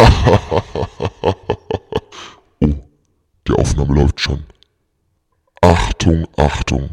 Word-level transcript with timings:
oh, 2.60 2.74
die 3.46 3.52
Aufnahme 3.52 3.94
läuft 3.94 4.20
schon. 4.20 4.44
Achtung, 5.60 6.26
Achtung. 6.36 6.90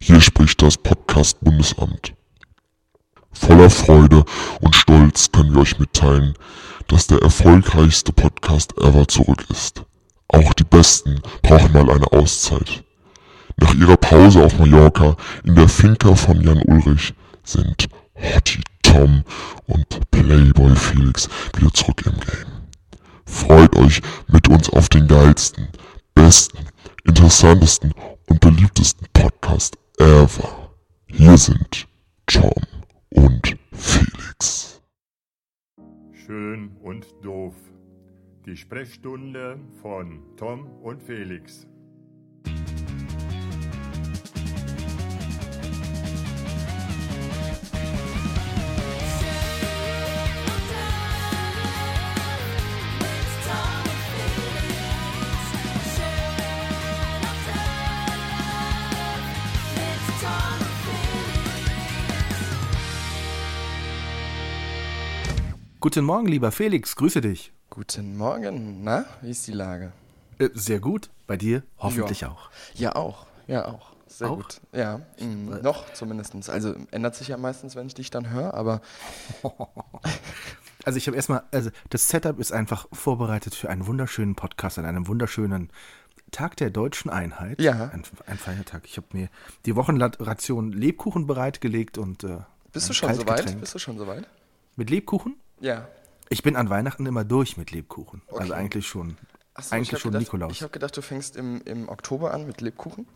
Hier 0.00 0.20
spricht 0.20 0.62
das 0.62 0.78
Podcast 0.78 1.38
Bundesamt. 1.40 2.14
Voller 3.32 3.70
Freude 3.70 4.24
und 4.60 4.74
Stolz 4.74 5.30
können 5.30 5.54
wir 5.54 5.60
euch 5.60 5.78
mitteilen, 5.78 6.34
dass 6.88 7.06
der 7.06 7.20
erfolgreichste 7.20 8.12
Podcast 8.12 8.76
ever 8.78 9.06
zurück 9.06 9.44
ist. 9.50 9.84
Auch 10.28 10.54
die 10.54 10.64
Besten 10.64 11.20
brauchen 11.42 11.72
mal 11.72 11.90
eine 11.90 12.10
Auszeit. 12.12 12.82
Nach 13.56 13.74
ihrer 13.74 13.98
Pause 13.98 14.44
auf 14.44 14.58
Mallorca 14.58 15.16
in 15.44 15.56
der 15.56 15.68
Finca 15.68 16.14
von 16.14 16.40
Jan 16.40 16.62
Ulrich 16.62 17.12
sind 17.44 17.88
Hottie 18.14 18.62
Tom 18.90 19.22
und 19.68 20.10
Playboy 20.10 20.74
Felix 20.74 21.28
wieder 21.56 21.72
zurück 21.72 22.02
im 22.06 22.18
Game. 22.18 22.68
Freut 23.24 23.76
euch 23.76 24.02
mit 24.26 24.48
uns 24.48 24.68
auf 24.70 24.88
den 24.88 25.06
geilsten, 25.06 25.68
besten, 26.12 26.58
interessantesten 27.04 27.94
und 28.28 28.40
beliebtesten 28.40 29.06
Podcast 29.12 29.78
ever. 29.98 30.72
Hier 31.06 31.38
sind 31.38 31.86
Tom 32.26 32.50
und 33.10 33.56
Felix. 33.72 34.82
Schön 36.26 36.72
und 36.82 37.06
doof. 37.22 37.54
Die 38.44 38.56
Sprechstunde 38.56 39.60
von 39.80 40.20
Tom 40.36 40.66
und 40.82 41.00
Felix. 41.00 41.64
Guten 65.80 66.04
Morgen, 66.04 66.26
lieber 66.26 66.52
Felix, 66.52 66.94
grüße 66.94 67.22
dich. 67.22 67.54
Guten 67.70 68.18
Morgen. 68.18 68.84
Na, 68.84 69.06
wie 69.22 69.30
ist 69.30 69.46
die 69.46 69.52
Lage? 69.52 69.92
Äh, 70.38 70.50
sehr 70.52 70.78
gut. 70.78 71.08
Bei 71.26 71.38
dir 71.38 71.62
hoffentlich 71.78 72.26
auch. 72.26 72.50
Ja, 72.74 72.96
auch. 72.96 73.24
Ja, 73.46 73.64
auch. 73.64 73.92
Sehr 74.06 74.28
Auch? 74.30 74.36
gut. 74.36 74.60
Ja, 74.72 75.00
mm, 75.20 75.62
noch 75.62 75.90
zumindest. 75.94 76.50
Also 76.50 76.74
ändert 76.90 77.14
sich 77.14 77.28
ja 77.28 77.38
meistens, 77.38 77.76
wenn 77.76 77.86
ich 77.86 77.94
dich 77.94 78.10
dann 78.10 78.28
höre, 78.28 78.52
aber 78.52 78.82
Also 80.84 80.98
ich 80.98 81.06
habe 81.06 81.16
erstmal, 81.16 81.44
also 81.50 81.70
das 81.88 82.08
Setup 82.08 82.38
ist 82.38 82.52
einfach 82.52 82.86
vorbereitet 82.92 83.54
für 83.54 83.70
einen 83.70 83.86
wunderschönen 83.86 84.34
Podcast 84.34 84.78
an 84.78 84.84
einem 84.84 85.08
wunderschönen 85.08 85.70
Tag 86.30 86.56
der 86.56 86.68
deutschen 86.68 87.10
Einheit. 87.10 87.58
Ja. 87.58 87.88
Ein, 87.94 88.02
ein 88.26 88.36
Feiertag. 88.36 88.82
Ich 88.84 88.98
habe 88.98 89.06
mir 89.12 89.30
die 89.64 89.76
Wochenration 89.76 90.72
Lebkuchen 90.72 91.26
bereitgelegt 91.26 91.96
und 91.96 92.24
äh, 92.24 92.40
bist 92.70 92.86
du 92.90 92.92
schon 92.92 93.14
soweit? 93.14 93.58
Bist 93.58 93.74
du 93.74 93.78
schon 93.78 93.96
soweit? 93.96 94.28
Mit 94.76 94.90
Lebkuchen? 94.90 95.36
Ja. 95.60 95.88
Ich 96.28 96.42
bin 96.42 96.56
an 96.56 96.70
Weihnachten 96.70 97.06
immer 97.06 97.24
durch 97.24 97.56
mit 97.56 97.70
Lebkuchen. 97.70 98.22
Also 98.28 98.38
Okay. 98.42 98.52
eigentlich 98.52 98.86
schon. 98.86 99.10
So, 99.10 99.16
ich 99.58 99.72
eigentlich 99.72 100.00
schon 100.00 100.12
gedacht, 100.12 100.32
Nikolaus. 100.32 100.52
Ich 100.52 100.62
habe 100.62 100.72
gedacht, 100.72 100.96
du 100.96 101.02
fängst 101.02 101.36
im, 101.36 101.60
im 101.62 101.88
Oktober 101.88 102.32
an 102.32 102.46
mit 102.46 102.60
Lebkuchen 102.60 103.06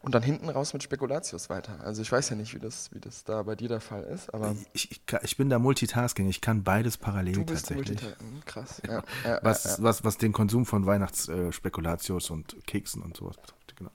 und 0.00 0.14
dann 0.14 0.22
hinten 0.22 0.48
raus 0.48 0.72
mit 0.72 0.82
Spekulatius 0.82 1.48
weiter. 1.48 1.80
Also 1.84 2.02
ich 2.02 2.10
weiß 2.10 2.30
ja 2.30 2.36
nicht, 2.36 2.54
wie 2.54 2.58
das, 2.58 2.92
wie 2.92 2.98
das 3.00 3.22
da 3.24 3.42
bei 3.44 3.54
dir 3.54 3.68
der 3.68 3.80
Fall 3.80 4.02
ist, 4.02 4.34
aber 4.34 4.56
ich, 4.72 4.90
ich, 4.90 5.00
ich 5.22 5.36
bin 5.36 5.48
da 5.48 5.58
Multitasking. 5.60 6.28
Ich 6.28 6.40
kann 6.40 6.64
beides 6.64 6.96
parallel 6.98 7.34
du 7.34 7.44
bist 7.44 7.68
tatsächlich. 7.68 8.02
Hm, 8.02 8.42
Krass. 8.44 8.82
Ja, 8.86 9.02
ja, 9.24 9.38
Was, 9.42 9.64
ja, 9.64 9.76
was, 9.78 10.04
was 10.04 10.18
den 10.18 10.32
Konsum 10.32 10.66
von 10.66 10.84
Weihnachtsspekulatius 10.84 12.30
und 12.30 12.56
Keksen 12.66 13.02
und 13.02 13.16
sowas 13.16 13.36
betrifft. 13.36 13.76
Genau. 13.76 13.90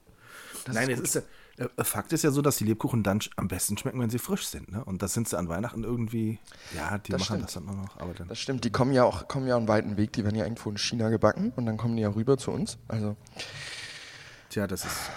Das 0.64 0.74
Nein, 0.74 0.88
ist 0.90 0.98
es 0.98 1.04
ist 1.04 1.14
ja, 1.16 1.20
äh, 1.20 1.24
Fakt 1.82 2.12
ist 2.12 2.22
ja 2.24 2.30
so, 2.30 2.40
dass 2.42 2.56
die 2.56 2.64
Lebkuchen 2.64 3.02
dann 3.02 3.20
am 3.36 3.48
besten 3.48 3.76
schmecken, 3.76 4.00
wenn 4.00 4.10
sie 4.10 4.18
frisch 4.18 4.46
sind. 4.46 4.70
Ne? 4.70 4.84
Und 4.84 5.02
das 5.02 5.12
sind 5.14 5.28
sie 5.28 5.36
an 5.36 5.48
Weihnachten 5.48 5.82
irgendwie, 5.84 6.38
ja, 6.74 6.98
die 6.98 7.10
Das 7.12 7.20
machen 7.20 7.24
stimmt. 7.38 7.44
das 7.44 7.54
dann 7.54 7.64
nur 7.66 7.74
noch. 7.76 7.96
Aber 7.98 8.14
dann, 8.14 8.28
Das 8.28 8.38
stimmt, 8.38 8.64
die 8.64 8.70
kommen 8.70 8.92
ja 8.92 9.04
auch 9.04 9.26
kommen 9.28 9.46
ja 9.48 9.56
einen 9.56 9.66
weiten 9.68 9.96
Weg, 9.96 10.12
die 10.12 10.24
werden 10.24 10.36
ja 10.36 10.44
irgendwo 10.44 10.70
in 10.70 10.78
China 10.78 11.08
gebacken 11.08 11.52
und 11.56 11.66
dann 11.66 11.76
kommen 11.76 11.96
die 11.96 12.02
ja 12.02 12.10
rüber 12.10 12.38
zu 12.38 12.50
uns. 12.52 12.78
Also 12.86 13.16
tja, 14.50 14.66
das 14.66 14.84
ist 14.84 15.10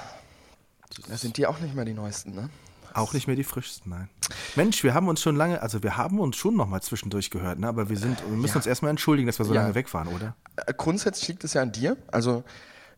da 1.07 1.17
sind 1.17 1.37
die 1.37 1.47
auch 1.47 1.59
nicht 1.59 1.73
mehr 1.75 1.85
die 1.85 1.93
neuesten, 1.93 2.33
ne? 2.35 2.49
auch 2.93 3.13
nicht 3.13 3.25
mehr 3.25 3.37
die 3.37 3.45
frischsten, 3.45 3.89
nein. 3.89 4.09
Mensch, 4.55 4.83
wir 4.83 4.93
haben 4.93 5.07
uns 5.07 5.21
schon 5.21 5.37
lange, 5.37 5.61
also 5.61 5.81
wir 5.81 5.95
haben 5.95 6.19
uns 6.19 6.35
schon 6.35 6.57
noch 6.57 6.67
mal 6.67 6.81
zwischendurch 6.81 7.29
gehört, 7.29 7.57
ne? 7.59 7.67
aber 7.69 7.87
wir 7.89 7.97
sind, 7.97 8.19
wir 8.21 8.35
müssen 8.35 8.53
Ja. 8.53 8.57
uns 8.57 8.65
erstmal 8.65 8.89
entschuldigen, 8.89 9.27
dass 9.27 9.39
wir 9.39 9.45
so 9.45 9.53
Ja. 9.53 9.61
lange 9.61 9.75
weg 9.75 9.93
waren, 9.93 10.09
oder? 10.09 10.35
Äh, 10.57 10.73
Grundsätzlich 10.75 11.29
liegt 11.29 11.43
es 11.45 11.53
ja 11.53 11.61
an 11.61 11.71
dir. 11.71 11.95
Also 12.11 12.43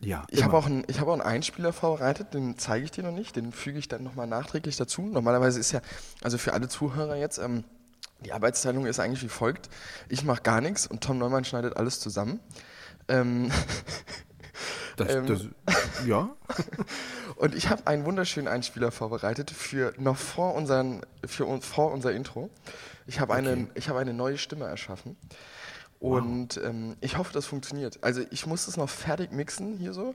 Ja, 0.00 0.24
ich 0.30 0.42
habe 0.44 0.56
auch, 0.56 0.66
einen- 0.66 0.84
ich 0.88 1.00
habe 1.00 1.10
auch 1.10 1.14
einen 1.14 1.22
Einspieler 1.22 1.72
vorbereitet, 1.72 2.34
den 2.34 2.58
zeige 2.58 2.84
ich 2.84 2.90
dir 2.90 3.02
noch 3.04 3.12
nicht, 3.12 3.36
den 3.36 3.52
füge 3.52 3.78
ich 3.78 3.88
dann 3.88 4.02
nochmal 4.02 4.26
nachträglich 4.26 4.76
dazu. 4.76 5.02
Normalerweise 5.02 5.58
ist 5.60 5.72
ja, 5.72 5.80
also 6.22 6.36
für 6.38 6.52
alle 6.52 6.68
Zuhörer 6.68 7.16
jetzt, 7.16 7.38
ähm, 7.38 7.64
die 8.24 8.32
Arbeitsteilung 8.32 8.86
ist 8.86 9.00
eigentlich 9.00 9.22
wie 9.22 9.28
folgt. 9.28 9.68
Ich 10.08 10.24
mache 10.24 10.42
gar 10.42 10.60
nichts 10.60 10.86
und 10.86 11.02
Tom 11.02 11.18
Neumann 11.18 11.44
schneidet 11.44 11.76
alles 11.76 12.00
zusammen. 12.00 12.40
Ähm, 13.08 13.50
Das, 14.96 15.12
ähm, 15.12 15.26
das, 15.26 15.42
ja, 16.06 16.28
und 17.36 17.56
ich 17.56 17.68
habe 17.68 17.86
einen 17.88 18.04
wunderschönen 18.04 18.46
Einspieler 18.46 18.92
vorbereitet 18.92 19.50
für 19.50 19.92
noch 19.98 20.16
vor, 20.16 20.54
unseren, 20.54 21.00
für 21.26 21.60
vor 21.62 21.90
unser 21.90 22.12
Intro. 22.12 22.48
Ich 23.08 23.18
habe 23.18 23.34
eine, 23.34 23.66
ich 23.74 23.88
habe 23.88 23.98
eine 23.98 24.14
neue 24.14 24.38
Stimme 24.38 24.66
erschaffen. 24.66 25.16
Und 26.04 26.60
ähm, 26.62 26.96
ich 27.00 27.16
hoffe, 27.16 27.32
das 27.32 27.46
funktioniert. 27.46 27.98
Also 28.02 28.20
ich 28.30 28.44
muss 28.44 28.68
es 28.68 28.76
noch 28.76 28.90
fertig 28.90 29.32
mixen 29.32 29.78
hier 29.78 29.94
so. 29.94 30.14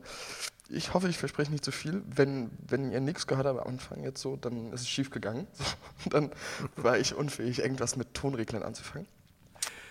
Ich 0.69 0.93
hoffe, 0.93 1.09
ich 1.09 1.17
verspreche 1.17 1.51
nicht 1.51 1.65
zu 1.65 1.71
viel. 1.71 2.03
Wenn, 2.05 2.51
wenn 2.67 2.91
ihr 2.91 2.99
nichts 2.99 3.25
gehört 3.25 3.47
habt 3.47 3.59
am 3.59 3.67
Anfang 3.67 4.03
jetzt 4.03 4.21
so, 4.21 4.35
dann 4.35 4.71
ist 4.71 4.81
es 4.81 4.87
schief 4.87 5.09
gegangen. 5.09 5.47
Dann 6.11 6.29
war 6.75 6.99
ich 6.99 7.15
unfähig, 7.15 7.57
irgendwas 7.57 7.95
mit 7.95 8.13
Tonreglern 8.13 8.61
anzufangen. 8.61 9.07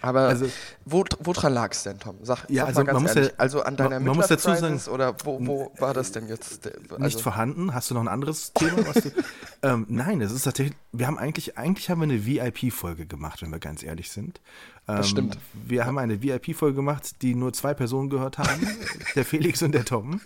Aber 0.00 0.20
Also- 0.28 0.47
wo, 0.84 1.04
woran 1.20 1.53
lag 1.54 1.72
es 1.72 1.82
denn, 1.82 1.98
Tom? 1.98 2.16
Sag, 2.22 2.48
Ja, 2.48 2.62
sag 2.62 2.69
also 2.69 2.81
mal 2.81 2.86
ganz 2.86 3.03
man 3.03 3.16
ehrlich. 3.16 3.31
ja- 3.32 3.34
also 3.38 3.62
an 3.62 3.76
deiner 3.76 4.00
man- 4.00 4.16
muss 4.16 4.28
dazu 4.28 4.54
sagen- 4.54 4.81
oder 4.92 5.14
wo, 5.25 5.44
wo 5.47 5.72
war 5.78 5.92
das 5.94 6.12
denn 6.12 6.28
jetzt? 6.28 6.64
Nicht 6.64 6.92
also- 7.00 7.19
vorhanden. 7.19 7.75
Hast 7.75 7.91
du 7.91 7.94
noch 7.94 8.03
ein 8.03 8.09
anderes 8.09 8.53
Thema? 8.53 8.82
Du, 8.92 9.10
ähm, 9.62 9.86
nein, 9.88 10.20
es 10.20 10.31
ist 10.32 10.42
tatsächlich, 10.42 10.76
wir 10.92 11.06
haben 11.06 11.19
eigentlich, 11.19 11.59
eigentlich 11.59 11.91
haben 11.91 11.98
wir 12.00 12.04
eine 12.04 12.25
VIP-Folge 12.25 13.06
gemacht, 13.06 13.42
wenn 13.42 13.50
wir 13.50 13.59
ganz 13.59 13.82
ehrlich 13.82 14.10
sind. 14.10 14.41
Ähm, 14.86 15.03
stimmt. 15.03 15.38
Wir 15.53 15.84
haben 15.84 15.98
eine 15.98 16.22
VIP-Folge 16.22 16.76
gemacht, 16.76 17.20
die 17.22 17.34
nur 17.34 17.53
zwei 17.53 17.75
Personen 17.75 18.09
gehört 18.09 18.38
haben, 18.38 18.48
der 19.16 19.25
Felix 19.25 19.62
und 19.62 19.72
der 19.72 19.84
Tom. 19.84 20.20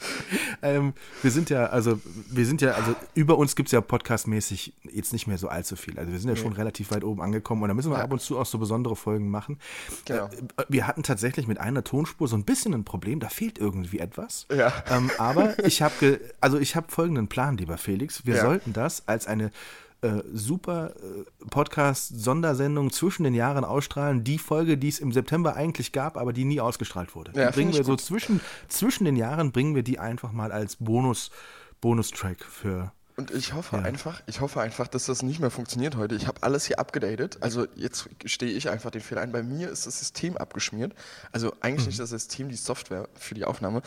ähm, 0.62 0.92
wir 1.22 1.30
sind 1.30 1.50
ja, 1.50 1.66
also, 1.66 2.00
wir 2.30 2.46
sind 2.46 2.60
ja, 2.60 2.72
also 2.72 2.94
über 3.14 3.38
uns 3.38 3.56
gibt 3.56 3.68
es 3.68 3.72
ja 3.72 3.80
podcastmäßig 3.80 4.74
jetzt 4.90 5.12
nicht 5.12 5.26
mehr 5.26 5.38
so 5.38 5.48
allzu 5.48 5.76
viel. 5.76 5.98
Also 5.98 6.12
wir 6.12 6.18
sind 6.18 6.28
ja 6.30 6.36
schon 6.36 6.52
relativ 6.52 6.90
weit 6.90 7.04
oben 7.04 7.20
angekommen 7.22 7.62
und 7.62 7.68
da 7.68 7.74
müssen 7.74 7.90
wir 7.90 7.98
ab 7.98 8.12
und 8.12 8.20
zu 8.20 8.38
auch 8.38 8.46
so 8.46 8.58
besondere 8.58 8.96
Folgen 8.96 9.30
machen. 9.30 9.58
Genau. 10.04 10.26
Äh, 10.26 10.30
wir 10.68 10.86
hatten 10.86 11.02
tatsächlich 11.02 11.46
mit 11.46 11.58
einer 11.58 11.84
Tonspur 11.84 12.28
so 12.28 12.36
ein 12.36 12.44
bisschen 12.44 12.74
ein 12.74 12.84
Problem, 12.84 13.20
da 13.20 13.28
fehlt 13.28 13.58
irgendwie 13.58 13.98
etwas. 13.98 14.46
Ja. 14.54 14.72
Ähm, 14.90 15.10
aber 15.18 15.58
ich 15.64 15.82
habe, 15.82 16.20
also 16.40 16.58
ich 16.58 16.76
habe 16.76 16.86
folgenden 16.90 17.28
Plan, 17.28 17.56
lieber 17.56 17.78
Felix. 17.78 18.26
Wir 18.26 18.36
Ja. 18.36 18.42
sollten 18.42 18.72
das 18.72 19.06
als 19.08 19.26
eine 19.26 19.50
äh, 20.02 20.22
super 20.32 20.94
äh, 20.96 21.46
Podcast-Sondersendung 21.50 22.90
zwischen 22.90 23.24
den 23.24 23.34
Jahren 23.34 23.64
ausstrahlen. 23.64 24.24
Die 24.24 24.38
Folge, 24.38 24.78
die 24.78 24.88
es 24.88 24.98
im 24.98 25.12
September 25.12 25.56
eigentlich 25.56 25.92
gab, 25.92 26.16
aber 26.16 26.32
die 26.32 26.44
nie 26.44 26.60
ausgestrahlt 26.60 27.14
wurde. 27.14 27.32
Ja, 27.34 27.50
die 27.50 27.54
bringen 27.54 27.74
wir 27.74 27.84
so 27.84 27.92
gut. 27.92 28.00
zwischen, 28.00 28.40
zwischen 28.68 29.04
den 29.04 29.16
Jahren, 29.16 29.52
bringen 29.52 29.74
wir 29.74 29.82
die 29.82 29.98
einfach 29.98 30.32
mal 30.32 30.52
als 30.52 30.76
Bonus, 30.76 31.30
Bonustrack 31.80 32.44
für. 32.44 32.92
Und 33.20 33.30
ich 33.32 33.52
hoffe 33.52 33.76
Ja. 33.76 33.82
einfach, 33.82 34.22
ich 34.26 34.40
hoffe 34.40 34.60
einfach, 34.62 34.88
dass 34.88 35.04
das 35.04 35.22
nicht 35.22 35.40
mehr 35.40 35.50
funktioniert 35.50 35.94
heute. 35.96 36.14
Ich 36.14 36.26
habe 36.26 36.42
alles 36.42 36.64
hier 36.64 36.78
abgedatet. 36.78 37.36
Also 37.42 37.66
jetzt 37.76 38.08
stehe 38.24 38.50
ich 38.52 38.70
einfach 38.70 38.90
den 38.90 39.02
Fehler 39.02 39.20
ein. 39.20 39.30
Bei 39.30 39.42
mir 39.42 39.68
ist 39.70 39.86
das 39.86 39.98
System 39.98 40.38
abgeschmiert. 40.38 40.94
Also 41.32 41.52
eigentlich 41.60 41.86
nicht 41.86 42.00
das 42.00 42.08
System, 42.10 42.48
die 42.48 42.56
Software 42.56 43.08
für 43.14 43.34
die 43.34 43.44
Aufnahme. 43.44 43.82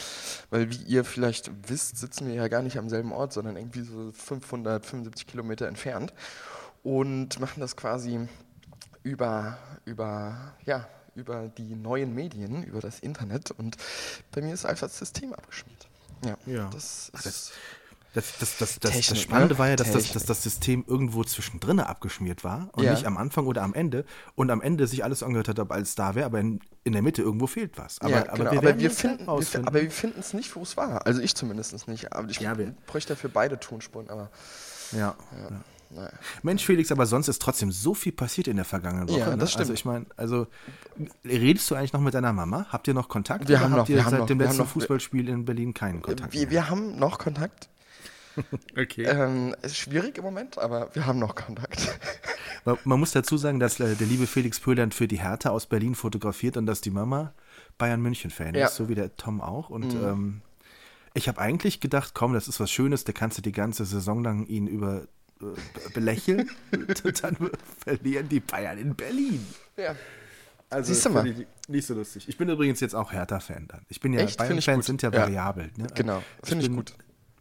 Weil 0.51 0.69
wie 0.69 0.83
ihr 0.83 1.03
vielleicht 1.03 1.49
wisst, 1.67 1.97
sitzen 1.97 2.27
wir 2.27 2.35
ja 2.35 2.47
gar 2.47 2.61
nicht 2.61 2.77
am 2.77 2.89
selben 2.89 3.11
Ort, 3.11 3.33
sondern 3.33 3.57
irgendwie 3.57 3.81
so 3.81 4.11
575 4.11 5.25
Kilometer 5.25 5.67
entfernt. 5.67 6.13
Und 6.83 7.39
machen 7.39 7.59
das 7.59 7.75
quasi 7.75 8.27
über, 9.01 9.57
über, 9.85 10.53
ja, 10.65 10.87
über 11.15 11.47
die 11.47 11.75
neuen 11.75 12.13
Medien, 12.13 12.63
über 12.63 12.81
das 12.81 12.99
Internet. 12.99 13.51
Und 13.51 13.77
bei 14.31 14.41
mir 14.41 14.53
ist 14.53 14.65
einfach 14.65 14.87
das 14.87 14.99
System 14.99 15.33
abgeschmiert. 15.33 15.87
Ja, 16.25 16.37
Ja. 16.45 16.69
das 16.71 17.11
Ach, 17.15 17.25
ist... 17.25 17.51
Das, 18.13 18.37
das, 18.39 18.57
das, 18.57 18.79
das, 18.79 18.91
Technik, 18.91 19.09
das 19.09 19.21
Spannende 19.21 19.53
ne? 19.55 19.59
war 19.59 19.69
ja, 19.69 19.75
dass 19.75 19.91
das, 19.91 20.11
dass 20.13 20.25
das 20.25 20.43
System 20.43 20.83
irgendwo 20.87 21.23
zwischendrin 21.23 21.79
abgeschmiert 21.79 22.43
war 22.43 22.69
und 22.73 22.83
Ja. 22.83 22.91
nicht 22.91 23.05
am 23.07 23.17
Anfang 23.17 23.47
oder 23.47 23.63
am 23.63 23.73
Ende. 23.73 24.05
Und 24.35 24.51
am 24.51 24.61
Ende 24.61 24.85
sich 24.87 25.03
alles 25.03 25.23
angehört 25.23 25.49
hat, 25.49 25.59
als 25.71 25.89
es 25.89 25.95
da 25.95 26.13
wäre, 26.13 26.25
aber 26.27 26.39
in, 26.39 26.59
in 26.83 26.93
der 26.93 27.01
Mitte 27.01 27.21
irgendwo 27.23 27.47
fehlt 27.47 27.77
was. 27.77 27.99
Aber, 28.01 28.11
ja, 28.11 28.17
aber 28.29 28.37
genau. 28.37 28.51
wir, 28.51 28.57
aber 28.59 28.79
wir 28.79 28.91
finden, 28.91 29.25
wir, 29.25 29.67
aber 29.67 29.81
wir 29.81 29.91
finden 29.91 30.19
es 30.19 30.33
nicht, 30.33 30.55
wo 30.55 30.61
es 30.61 30.77
war. 30.77 31.05
Also 31.07 31.21
ich 31.21 31.33
zumindest 31.35 31.87
nicht. 31.87 32.13
Aber 32.13 32.29
ich 32.29 32.39
Ja, 32.39 32.55
bräuchte 32.85 33.13
dafür 33.13 33.31
beide 33.33 33.59
Tonspuren. 33.59 34.09
Aber 34.09 34.29
ja. 34.91 34.99
ja, 34.99 35.15
naja. 35.89 36.11
Mensch, 36.43 36.65
Felix, 36.65 36.91
aber 36.91 37.05
sonst 37.07 37.27
ist 37.27 37.41
trotzdem 37.41 37.71
so 37.71 37.93
viel 37.95 38.11
passiert 38.11 38.47
in 38.47 38.55
der 38.57 38.65
vergangenen 38.65 39.09
Woche. 39.09 39.19
Ja, 39.19 39.29
ne? 39.31 39.37
das 39.37 39.49
stimmt. 39.51 39.61
Also 39.61 39.73
ich 39.73 39.85
meine, 39.85 40.05
also 40.17 40.47
redest 41.25 41.69
du 41.71 41.75
eigentlich 41.75 41.93
noch 41.93 42.01
mit 42.01 42.13
deiner 42.13 42.33
Mama? 42.33 42.65
Habt 42.69 42.87
ihr 42.87 42.93
noch 42.93 43.09
Kontakt? 43.09 43.47
Wir 43.47 43.59
haben 43.59 43.71
habt 43.73 43.81
noch- 43.83 43.89
ihr 43.89 43.97
wir 43.97 44.03
seit 44.09 44.19
noch- 44.19 44.25
dem 44.27 44.39
letzten 44.39 44.57
noch- 44.57 44.67
Fußballspiel 44.67 45.29
in 45.29 45.45
Berlin 45.45 45.73
keinen 45.73 46.01
Kontakt? 46.01 46.33
Wir, 46.33 46.49
wir 46.49 46.69
haben 46.69 46.97
noch 46.97 47.17
Kontakt. 47.19 47.69
okay. 48.77 49.03
Ähm, 49.05 49.55
es 49.61 49.71
ist 49.73 49.77
schwierig 49.77 50.17
im 50.17 50.23
Moment, 50.23 50.57
aber 50.57 50.89
wir 50.93 51.05
haben 51.05 51.19
noch 51.19 51.35
Kontakt. 51.35 51.99
Man, 52.65 52.77
man 52.85 52.99
muss 52.99 53.11
dazu 53.11 53.35
sagen, 53.35 53.59
dass 53.59 53.79
äh, 53.81 53.95
der 53.95 54.07
liebe 54.07 54.25
Felix 54.25 54.57
Pöland 54.59 54.93
für 54.93 55.07
die 55.07 55.19
Hertha 55.21 55.49
aus 55.49 55.65
Berlin 55.65 55.95
fotografiert 55.95 56.55
und 56.55 56.65
dass 56.65 56.79
die 56.79 56.91
Mama 56.91 57.33
Bayern 57.77 58.01
München-Fan 58.01 58.55
Ja. 58.55 58.67
ist, 58.67 58.75
so 58.75 58.87
wie 58.87 58.95
der 58.95 59.17
Tom 59.17 59.41
auch. 59.41 59.69
Und 59.69 59.93
ähm, 59.95 60.41
ich 61.13 61.27
habe 61.27 61.39
eigentlich 61.41 61.81
gedacht, 61.81 62.13
komm, 62.13 62.33
das 62.33 62.47
ist 62.47 62.61
was 62.61 62.71
Schönes, 62.71 63.03
da 63.03 63.11
kannst 63.11 63.37
du 63.37 63.41
die 63.41 63.51
ganze 63.51 63.83
Saison 63.83 64.23
lang 64.23 64.45
ihn 64.45 64.67
über 64.67 65.01
äh, 65.41 65.45
belächeln. 65.93 66.49
dann 67.21 67.35
verlieren 67.83 68.29
die 68.29 68.39
Bayern 68.39 68.77
in 68.77 68.95
Berlin. 68.95 69.45
ja. 69.75 69.95
Also 70.69 70.91
Siehst 70.93 71.05
du 71.05 71.09
mal. 71.11 71.45
Nicht 71.67 71.85
so 71.85 71.93
lustig. 71.93 72.27
Ich 72.27 72.35
bin 72.37 72.49
übrigens 72.49 72.79
jetzt 72.79 72.95
auch 72.95 73.11
Hertha-Fan 73.11 73.67
dann. 73.67 73.85
Ich 73.89 73.99
bin 73.99 74.11
ja, 74.13 74.25
Bayern-Fans 74.25 74.85
sind 74.87 75.03
ja 75.03 75.11
Ja. 75.11 75.19
variabel. 75.21 75.69
Ne? 75.77 75.85
Genau, 75.93 76.23
finde 76.41 76.65
ich 76.65 76.71
gut. 76.71 76.93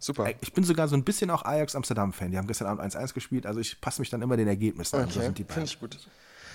Super. 0.03 0.29
Ich 0.41 0.53
bin 0.53 0.65
sogar 0.65 0.89
so 0.89 0.97
ein 0.97 1.05
bisschen 1.05 1.31
auch 1.31 1.45
Ajax 1.45 1.77
Amsterdam-Fan. 1.77 2.33
Die 2.33 2.37
haben 2.39 2.49
gestern 2.49 2.67
Abend 2.67 2.83
1-1 2.83 3.15
gespielt, 3.15 3.47
also 3.47 3.61
ich 3.61 3.81
passe 3.81 4.01
mich 4.03 4.11
dann 4.11 4.21
immer 4.21 4.37
den 4.37 4.49
Ergebnissen 4.49 4.97
an. 4.97 5.09
So 5.09 5.21
Okay, 5.21 5.27
sind 5.27 5.39
die 5.39 5.45
finde 5.45 5.65
ich 5.67 5.79
gut. 5.79 5.97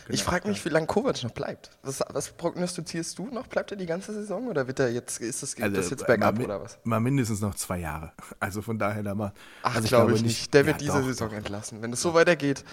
ich 0.09 0.21
frage 0.21 0.49
mich, 0.49 0.63
wie 0.65 0.69
lange 0.69 0.85
Kovac 0.85 1.23
noch 1.23 1.31
bleibt. 1.31 1.69
Was, 1.81 2.03
was 2.09 2.31
prognostizierst 2.33 3.17
du 3.17 3.27
noch? 3.27 3.47
Bleibt 3.47 3.71
er 3.71 3.77
die 3.77 3.85
ganze 3.85 4.13
Saison 4.13 4.47
oder 4.47 4.67
wird 4.67 4.79
er 4.79 4.89
jetzt, 4.91 5.21
ist 5.21 5.43
das, 5.43 5.55
geht 5.55 5.77
das 5.77 5.89
jetzt 5.89 6.03
äh, 6.03 6.07
bergab 6.07 6.37
oder 6.39 6.61
was? 6.61 6.77
Mal 6.83 6.99
mindestens 6.99 7.39
noch 7.39 7.55
zwei 7.55 7.79
Jahre. 7.79 8.11
Also 8.41 8.61
von 8.61 8.77
daher 8.77 9.01
da 9.01 9.15
mal. 9.15 9.31
Ach, 9.63 9.75
also 9.75 9.87
glaube 9.87 10.13
ich 10.13 10.23
nicht. 10.23 10.53
Der 10.53 10.65
wird 10.65 10.81
Ja, 10.81 10.87
diese 10.87 10.99
doch, 10.99 11.07
Saison 11.07 11.29
doch. 11.29 11.37
entlassen. 11.37 11.81
Wenn 11.81 11.93
es 11.93 12.01
so 12.01 12.13
weitergeht, 12.13 12.65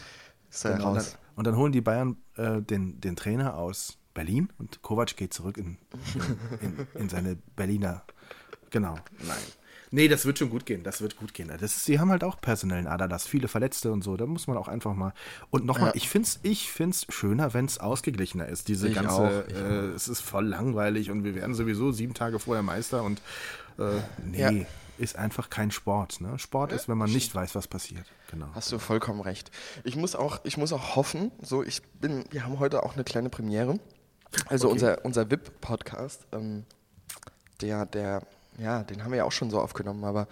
ist 0.51 0.65
er 0.65 0.73
Genau, 0.73 0.89
und, 0.89 0.95
dann, 0.97 1.05
raus. 1.05 1.19
und 1.37 1.47
dann 1.47 1.57
holen 1.57 1.71
die 1.73 1.81
Bayern 1.83 2.17
äh, 2.37 2.61
den, 2.61 3.01
den 3.01 3.15
Trainer 3.15 3.57
aus 3.57 3.97
Berlin 4.13 4.53
und 4.59 4.83
Kovac 4.83 5.17
geht 5.17 5.33
zurück 5.35 5.57
in, 5.57 5.79
in, 6.61 6.79
in, 6.81 6.87
in 7.03 7.09
seine 7.09 7.37
Berliner. 7.57 8.03
Genau, 8.71 8.97
nein. 9.21 9.37
Nee, 9.95 10.09
das 10.09 10.27
wird 10.27 10.39
schon 10.41 10.51
gut 10.51 10.67
gehen. 10.67 10.83
Das 10.83 11.01
wird 11.01 11.17
gut 11.17 11.35
gehen. 11.35 11.49
Das 11.49 11.63
ist, 11.63 11.85
sie 11.85 12.01
haben 12.01 12.11
halt 12.11 12.25
auch 12.25 12.41
personellen 12.41 12.89
Aderlass, 12.89 13.27
viele 13.29 13.47
Verletzte 13.47 13.93
und 13.93 14.03
so. 14.03 14.17
Da 14.17 14.27
muss 14.27 14.49
man 14.49 14.57
auch 14.57 14.67
einfach 14.67 14.95
mal. 14.95 15.13
Und 15.51 15.65
nochmal, 15.65 15.91
Ja. 15.91 15.95
ich 15.95 16.09
finde 16.09 16.27
es 16.27 16.41
ich 16.43 16.71
find's 16.73 17.07
schöner, 17.11 17.55
wenn 17.55 17.67
es 17.67 17.79
ausgeglichener 17.79 18.49
ist. 18.49 18.67
Diese 18.67 18.89
Ich 18.89 18.95
ganze, 18.97 19.47
äh, 19.49 19.95
es 19.95 20.09
ist 20.09 20.21
voll 20.21 20.47
langweilig 20.47 21.11
und 21.13 21.23
wir 21.23 21.37
werden 21.37 21.55
sowieso 21.55 21.93
sieben 21.93 22.13
Tage 22.13 22.41
vorher 22.41 22.65
Meister 22.65 23.05
und 23.05 23.23
äh, 23.79 24.01
nee, 24.25 24.39
Ja. 24.41 24.51
ist 24.99 25.17
einfach 25.17 25.49
kein 25.49 25.71
Sport. 25.71 26.21
Ne? 26.21 26.39
Sport 26.41 26.73
ist, 26.73 26.89
wenn 26.89 26.99
man 26.99 27.11
nicht 27.13 27.33
weiß, 27.33 27.55
was 27.55 27.69
passiert. 27.69 28.05
Genau. 28.33 28.49
Hast 28.55 28.73
du 28.73 28.81
vollkommen 28.81 29.21
recht. 29.21 29.53
Ich 29.85 29.95
muss 29.95 30.17
auch, 30.17 30.41
ich 30.45 30.57
muss 30.57 30.73
auch 30.73 30.97
hoffen, 30.97 31.31
so 31.41 31.63
ich 31.63 31.83
bin, 32.01 32.25
wir 32.33 32.45
haben 32.45 32.59
heute 32.59 32.83
auch 32.83 32.95
eine 32.95 33.05
kleine 33.05 33.31
Premiere. 33.31 33.79
Also 34.49 34.67
Okay. 34.67 34.73
unser, 34.75 35.05
unser 35.05 35.31
VIP-Podcast, 35.31 36.27
ähm, 36.33 36.65
der, 37.61 37.87
der, 37.87 38.23
ja, 38.59 38.83
den 38.85 39.03
haben 39.03 39.11
wir 39.11 39.19
ja 39.19 39.25
auch 39.25 39.33
schon 39.33 39.51
so 39.51 39.61
aufgenommen, 39.61 40.05
aber 40.05 40.27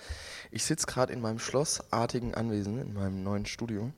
ich 0.51 0.65
sitze 0.65 0.87
gerade 0.87 1.13
in 1.13 1.21
meinem 1.21 1.39
schlossartigen 1.39 2.35
Anwesen, 2.35 2.79
in 2.81 2.93
meinem 2.95 3.23
neuen 3.23 3.47
Studio. 3.47 3.91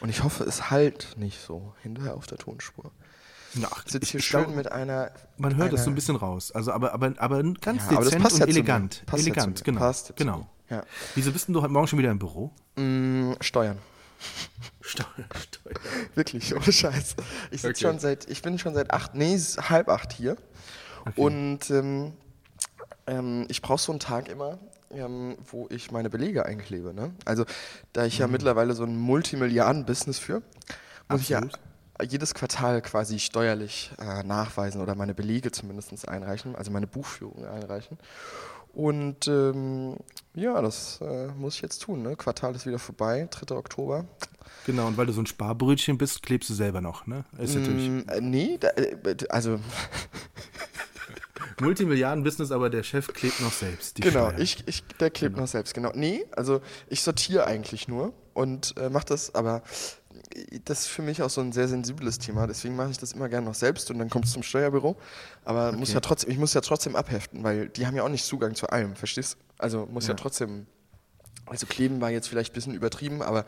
Und 0.00 0.08
ich 0.08 0.22
hoffe, 0.22 0.44
es 0.44 0.70
halt 0.70 1.14
nicht 1.16 1.40
so 1.40 1.74
hinterher 1.82 2.14
auf 2.14 2.26
der 2.26 2.38
Tonspur. 2.38 2.90
Ach, 3.64 3.84
Ich 3.86 3.92
sitze 3.92 4.10
hier 4.12 4.20
schön 4.20 4.44
glaub, 4.44 4.56
mit 4.56 4.72
einer. 4.72 5.12
Man 5.38 5.56
hört 5.56 5.72
es 5.72 5.84
so 5.84 5.90
ein 5.90 5.94
bisschen 5.94 6.16
raus. 6.16 6.50
Also, 6.52 6.72
aber, 6.72 6.92
aber, 6.92 7.12
aber 7.18 7.42
ganz 7.60 7.82
Ja, 7.82 7.88
aber 7.90 7.96
das 7.98 8.04
dezent 8.06 8.22
passt 8.24 8.34
und 8.34 8.40
ja 8.40 8.46
elegant. 8.46 9.02
Passt 9.06 9.22
ja 9.22 9.32
elegant, 9.32 9.58
mir. 9.60 9.64
genau. 9.64 9.78
Passt 9.80 10.08
ja 10.08 10.14
genau. 10.16 10.46
Ja. 10.70 10.82
Wieso 11.14 11.30
bist 11.30 11.46
denn 11.48 11.54
du 11.54 11.62
heute 11.62 11.72
Morgen 11.72 11.86
schon 11.86 11.98
wieder 12.00 12.10
im 12.10 12.18
Büro? 12.18 12.50
Mm, 12.76 13.32
Steuern. 13.40 13.78
Steuer, 14.80 15.06
Steuer. 15.50 15.74
Wirklich, 16.14 16.54
ohne 16.54 16.72
Scheiß. 16.72 17.14
Ich 17.50 17.62
sitze 17.62 17.68
Okay. 17.68 17.80
schon 17.92 17.98
seit, 18.00 18.28
ich 18.28 18.42
bin 18.42 18.58
schon 18.58 18.74
seit 18.74 18.90
acht, 18.90 19.14
nee, 19.14 19.38
halb 19.38 19.88
acht 19.88 20.12
hier. 20.12 20.36
Und 21.16 21.70
ähm, 21.70 22.12
ähm, 23.06 23.46
ich 23.48 23.62
brauche 23.62 23.80
so 23.80 23.92
einen 23.92 24.00
Tag 24.00 24.28
immer, 24.28 24.58
ähm, 24.90 25.36
wo 25.50 25.66
ich 25.70 25.90
meine 25.90 26.10
Belege 26.10 26.46
einklebe. 26.46 26.94
Ne? 26.94 27.12
Also, 27.24 27.44
da 27.92 28.02
Mhm. 28.02 28.06
ich 28.08 28.18
ja 28.18 28.26
mittlerweile 28.28 28.74
so 28.74 28.84
ein 28.84 28.96
Multimilliarden-Business 28.98 30.18
führe, 30.18 30.42
muss 31.08 31.22
ich 31.22 31.28
ja 31.30 31.40
jedes 32.02 32.34
Quartal 32.34 32.82
quasi 32.82 33.18
steuerlich 33.20 33.92
äh, 34.00 34.22
nachweisen 34.24 34.80
oder 34.80 34.94
meine 34.94 35.14
Belege 35.14 35.52
zumindest 35.52 36.08
einreichen, 36.08 36.56
also 36.56 36.70
meine 36.70 36.86
Buchführung 36.88 37.44
einreichen. 37.46 37.98
Und 38.72 39.28
ähm, 39.28 39.96
ja, 40.34 40.60
das 40.60 41.00
äh, 41.00 41.28
muss 41.28 41.54
ich 41.54 41.62
jetzt 41.62 41.78
tun. 41.82 42.02
Ne? 42.02 42.16
Quartal 42.16 42.56
ist 42.56 42.66
wieder 42.66 42.80
vorbei, 42.80 43.28
3. 43.30 43.54
Oktober. 43.54 44.06
Genau, 44.66 44.88
und 44.88 44.96
weil 44.96 45.06
du 45.06 45.12
so 45.12 45.20
ein 45.22 45.26
Sparbrötchen 45.26 45.96
bist, 45.98 46.22
klebst 46.24 46.50
du 46.50 46.54
selber 46.54 46.80
noch, 46.80 47.06
ne? 47.06 47.24
Ist 47.38 47.54
natürlich 47.54 47.88
Mm, 47.88 48.08
äh, 48.08 48.20
nee, 48.20 48.58
da, 48.58 48.68
äh, 48.70 48.96
also 49.28 49.60
Multimilliarden-Business, 51.60 52.50
aber 52.50 52.70
der 52.70 52.82
Chef 52.82 53.08
klebt 53.08 53.40
noch 53.40 53.52
selbst. 53.52 53.98
Die 53.98 54.02
genau, 54.02 54.28
Steuern. 54.28 54.40
ich, 54.42 54.62
ich, 54.66 54.84
der 55.00 55.10
klebt 55.10 55.36
noch 55.36 55.46
selbst, 55.46 55.74
genau. 55.74 55.90
Nee, 55.94 56.24
also 56.32 56.60
ich 56.88 57.02
sortiere 57.02 57.46
eigentlich 57.46 57.88
nur 57.88 58.12
und 58.34 58.74
äh, 58.78 58.90
mache 58.90 59.06
das, 59.06 59.34
aber 59.34 59.62
das 60.64 60.80
ist 60.80 60.86
für 60.88 61.02
mich 61.02 61.22
auch 61.22 61.30
so 61.30 61.40
ein 61.40 61.52
sehr 61.52 61.68
sensibles 61.68 62.18
Thema, 62.18 62.46
deswegen 62.46 62.76
mache 62.76 62.90
ich 62.90 62.98
das 62.98 63.12
immer 63.12 63.28
gerne 63.28 63.46
noch 63.46 63.54
selbst 63.54 63.90
und 63.90 63.98
dann 63.98 64.10
kommt 64.10 64.24
es 64.26 64.32
zum 64.32 64.42
Steuerbüro. 64.42 64.96
Aber 65.44 65.72
muss 65.72 65.92
ja 65.92 66.00
trotzdem, 66.00 66.30
ich 66.30 66.38
muss 66.38 66.54
ja 66.54 66.60
trotzdem 66.60 66.96
abheften, 66.96 67.42
weil 67.44 67.68
die 67.68 67.86
haben 67.86 67.94
ja 67.96 68.02
auch 68.02 68.08
nicht 68.08 68.24
Zugang 68.24 68.54
zu 68.54 68.68
allem, 68.68 68.96
verstehst 68.96 69.34
du? 69.34 69.38
Also 69.58 69.86
muss 69.90 70.04
ja, 70.06 70.10
Ja. 70.10 70.16
trotzdem. 70.16 70.66
Also 71.46 71.66
kleben 71.66 72.00
war 72.00 72.10
jetzt 72.10 72.28
vielleicht 72.28 72.52
ein 72.52 72.54
bisschen 72.54 72.74
übertrieben, 72.74 73.20
aber 73.22 73.44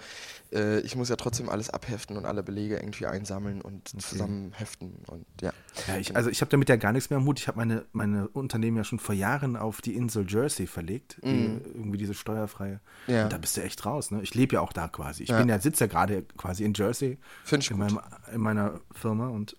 äh, 0.53 0.81
ich 0.81 0.97
muss 0.97 1.09
ja 1.09 1.17
trotzdem 1.17 1.49
alles 1.49 1.71
abheften 1.71 2.17
und 2.17 2.27
alle 2.27 2.43
Belege 2.43 2.77
irgendwie 2.77 3.07
einsammeln 3.07 3.63
und 3.63 3.89
zusammen 4.01 4.53
heften 4.55 4.95
und 5.07 5.25
ja. 5.41 5.53
Ja, 5.89 5.97
ich, 5.97 6.15
also 6.15 6.29
ich 6.31 6.41
habe 6.41 6.51
damit 6.51 6.69
ja 6.69 6.77
gar 6.77 6.93
nichts 6.93 7.11
mehr 7.11 7.19
am 7.19 7.25
Hut. 7.25 7.39
Ich 7.41 7.49
habe 7.49 7.59
meine, 7.59 7.85
meine 7.93 8.29
Unternehmen 8.29 8.77
ja 8.77 8.85
schon 8.85 8.99
vor 8.99 9.15
Jahren 9.15 9.57
auf 9.57 9.81
die 9.81 9.95
Insel 9.95 10.27
Jersey 10.29 10.67
verlegt. 10.67 11.19
Die, 11.23 11.59
irgendwie 11.75 11.99
diese 11.99 12.15
steuerfreie. 12.15 12.81
Ja. 13.07 13.25
Und 13.25 13.33
da 13.33 13.39
bist 13.39 13.57
du 13.57 13.63
echt 13.63 13.85
raus. 13.87 14.11
Ne? 14.11 14.23
Ich 14.23 14.35
lebe 14.35 14.55
ja 14.55 14.61
auch 14.61 14.73
da 14.73 14.89
quasi. 14.89 15.23
Ich 15.25 15.29
Ja. 15.31 15.39
bin 15.39 15.49
ja, 15.49 15.59
sitze 15.59 15.85
ja 15.85 15.89
gerade 15.89 16.23
quasi 16.37 16.65
in 16.65 16.75
Jersey. 16.75 17.19
Find 17.45 17.65
ich 17.65 17.71
in, 17.71 17.79
meinem, 17.79 18.01
in 18.33 18.41
meiner 18.41 18.81
Firma 18.93 19.29
und 19.29 19.57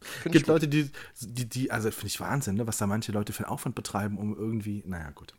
Find 0.00 0.32
gibt. 0.32 0.46
Leute, 0.46 0.68
die, 0.68 0.90
die, 1.20 1.48
die 1.48 1.70
also 1.70 1.90
finde 1.90 2.06
ich 2.08 2.20
Wahnsinn, 2.20 2.56
ne? 2.56 2.66
was 2.66 2.76
da 2.78 2.86
manche 2.86 3.12
Leute 3.12 3.32
für 3.32 3.44
einen 3.44 3.52
Aufwand 3.52 3.74
betreiben, 3.74 4.18
um 4.18 4.36
irgendwie, 4.36 4.82
naja, 4.86 5.10
gut. 5.10 5.34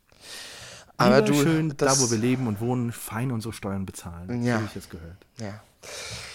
Aber 0.98 1.22
du, 1.22 1.32
schön 1.32 1.74
da, 1.76 1.98
wo 1.98 2.10
wir 2.10 2.18
leben 2.18 2.46
und 2.46 2.60
wohnen, 2.60 2.92
fein 2.92 3.30
unsere 3.30 3.52
Steuern 3.52 3.86
bezahlen. 3.86 4.42
Ja. 4.42 4.56
So 4.56 4.62
wie 4.62 4.66
ich 4.66 4.74
jetzt 4.74 4.90
gehört. 4.90 5.16
Ja. 5.38 5.62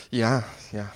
Ja, 0.10 0.44
ja. 0.71 0.89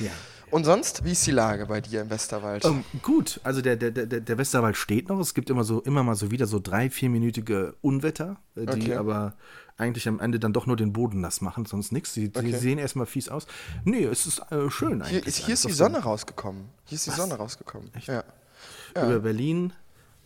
Ja. 0.00 0.10
Und 0.50 0.64
sonst, 0.64 1.04
wie 1.04 1.12
ist 1.12 1.26
die 1.26 1.32
Lage 1.32 1.66
bei 1.66 1.80
dir 1.80 2.02
im 2.02 2.10
Westerwald? 2.10 2.64
Ähm, 2.64 2.84
gut, 3.02 3.40
also 3.42 3.60
der, 3.62 3.76
der, 3.76 3.90
der, 3.90 4.20
der 4.20 4.38
Westerwald 4.38 4.76
steht 4.76 5.08
noch. 5.08 5.18
Es 5.18 5.34
gibt 5.34 5.50
immer 5.50 5.64
so 5.64 5.80
immer 5.82 6.02
mal 6.02 6.14
so 6.14 6.30
wieder 6.30 6.46
so 6.46 6.60
drei, 6.60 6.88
vierminütige 6.88 7.74
Unwetter, 7.82 8.36
äh, 8.54 8.66
die 8.66 8.70
Okay. 8.90 8.94
aber 8.94 9.34
eigentlich 9.76 10.08
am 10.08 10.20
Ende 10.20 10.38
dann 10.38 10.52
doch 10.52 10.66
nur 10.66 10.76
den 10.76 10.92
Boden 10.92 11.20
nass 11.20 11.40
machen, 11.40 11.66
sonst 11.66 11.92
nichts. 11.92 12.14
Die, 12.14 12.30
die 12.30 12.38
Okay. 12.38 12.56
sehen 12.56 12.78
erstmal 12.78 13.06
fies 13.06 13.28
aus. 13.28 13.46
Nee, 13.84 14.04
es 14.04 14.26
ist 14.26 14.40
äh, 14.50 14.70
schön 14.70 15.02
eigentlich. 15.02 15.10
hier 15.10 15.26
ist, 15.26 15.36
hier 15.38 15.54
ist 15.54 15.64
die 15.66 15.72
Sonne 15.72 15.98
rausgekommen. 15.98 16.70
Hier 16.84 16.96
ist 16.96 17.06
die 17.06 17.10
Sonne 17.10 17.34
rausgekommen. 17.34 17.90
Ja. 18.06 18.24
Über 18.94 19.18
Berlin 19.20 19.72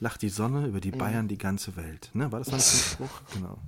lacht 0.01 0.23
die 0.23 0.29
Sonne, 0.31 0.67
über 0.67 0.77
Mhm. 0.79 0.81
die 0.81 0.91
Bayern 0.91 1.29
die 1.29 1.39
ganze 1.39 1.77
Welt. 1.77 2.11
Ne? 2.15 2.33
War 2.33 2.39
das 2.41 2.49
mal 2.51 2.57
ein 2.57 2.61
Spruch? 2.63 3.21
Genau. 3.35 3.59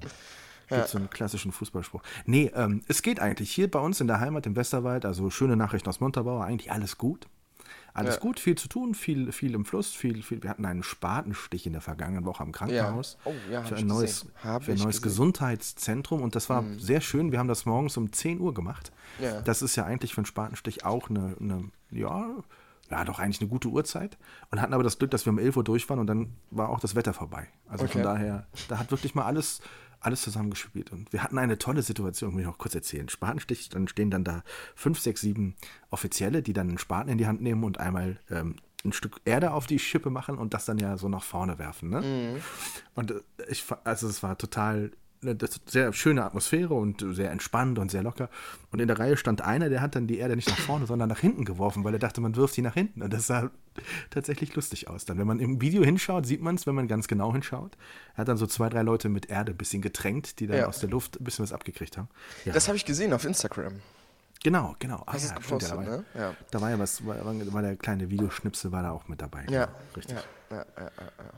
Gibt 0.69 0.89
so 0.89 0.97
einen 0.99 1.11
klassischen 1.11 1.53
Fußballspruch. 1.53 2.03
Nee, 2.25 2.51
ähm, 2.55 2.83
es 2.89 3.03
geht 3.03 3.21
eigentlich. 3.21 3.51
Hier 3.53 3.71
bei 3.71 3.79
uns 3.79 4.01
in 4.01 4.07
der 4.07 4.21
Heimat 4.21 4.47
im 4.47 4.57
Westerwald, 4.57 5.05
also 5.05 5.29
schöne 5.29 5.55
Nachrichten 5.57 5.89
aus 5.89 6.01
Montabaur, 6.01 6.45
eigentlich 6.45 6.73
alles 6.73 6.97
gut. 6.97 7.29
Alles 7.95 8.15
Ja. 8.15 8.21
gut, 8.23 8.41
viel 8.41 8.55
zu 8.57 8.69
tun, 8.69 8.95
viel, 8.95 9.33
viel 9.33 9.53
im 9.55 9.67
Fluss, 9.67 9.91
viel, 9.93 10.23
viel. 10.23 10.43
Wir 10.43 10.49
hatten 10.49 10.65
einen 10.65 10.83
Spatenstich 10.83 11.67
in 11.67 11.75
der 11.75 11.83
vergangenen 11.83 12.25
Woche 12.25 12.43
am 12.43 12.51
Krankenhaus 12.53 13.19
Oh, 13.27 13.35
ja, 13.51 13.63
für 13.65 13.77
ein 13.77 13.87
neues, 13.87 14.25
für 14.41 14.73
ein 14.73 14.79
neues. 14.79 15.03
Gesundheitszentrum 15.03 16.23
und 16.23 16.35
das 16.35 16.49
war 16.49 16.65
sehr 16.79 17.03
schön. 17.03 17.33
Wir 17.33 17.39
haben 17.39 17.49
das 17.49 17.67
morgens 17.67 17.99
um 17.99 18.11
10 18.11 18.41
Uhr 18.41 18.55
gemacht. 18.55 18.93
Ja. 19.21 19.43
Das 19.43 19.61
ist 19.61 19.77
ja 19.77 19.85
eigentlich 19.85 20.15
für 20.15 20.21
einen 20.23 20.27
Spatenstich 20.27 20.87
auch 20.87 21.11
eine, 21.11 21.37
eine 21.39 21.65
ja, 21.91 22.31
ja, 22.93 23.05
doch 23.07 23.19
eigentlich 23.19 23.41
eine 23.41 23.49
gute 23.49 23.69
Uhrzeit 23.69 24.19
und 24.51 24.61
hatten 24.61 24.75
aber 24.75 24.83
das 24.83 24.99
Glück, 24.99 25.11
dass 25.11 25.25
wir 25.25 25.33
um 25.33 25.39
11 25.39 25.57
Uhr 25.57 25.65
durch 25.65 25.89
waren 25.89 25.99
und 25.99 26.07
dann 26.07 26.35
war 26.51 26.69
auch 26.69 26.79
das 26.79 26.95
Wetter 26.95 27.15
vorbei. 27.15 27.49
Also 27.67 27.87
von 27.87 28.03
Okay. 28.03 28.03
daher, 28.03 28.47
da 28.69 28.79
hat 28.79 28.91
wirklich 28.91 29.15
mal 29.15 29.25
alles, 29.25 29.63
alles 30.01 30.21
zusammengespielt. 30.21 30.93
Und 30.93 31.11
wir 31.13 31.23
hatten 31.23 31.39
eine 31.39 31.57
tolle 31.57 31.81
Situation, 31.83 32.35
will 32.35 32.41
ich 32.43 32.47
noch 32.47 32.59
kurz 32.59 32.75
erzählen. 32.75 33.09
Spatenstich, 33.09 33.71
dann 33.71 33.89
stehen 33.89 34.11
dann 34.11 34.25
da 34.25 34.43
fünf, 34.75 35.01
sechs, 35.01 35.23
sieben 35.23 35.57
Offizielle, 35.91 36.43
die 36.43 36.53
dann 36.53 36.69
einen 36.69 36.79
Spaten 36.79 37.09
in 37.09 37.17
die 37.19 37.27
Hand 37.27 37.41
nehmen 37.41 37.65
und 37.65 37.81
einmal 37.81 38.21
ähm, 38.31 38.57
ein 38.85 38.93
Stück 38.93 39.21
Erde 39.25 39.53
auf 39.53 39.67
die 39.67 39.79
Schippe 39.79 40.11
machen 40.11 40.37
und 40.37 40.53
das 40.53 40.67
dann 40.67 40.77
ja 40.77 40.99
so 40.99 41.09
nach 41.09 41.23
vorne 41.23 41.59
werfen. 41.59 41.89
Ne? 41.89 42.41
Und 42.95 43.11
äh, 43.13 43.21
ich, 43.49 43.65
also 43.85 44.07
es 44.07 44.23
war 44.23 44.37
total 44.37 44.91
das 45.23 45.61
sehr 45.67 45.93
schöne 45.93 46.25
Atmosphäre 46.25 46.75
und 46.75 47.05
sehr 47.11 47.31
entspannt 47.31 47.79
und 47.79 47.91
sehr 47.91 48.03
locker. 48.03 48.29
Und 48.71 48.81
in 48.81 48.89
der 48.89 48.99
Reihe 48.99 49.17
stand 49.17 49.41
einer, 49.41 49.69
der 49.69 49.81
hat 49.81 49.95
dann 49.95 50.07
die 50.07 50.19
Erde 50.19 50.35
nicht 50.37 50.49
nach 50.49 50.59
vorne, 50.59 50.87
sondern 50.87 51.09
nach 51.09 51.21
hinten 51.21 51.45
geworfen, 51.45 51.85
weil 51.85 51.93
er 51.95 51.99
dachte, 52.01 52.21
man 52.21 52.35
wirft 52.37 52.55
sie 52.55 52.63
nach 52.63 52.75
hinten. 52.75 53.03
Und 53.03 53.13
das 53.13 53.29
sah 53.29 53.51
tatsächlich 54.11 54.55
lustig 54.55 54.89
aus. 54.89 55.05
Dann, 55.05 55.19
wenn 55.19 55.27
man 55.27 55.39
im 55.41 55.61
Video 55.61 55.85
hinschaut, 55.85 56.27
sieht 56.27 56.43
man 56.43 56.57
es, 56.57 56.67
wenn 56.67 56.75
man 56.75 56.89
ganz 56.89 57.07
genau 57.09 57.33
hinschaut. 57.33 57.77
Er 58.15 58.19
hat 58.19 58.29
dann 58.29 58.37
so 58.37 58.47
zwei, 58.47 58.69
drei 58.69 58.83
Leute 58.83 59.09
mit 59.09 59.31
Erde 59.31 59.53
ein 59.53 59.57
bisschen 59.57 59.81
getränkt, 59.83 60.41
die 60.41 60.47
dann 60.47 60.59
Ja. 60.59 60.67
aus 60.67 60.81
der 60.81 60.91
Luft 60.91 61.21
ein 61.21 61.25
bisschen 61.25 61.45
was 61.45 61.53
abgekriegt 61.53 61.97
haben. 61.97 62.09
Ja, 62.45 62.53
Das 62.53 62.67
habe 62.69 62.77
ich 62.77 62.85
gesehen 62.85 63.13
auf 63.13 63.25
Instagram. 63.25 63.75
genau, 64.43 64.75
genau. 64.81 65.05
Hast 65.07 65.31
ja, 65.31 65.41
stimmt, 65.41 65.63
da, 65.63 65.77
war, 65.77 65.85
ne? 65.85 66.05
Ja. 66.15 66.35
da 66.51 66.61
war 66.61 66.71
ja 66.71 66.79
was, 66.79 67.07
war, 67.07 67.17
war 67.25 67.63
der 67.63 67.77
kleine 67.77 68.11
Videoschnipsel 68.11 68.73
war 68.73 68.83
da 68.83 68.91
auch 68.91 69.07
mit 69.09 69.23
dabei. 69.23 69.47
Ja, 69.51 69.67
genau, 69.67 69.77
richtig. 69.97 70.17
Ja, 70.51 70.57
ja, 70.57 70.65
ja, 70.79 70.85
ja. 70.99 71.31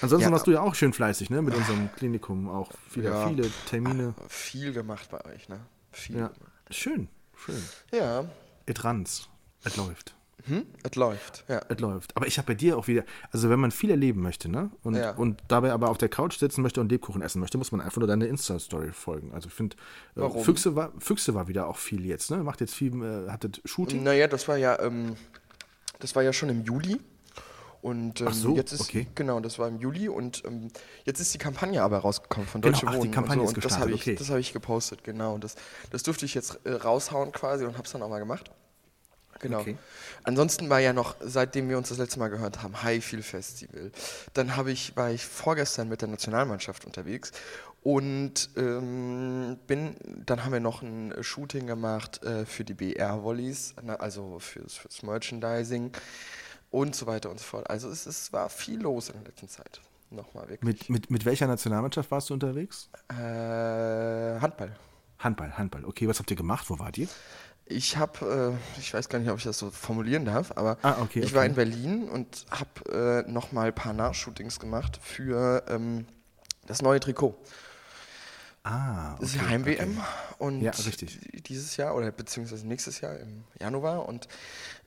Ansonsten 0.00 0.28
Ja. 0.28 0.32
warst 0.32 0.46
du 0.46 0.50
ja 0.52 0.60
auch 0.60 0.74
schön 0.74 0.92
fleißig, 0.92 1.30
ne? 1.30 1.42
Mit 1.42 1.54
unserem 1.54 1.90
Klinikum 1.96 2.48
auch 2.48 2.70
viele, 2.88 3.08
Ja. 3.10 3.28
viele 3.28 3.50
Termine. 3.68 4.14
Viel 4.28 4.72
gemacht 4.72 5.08
bei 5.10 5.24
euch, 5.24 5.48
ne? 5.48 5.60
Viel. 5.92 6.18
Ja, 6.18 6.30
schön, 6.70 7.08
schön. 7.36 7.62
Ja. 7.92 8.24
Et 8.66 8.84
runs. 8.84 9.28
Es 9.64 9.76
läuft. 9.76 10.14
Hm? 10.46 10.66
Es 10.82 10.94
läuft. 10.96 11.44
Ja. 11.48 11.62
Es 11.70 11.78
läuft. 11.80 12.14
Aber 12.16 12.26
ich 12.26 12.36
habe 12.36 12.48
bei 12.48 12.54
dir 12.54 12.76
auch 12.76 12.86
wieder, 12.86 13.04
also 13.30 13.48
wenn 13.48 13.58
man 13.60 13.70
viel 13.70 13.90
erleben 13.90 14.20
möchte, 14.20 14.50
ne? 14.50 14.70
Und, 14.82 14.94
Ja. 14.96 15.12
und 15.12 15.40
dabei 15.48 15.72
aber 15.72 15.88
auf 15.88 15.96
der 15.96 16.10
Couch 16.10 16.38
sitzen 16.38 16.60
möchte 16.60 16.82
und 16.82 16.90
Lebkuchen 16.90 17.22
essen 17.22 17.40
möchte, 17.40 17.56
muss 17.56 17.72
man 17.72 17.80
einfach 17.80 17.96
nur 17.98 18.08
deine 18.08 18.26
Insta-Story 18.26 18.92
folgen. 18.92 19.32
Also 19.32 19.48
ich 19.48 19.54
finde, 19.54 19.76
äh? 20.16 20.28
Füchse 20.42 20.76
war, 20.76 20.92
Füchse 20.98 21.34
war 21.34 21.48
wieder 21.48 21.66
auch 21.66 21.78
viel 21.78 22.04
jetzt, 22.04 22.30
ne? 22.30 22.38
Macht 22.38 22.60
jetzt 22.60 22.74
viel, 22.74 22.92
äh, 23.02 23.30
hattet 23.30 23.62
Shooting. 23.64 24.02
Naja, 24.02 24.26
das 24.28 24.46
war 24.46 24.58
ja, 24.58 24.78
ähm, 24.80 25.16
das 26.00 26.14
war 26.14 26.22
ja 26.22 26.32
schon 26.34 26.50
im 26.50 26.62
Juli. 26.62 27.00
Und 27.84 28.22
ähm, 28.22 28.28
Ach 28.30 28.32
so, 28.32 28.56
jetzt 28.56 28.72
ist, 28.72 28.80
okay. 28.80 29.06
genau, 29.14 29.40
das 29.40 29.58
war 29.58 29.68
im 29.68 29.78
Juli 29.78 30.08
und 30.08 30.42
ähm, 30.46 30.70
jetzt 31.04 31.20
ist 31.20 31.34
die 31.34 31.38
Kampagne 31.38 31.82
aber 31.82 31.98
rausgekommen 31.98 32.48
von 32.48 32.62
Genau, 32.62 32.72
Deutsche 32.72 32.86
ach, 32.86 32.92
die 32.92 32.98
Wohnen. 33.00 33.10
Kampagne 33.10 33.42
und 33.42 33.48
ist 33.48 33.50
so, 33.50 33.60
das 33.60 33.64
gestartet, 33.64 33.88
habe 33.88 33.92
ich, 33.92 34.00
okay. 34.00 34.14
das 34.14 34.30
habe 34.30 34.40
ich 34.40 34.54
gepostet, 34.54 35.04
genau. 35.04 35.34
Und 35.34 35.44
das, 35.44 35.54
das 35.90 36.02
durfte 36.02 36.24
ich 36.24 36.32
jetzt 36.32 36.60
äh, 36.64 36.72
raushauen 36.72 37.30
quasi 37.32 37.66
und 37.66 37.74
habe 37.74 37.84
es 37.84 37.92
dann 37.92 38.00
auch 38.00 38.08
mal 38.08 38.20
gemacht. 38.20 38.50
Genau. 39.40 39.60
Okay. 39.60 39.76
Ansonsten 40.22 40.70
war 40.70 40.80
ja 40.80 40.94
noch, 40.94 41.16
seitdem 41.20 41.68
wir 41.68 41.76
uns 41.76 41.90
das 41.90 41.98
letzte 41.98 42.18
Mal 42.20 42.28
gehört 42.28 42.62
haben, 42.62 42.82
Highfield 42.82 43.22
Festival. 43.22 43.92
Dann 44.32 44.56
habe 44.56 44.72
ich, 44.72 44.96
war 44.96 45.10
ich 45.10 45.22
vorgestern 45.22 45.90
mit 45.90 46.00
der 46.00 46.08
Nationalmannschaft 46.08 46.86
unterwegs 46.86 47.32
und 47.82 48.48
ähm, 48.56 49.58
bin, 49.66 49.96
dann 50.24 50.42
haben 50.42 50.52
wir 50.54 50.60
noch 50.60 50.80
ein 50.80 51.14
Shooting 51.20 51.66
gemacht 51.66 52.22
äh, 52.22 52.46
für 52.46 52.64
die 52.64 52.72
BR-Volleys, 52.72 53.74
na, 53.82 53.96
also 53.96 54.38
fürs, 54.38 54.72
fürs 54.72 55.02
Merchandising 55.02 55.92
und 56.74 56.94
so 56.94 57.06
weiter 57.06 57.30
und 57.30 57.38
so 57.38 57.44
fort. 57.44 57.70
Also 57.70 57.88
es, 57.88 58.06
es 58.06 58.32
war 58.32 58.48
viel 58.50 58.80
los 58.80 59.08
in 59.08 59.14
der 59.14 59.24
letzten 59.24 59.48
Zeit. 59.48 59.80
Nochmal 60.10 60.48
wirklich. 60.48 60.62
Mit, 60.62 60.90
mit, 60.90 61.10
mit 61.10 61.24
welcher 61.24 61.46
Nationalmannschaft 61.46 62.10
warst 62.10 62.30
du 62.30 62.34
unterwegs? 62.34 62.88
äh, 63.10 63.14
Handball. 64.40 64.76
Handball, 65.18 65.56
Handball. 65.56 65.84
Okay, 65.84 66.08
was 66.08 66.18
habt 66.18 66.30
ihr 66.30 66.36
gemacht? 66.36 66.68
Wo 66.68 66.78
wart 66.78 66.98
ihr? 66.98 67.08
Ich 67.66 67.96
habe, 67.96 68.58
äh, 68.76 68.78
ich 68.80 68.92
weiß 68.92 69.08
gar 69.08 69.18
nicht, 69.18 69.30
ob 69.30 69.38
ich 69.38 69.44
das 69.44 69.58
so 69.58 69.70
formulieren 69.70 70.24
darf, 70.26 70.52
aber 70.56 70.76
Ah, 70.82 70.96
okay, 71.00 71.20
ich 71.20 71.32
war 71.32 71.40
okay. 71.40 71.48
in 71.50 71.54
Berlin 71.54 72.08
und 72.10 72.44
habe 72.50 73.24
äh, 73.26 73.30
nochmal 73.30 73.68
ein 73.68 73.74
paar 73.74 73.94
Nachshootings 73.94 74.60
gemacht 74.60 74.98
für 75.02 75.64
ähm, 75.68 76.06
das 76.66 76.82
neue 76.82 77.00
Trikot. 77.00 77.34
Ah, 78.64 79.14
Das 79.20 79.30
ist 79.30 79.36
okay, 79.36 79.46
Heim-WM 79.50 79.98
okay. 79.98 80.06
und 80.38 80.60
Ja, 80.62 80.70
richtig. 80.70 81.20
dieses 81.46 81.76
Jahr 81.76 81.94
oder 81.94 82.10
beziehungsweise 82.10 82.66
nächstes 82.66 83.00
Jahr 83.02 83.18
im 83.18 83.44
Januar 83.60 84.08
und 84.08 84.26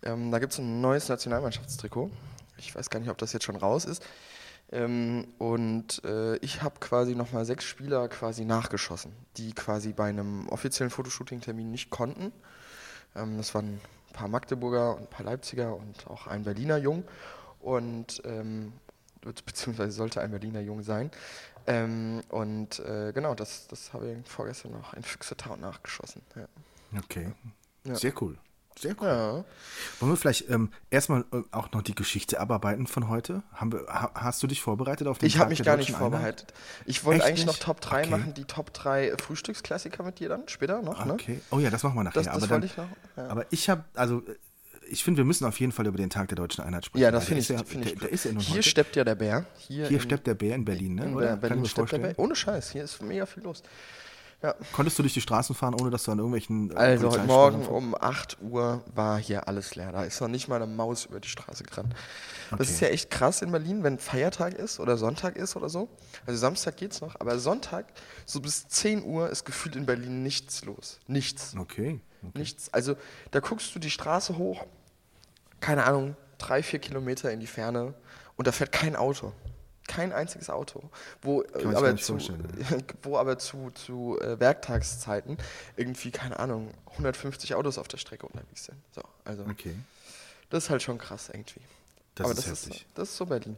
ähm, 0.04 0.32
da 0.32 0.40
gibt 0.40 0.54
es 0.54 0.60
ein 0.60 0.82
neues 0.82 1.08
Nationalmannschaftstrikot. 1.10 2.10
Ich 2.58 2.76
weiß 2.76 2.90
gar 2.90 3.00
nicht, 3.00 3.10
ob 3.10 3.20
das 3.20 3.34
jetzt 3.34 3.46
schon 3.46 3.56
raus 3.56 3.86
ist. 3.86 4.04
Ähm, 4.72 5.28
und 5.38 6.04
äh, 6.04 6.38
ich 6.38 6.64
habe 6.64 6.80
quasi 6.80 7.16
nochmal 7.16 7.46
sechs 7.46 7.66
Spieler 7.66 8.10
quasi 8.10 8.46
nachgeschossen, 8.46 9.14
die 9.38 9.54
quasi 9.54 9.94
bei 9.94 10.10
einem 10.10 10.50
offiziellen 10.50 10.90
Fotoshooting-Termin 10.90 11.70
nicht 11.72 11.92
konnten. 11.92 12.34
Ähm, 13.16 13.38
das 13.38 13.54
waren 13.54 13.76
ein 13.76 14.14
paar 14.14 14.28
Magdeburger 14.28 14.96
und 14.96 15.04
ein 15.04 15.10
paar 15.10 15.26
Leipziger 15.26 15.76
und 15.76 16.08
auch 16.08 16.26
ein 16.28 16.44
Berliner 16.44 16.78
Jung. 16.78 17.04
Und 17.60 18.22
ähm, 18.26 18.74
beziehungsweise 19.22 19.92
sollte 19.92 20.20
ein 20.22 20.32
Berliner 20.32 20.62
Jung 20.62 20.82
sein. 20.84 21.12
Ähm, 21.68 22.22
und 22.30 22.80
äh, 22.80 23.12
genau, 23.14 23.36
das, 23.36 23.68
das 23.68 23.94
habe 23.94 24.10
ich 24.10 24.30
vorgestern 24.30 24.72
noch 24.72 24.94
ein 24.94 25.04
Füchse-Town 25.04 25.60
nachgeschossen. 25.60 26.22
Ja. 26.36 26.48
Okay. 27.00 27.34
Ja. 27.84 27.96
Sehr 27.96 28.14
cool. 28.22 28.38
Sehr 28.80 28.96
cool. 29.02 29.08
ja. 29.08 29.34
Wollen 30.00 30.12
wir 30.12 30.18
vielleicht 30.18 30.50
ähm, 30.50 30.72
erstmal 30.92 31.26
äh, 31.34 31.42
auch 31.52 31.72
noch 31.72 31.82
die 31.82 31.96
Geschichte 31.96 32.40
abarbeiten 32.40 32.86
von 32.88 33.10
heute? 33.10 33.42
Wir, 33.60 33.86
ha, 33.88 34.12
hast 34.14 34.42
du 34.44 34.48
dich 34.48 34.62
vorbereitet 34.62 35.08
auf 35.08 35.18
den 35.18 35.26
Ich 35.26 35.40
habe 35.40 35.50
mich 35.50 35.64
gar 35.64 35.78
nicht 35.78 35.90
Deutschen 35.90 35.96
Einheit? 35.96 36.12
vorbereitet. 36.12 36.54
Ich 36.86 37.04
wollte 37.04 37.22
Echt 37.22 37.28
eigentlich 37.30 37.46
noch 37.48 37.54
nicht? 37.54 37.64
Top 37.64 37.82
3 37.82 38.02
Okay. 38.02 38.10
machen, 38.12 38.34
die 38.36 38.46
Top 38.46 38.74
3 38.74 39.16
Frühstücksklassiker 39.18 40.04
mit 40.04 40.20
dir 40.20 40.30
dann, 40.30 40.48
später 40.48 40.82
noch, 40.82 41.06
ne? 41.06 41.14
Okay. 41.14 41.42
Oh 41.50 41.60
ja, 41.60 41.70
das 41.72 41.84
machen 41.84 41.96
wir 41.96 42.04
nachher. 42.04 42.22
Das, 42.22 42.26
das 42.26 42.36
aber, 42.36 42.48
dann, 42.48 42.64
ich 42.64 42.78
noch. 42.78 42.88
Ja. 43.16 43.28
aber 43.28 43.46
ich 43.50 43.70
habe, 43.70 43.84
also 43.96 44.20
äh, 44.20 44.36
ich 44.90 45.04
finde, 45.04 45.18
wir 45.18 45.26
müssen 45.26 45.46
auf 45.46 45.60
jeden 45.60 45.72
Fall 45.72 45.86
über 45.88 45.98
den 45.98 46.10
Tag 46.10 46.28
der 46.30 46.36
Deutschen 46.36 46.64
Einheit 46.64 46.86
sprechen. 46.86 47.04
Ja, 47.04 47.12
das 47.12 47.26
der 47.26 47.28
finde 47.38 47.42
ich, 47.42 47.50
ja, 47.50 47.64
find 47.66 47.86
ich 47.86 47.92
der, 47.94 48.00
der 48.02 48.10
ist 48.12 48.26
ja 48.26 48.32
nun 48.32 48.42
Hier 48.42 48.56
heute. 48.56 48.64
steppt 48.70 48.96
ja 48.96 49.04
der 49.04 49.16
Bär. 49.16 49.46
Hier, 49.58 49.88
Hier 49.88 49.98
in, 49.98 50.04
steppt 50.04 50.28
der 50.28 50.36
Bär 50.36 50.56
in 50.56 50.66
Berlin, 50.66 50.96
ne? 50.96 51.06
in 51.06 51.16
oder? 51.16 51.28
Ber- 51.36 51.38
Berlin 51.38 51.58
Kann 51.58 51.66
ich 51.66 51.72
mir 51.72 51.88
vorstellen. 51.88 52.14
Ohne 52.18 52.36
Scheiß, 52.36 52.72
hier 52.72 52.84
ist 52.84 53.02
mega 53.02 53.26
viel 53.26 53.44
los. 53.44 53.64
Ja. 54.44 54.54
Konntest 54.72 55.00
du 55.00 55.02
durch 55.02 55.16
die 55.16 55.22
Straßen 55.22 55.56
fahren, 55.56 55.74
ohne 55.74 55.90
dass 55.90 56.04
du 56.04 56.12
an 56.12 56.20
irgendwelchen. 56.20 56.70
äh, 56.70 56.76
Also 56.76 57.10
heute 57.10 57.24
Morgen 57.24 57.66
um 57.66 57.96
8 58.00 58.38
Uhr 58.44 58.84
war 58.94 59.18
hier 59.18 59.48
alles 59.48 59.74
leer. 59.74 59.92
Da 59.92 60.04
ist 60.04 60.22
noch 60.22 60.28
nicht 60.28 60.48
mal 60.48 60.58
eine 60.62 60.68
Maus 60.72 61.06
über 61.06 61.20
die 61.20 61.28
Straße 61.28 61.64
gerannt. 61.64 61.96
Das 62.52 62.60
Okay. 62.60 62.70
ist 62.70 62.80
ja 62.82 62.88
echt 62.90 63.10
krass 63.10 63.42
in 63.42 63.52
Berlin, 63.52 63.82
wenn 63.82 63.98
Feiertag 63.98 64.54
ist 64.54 64.80
oder 64.80 64.96
Sonntag 64.96 65.38
ist 65.38 65.56
oder 65.56 65.70
so. 65.70 65.90
Also 66.28 66.38
Samstag 66.40 66.78
geht's 66.78 67.02
noch, 67.02 67.20
aber 67.20 67.40
Sonntag, 67.40 67.88
so 68.28 68.40
bis 68.40 68.68
10 68.68 69.04
Uhr 69.04 69.28
ist 69.28 69.44
gefühlt 69.44 69.76
in 69.76 69.88
Berlin 69.88 70.22
nichts 70.22 70.64
los. 70.66 71.00
Nichts. 71.08 71.56
Okay. 71.58 72.00
Nichts. 72.36 72.72
Also 72.72 72.96
da 73.32 73.40
guckst 73.40 73.74
du 73.74 73.80
die 73.80 73.90
Straße 73.90 74.38
hoch, 74.38 74.68
keine 75.60 75.86
Ahnung, 75.86 76.16
drei, 76.38 76.64
vier 76.64 76.80
Kilometer 76.80 77.32
in 77.32 77.40
die 77.40 77.48
Ferne 77.48 77.94
und 78.36 78.48
da 78.48 78.52
fährt 78.52 78.72
kein 78.72 78.96
Auto. 78.96 79.34
Kein 79.88 80.12
einziges 80.12 80.50
Auto. 80.50 80.90
Wo, 81.22 81.44
äh, 81.44 81.66
aber 81.74 81.96
zu, 81.96 82.14
vorstellen, 82.14 82.46
wo 83.04 83.18
aber 83.18 83.40
zu, 83.40 83.72
zu 83.72 84.20
äh, 84.20 84.38
Werktagszeiten 84.40 85.38
irgendwie, 85.78 86.12
keine 86.12 86.38
Ahnung, 86.40 86.74
150 86.92 87.56
Autos 87.56 87.78
auf 87.78 87.88
der 87.88 87.98
Strecke 87.98 88.26
unterwegs 88.26 88.66
sind. 88.66 88.78
So, 88.92 89.02
also 89.24 89.44
Okay. 89.44 89.76
das 90.50 90.66
ist 90.66 90.70
halt 90.70 90.84
schon 90.84 90.98
krass 90.98 91.30
irgendwie. 91.30 91.62
Das 92.16 92.26
aber 92.26 92.38
ist 92.38 92.48
das, 92.48 92.52
ist, 92.52 92.66
heftig. 92.66 92.86
das 92.96 93.10
ist 93.10 93.18
so 93.18 93.26
Berlin. 93.26 93.56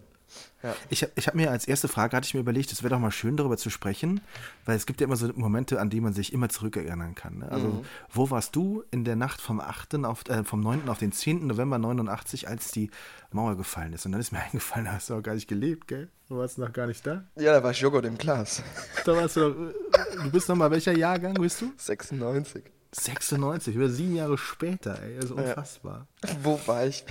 Ja. 0.63 0.75
Ich 0.89 1.03
habe 1.03 1.11
ich 1.15 1.27
hab 1.27 1.35
mir 1.35 1.51
als 1.51 1.67
erste 1.67 1.87
Frage, 1.87 2.15
hatte 2.17 2.25
ich 2.27 2.33
mir 2.33 2.39
überlegt, 2.41 2.71
es 2.71 2.83
wäre 2.83 2.93
doch 2.93 2.99
mal 2.99 3.11
schön, 3.11 3.37
darüber 3.37 3.57
zu 3.57 3.69
sprechen, 3.69 4.21
weil 4.65 4.75
es 4.75 4.85
gibt 4.85 4.99
ja 5.01 5.07
immer 5.07 5.15
so 5.15 5.27
Momente, 5.35 5.79
an 5.79 5.89
die 5.89 6.01
man 6.01 6.13
sich 6.13 6.33
immer 6.33 6.49
zurückerinnern 6.49 7.15
kann. 7.15 7.37
Ne? 7.39 7.51
Also, 7.51 7.67
Mhm. 7.67 7.85
wo 8.11 8.29
warst 8.29 8.55
du 8.55 8.83
in 8.91 9.05
der 9.05 9.15
Nacht 9.15 9.39
vom 9.41 9.59
8. 9.61 10.05
Auf, 10.05 10.27
äh, 10.29 10.43
vom 10.43 10.59
9. 10.61 10.89
auf 10.89 10.99
den 10.99 11.11
10. 11.11 11.47
November 11.47 11.77
89, 11.77 12.47
als 12.47 12.71
die 12.71 12.91
Mauer 13.31 13.55
gefallen 13.57 13.93
ist? 13.93 14.05
Und 14.05 14.11
dann 14.11 14.21
ist 14.21 14.31
mir 14.31 14.39
eingefallen, 14.43 14.85
da 14.85 14.93
hast 14.93 15.09
du 15.09 15.15
auch 15.15 15.23
gar 15.23 15.35
nicht 15.35 15.47
gelebt, 15.47 15.87
gell? 15.87 16.09
Du 16.27 16.37
warst 16.37 16.57
noch 16.57 16.71
gar 16.73 16.87
nicht 16.87 17.05
da. 17.07 17.23
ja, 17.37 17.53
da 17.53 17.63
war 17.63 17.71
ich 17.71 17.79
Joghurt 17.79 18.05
im 18.05 18.17
Glas. 18.17 18.61
Da 19.05 19.15
warst 19.15 19.37
du, 19.37 19.41
doch- 19.41 20.23
du 20.23 20.31
bist 20.31 20.49
noch 20.49 20.55
mal, 20.55 20.69
welcher 20.69 20.95
Jahrgang 20.95 21.33
bist 21.35 21.61
du? 21.61 21.71
96. 21.77 22.63
96, 22.91 23.75
über 23.75 23.89
sieben 23.89 24.15
Jahre 24.15 24.37
später, 24.37 24.99
ey, 25.01 25.17
ist 25.19 25.31
unfassbar. 25.31 26.07
Wo 26.43 26.59
war 26.65 26.85
ich? 26.87 27.05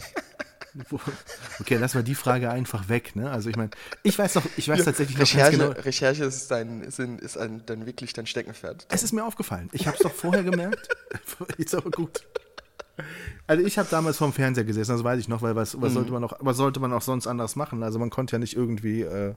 Okay, 1.61 1.77
lass 1.77 1.95
mal 1.95 2.03
die 2.03 2.15
Frage 2.15 2.51
einfach 2.51 2.89
weg, 2.89 3.17
ne? 3.17 3.31
Also 3.31 3.49
ich 3.51 3.57
meine, 3.57 3.71
ich 4.03 4.19
weiß 4.19 4.37
noch, 4.37 4.45
ich 4.57 4.69
weiß 4.69 4.85
tatsächlich 4.85 5.17
noch 5.17 5.23
Recherche, 5.23 5.59
genau. 5.59 5.71
Recherche 5.71 6.25
ist, 6.25 6.51
dein, 6.51 6.83
ist, 6.83 7.01
ein, 7.01 7.19
ist 7.19 7.37
ein, 7.37 7.63
dann 7.67 7.87
wirklich 7.87 8.13
dein 8.13 8.27
Steckenpferd. 8.27 8.87
Es 8.91 9.03
ist 9.03 9.13
mir 9.13 9.25
aufgefallen. 9.25 9.69
Ich 9.73 9.87
habe 9.87 9.97
es 9.97 10.03
doch 10.03 10.13
vorher 10.13 10.43
gemerkt. 10.45 10.89
ist 11.59 11.75
aber 11.75 11.91
gut. 11.91 12.25
Also 13.47 13.65
ich 13.65 13.79
habe 13.79 13.89
damals 13.91 14.17
vorm 14.19 14.33
Fernseher 14.33 14.65
gesessen, 14.65 14.93
das 14.93 15.05
weiß 15.05 15.21
ich 15.21 15.29
noch, 15.29 15.41
weil 15.43 15.55
was, 15.57 15.75
Mhm. 15.75 15.83
was 15.83 15.93
sollte 15.95 16.13
man 16.13 16.21
noch, 16.23 16.37
was 16.41 16.57
sollte 16.57 16.81
man 16.81 16.93
auch 16.93 17.03
sonst 17.03 17.27
anders 17.27 17.57
machen? 17.57 17.83
Also 17.83 17.99
man 17.99 18.11
konnte 18.11 18.33
ja 18.33 18.39
nicht 18.39 18.55
irgendwie, 18.57 19.03
äh, 19.03 19.35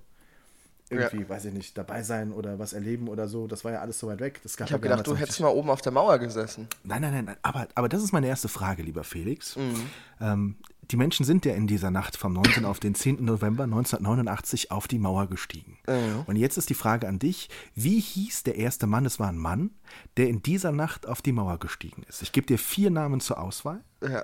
irgendwie, 0.92 1.28
weiß 1.28 1.46
ich 1.46 1.54
nicht, 1.54 1.78
dabei 1.78 2.04
sein 2.04 2.32
oder 2.32 2.60
was 2.60 2.74
erleben 2.74 3.08
oder 3.08 3.28
so. 3.28 3.48
Das 3.48 3.64
war 3.64 3.72
ja 3.72 3.80
alles 3.82 4.00
so 4.00 4.08
weit 4.08 4.20
weg. 4.20 4.42
Das 4.44 4.58
gab 4.58 4.68
Ich 4.68 4.72
ja 4.72 4.76
habe 4.76 4.88
gedacht, 4.88 5.08
du 5.08 5.16
hättest 5.16 5.40
mal 5.40 5.48
oben 5.48 5.70
auf 5.70 5.82
der 5.82 5.92
Mauer 5.92 6.20
gesessen. 6.20 6.68
Nein, 6.84 7.02
nein, 7.02 7.26
nein. 7.26 7.38
Aber, 7.42 7.68
aber 7.76 7.90
das 7.90 8.04
ist 8.04 8.12
meine 8.12 8.28
erste 8.28 8.50
Frage, 8.50 8.84
lieber 8.84 9.04
Felix. 9.04 9.56
Mhm. 9.56 9.90
Ähm, 10.20 10.56
die 10.92 10.98
Menschen 10.98 11.26
sind 11.26 11.46
ja 11.46 11.54
in 11.54 11.68
dieser 11.68 11.90
Nacht 11.90 12.18
vom 12.18 12.34
9. 12.34 12.66
auf 12.66 12.80
den 12.80 12.96
10. 12.96 13.24
November 13.24 13.64
1989 13.64 14.72
auf 14.72 14.88
die 14.88 15.00
Mauer 15.00 15.28
gestiegen. 15.28 15.78
Mhm. 15.88 16.24
Und 16.28 16.36
jetzt 16.36 16.58
ist 16.58 16.70
die 16.70 16.74
Frage 16.74 17.08
an 17.08 17.18
dich, 17.18 17.50
wie 17.76 18.00
hieß 18.00 18.44
der 18.44 18.56
erste 18.56 18.88
Mann, 18.88 19.06
es 19.06 19.20
war 19.20 19.30
ein 19.30 19.38
Mann, 19.38 19.72
der 20.18 20.28
in 20.28 20.42
dieser 20.44 20.74
Nacht 20.74 21.08
auf 21.08 21.22
die 21.22 21.32
Mauer 21.32 21.60
gestiegen 21.60 22.04
ist? 22.10 22.22
Ich 22.22 22.34
gebe 22.34 22.46
dir 22.46 22.58
vier 22.58 22.90
Namen 22.90 23.22
zur 23.22 23.40
Auswahl. 23.40 23.82
Ja. 24.02 24.24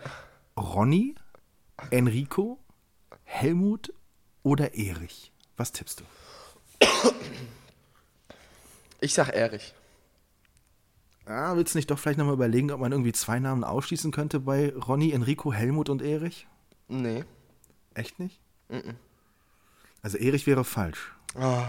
Ronny, 0.59 1.15
Enrico, 1.91 2.59
Helmut 3.23 3.93
oder 4.43 4.75
Erich? 4.75 5.31
Was 5.55 5.71
tippst 5.71 6.01
du? 6.01 6.03
Ich 8.99 9.13
sag 9.13 9.29
Erich. 9.29 9.73
Ah, 11.25 11.55
willst 11.55 11.73
du 11.73 11.77
nicht 11.77 11.91
doch 11.91 11.99
vielleicht 11.99 12.17
nochmal 12.17 12.33
überlegen, 12.35 12.71
ob 12.71 12.79
man 12.79 12.91
irgendwie 12.91 13.11
zwei 13.11 13.39
Namen 13.39 13.63
ausschließen 13.63 14.11
könnte 14.11 14.39
bei 14.39 14.73
Ronny, 14.73 15.11
Enrico, 15.11 15.51
Helmut 15.53 15.89
und 15.89 16.01
Erich? 16.01 16.47
Nee. 16.87 17.25
Echt 17.93 18.19
nicht? 18.19 18.39
Also 20.01 20.17
Erich 20.17 20.47
wäre 20.47 20.63
falsch. 20.63 21.13
Ah. 21.35 21.67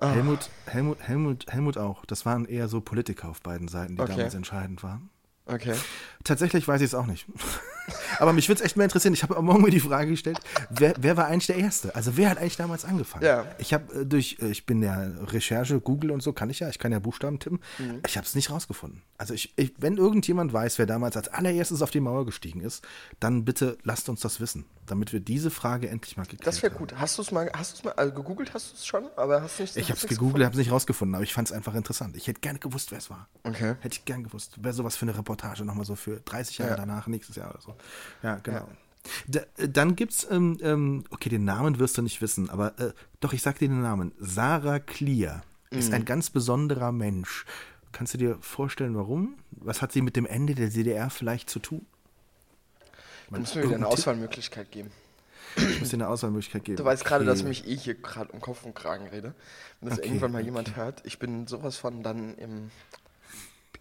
Helmut, 0.00 0.50
Helmut, 0.66 1.00
Helmut, 1.00 1.46
Helmut 1.50 1.78
auch. 1.78 2.04
Das 2.04 2.24
waren 2.24 2.44
eher 2.44 2.68
so 2.68 2.80
Politiker 2.80 3.28
auf 3.28 3.40
beiden 3.40 3.66
Seiten, 3.66 3.96
die 3.96 4.02
Okay. 4.02 4.14
damals 4.14 4.34
entscheidend 4.34 4.82
waren. 4.84 5.10
Okay. 5.46 5.74
Tatsächlich 6.22 6.68
weiß 6.68 6.80
ich 6.82 6.86
es 6.88 6.94
auch 6.94 7.06
nicht. 7.06 7.26
Aber 8.18 8.32
mich 8.32 8.48
würde 8.48 8.60
es 8.60 8.66
echt 8.66 8.76
mehr 8.76 8.84
interessieren. 8.84 9.14
Ich 9.14 9.22
habe 9.22 9.36
am 9.36 9.44
Morgen 9.46 9.62
mir 9.62 9.70
die 9.70 9.80
Frage 9.80 10.10
gestellt, 10.10 10.38
wer, 10.70 10.94
wer 10.98 11.16
war 11.16 11.26
eigentlich 11.26 11.46
der 11.46 11.56
Erste? 11.56 11.94
Also 11.94 12.16
wer 12.16 12.30
hat 12.30 12.38
eigentlich 12.38 12.56
damals 12.56 12.84
angefangen? 12.84 13.24
Ja. 13.24 13.44
Ich 13.58 13.72
habe 13.74 14.00
äh, 14.02 14.06
durch, 14.06 14.38
äh, 14.40 14.48
ich 14.48 14.66
bin 14.66 14.82
ja 14.82 14.98
Recherche, 15.26 15.80
Google 15.80 16.10
und 16.10 16.22
so, 16.22 16.32
kann 16.32 16.50
ich 16.50 16.60
ja, 16.60 16.68
ich 16.68 16.78
kann 16.78 16.92
ja 16.92 16.98
Buchstaben 16.98 17.38
tippen. 17.38 17.60
Mhm. 17.78 18.00
Ich 18.06 18.16
habe 18.16 18.26
es 18.26 18.34
nicht 18.34 18.50
rausgefunden. 18.50 19.02
Also 19.16 19.34
ich, 19.34 19.52
ich, 19.56 19.74
wenn 19.78 19.96
irgendjemand 19.96 20.52
weiß, 20.52 20.78
wer 20.78 20.86
damals 20.86 21.16
als 21.16 21.28
allererstes 21.28 21.82
auf 21.82 21.90
die 21.90 22.00
Mauer 22.00 22.26
gestiegen 22.26 22.60
ist, 22.60 22.86
dann 23.20 23.44
bitte 23.44 23.78
lasst 23.82 24.08
uns 24.08 24.20
das 24.20 24.40
wissen, 24.40 24.64
damit 24.86 25.12
wir 25.12 25.20
diese 25.20 25.50
Frage 25.50 25.88
endlich 25.88 26.16
mal 26.16 26.22
geklärt 26.24 26.46
Das 26.46 26.62
wäre 26.62 26.72
haben. 26.72 26.78
gut. 26.78 26.94
Hast 26.96 27.18
du 27.18 27.22
es 27.22 27.30
mal, 27.32 27.50
hast 27.54 27.72
du 27.72 27.76
es 27.78 27.84
mal, 27.84 27.92
also 27.92 28.14
gegoogelt 28.14 28.54
hast 28.54 28.70
du 28.72 28.76
es 28.76 28.86
schon, 28.86 29.04
aber 29.16 29.42
hast 29.42 29.58
nicht 29.60 29.76
Ich 29.76 29.90
habe 29.90 29.98
es 29.98 30.06
gegoogelt, 30.06 30.44
habe 30.44 30.52
es 30.54 30.58
nicht 30.58 30.70
rausgefunden, 30.70 31.14
aber 31.14 31.24
ich 31.24 31.34
fand 31.34 31.48
es 31.48 31.52
einfach 31.52 31.74
interessant. 31.74 32.16
Ich 32.16 32.26
hätte 32.28 32.40
gerne 32.40 32.58
gewusst, 32.58 32.90
wer 32.92 32.98
es 32.98 33.10
war. 33.10 33.28
Okay. 33.44 33.74
Hätte 33.80 33.94
ich 33.98 34.04
gern 34.04 34.22
gewusst. 34.22 34.62
Wäre 34.62 34.74
sowas 34.74 34.96
für 34.96 35.02
eine 35.02 35.16
Reportage 35.16 35.64
nochmal 35.64 35.84
so 35.84 35.96
für 35.96 36.20
30 36.20 36.58
Jahre 36.58 36.70
Ja. 36.72 36.76
danach, 36.76 37.06
nächstes 37.08 37.36
Jahr 37.36 37.50
oder 37.50 37.60
so. 37.60 37.76
Ja, 38.22 38.36
genau. 38.42 38.68
Da, 39.26 39.40
äh, 39.56 39.68
dann 39.68 39.96
gibt's, 39.96 40.26
ähm, 40.30 40.58
ähm, 40.60 41.04
okay, 41.10 41.28
den 41.28 41.44
Namen 41.44 41.78
wirst 41.78 41.96
du 41.98 42.02
nicht 42.02 42.20
wissen, 42.20 42.50
aber 42.50 42.78
äh, 42.78 42.92
doch, 43.20 43.32
ich 43.32 43.42
sag 43.42 43.58
dir 43.58 43.68
den 43.68 43.82
Namen. 43.82 44.12
Sarah 44.18 44.78
Clear 44.80 45.42
Mhm. 45.70 45.78
ist 45.78 45.92
ein 45.92 46.04
ganz 46.06 46.30
besonderer 46.30 46.92
Mensch. 46.92 47.44
Kannst 47.92 48.14
du 48.14 48.18
dir 48.18 48.38
vorstellen, 48.40 48.94
warum? 48.96 49.34
Was 49.50 49.82
hat 49.82 49.92
sie 49.92 50.00
mit 50.02 50.16
dem 50.16 50.24
Ende 50.24 50.54
der 50.54 50.68
DDR 50.70 51.10
vielleicht 51.10 51.50
zu 51.50 51.58
tun? 51.58 51.84
Du 53.30 53.40
musst 53.40 53.54
mir 53.54 53.64
wieder 53.64 53.74
eine 53.74 53.84
Tipp? 53.84 53.92
Auswahlmöglichkeit 53.92 54.70
geben. 54.70 54.90
Ich 55.56 55.80
muss 55.80 55.88
dir 55.90 55.96
eine 55.96 56.08
Auswahlmöglichkeit 56.08 56.64
geben. 56.64 56.76
Du 56.76 56.84
weißt 56.84 57.04
gerade, 57.04 57.24
Okay. 57.24 57.30
dass 57.30 57.40
ich 57.40 57.44
mich 57.44 57.66
eh 57.66 57.76
hier 57.76 57.94
gerade 57.94 58.30
um 58.32 58.40
Kopf 58.40 58.64
und 58.64 58.74
Kragen 58.74 59.08
rede. 59.08 59.34
Wenn 59.80 59.90
das 59.90 59.98
Okay, 59.98 60.08
irgendwann 60.08 60.32
mal 60.32 60.42
jemand 60.42 60.76
hört, 60.76 61.02
ich 61.04 61.18
bin 61.18 61.46
sowas 61.46 61.76
von 61.76 62.02
dann 62.02 62.34
im 62.36 62.70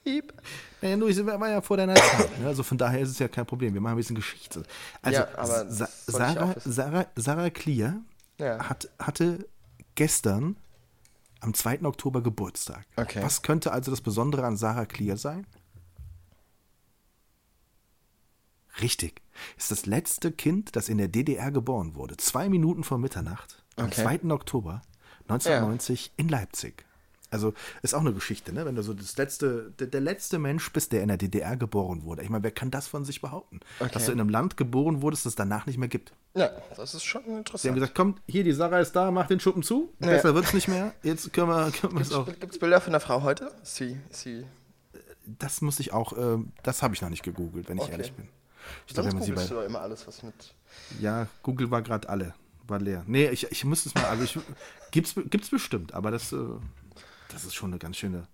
Piep. 0.07 0.33
Naja, 0.81 0.95
nur, 0.95 1.09
ich 1.09 1.25
war 1.25 1.49
ja 1.49 1.59
vor 1.59 1.75
deiner 1.75 1.95
Zeit, 1.95 2.39
ne? 2.39 2.47
also 2.47 2.63
von 2.63 2.77
daher 2.77 3.01
ist 3.01 3.09
es 3.09 3.19
ja 3.19 3.27
kein 3.27 3.45
Problem. 3.45 3.73
Wir 3.73 3.81
machen 3.81 3.95
ein 3.95 3.97
bisschen 3.97 4.15
Geschichte. 4.15 4.63
Also, 5.01 5.19
Ja, 5.19 5.45
Sa 5.69 5.87
Sarah. 6.07 6.55
Sarah, 6.63 7.05
Sarah 7.15 7.49
Clear 7.49 7.97
Ja. 8.37 8.69
hat, 8.69 8.89
hatte 8.99 9.45
gestern 9.95 10.55
am 11.41 11.53
2. 11.53 11.83
Oktober 11.83 12.21
Geburtstag. 12.21 12.85
Okay. 12.95 13.21
Was 13.21 13.41
könnte 13.41 13.71
also 13.73 13.91
das 13.91 13.99
Besondere 14.01 14.45
an 14.45 14.55
Sarah 14.55 14.85
Clear 14.85 15.17
sein? 15.17 15.45
Richtig. 18.81 19.21
Ist 19.57 19.71
das 19.71 19.85
letzte 19.85 20.31
Kind, 20.31 20.75
das 20.75 20.87
in 20.87 20.97
der 20.99 21.07
DDR 21.09 21.51
geboren 21.51 21.95
wurde. 21.95 22.15
Zwei 22.17 22.47
Minuten 22.47 22.83
vor 22.83 22.97
Mitternacht, 22.97 23.63
am 23.75 23.87
Okay. 23.87 24.03
2. 24.03 24.31
Oktober 24.31 24.81
1990 25.27 26.11
in 26.17 26.29
Leipzig. 26.29 26.85
Also 27.29 27.53
ist 27.81 27.93
auch 27.93 27.99
eine 28.01 28.13
Geschichte, 28.13 28.53
ne? 28.53 28.65
Wenn 28.65 28.75
du 28.75 28.83
so 28.83 28.93
das 28.93 29.17
letzte, 29.17 29.71
der, 29.79 29.87
der 29.87 30.01
letzte 30.01 30.39
Mensch 30.39 30.71
bist, 30.71 30.91
der 30.93 31.01
in 31.01 31.09
der 31.09 31.17
DDR 31.17 31.57
geboren 31.57 32.03
wurde. 32.03 32.23
Ich 32.23 32.29
meine, 32.29 32.43
wer 32.43 32.51
kann 32.51 32.71
das 32.71 32.87
von 32.87 33.03
sich 33.03 33.19
behaupten? 33.21 33.59
Okay. 33.79 33.89
Dass 33.93 34.05
du 34.05 34.11
in 34.13 34.19
einem 34.21 34.29
Land 34.29 34.55
geboren 34.57 35.01
wurdest, 35.01 35.25
das 35.25 35.31
es 35.31 35.35
danach 35.35 35.65
nicht 35.65 35.77
mehr 35.77 35.89
gibt. 35.89 36.13
Ja, 36.35 36.51
das 36.75 36.93
ist 36.93 37.03
schon 37.03 37.23
Sie 37.23 37.29
haben 37.29 37.37
interessant. 37.39 37.75
gesagt, 37.75 37.95
komm, 37.95 38.15
hier, 38.27 38.43
die 38.43 38.53
Sarah 38.53 38.79
ist 38.79 38.93
da, 38.95 39.11
mach 39.11 39.27
den 39.27 39.39
Schuppen 39.39 39.63
zu. 39.63 39.93
Ja. 39.99 40.07
Besser 40.07 40.35
wird's 40.35 40.53
nicht 40.53 40.67
mehr. 40.67 40.93
Jetzt 41.03 41.33
können 41.33 41.49
wir, 41.49 41.71
können 41.71 41.95
wir 41.95 42.01
es 42.01 42.13
auch. 42.13 42.25
Gibt 42.27 42.51
es 42.53 42.59
Bilder 42.59 42.79
von 42.79 42.91
der 42.93 43.01
Frau 43.01 43.23
heute? 43.23 43.51
Sie, 43.63 43.97
sie, 44.11 44.45
Das 45.25 45.61
muss 45.61 45.79
ich 45.79 45.91
auch, 45.93 46.13
ähm, 46.17 46.51
das 46.63 46.81
habe 46.81 46.93
ich 46.95 47.01
noch 47.01 47.09
nicht 47.09 47.23
gegoogelt, 47.23 47.67
wenn 47.67 47.77
ich 47.77 47.83
Okay. 47.83 47.91
ehrlich 47.91 48.13
bin. 48.13 48.29
Ich 48.85 48.93
glaube, 48.93 49.11
man 49.11 49.21
sie 49.21 49.31
googelst 49.31 49.49
bei, 49.49 49.55
du 49.55 49.61
immer 49.65 49.81
alles, 49.81 50.07
was 50.07 50.23
mit... 50.23 50.53
ja, 51.01 51.27
Google 51.43 51.71
war 51.71 51.81
gerade 51.81 52.07
alle, 52.09 52.33
war 52.67 52.79
leer. 52.79 53.03
Nee, 53.07 53.29
ich, 53.29 53.51
ich 53.51 53.65
müsste 53.65 53.89
es 53.89 53.95
mal, 53.95 54.05
also 54.05 54.23
ich, 54.23 54.37
gibt's, 54.91 55.15
gibt's 55.29 55.49
bestimmt, 55.49 55.93
aber 55.93 56.11
das, 56.11 56.31
äh, 56.33 56.37
das 57.37 57.45
ist 57.45 57.55
schon 57.55 57.69
eine 57.71 57.79
ganz 57.79 57.97
schöne, 57.97 58.27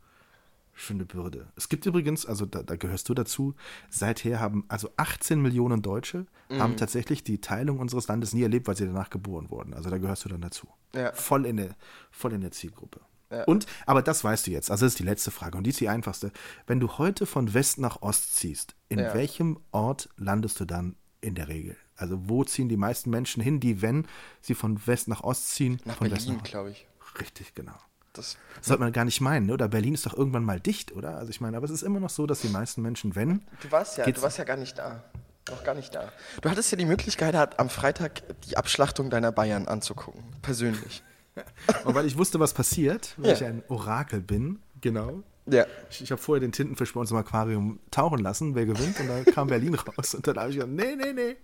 schöne 0.73 1.05
Bürde. 1.05 1.51
Es 1.55 1.69
gibt 1.69 1.85
übrigens, 1.85 2.25
also 2.25 2.45
da, 2.45 2.63
da 2.63 2.75
gehörst 2.75 3.07
du 3.09 3.13
dazu, 3.13 3.53
seither 3.89 4.39
haben, 4.39 4.65
also 4.69 4.89
18 4.97 5.41
Millionen 5.41 5.81
Deutsche 5.81 6.25
Mhm. 6.49 6.59
haben 6.59 6.77
tatsächlich 6.77 7.23
die 7.23 7.39
Teilung 7.41 7.79
unseres 7.79 8.07
Landes 8.07 8.33
nie 8.33 8.41
erlebt, 8.43 8.67
weil 8.67 8.75
sie 8.77 8.85
danach 8.85 9.09
geboren 9.09 9.49
wurden. 9.49 9.73
Also 9.73 9.89
da 9.89 9.97
gehörst 9.97 10.25
du 10.25 10.29
dann 10.29 10.41
dazu. 10.41 10.67
Ja. 10.95 11.11
Voll 11.13 11.45
in 11.45 11.57
der, 11.57 11.75
voll 12.11 12.33
in 12.33 12.41
der 12.41 12.51
Zielgruppe. 12.51 13.01
Ja. 13.31 13.43
Und, 13.45 13.65
aber 13.87 14.01
das 14.03 14.23
weißt 14.23 14.45
du 14.47 14.51
jetzt, 14.51 14.69
also 14.69 14.85
das 14.85 14.93
ist 14.93 14.99
die 14.99 15.03
letzte 15.03 15.31
Frage 15.31 15.57
und 15.57 15.63
die 15.63 15.71
ist 15.71 15.79
die 15.79 15.89
einfachste. 15.89 16.31
Wenn 16.67 16.79
du 16.79 16.87
heute 16.97 17.25
von 17.25 17.53
West 17.53 17.79
nach 17.79 18.01
Ost 18.01 18.35
ziehst, 18.35 18.75
in 18.89 18.99
Ja. 18.99 19.13
welchem 19.13 19.59
Ort 19.71 20.09
landest 20.17 20.59
du 20.59 20.65
dann 20.65 20.95
in 21.21 21.33
der 21.35 21.47
Regel? 21.47 21.75
Also 21.95 22.27
wo 22.29 22.43
ziehen 22.43 22.69
die 22.69 22.77
meisten 22.77 23.09
Menschen 23.09 23.41
hin, 23.41 23.59
die, 23.59 23.81
wenn 23.81 24.07
sie 24.41 24.53
von 24.55 24.85
West 24.87 25.07
nach 25.07 25.21
Ost 25.23 25.49
ziehen, 25.51 25.79
Nach 25.85 25.97
von 25.97 26.09
Berlin, 26.09 26.41
glaube 26.43 26.71
ich. 26.71 26.87
Richtig, 27.19 27.53
genau. 27.55 27.75
Das, 28.13 28.37
sollte 28.61 28.81
man 28.83 28.91
gar 28.93 29.05
nicht 29.05 29.21
meinen, 29.21 29.47
ne? 29.47 29.53
oder? 29.53 29.67
Berlin 29.67 29.93
ist 29.95 30.05
doch 30.05 30.13
irgendwann 30.15 30.43
mal 30.45 30.59
dicht, 30.59 30.91
oder? 30.93 31.17
Also 31.17 31.31
ich 31.31 31.41
meine, 31.41 31.57
aber 31.57 31.65
es 31.65 31.71
ist 31.71 31.81
immer 31.81 31.99
noch 31.99 32.11
so, 32.11 32.27
dass 32.27 32.41
die 32.41 32.47
meisten 32.49 32.81
Menschen, 32.81 33.15
wenn, 33.15 33.41
du 33.61 33.71
warst 33.71 33.97
ja, 33.97 34.05
du 34.05 34.21
warst 34.21 34.37
ja 34.37 34.43
gar 34.43 34.57
nicht 34.57 34.77
da. 34.77 35.03
Noch 35.49 35.63
gar 35.63 35.73
nicht 35.75 35.93
da. 35.93 36.09
Du 36.41 36.49
hattest 36.49 36.71
ja 36.71 36.77
die 36.77 36.85
Möglichkeit, 36.85 37.35
hat 37.35 37.59
am 37.59 37.69
Freitag 37.69 38.21
die 38.47 38.55
Abschlachtung 38.55 39.09
deiner 39.09 39.31
Bayern 39.33 39.67
anzugucken. 39.67 40.23
Persönlich. 40.41 41.03
und 41.83 41.95
weil 41.95 42.05
ich 42.05 42.17
wusste, 42.17 42.39
was 42.39 42.53
passiert, 42.53 43.15
weil 43.17 43.29
Ja. 43.31 43.33
ich 43.33 43.43
ein 43.43 43.63
Orakel 43.67 44.21
bin, 44.21 44.59
genau. 44.79 45.23
Ja. 45.47 45.65
Ich, 45.89 46.01
ich 46.01 46.11
habe 46.11 46.21
vorher 46.21 46.39
den 46.39 46.53
Tintenfisch 46.53 46.93
bei 46.93 46.99
uns 47.01 47.11
im 47.11 47.17
Aquarium 47.17 47.79
tauchen 47.91 48.19
lassen, 48.19 48.55
wer 48.55 48.65
gewinnt, 48.65 48.97
und 49.01 49.07
dann 49.09 49.25
kam 49.25 49.47
Berlin 49.47 49.73
raus. 49.97 50.13
Und 50.13 50.25
dann 50.27 50.37
habe 50.37 50.51
ich 50.51 50.55
gesagt, 50.55 50.71
nee, 50.71 50.95
nee, 50.95 51.11
nee, 51.11 51.35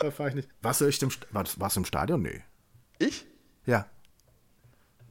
da 0.00 0.10
fahre 0.10 0.30
ich 0.30 0.34
nicht. 0.34 0.48
Warst 0.62 0.80
du 0.80 0.86
echt 0.86 1.02
im, 1.04 1.10
St- 1.10 1.26
war, 1.30 1.44
warst 1.58 1.76
du 1.76 1.80
im 1.80 1.84
Stadion? 1.84 2.22
Nee. 2.22 2.40
Ich? 2.98 3.26
Ja, 3.66 3.86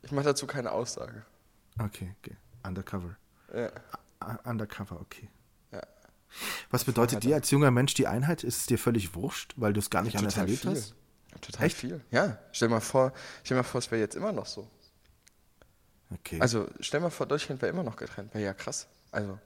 Ich 0.03 0.11
mache 0.11 0.25
dazu 0.25 0.47
keine 0.47 0.71
Aussage. 0.71 1.23
okay, 1.79 2.13
okay. 2.19 2.35
Undercover. 2.63 3.15
Ja. 3.53 3.71
Undercover, 4.43 4.99
okay. 5.01 5.29
Ja. 5.71 5.81
Was 6.69 6.83
bedeutet 6.83 7.23
dir 7.23 7.35
als 7.35 7.49
junger 7.51 7.71
Mensch 7.71 7.93
die 7.95 8.07
Einheit? 8.07 8.43
Ist 8.43 8.57
es 8.59 8.65
dir 8.67 8.77
völlig 8.77 9.15
wurscht, 9.15 9.53
weil 9.57 9.73
du 9.73 9.79
es 9.79 9.89
gar 9.89 10.03
nicht 10.03 10.15
anders 10.17 10.35
Total 10.35 10.45
erlebt 10.47 10.61
viel. 10.61 10.71
hast? 10.71 10.95
Total 11.41 11.65
Echt? 11.65 11.77
viel. 11.77 12.01
Ja. 12.11 12.37
Stell 12.51 12.69
mal 12.69 12.81
vor, 12.81 13.13
stell 13.43 13.57
mal 13.57 13.63
vor, 13.63 13.79
es 13.79 13.89
wäre 13.89 14.01
jetzt 14.01 14.15
immer 14.15 14.31
noch 14.31 14.45
so. 14.45 14.69
Okay. 16.11 16.39
Also 16.39 16.67
stell 16.81 16.99
mal 16.99 17.09
vor, 17.09 17.25
Deutschland 17.25 17.61
wäre 17.61 17.71
immer 17.71 17.83
noch 17.83 17.95
getrennt. 17.95 18.33
Wäre 18.33 18.43
ja 18.45 18.53
krass. 18.53 18.87
Also 19.11 19.39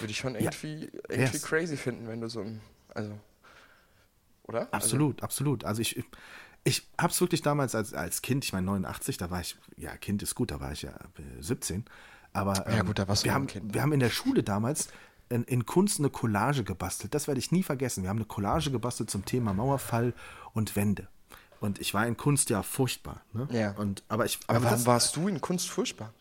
würde 0.00 0.10
ich 0.10 0.18
schon 0.18 0.34
irgendwie, 0.34 0.90
irgendwie 1.08 1.32
Wär's. 1.32 1.42
crazy 1.42 1.76
finden, 1.76 2.08
wenn 2.08 2.20
du 2.20 2.28
so 2.28 2.40
ein, 2.40 2.60
also, 2.88 3.18
oder? 4.44 4.60
Also, 4.60 4.72
Absolut, 4.72 5.22
absolut. 5.22 5.64
Also 5.64 5.82
ich, 5.82 6.02
ich 6.64 6.88
habe 6.98 7.12
es 7.12 7.20
wirklich 7.20 7.42
damals 7.42 7.74
als, 7.74 7.92
als 7.92 8.22
Kind, 8.22 8.44
ich 8.44 8.52
meine 8.52 8.66
89, 8.66 9.18
da 9.18 9.30
war 9.30 9.40
ich, 9.40 9.56
ja, 9.76 9.96
Kind 9.96 10.22
ist 10.22 10.34
gut, 10.34 10.50
da 10.50 10.60
war 10.60 10.72
ich 10.72 10.82
ja 10.82 10.90
äh, 10.90 11.40
17. 11.42 11.84
Aber 12.32 12.54
Ja 12.68 12.80
ähm, 12.80 12.86
gut, 12.86 12.98
da 12.98 13.06
warst 13.06 13.22
du 13.22 13.26
wir, 13.26 13.32
ein 13.32 13.34
haben, 13.34 13.46
Kind, 13.46 13.66
ne? 13.66 13.74
wir 13.74 13.82
haben 13.82 13.92
in 13.92 14.00
der 14.00 14.10
Schule 14.10 14.42
damals 14.42 14.88
in, 15.28 15.44
in 15.44 15.66
Kunst 15.66 15.98
eine 15.98 16.10
Collage 16.10 16.64
gebastelt. 16.64 17.14
Das 17.14 17.28
werde 17.28 17.38
ich 17.38 17.52
nie 17.52 17.62
vergessen. 17.62 18.02
Wir 18.02 18.10
haben 18.10 18.18
eine 18.18 18.26
Collage 18.26 18.70
gebastelt 18.70 19.10
zum 19.10 19.24
Thema 19.24 19.52
Mauerfall 19.52 20.14
und 20.52 20.74
Wende. 20.74 21.08
Und 21.60 21.80
ich 21.80 21.94
war 21.94 22.06
in 22.06 22.16
Kunst 22.16 22.50
ja 22.50 22.62
furchtbar. 22.62 23.22
Ne? 23.32 23.48
Ja. 23.50 23.72
Und, 23.72 24.02
aber 24.08 24.26
ich, 24.26 24.38
Aber 24.46 24.58
aber 24.58 24.70
warum 24.70 24.86
warst 24.86 25.16
du 25.16 25.28
in 25.28 25.40
Kunst 25.40 25.70
furchtbar? 25.70 26.12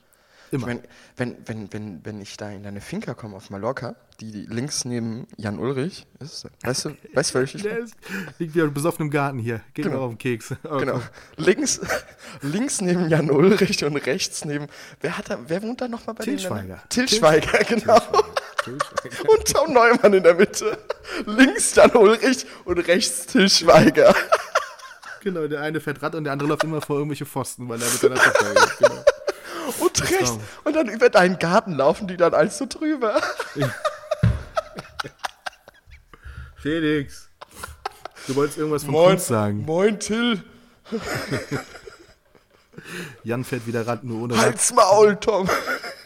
Immer. 0.54 0.68
Ich 0.70 0.74
mein, 0.76 0.84
wenn, 1.18 1.38
wenn, 1.46 1.74
wenn, 1.74 2.06
wenn 2.06 2.22
ich 2.22 2.38
da 2.38 2.50
in 2.50 2.64
deine 2.64 2.80
Finca 2.80 3.14
komme 3.14 3.36
auf 3.36 3.50
Mallorca, 3.50 3.96
die, 4.20 4.32
die 4.32 4.46
links 4.46 4.86
neben 4.86 5.26
Jan 5.38 5.58
Ulrich 5.60 6.06
ist, 6.20 6.46
weißt 6.64 6.86
du, 6.86 6.98
weißt 7.14 7.32
du, 7.34 7.40
welche 7.40 7.58
ich 7.58 7.64
der 7.64 7.80
ist, 7.80 7.96
liegt 8.40 8.54
wieder 8.56 8.68
besoffen 8.68 9.06
im 9.08 9.12
Garten 9.12 9.40
hier. 9.40 9.62
Geht 9.74 9.86
Genau. 9.86 9.98
mir 9.98 10.04
auf 10.04 10.12
den 10.12 10.18
Keks. 10.20 10.54
Oh, 10.64 10.78
Genau. 10.78 11.02
Links, 11.38 11.82
links 12.42 12.82
neben 12.82 13.10
Jan 13.10 13.30
Ulrich 13.32 13.84
und 13.84 13.96
rechts 13.98 14.46
neben. 14.46 14.68
Wer 15.02 15.18
hat 15.18 15.30
da, 15.30 15.40
wer 15.48 15.62
wohnt 15.64 15.82
da 15.82 15.88
nochmal 15.88 16.14
bei 16.16 16.24
Til? 16.24 16.40
Schweiger. 16.40 16.84
Til 16.90 17.10
Schweiger, 17.10 17.58
genau. 17.64 18.00
Til 18.64 18.78
Schweiger. 18.80 19.30
Und 19.30 19.46
Tom 19.52 19.74
Neumann 19.74 20.14
in 20.14 20.24
der 20.24 20.36
Mitte. 20.36 20.78
Links 21.26 21.76
Jan 21.76 21.92
Ulrich 21.96 22.46
und 22.66 22.78
rechts 22.88 23.26
Til 23.26 23.50
Schweiger. 23.50 24.16
Genau, 25.22 25.48
der 25.48 25.62
eine 25.62 25.80
fährt 25.80 26.02
Rad 26.04 26.16
und 26.16 26.26
der 26.26 26.34
andere 26.34 26.50
läuft 26.50 26.64
immer 26.66 26.82
vor 26.82 26.98
irgendwelche 26.98 27.26
Pfosten, 27.26 27.68
weil 27.70 27.82
er 27.82 27.88
mit 27.90 27.98
seiner 28.00 28.16
Tochter 28.16 28.54
ist. 28.54 28.78
Genau. 28.78 29.04
Und 29.80 30.12
rechts. 30.12 30.38
Und 30.64 30.76
dann 30.76 30.88
über 30.90 31.10
deinen 31.10 31.40
Garten 31.40 31.74
laufen 31.74 32.08
die 32.08 32.18
dann 32.18 32.34
alles 32.34 32.58
so 32.58 32.66
drüber. 32.66 33.22
Felix, 36.58 37.30
du 38.28 38.36
wolltest 38.36 38.58
irgendwas 38.58 38.84
von 38.84 38.94
Kunst 38.94 39.28
sagen. 39.28 39.66
moin 39.66 40.00
Till. 40.00 40.44
Jan 43.24 43.44
fährt 43.44 43.68
wieder 43.68 43.86
Rad, 43.86 44.04
nur 44.04 44.24
ohne 44.24 44.36
Rad. 44.36 44.46
Halt's 44.46 44.74
Maul, 44.74 45.16
Tom. 45.18 45.50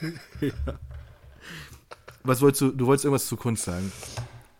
Was 2.23 2.41
wolltest 2.41 2.62
du, 2.62 2.71
du 2.71 2.88
wolltest 2.88 3.06
irgendwas 3.06 3.27
zu 3.27 3.38
Kunst 3.38 3.63
sagen. 3.63 3.91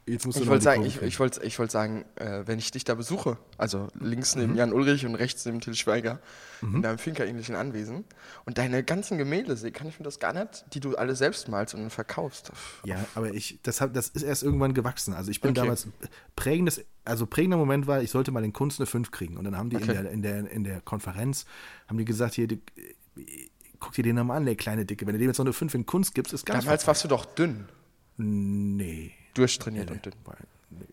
Jetzt 0.08 0.26
musst 0.26 0.40
du 0.40 0.44
Ich 0.44 0.50
wollte 0.50 0.64
sagen, 0.64 0.86
ich, 0.86 1.02
ich 1.02 1.20
wollte, 1.20 1.44
ich 1.44 1.60
wollte 1.60 1.74
sagen, 1.74 2.06
äh, 2.16 2.44
wenn 2.46 2.60
ich 2.60 2.72
dich 2.72 2.86
da 2.86 2.96
besuche, 2.96 3.38
also 3.58 3.90
links 4.00 4.36
Mhm. 4.36 4.42
neben 4.42 4.56
Jan 4.56 4.72
Ulrich 4.74 5.06
und 5.06 5.16
rechts 5.16 5.46
neben 5.46 5.60
Till 5.60 5.76
Schweiger, 5.76 6.20
in 6.62 6.82
deinem 6.82 6.98
Finca-ähnlichen 6.98 7.56
Anwesen 7.56 8.04
und 8.46 8.58
deine 8.58 8.84
ganzen 8.84 9.18
Gemälde 9.20 9.56
sehe, 9.58 9.72
kann 9.72 9.88
ich 9.88 10.00
mir 10.00 10.06
das 10.06 10.20
gar 10.20 10.34
nicht, 10.34 10.66
die 10.74 10.80
du 10.80 10.96
alle 10.96 11.16
selbst 11.16 11.50
malst 11.50 11.76
und 11.76 11.90
verkaufst. 11.92 12.52
Ja, 12.84 13.06
aber 13.14 13.34
ich, 13.34 13.60
das, 13.62 13.80
hab, 13.82 13.94
das 13.94 14.08
ist 14.10 14.24
erst 14.24 14.42
irgendwann 14.44 14.74
gewachsen. 14.74 15.14
Also 15.14 15.30
ich 15.30 15.42
bin 15.42 15.52
Okay. 15.52 15.60
damals 15.62 15.88
prägendes, 16.36 16.84
also 17.06 17.28
prägender 17.28 17.58
Moment 17.58 17.86
war, 17.86 18.02
ich 18.02 18.10
sollte 18.10 18.32
mal 18.32 18.44
in 18.44 18.54
Kunst 18.54 18.80
eine 18.80 18.88
5 18.88 19.12
kriegen. 19.12 19.38
Und 19.38 19.44
dann 19.44 19.56
haben 19.58 19.70
die 19.70 19.76
Okay. 19.76 19.86
in, 19.86 19.92
der, 20.04 20.12
in, 20.12 20.22
der, 20.24 20.52
in 20.52 20.64
der 20.64 20.82
Konferenz, 20.82 21.46
haben 21.88 21.98
die 21.98 22.06
gesagt, 22.06 22.34
hier, 22.34 22.48
die, 22.48 22.62
guck 23.80 23.92
dir 23.94 24.04
den 24.04 24.16
nochmal 24.16 24.38
an, 24.38 24.46
der 24.46 24.56
kleine 24.56 24.86
Dicke. 24.86 25.06
Wenn 25.06 25.14
du 25.14 25.20
dem 25.20 25.28
jetzt 25.30 25.38
noch 25.38 25.46
eine 25.46 25.54
5 25.54 25.76
in 25.76 25.86
Kunst 25.86 26.16
gibst, 26.16 26.34
ist 26.34 26.46
ganz 26.46 26.64
Damals 26.64 26.88
warst 26.88 27.04
du 27.04 27.08
doch 27.08 27.26
dünn, 27.26 27.68
Nee. 28.18 29.12
Durchtrainiert 29.38 29.92
und 29.92 30.06
dünn. 30.06 30.14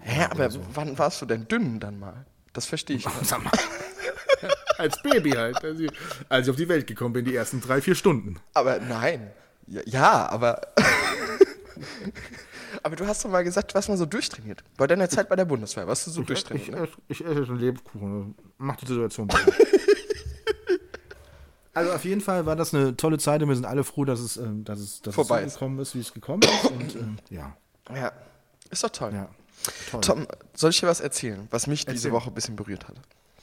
Hä, 0.00 0.26
aber 0.30 0.48
wann 0.74 0.98
warst 0.98 1.22
du 1.22 1.26
denn 1.26 1.48
dünn 1.48 1.80
dann 1.80 1.98
mal? 1.98 2.26
Das 2.52 2.66
verstehe 2.66 2.96
ich. 2.96 3.06
Sag 3.22 3.42
mal. 3.42 3.52
Als 4.78 5.00
Baby 5.02 5.30
halt. 5.30 5.64
Als 5.64 5.78
ich, 5.78 5.90
als 6.28 6.46
ich 6.46 6.50
auf 6.50 6.56
die 6.56 6.68
Welt 6.68 6.86
gekommen 6.86 7.12
bin, 7.12 7.24
die 7.24 7.34
ersten 7.34 7.60
drei, 7.60 7.80
vier 7.80 7.94
Stunden. 7.94 8.36
Aber 8.54 8.80
nein. 8.80 9.30
Ja, 9.66 9.80
ja 9.86 10.28
aber. 10.28 10.60
aber 12.82 12.96
du 12.96 13.06
hast 13.06 13.24
doch 13.24 13.30
mal 13.30 13.44
gesagt, 13.44 13.70
du 13.70 13.74
warst 13.76 13.88
mal 13.88 13.96
so 13.96 14.04
durchtrainiert. 14.04 14.62
Bei 14.76 14.86
deiner 14.86 15.08
Zeit 15.08 15.28
bei 15.28 15.36
der 15.36 15.44
Bundeswehr 15.44 15.86
warst 15.86 16.06
du 16.06 16.10
so 16.10 16.22
durchtrainiert. 16.22 16.72
Ne? 16.72 16.88
ich 17.08 17.24
esse 17.24 17.38
jetzt 17.38 17.48
einen 17.48 17.60
Lebkuchen. 17.60 18.34
Macht 18.58 18.82
die 18.82 18.86
Situation 18.86 19.28
besser. 19.28 19.52
Also 21.76 21.90
auf 21.90 22.04
jeden 22.04 22.20
Fall 22.20 22.46
war 22.46 22.54
das 22.54 22.72
eine 22.72 22.96
tolle 22.96 23.18
Zeit 23.18 23.42
und 23.42 23.48
wir 23.48 23.56
sind 23.56 23.64
alle 23.64 23.82
froh, 23.82 24.04
dass 24.04 24.20
es, 24.20 24.36
ähm, 24.36 24.64
dass 24.64 24.78
es, 24.78 25.02
dass 25.02 25.12
Vorbei 25.12 25.42
es 25.42 25.54
so 25.54 25.58
gekommen 25.58 25.80
ist, 25.80 25.96
wie 25.96 26.00
es 26.00 26.14
gekommen 26.14 26.40
ist. 26.42 26.70
Und 26.70 26.94
ähm, 26.94 27.16
ja, 27.30 27.56
Ja. 27.92 28.12
Ist 28.74 28.84
doch 28.84 28.90
toll. 28.90 29.12
ja. 29.14 29.28
Toll. 29.90 30.00
Tom, 30.02 30.26
soll 30.52 30.70
ich 30.70 30.80
dir 30.80 30.88
was 30.88 31.00
erzählen, 31.00 31.48
was 31.50 31.66
mich 31.66 31.86
diese 31.86 32.08
Erzähl. 32.08 32.12
Woche 32.12 32.30
ein 32.30 32.34
bisschen 32.34 32.54
berührt 32.56 32.86
hat? 32.86 32.96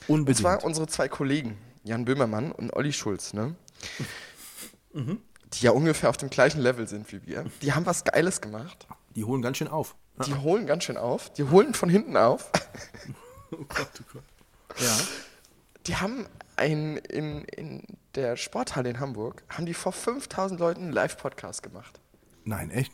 Unbedingt. 0.08 0.30
Und 0.30 0.36
zwar 0.42 0.64
unsere 0.64 0.86
zwei 0.86 1.08
Kollegen, 1.10 1.58
Jan 1.84 2.06
Böhmermann 2.06 2.52
und 2.52 2.72
Olli 2.74 2.94
Schulz, 2.94 3.34
ne? 3.34 3.56
Die 4.94 5.64
ja 5.66 5.72
ungefähr 5.72 6.10
auf 6.10 6.18
dem 6.18 6.30
gleichen 6.30 6.62
Level 6.62 6.88
sind 6.88 7.12
wie 7.12 7.26
wir. 7.26 7.46
Die 7.62 7.74
haben 7.74 7.86
was 7.86 8.04
Geiles 8.04 8.40
gemacht. 8.42 8.86
die 9.16 9.24
holen 9.24 9.42
ganz 9.42 9.58
schön 9.58 9.68
auf. 9.68 9.96
Die 10.26 10.36
holen 10.36 10.68
ganz 10.68 10.84
schön 10.84 10.98
auf. 10.98 11.32
Die 11.34 11.44
holen 11.46 11.74
von 11.74 11.90
hinten 11.90 12.18
auf. 12.18 12.52
Oh 13.54 13.66
Gott, 13.68 13.90
oh 14.00 14.04
Gott. 14.14 14.24
Ja. 14.80 14.98
Die 15.88 15.98
haben 15.98 16.26
ein, 16.56 16.96
in, 16.96 17.44
in 17.44 17.84
der 18.16 18.38
Sporthalle 18.38 18.90
in 18.90 19.02
Hamburg, 19.02 19.44
haben 19.50 19.66
die 19.66 19.74
vor 19.74 19.92
5000 19.92 20.58
Leuten 20.58 20.84
einen 20.84 20.94
Live-Podcast 20.94 21.62
gemacht. 21.62 22.00
Nein, 22.46 22.72
echt? 22.72 22.94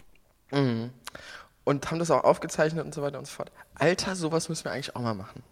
Und 1.68 1.92
haben 1.92 2.00
das 2.00 2.12
auch 2.12 2.24
aufgezeichnet 2.24 2.86
und 2.86 2.94
so 2.96 3.02
weiter 3.02 3.20
und 3.20 3.28
so 3.28 3.34
fort. 3.34 3.52
Alter, 3.76 4.16
sowas 4.16 4.48
müssen 4.48 4.64
wir 4.64 4.72
eigentlich 4.72 4.96
auch 4.96 5.02
mal 5.02 5.14
machen. 5.14 5.44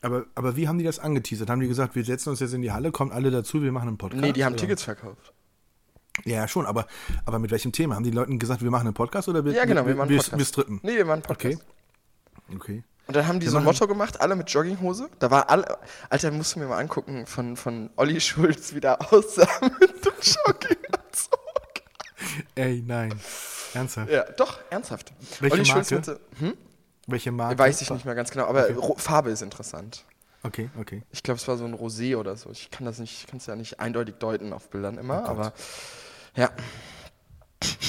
Aber, 0.00 0.26
aber 0.36 0.54
wie 0.54 0.68
haben 0.68 0.78
die 0.78 0.84
das 0.84 1.00
angeteasert? 1.00 1.50
Haben 1.50 1.60
die 1.60 1.66
gesagt, 1.66 1.96
wir 1.96 2.04
setzen 2.04 2.28
uns 2.30 2.38
jetzt 2.38 2.54
in 2.54 2.62
die 2.62 2.70
Halle, 2.70 2.92
kommt 2.92 3.12
alle 3.12 3.32
dazu, 3.32 3.62
wir 3.62 3.72
machen 3.72 3.88
einen 3.88 3.98
Podcast? 3.98 4.22
Nee, 4.22 4.32
die 4.32 4.44
haben 4.44 4.52
oder? 4.52 4.60
Tickets 4.60 4.84
verkauft. 4.84 5.32
Ja, 6.24 6.46
schon, 6.46 6.66
aber, 6.66 6.86
aber 7.24 7.40
mit 7.40 7.50
welchem 7.50 7.72
Thema? 7.72 7.96
Haben 7.96 8.04
die 8.04 8.12
Leuten 8.12 8.38
gesagt, 8.38 8.62
wir 8.62 8.70
machen 8.70 8.86
einen 8.86 8.94
Podcast 8.94 9.28
oder 9.28 9.44
wir, 9.44 9.54
Ja, 9.54 9.64
genau, 9.64 9.80
wir 9.80 9.88
wir, 9.88 9.94
machen 9.96 10.10
wir, 10.10 10.18
Podcast. 10.18 10.38
wir 10.38 10.44
stritten? 10.44 10.78
Nee, 10.84 10.98
wir 10.98 11.04
machen 11.04 11.22
Podcast. 11.22 11.64
Okay. 12.48 12.54
Okay. 12.54 12.84
Und 13.08 13.16
dann 13.16 13.26
haben 13.26 13.40
die 13.40 13.46
Wir 13.46 13.50
so 13.50 13.58
ein 13.58 13.64
Motto 13.64 13.88
gemacht, 13.88 14.20
alle 14.20 14.36
mit 14.36 14.48
Jogginghose. 14.50 15.08
Da 15.18 15.32
war 15.32 15.50
alle, 15.50 15.78
Alter, 16.10 16.30
musst 16.30 16.54
du 16.54 16.60
mir 16.60 16.68
mal 16.68 16.78
angucken, 16.78 17.26
von, 17.26 17.56
von 17.56 17.90
Olli 17.96 18.20
Schulz, 18.20 18.72
wie 18.72 18.80
der 18.80 19.00
aussah 19.12 19.48
mit 19.80 20.04
dem 20.04 20.12
Jogginganzug. 20.22 21.40
Ey, 22.54 22.84
nein. 22.86 23.18
Ernsthaft? 23.74 24.10
Ja, 24.10 24.24
doch, 24.32 24.58
ernsthaft. 24.70 25.12
Welche 25.40 25.54
Olli 25.54 25.64
Schulz 25.64 25.90
Marke? 25.90 26.04
so- 26.04 26.44
hm? 26.46 26.54
Welche 27.06 27.32
Marke? 27.32 27.58
Weiß 27.58 27.80
ich 27.82 27.90
nicht 27.90 28.04
mehr 28.04 28.14
ganz 28.14 28.30
genau, 28.30 28.46
aber 28.46 28.70
Ro- 28.74 28.96
Farbe 28.96 29.30
ist 29.30 29.42
interessant. 29.42 30.04
Okay, 30.42 30.70
okay. 30.78 31.02
Ich 31.10 31.22
glaube, 31.22 31.38
es 31.38 31.48
war 31.48 31.56
so 31.56 31.64
ein 31.64 31.74
Rosé 31.74 32.16
oder 32.16 32.36
so. 32.36 32.50
Ich 32.50 32.70
kann 32.70 32.84
das 32.86 32.98
nicht, 32.98 33.26
kann 33.28 33.38
es 33.38 33.46
ja 33.46 33.56
nicht 33.56 33.80
eindeutig 33.80 34.16
deuten 34.18 34.52
auf 34.52 34.68
Bildern 34.70 34.98
immer, 34.98 35.24
aber 35.26 35.52
ja, 36.36 36.50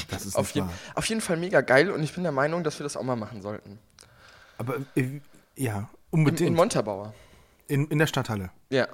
Das 0.10 0.26
ist 0.26 0.36
auf, 0.38 0.52
je 0.52 0.64
auf 0.96 1.06
jeden 1.06 1.22
Fall 1.22 1.38
mega 1.38 1.62
geil 1.62 1.92
und 1.92 2.02
ich 2.04 2.14
bin 2.14 2.24
der 2.24 2.32
Meinung, 2.32 2.64
dass 2.64 2.80
wir 2.80 2.84
das 2.84 2.96
auch 2.98 3.04
mal 3.04 3.16
machen 3.16 3.42
sollten. 3.42 3.80
Aber 4.58 4.78
äh, 4.96 5.20
ja, 5.56 5.78
In, 5.80 5.88
unbedingt. 6.20 6.42
in 6.42 6.48
In, 6.48 6.54
Montabaur. 6.56 7.14
in, 7.68 8.00
der 8.00 8.08
Stadthalle. 8.08 8.52
Ja. 8.70 8.88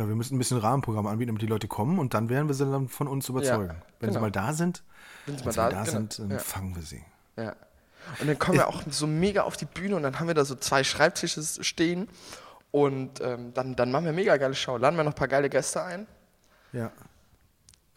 Ja, 0.00 0.08
wir 0.08 0.14
müssen 0.16 0.34
ein 0.34 0.38
bisschen 0.38 0.56
Rahmenprogramm 0.56 1.06
anbieten, 1.06 1.28
damit 1.28 1.42
die 1.42 1.46
Leute 1.46 1.68
kommen 1.68 1.98
und 1.98 2.14
dann 2.14 2.30
werden 2.30 2.48
wir 2.48 2.54
sie 2.54 2.64
dann 2.70 2.88
von 2.88 3.06
uns 3.06 3.28
überzeugen. 3.28 3.82
Wenn 3.98 4.08
sie 4.10 4.14
genau. 4.14 4.20
mal 4.22 4.30
da 4.30 4.54
sind, 4.54 4.82
Wenn 5.26 5.36
sie 5.36 5.40
wenn 5.40 5.44
mal 5.46 5.52
sie 5.52 5.56
da- 5.58 5.68
da 5.68 5.80
genau, 5.82 5.90
sind, 5.92 6.18
dann 6.18 6.30
ja. 6.30 6.38
fangen 6.38 6.74
wir 6.74 6.82
sie. 6.82 7.04
Ja. 7.36 7.54
Und 8.18 8.26
dann 8.28 8.38
kommen 8.38 8.56
wir 8.56 8.66
auch 8.68 8.82
so 8.88 9.06
mega 9.06 9.42
auf 9.42 9.58
die 9.58 9.66
Bühne 9.66 9.94
und 9.96 10.02
dann 10.02 10.18
haben 10.18 10.26
wir 10.26 10.32
da 10.34 10.46
so 10.46 10.54
zwei 10.54 10.84
Schreibtische 10.84 11.42
stehen 11.62 12.08
und 12.70 13.20
ähm, 13.20 13.52
dann, 13.52 13.76
dann 13.76 13.90
machen 13.90 14.06
wir 14.06 14.12
mega 14.14 14.36
geile 14.38 14.54
Show. 14.54 14.78
Laden 14.78 14.96
wir 14.96 15.04
noch 15.04 15.12
ein 15.12 15.16
paar 15.16 15.28
geile 15.28 15.50
Gäste 15.50 15.82
ein. 15.82 16.06
Ja. 16.72 16.90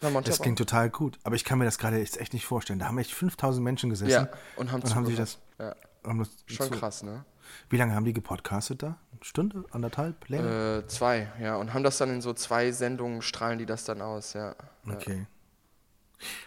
Dann 0.00 0.12
Das 0.24 0.42
klingt 0.42 0.58
total 0.58 0.90
gut. 0.90 1.18
Aber 1.24 1.36
ich 1.36 1.44
kann 1.44 1.58
mir 1.58 1.64
das 1.64 1.78
gerade 1.78 1.96
jetzt 1.98 2.20
echt 2.20 2.34
nicht 2.34 2.44
vorstellen. 2.44 2.78
Da 2.80 2.86
haben 2.88 2.98
echt 2.98 3.12
5000 3.14 3.64
Menschen 3.64 3.88
gesessen. 3.88 4.10
Ja, 4.10 4.28
und 4.56 4.70
haben 4.72 4.82
und 4.82 4.94
haben 4.94 5.06
sich 5.06 5.16
das. 5.16 5.38
zugehört. 5.56 5.78
Haben 6.06 6.18
das 6.18 6.28
Schon 6.44 6.66
zu- 6.70 6.78
krass, 6.78 7.02
ne? 7.02 7.24
Wie 7.70 7.78
lange 7.78 7.94
haben 7.94 8.04
die 8.04 8.12
gepodcastet 8.12 8.82
da? 8.82 8.98
Stunde? 9.24 9.64
Anderthalb? 9.70 10.28
Länger? 10.28 10.78
Äh, 10.78 10.86
zwei, 10.86 11.28
ja. 11.40 11.56
Und 11.56 11.72
haben 11.72 11.82
das 11.82 11.96
dann 11.96 12.10
in 12.10 12.20
so 12.20 12.34
zwei 12.34 12.72
Sendungen, 12.72 13.22
strahlen 13.22 13.58
die 13.58 13.64
das 13.66 13.84
dann 13.84 14.02
aus, 14.02 14.34
ja. 14.34 14.54
okay. 14.86 15.26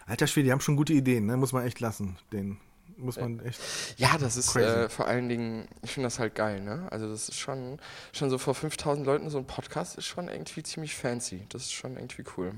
Alter 0.06 0.28
Schwede, 0.28 0.46
die 0.46 0.52
haben 0.52 0.62
schon 0.62 0.76
gute 0.76 0.94
Ideen, 0.94 1.26
ne? 1.26 1.38
Muss 1.38 1.54
man 1.54 1.66
echt 1.66 1.80
lassen. 1.80 2.18
Den 2.32 2.58
muss 2.96 3.18
man 3.20 3.40
echt. 3.40 3.60
Ja, 3.98 4.18
das 4.20 4.38
ist 4.38 4.54
Crazy. 4.54 4.66
äh, 4.66 4.90
vor 4.90 5.08
allen 5.08 5.28
Dingen, 5.28 5.68
ich 5.82 5.92
finde 5.92 6.06
das 6.06 6.20
halt 6.20 6.36
geil, 6.36 6.62
ne? 6.62 6.88
Also 6.92 7.10
das 7.10 7.30
ist 7.30 7.40
schon, 7.40 7.80
schon 8.14 8.30
so 8.30 8.38
vor 8.38 8.54
5000 8.54 9.06
Leuten 9.06 9.30
so 9.30 9.40
ein 9.40 9.46
Podcast 9.48 9.98
ist 9.98 10.06
schon 10.06 10.28
irgendwie 10.28 10.62
ziemlich 10.64 10.96
fancy. 10.96 11.46
Das 11.50 11.64
ist 11.64 11.74
schon 11.74 11.96
irgendwie 11.96 12.24
cool. 12.38 12.54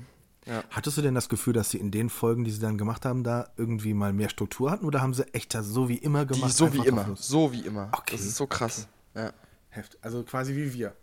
Ja. 0.46 0.62
Hattest 0.70 0.98
du 0.98 1.02
denn 1.02 1.14
das 1.14 1.28
Gefühl, 1.28 1.52
dass 1.54 1.70
sie 1.70 1.78
in 1.78 1.90
den 1.90 2.10
Folgen, 2.10 2.44
die 2.44 2.50
sie 2.50 2.60
dann 2.60 2.76
gemacht 2.76 3.04
haben, 3.06 3.24
da 3.24 3.48
irgendwie 3.56 3.94
mal 3.94 4.12
mehr 4.12 4.28
Struktur 4.28 4.70
hatten? 4.70 4.84
Oder 4.84 5.00
haben 5.00 5.14
sie 5.14 5.24
echt 5.34 5.54
das 5.54 5.66
so 5.66 5.88
wie 5.88 5.98
immer 5.98 6.26
Die, 6.26 6.34
gemacht? 6.34 6.52
so 6.52 6.72
wie 6.72 6.86
immer, 6.86 7.06
so 7.16 7.52
wie 7.52 7.60
immer. 7.60 7.88
Okay. 7.92 8.16
Das 8.16 8.22
ist 8.26 8.36
so 8.36 8.46
krass. 8.46 8.86
Ja. 9.14 9.32
Heft. 9.70 9.98
Also 10.02 10.22
quasi 10.24 10.54
wie 10.54 10.72
wir. 10.74 10.94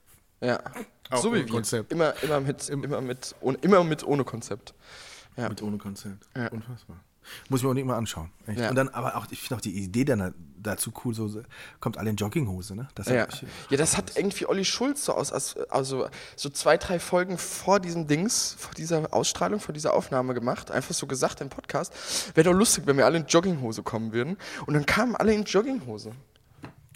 Ja. 0.41 0.59
Auch 1.09 1.21
so 1.21 1.33
wie 1.33 1.37
wir. 1.45 1.47
Konzept. 1.47 1.91
Immer, 1.91 2.13
immer 2.21 2.39
mit, 2.41 2.69
immer 2.69 3.01
mit, 3.01 3.35
ohne, 3.41 3.57
immer 3.61 3.83
mit 3.83 4.03
ohne 4.05 4.23
Konzept. 4.23 4.73
Ja. 5.35 5.49
Mit 5.49 5.61
ohne 5.61 5.77
Konzept. 5.77 6.27
Ja. 6.35 6.49
Unfassbar. 6.49 6.99
Muss 7.49 7.59
ich 7.59 7.63
mir 7.65 7.71
auch 7.71 7.73
nicht 7.73 7.85
mal 7.85 7.97
anschauen. 7.97 8.31
Echt. 8.45 8.59
Ja. 8.59 8.69
Und 8.69 8.75
dann, 8.75 8.87
aber 8.89 9.17
auch, 9.17 9.27
ich 9.31 9.41
finde 9.41 9.55
auch 9.55 9.61
die 9.61 9.75
Idee 9.83 10.05
dann 10.05 10.33
dazu 10.59 10.93
cool, 11.03 11.13
so 11.13 11.41
kommt 11.81 11.97
alle 11.97 12.09
in 12.09 12.15
Jogginghose, 12.15 12.73
ne? 12.73 12.87
Das 12.95 13.07
Ja. 13.07 13.27
ich- 13.27 13.43
ja, 13.69 13.75
das 13.77 13.97
hat 13.97 14.15
irgendwie 14.15 14.45
Olli 14.45 14.63
Schulz 14.63 15.03
so 15.03 15.13
aus, 15.13 15.33
aus, 15.33 15.57
also 15.69 16.07
so 16.37 16.49
zwei, 16.49 16.77
drei 16.77 16.99
Folgen 16.99 17.37
vor 17.37 17.81
diesem 17.81 18.07
Dings, 18.07 18.55
vor 18.57 18.73
dieser 18.75 19.13
Ausstrahlung, 19.13 19.59
vor 19.59 19.73
dieser 19.73 19.93
Aufnahme 19.93 20.33
gemacht. 20.33 20.71
Einfach 20.71 20.93
so 20.95 21.05
gesagt 21.05 21.41
im 21.41 21.49
Podcast. 21.49 21.93
Wäre 22.35 22.49
doch 22.49 22.57
lustig, 22.57 22.85
wenn 22.87 22.95
wir 22.97 23.05
alle 23.05 23.17
in 23.17 23.25
Jogginghose 23.25 23.83
kommen 23.83 24.13
würden. 24.13 24.37
Und 24.65 24.73
dann 24.75 24.85
kamen 24.85 25.15
alle 25.15 25.33
in 25.33 25.43
Jogginghose. 25.43 26.13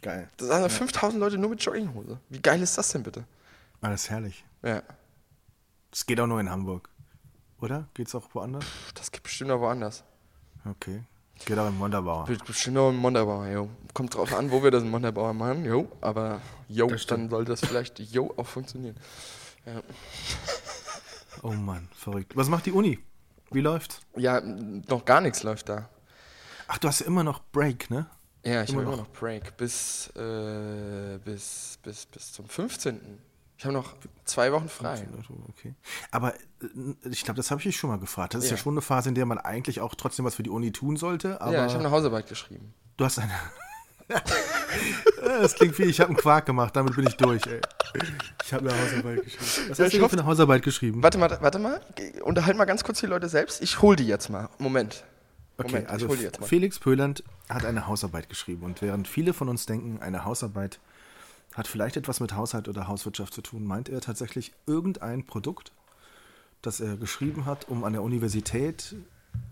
Geil. 0.02 0.30
Das 0.38 0.48
sind 0.48 0.72
5000 0.72 1.20
Leute 1.20 1.38
nur 1.38 1.52
mit 1.52 1.64
Jogginghose. 1.64 2.20
Wie 2.30 2.42
geil 2.42 2.62
ist 2.62 2.78
das 2.78 2.90
denn 2.90 3.04
bitte? 3.04 3.24
Alles 3.82 4.10
herrlich. 4.10 4.44
Ja. 4.64 4.82
Das 5.92 6.06
geht 6.06 6.20
auch 6.20 6.28
nur 6.28 6.40
in 6.40 6.50
Hamburg. 6.50 6.90
Oder? 7.60 7.88
Geht's 7.94 8.16
auch 8.16 8.28
woanders? 8.34 8.66
Das 8.96 9.12
gibt 9.12 9.24
bestimmt 9.24 9.52
auch 9.52 9.60
woanders. 9.60 10.04
Okay. 10.66 11.04
Geht 11.46 11.58
auch 11.58 11.68
in 11.68 11.80
Wonderbauer. 11.80 12.28
Wird 12.28 12.46
bestimmt 12.46 12.78
auch 12.78 12.90
in 12.90 12.98
Montabaur, 12.98 13.48
jo. 13.48 13.70
Kommt 13.94 14.16
drauf 14.16 14.34
an, 14.34 14.52
wo 14.52 14.64
wir 14.64 14.72
das 14.72 14.84
in 14.84 14.90
Montabaur 14.90 15.34
machen, 15.34 15.66
jo. 15.66 15.92
Aber 16.02 16.42
jo, 16.68 16.88
dann 17.08 17.30
sollte 17.30 17.52
das 17.52 17.62
vielleicht 17.62 18.00
jo 18.00 18.34
auch 18.38 18.48
funktionieren. 18.48 18.96
Ja. 19.66 19.82
Oh 21.44 21.54
Mann, 21.54 21.88
verrückt. 21.96 22.36
Was 22.36 22.50
macht 22.50 22.68
die 22.68 22.72
Uni? 22.72 23.00
Wie 23.50 23.62
läuft's? 23.62 24.02
ja, 24.16 24.42
noch 24.42 25.06
gar 25.06 25.22
nichts 25.22 25.42
läuft 25.42 25.70
da. 25.70 25.90
Ach, 26.68 26.78
du 26.78 26.88
hast 26.88 27.00
ja 27.00 27.08
immer 27.08 27.24
noch 27.24 27.42
Break, 27.52 27.90
ne? 27.90 28.06
Ja, 28.44 28.64
ich 28.64 28.72
habe 28.72 28.82
immer 28.84 28.98
noch. 28.98 29.08
Break 29.10 29.56
bis, 29.58 30.08
äh, 30.16 31.18
bis, 31.24 31.78
bis, 31.84 32.06
bis 32.08 32.32
zum 32.34 32.48
15. 32.50 33.00
Ich 33.58 33.66
habe 33.66 33.74
noch 33.76 33.94
zwei 34.26 34.52
Wochen 34.52 34.68
frei. 34.68 35.06
Okay. 35.50 35.76
Aber 36.10 36.34
äh, 36.34 36.38
ich 37.12 37.24
glaube, 37.24 37.38
das 37.38 37.52
habe 37.52 37.60
ich 37.60 37.66
dich 37.66 37.78
schon 37.78 37.92
mal 37.92 38.00
gefragt. 38.00 38.34
Das 38.34 38.44
ist 38.44 38.50
ja. 38.50 38.56
Ja. 38.58 38.62
schon 38.64 38.74
eine 38.74 38.82
Phase, 38.82 39.10
in 39.10 39.16
der 39.16 39.28
man 39.28 39.38
eigentlich 39.38 39.80
auch 39.82 39.94
trotzdem 39.94 40.26
was 40.26 40.34
für 40.36 40.42
die 40.44 40.50
Uni 40.50 40.72
tun 40.72 40.98
sollte. 40.98 41.38
Ja, 41.40 41.66
ich 41.68 41.74
habe 41.74 41.80
eine 41.84 41.92
Hausarbeit 41.92 42.28
geschrieben. 42.28 42.74
du 42.98 43.06
hast 43.06 43.20
eine. 43.20 43.32
das 45.22 45.56
klingt 45.56 45.78
wie, 45.78 45.84
ich 45.84 46.00
habe 46.00 46.10
einen 46.10 46.18
Quark 46.18 46.46
gemacht, 46.46 46.76
damit 46.76 46.96
bin 46.96 47.08
ich 47.08 47.16
durch, 47.18 47.46
ey. 47.48 47.62
Ich 48.44 48.54
habe 48.54 48.70
eine 48.70 48.82
Hausarbeit 48.82 49.24
geschrieben. 49.24 49.70
Was 49.70 49.78
Ja, 49.78 49.86
hast 49.86 49.94
ich 49.94 50.00
du 50.00 50.04
hoffe- 50.06 50.16
für 50.16 50.22
eine 50.22 50.28
Hausarbeit 50.28 50.64
geschrieben? 50.64 51.04
Warte 51.04 51.18
mal, 51.18 51.38
warte 51.42 51.60
mal. 51.60 51.80
Unterhalt 52.24 52.58
mal 52.58 52.66
ganz 52.66 52.84
kurz 52.84 53.00
die 53.00 53.06
Leute 53.06 53.30
selbst. 53.30 53.62
Ich 53.62 53.82
hol 53.82 53.96
die 53.96 54.08
jetzt 54.08 54.30
mal. 54.30 54.50
Moment. 54.58 55.04
Okay, 55.66 55.86
Moment, 55.86 55.90
also. 55.90 56.10
Felix 56.46 56.80
Pöland 56.80 57.24
hat 57.50 57.66
eine 57.66 57.88
Hausarbeit 57.88 58.30
geschrieben 58.30 58.64
und 58.64 58.82
während 58.82 59.08
viele 59.08 59.34
von 59.34 59.50
uns 59.50 59.66
denken, 59.66 60.02
eine 60.02 60.26
Hausarbeit 60.26 60.80
hat 61.54 61.68
vielleicht 61.68 61.98
etwas 61.98 62.20
mit 62.20 62.34
Haushalt 62.34 62.68
oder 62.68 62.88
Hauswirtschaft 62.88 63.34
zu 63.34 63.42
tun, 63.42 63.66
meint 63.66 63.90
er 63.90 64.02
tatsächlich 64.02 64.54
irgendein 64.66 65.26
Produkt, 65.26 65.72
das 66.62 66.80
er 66.80 66.98
geschrieben 66.98 67.46
hat, 67.46 67.68
um 67.68 67.84
an 67.84 67.94
der 67.94 68.04
Universität 68.04 68.96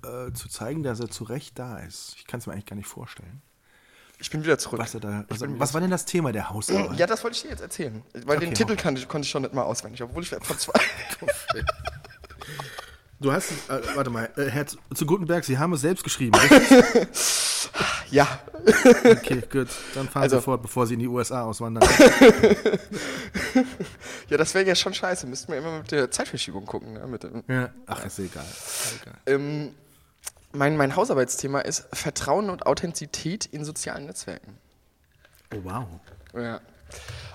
äh, 0.04 0.32
zu 0.32 0.48
zeigen, 0.48 0.84
dass 0.84 1.00
er 1.00 1.10
zu 1.10 1.24
Recht 1.26 1.60
da 1.60 1.80
ist. 1.80 2.16
Ich 2.18 2.26
kann 2.26 2.40
es 2.40 2.48
mir 2.48 2.54
eigentlich 2.54 2.68
gar 2.68 2.76
nicht 2.76 2.88
vorstellen. 2.88 3.42
Ich 4.22 4.30
bin 4.30 4.44
wieder 4.44 4.58
zurück. 4.58 4.80
Was, 4.80 4.92
da, 4.92 5.26
bin 5.28 5.60
was 5.60 5.74
war 5.74 5.80
denn 5.82 5.92
das 5.92 6.06
Thema 6.06 6.32
der 6.34 6.50
Hausarbeit? 6.50 7.00
Ja, 7.00 7.08
das 7.08 7.24
wollte 7.24 7.38
ich 7.38 7.44
dir 7.44 7.50
jetzt 7.50 7.62
erzählen. 7.62 8.04
Weil 8.26 8.38
Okay, 8.38 8.48
den 8.48 8.54
Titel 8.54 8.76
kannte, 8.76 9.06
konnte 9.08 9.26
ich 9.26 9.32
schon 9.32 9.44
nicht 9.44 9.54
mal 9.54 9.64
auswendig, 9.64 10.04
obwohl 10.04 10.24
ich 10.24 10.30
verzweifelt 10.30 11.20
Du 13.22 13.32
hast, 13.34 13.52
äh, 13.70 13.82
warte 13.96 14.10
mal, 14.10 14.30
äh, 14.38 14.46
Herr 14.46 14.66
zu 14.66 15.06
Gutenberg, 15.06 15.44
Sie 15.44 15.58
haben 15.58 15.74
es 15.74 15.82
selbst 15.82 16.04
geschrieben. 16.04 16.38
Ja, 18.12 18.40
Okay, 19.04 19.44
gut. 19.52 19.68
Dann 19.94 20.10
fahren 20.10 20.24
Also- 20.24 20.38
Sie 20.38 20.42
fort, 20.44 20.64
bevor 20.64 20.88
Sie 20.88 20.96
in 20.96 21.00
die 21.00 21.08
USA 21.08 21.44
auswandern. 21.44 21.88
ja, 24.30 24.38
das 24.38 24.54
wäre 24.56 24.66
ja 24.66 24.74
schon 24.76 24.94
scheiße. 24.96 25.28
Müssten 25.28 25.52
wir 25.52 25.60
immer 25.60 25.80
mit 25.80 25.92
der 25.92 26.10
Zeitverschiebung 26.10 26.66
gucken. 26.66 26.94
Ne? 26.94 27.06
Mit, 27.08 27.28
ja. 27.48 27.70
Ach, 27.86 28.04
ist 28.06 28.18
egal. 28.20 28.44
Ist 28.50 29.02
egal. 29.04 29.14
ähm, 29.28 29.76
mein, 30.52 30.76
mein 30.78 30.96
Hausarbeitsthema 30.96 31.60
ist 31.62 31.88
Vertrauen 31.94 32.50
und 32.50 32.66
Authentizität 32.66 33.46
in 33.46 33.64
sozialen 33.64 34.08
Netzwerken. 34.08 34.58
Oh, 35.54 35.58
wow. 35.64 35.86
Ja. 36.34 36.60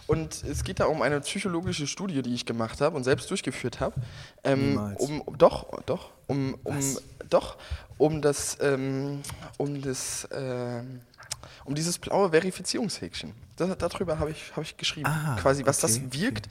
Und 0.06 0.44
es 0.44 0.64
geht 0.64 0.80
da 0.80 0.86
um 0.86 1.02
eine 1.02 1.20
psychologische 1.20 1.86
Studie, 1.86 2.22
die 2.22 2.34
ich 2.34 2.44
gemacht 2.44 2.80
habe 2.80 2.96
und 2.96 3.04
selbst 3.04 3.30
durchgeführt 3.30 3.80
habe. 3.80 3.94
Ähm, 4.42 4.94
um, 4.98 5.22
doch, 5.38 5.66
doch, 5.86 6.10
um, 6.26 6.58
um, 6.62 6.76
Was? 6.76 7.02
doch, 7.30 7.56
um 7.96 8.20
das, 8.20 8.58
ähm, 8.60 9.22
um 9.56 9.80
das, 9.80 10.28
ähm, 10.32 11.00
um 11.64 11.74
dieses 11.74 11.98
blaue 11.98 12.30
Verifizierungshäkchen. 12.30 13.32
Da, 13.56 13.72
darüber 13.76 14.18
habe 14.18 14.32
ich, 14.32 14.52
hab 14.56 14.64
ich 14.64 14.76
geschrieben, 14.76 15.06
Ah, 15.06 15.36
quasi, 15.40 15.64
was 15.64 15.84
okay, 15.84 16.00
das 16.10 16.20
wirkt. 16.20 16.48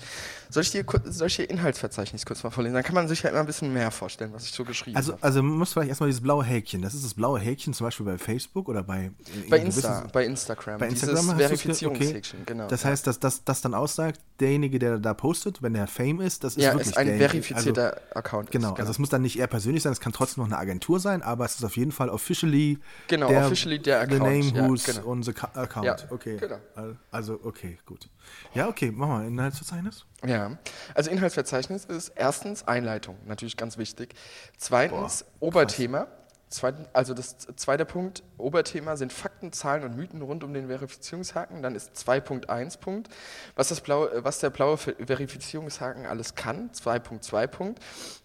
Soll 0.50 0.64
ich 0.64 0.72
dir 0.72 0.84
kur- 0.86 1.02
soll 1.04 1.28
ich 1.28 1.36
dir 1.36 1.50
Inhaltsverzeichnis 1.50 2.26
kurz 2.26 2.44
mal 2.44 2.50
vorlesen? 2.52 2.76
Dann 2.76 2.84
kann 2.84 2.96
man 2.96 3.08
sich 3.10 3.24
ja 3.24 3.30
immer 3.30 3.40
ein 3.42 3.46
bisschen 3.46 3.74
mehr 3.74 3.92
vorstellen, 3.92 4.32
was 4.34 4.46
ich 4.46 4.52
so 4.52 4.64
geschrieben 4.64 4.96
Also, 4.96 5.14
habe. 5.14 5.24
also 5.24 5.44
man 5.44 5.58
muss 5.58 5.74
vielleicht 5.74 5.90
erstmal 5.90 6.08
dieses 6.10 6.22
blaue 6.22 6.46
Häkchen. 6.46 6.82
Das 6.82 6.94
ist 6.94 7.04
das 7.04 7.14
blaue 7.14 7.40
Häkchen 7.40 7.74
zum 7.74 7.88
Beispiel 7.88 8.06
bei 8.06 8.18
Facebook 8.18 8.70
oder 8.70 8.84
bei 8.84 9.06
in 9.34 9.50
Bei 9.50 9.60
gewissen- 9.60 9.78
Insta, 9.84 10.08
bei 10.14 10.26
Instagram. 10.26 10.80
Bei 10.80 10.88
Instagram 10.88 11.16
dieses 11.38 11.48
Verifizierungshäkchen, 11.48 12.40
okay. 12.42 12.54
genau. 12.54 12.68
Das 12.70 12.84
ja. 12.84 12.90
heißt, 12.92 13.06
dass 13.06 13.20
das, 13.20 13.44
das 13.44 13.60
dann 13.62 13.74
aussagt, 13.74 14.22
derjenige, 14.40 14.80
der 14.80 14.98
da 15.00 15.14
postet, 15.14 15.62
wenn 15.62 15.74
der 15.74 15.88
Fame 15.88 16.22
ist, 16.22 16.44
das 16.46 16.56
ist 16.56 16.64
ja, 16.64 16.72
wirklich 16.72 16.88
ist 16.88 16.98
ein 16.98 17.08
derjenige. 17.08 17.30
verifizierter 17.44 17.94
Also, 17.96 18.16
Account. 18.16 18.52
genau, 18.52 18.74
ist, 18.74 18.80
also 18.80 18.92
es 18.92 19.00
muss 19.00 19.10
dann 19.10 19.22
nicht 19.24 19.38
er 19.40 19.48
persönlich 19.48 19.84
sein, 19.84 19.92
es 19.92 20.00
kann 20.00 20.14
trotzdem 20.14 20.44
noch 20.44 20.50
eine 20.50 20.58
Agentur 20.58 21.00
sein, 21.02 21.22
aber 21.22 21.44
es 21.46 21.56
ist 21.56 21.64
auf 21.66 21.76
jeden 21.76 21.92
Fall 21.92 22.10
officially 22.10 22.80
Genau, 23.10 23.28
der, 23.28 23.46
officially 23.46 23.80
der 23.80 24.00
the 24.08 24.16
Account, 24.16 24.22
name 24.32 24.58
ja, 24.58 24.68
who's 24.70 24.86
genau. 24.86 25.08
on 25.08 25.24
the 25.24 25.34
account. 25.56 25.86
Ja, 25.86 25.98
okay. 26.10 26.38
genau. 26.38 26.58
Al- 26.76 26.93
Also, 27.12 27.40
okay, 27.44 27.78
gut. 27.86 28.10
Ja, 28.54 28.68
okay, 28.68 28.92
machen 28.92 29.22
wir 29.22 29.28
Inhaltsverzeichnis. 29.28 30.06
Ja, 30.26 30.58
also 30.96 31.10
Inhaltsverzeichnis 31.12 31.86
ist 31.86 32.10
erstens 32.16 32.68
Einleitung, 32.68 33.18
natürlich 33.26 33.58
ganz 33.58 33.78
wichtig. 33.78 34.14
Zweitens 34.58 35.26
Oberthema. 35.40 36.08
Zweitens, 36.50 36.88
also 36.94 37.16
das 37.16 37.36
zweite 37.56 37.84
Punkt, 37.84 38.22
Oberthema 38.38 38.96
sind 38.96 39.12
Fakten, 39.12 39.52
Zahlen 39.52 39.84
und 39.86 39.96
Mythen 39.96 40.22
rund 40.22 40.44
um 40.44 40.54
den 40.54 40.68
Verifizierungshaken. 40.68 41.64
Dann 41.64 41.74
ist 41.74 41.96
2.1 41.98 42.78
Punkt, 42.78 43.10
was, 43.56 43.70
das 43.70 43.82
blaue, 43.82 44.24
was 44.24 44.38
der 44.38 44.52
blaue 44.52 44.78
Ver- 44.78 44.94
Verifizierungshaken 45.04 46.06
alles 46.06 46.36
kann. 46.36 46.70
2.2 46.72 47.48
Punkt, 47.48 47.80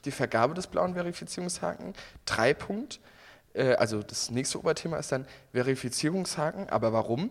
die 0.05 0.11
Vergabe 0.11 0.53
des 0.53 0.67
blauen 0.67 0.93
Verifizierungshaken. 0.93 1.95
3 2.27 2.53
Punkt, 2.53 3.01
äh, 3.55 3.73
also 3.77 4.03
das 4.03 4.31
nächste 4.31 4.59
Oberthema 4.59 4.99
ist 4.99 5.11
dann 5.11 5.25
Verifizierungshaken, 5.55 6.69
aber 6.69 6.93
warum? 6.93 7.31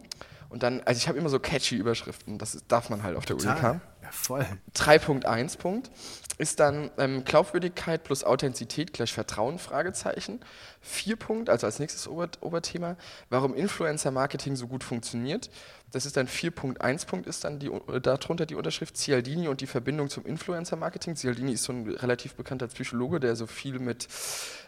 Und 0.50 0.64
dann, 0.64 0.82
also 0.86 0.98
ich 0.98 1.08
habe 1.08 1.18
immer 1.18 1.30
so 1.30 1.40
catchy 1.40 1.76
Überschriften, 1.76 2.38
das 2.38 2.64
darf 2.68 2.90
man 2.90 3.04
halt 3.04 3.18
auf 3.18 3.26
der 3.26 3.36
Uni 3.36 3.46
haben. 3.46 3.82
Ja, 4.02 4.12
voll. 4.12 4.46
3.1 4.76 5.58
Punkt 5.58 5.92
ist 6.38 6.60
dann 6.60 6.92
ähm, 6.98 7.26
Glaubwürdigkeit 7.26 8.04
plus 8.04 8.24
Authentizität 8.24 8.94
gleich 8.94 9.12
Vertrauen, 9.12 9.60
Fragezeichen. 9.60 10.40
4 10.82 11.16
Punkt, 11.16 11.50
also 11.50 11.66
als 11.66 11.80
nächstes 11.80 12.08
Ober 12.08 12.30
Oberthema, 12.42 12.96
warum 13.30 13.54
Influencer-Marketing 13.56 14.56
so 14.56 14.68
gut 14.68 14.84
funktioniert. 14.84 15.50
Das 15.92 16.06
ist 16.06 16.16
dann 16.16 16.28
4.1 16.28 17.08
Punkt, 17.08 17.28
ist 17.28 17.44
dann 17.44 17.60
die, 17.60 17.68
äh, 17.68 18.00
darunter 18.00 18.46
die 18.46 18.56
Unterschrift 18.56 18.98
Cialdini 18.98 19.48
und 19.48 19.62
die 19.62 19.68
Verbindung 19.68 20.10
zum 20.10 20.26
Influencer-Marketing. 20.26 21.16
Cialdini 21.16 21.54
ist 21.54 21.64
so 21.64 21.74
ein 21.74 21.90
relativ 21.90 22.36
bekannter 22.36 22.68
Psychologe, 22.68 23.20
der 23.20 23.36
so 23.36 23.48
viel 23.48 23.80
mit 23.80 24.08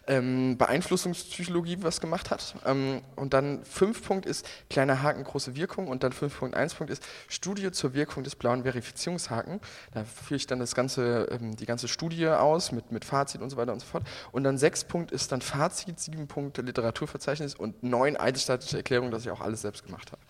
ähm, 0.10 0.58
Beeinflussungspsychologie 0.58 1.78
was 1.82 2.02
gemacht 2.02 2.32
hat. 2.32 2.56
Ähm, 2.66 3.02
und 3.16 3.34
dann 3.34 3.64
5 3.64 4.04
Punkt 4.04 4.26
ist 4.26 4.46
kleiner 4.70 5.02
Haken, 5.02 5.24
große 5.24 5.56
Wirkung. 5.56 5.88
Und 5.88 6.04
dann 6.04 6.12
5.1 6.12 6.76
Punkt 6.76 6.92
ist 6.92 7.04
Studie 7.28 7.72
zur 7.72 7.94
Wirkung 7.94 8.24
des 8.24 8.36
blauen 8.36 8.64
Verifizierungshaken. 8.64 9.62
Da 9.94 10.04
führe 10.04 10.36
ich 10.38 10.48
dann 10.48 10.60
das 10.60 10.76
ganze, 10.76 11.30
ähm, 11.32 11.56
die 11.56 11.66
ganze 11.66 11.88
Studie 11.88 12.28
aus 12.28 12.72
mit, 12.72 12.92
mit 12.92 13.06
Fazit 13.06 13.42
und 13.42 13.52
so 13.52 13.58
weiter 13.58 13.72
und 13.72 13.80
so 13.80 13.86
fort. 13.86 14.04
Und 14.32 14.44
dann 14.44 14.58
6 14.58 14.86
Punkt 14.86 15.12
ist 15.12 15.32
dann 15.32 15.42
Fazit, 15.42 16.00
7 16.00 16.28
Punkte 16.28 16.64
Literaturverzeichnis 16.64 17.54
und 17.54 17.84
9 17.84 18.18
eidesstattliche 18.18 18.78
Erklärung, 18.78 19.12
dass 19.12 19.24
ich 19.24 19.32
auch 19.32 19.42
alles 19.42 19.62
selbst 19.62 19.86
gemacht 19.86 20.12
habe. 20.12 20.22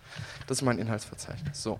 Das 0.46 0.58
ist 0.58 0.62
mein 0.62 0.78
Inhaltsverzeichnis. 0.78 1.62
So. 1.62 1.78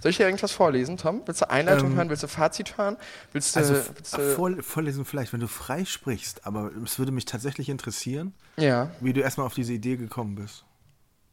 Soll 0.00 0.10
ich 0.10 0.16
dir 0.16 0.24
irgendwas 0.24 0.52
vorlesen, 0.52 0.96
Tom? 0.96 1.22
Willst 1.26 1.40
du 1.40 1.50
Einleitung 1.50 1.90
Ähm, 1.90 1.96
hören? 1.96 2.08
Willst 2.10 2.22
du 2.22 2.28
Fazit 2.28 2.78
hören? 2.78 2.96
Willst 3.32 3.56
du, 3.56 3.60
Also 3.60 3.74
willst 3.74 4.14
ach, 4.14 4.18
du 4.18 4.34
vor, 4.34 4.50
vorlesen 4.62 5.04
vielleicht, 5.04 5.32
wenn 5.32 5.40
du 5.40 5.48
frei 5.48 5.84
sprichst, 5.84 6.46
aber 6.46 6.70
es 6.84 6.98
würde 6.98 7.12
mich 7.12 7.24
tatsächlich 7.24 7.68
interessieren, 7.68 8.32
ja, 8.56 8.90
wie 9.00 9.12
du 9.12 9.20
erstmal 9.20 9.46
auf 9.46 9.54
diese 9.54 9.72
Idee 9.72 9.96
gekommen 9.96 10.36
bist. 10.36 10.64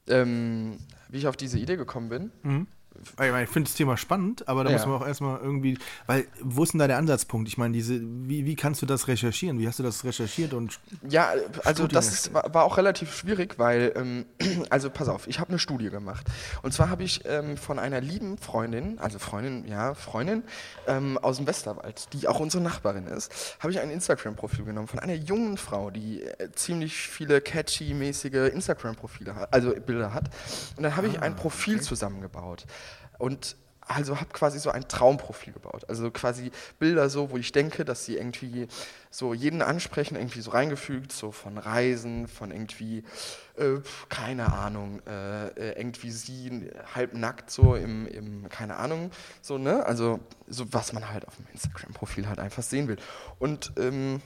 ähm, 0.07 0.79
wie 1.09 1.17
ich 1.19 1.27
auf 1.27 1.37
diese 1.37 1.59
Idee 1.59 1.77
gekommen 1.77 2.09
bin? 2.09 2.67
Ich, 3.01 3.17
meine, 3.17 3.43
ich 3.43 3.49
finde 3.49 3.69
das 3.69 3.75
Thema 3.75 3.97
spannend, 3.97 4.47
aber 4.47 4.63
da 4.63 4.69
Ja. 4.69 4.77
muss 4.77 4.85
man 4.85 4.95
auch 5.01 5.07
erstmal 5.07 5.39
irgendwie, 5.39 5.77
weil, 6.07 6.25
wo 6.41 6.63
ist 6.63 6.73
denn 6.73 6.79
da 6.79 6.87
der 6.87 6.97
Ansatzpunkt? 6.97 7.47
Ich 7.47 7.57
meine, 7.57 7.73
diese, 7.73 7.99
wie, 8.01 8.45
wie 8.45 8.55
kannst 8.55 8.81
du 8.81 8.85
das 8.85 9.07
recherchieren? 9.07 9.59
Wie 9.59 9.67
hast 9.67 9.79
du 9.79 9.83
das 9.83 10.03
recherchiert 10.03 10.53
und 10.53 10.79
Ja, 11.09 11.29
also 11.63 11.83
Studien 11.83 11.89
das 11.95 12.13
ist, 12.13 12.33
war, 12.33 12.53
war 12.53 12.63
auch 12.63 12.77
relativ 12.77 13.13
schwierig, 13.15 13.57
weil, 13.57 13.93
ähm, 13.95 14.25
also 14.69 14.89
pass 14.89 15.07
auf, 15.07 15.27
ich 15.27 15.39
habe 15.39 15.49
eine 15.49 15.59
Studie 15.59 15.89
gemacht. 15.89 16.27
Und 16.61 16.73
zwar 16.73 16.89
habe 16.89 17.03
ich 17.03 17.21
ähm, 17.25 17.57
von 17.57 17.79
einer 17.79 17.99
lieben 18.01 18.37
Freundin, 18.37 18.99
also 18.99 19.19
Freundin, 19.19 19.67
ja, 19.67 19.93
Freundin 19.95 20.43
ähm, 20.87 21.17
aus 21.17 21.37
dem 21.37 21.47
Westerwald, 21.47 22.07
die 22.13 22.27
auch 22.27 22.39
unsere 22.39 22.63
Nachbarin 22.63 23.07
ist, 23.07 23.57
habe 23.59 23.71
ich 23.71 23.79
ein 23.79 23.89
Instagram-Profil 23.89 24.65
genommen 24.65 24.87
von 24.87 24.99
einer 24.99 25.15
jungen 25.15 25.57
Frau, 25.57 25.89
die 25.89 26.21
äh, 26.23 26.51
ziemlich 26.53 26.95
viele 26.95 27.41
catchy-mäßige 27.41 28.51
Instagram-Profile 28.53 29.35
hat, 29.35 29.53
also 29.53 29.73
Bilder 29.73 30.13
hat. 30.13 30.29
Und 30.77 30.83
dann 30.83 30.95
habe 30.95 31.07
ich 31.07 31.19
ein 31.21 31.35
Profil 31.35 31.81
zusammengebaut. 31.81 32.65
Und 33.17 33.55
also 33.87 34.19
habe 34.19 34.29
quasi 34.31 34.59
so 34.59 34.69
ein 34.69 34.87
Traumprofil 34.87 35.53
gebaut. 35.53 35.85
Also 35.89 36.09
quasi 36.11 36.51
Bilder 36.79 37.09
so, 37.09 37.31
wo 37.31 37.37
ich 37.37 37.51
denke, 37.51 37.85
dass 37.85 38.05
sie 38.05 38.15
irgendwie 38.15 38.67
so 39.09 39.33
jeden 39.33 39.61
ansprechen, 39.61 40.15
irgendwie 40.15 40.41
so 40.41 40.51
reingefügt, 40.51 41.11
so 41.11 41.31
von 41.31 41.57
Reisen, 41.57 42.27
von 42.27 42.51
irgendwie, 42.51 43.03
äh, 43.57 43.79
keine 44.09 44.53
Ahnung, 44.53 45.01
äh, 45.07 45.47
äh, 45.47 45.79
irgendwie 45.79 46.11
sie 46.11 46.71
halb 46.95 47.13
nackt 47.13 47.51
so 47.51 47.75
im, 47.75 48.07
im, 48.07 48.49
keine 48.49 48.77
Ahnung, 48.77 49.11
so, 49.41 49.57
ne? 49.57 49.85
Also 49.85 50.19
so, 50.47 50.71
was 50.71 50.93
man 50.93 51.09
halt 51.09 51.27
auf 51.27 51.35
dem 51.35 51.45
Instagram-Profil 51.51 52.27
halt 52.27 52.39
einfach 52.39 52.63
sehen 52.63 52.87
will. 52.87 52.97
Und 53.39 53.73
ähm, 53.77 54.21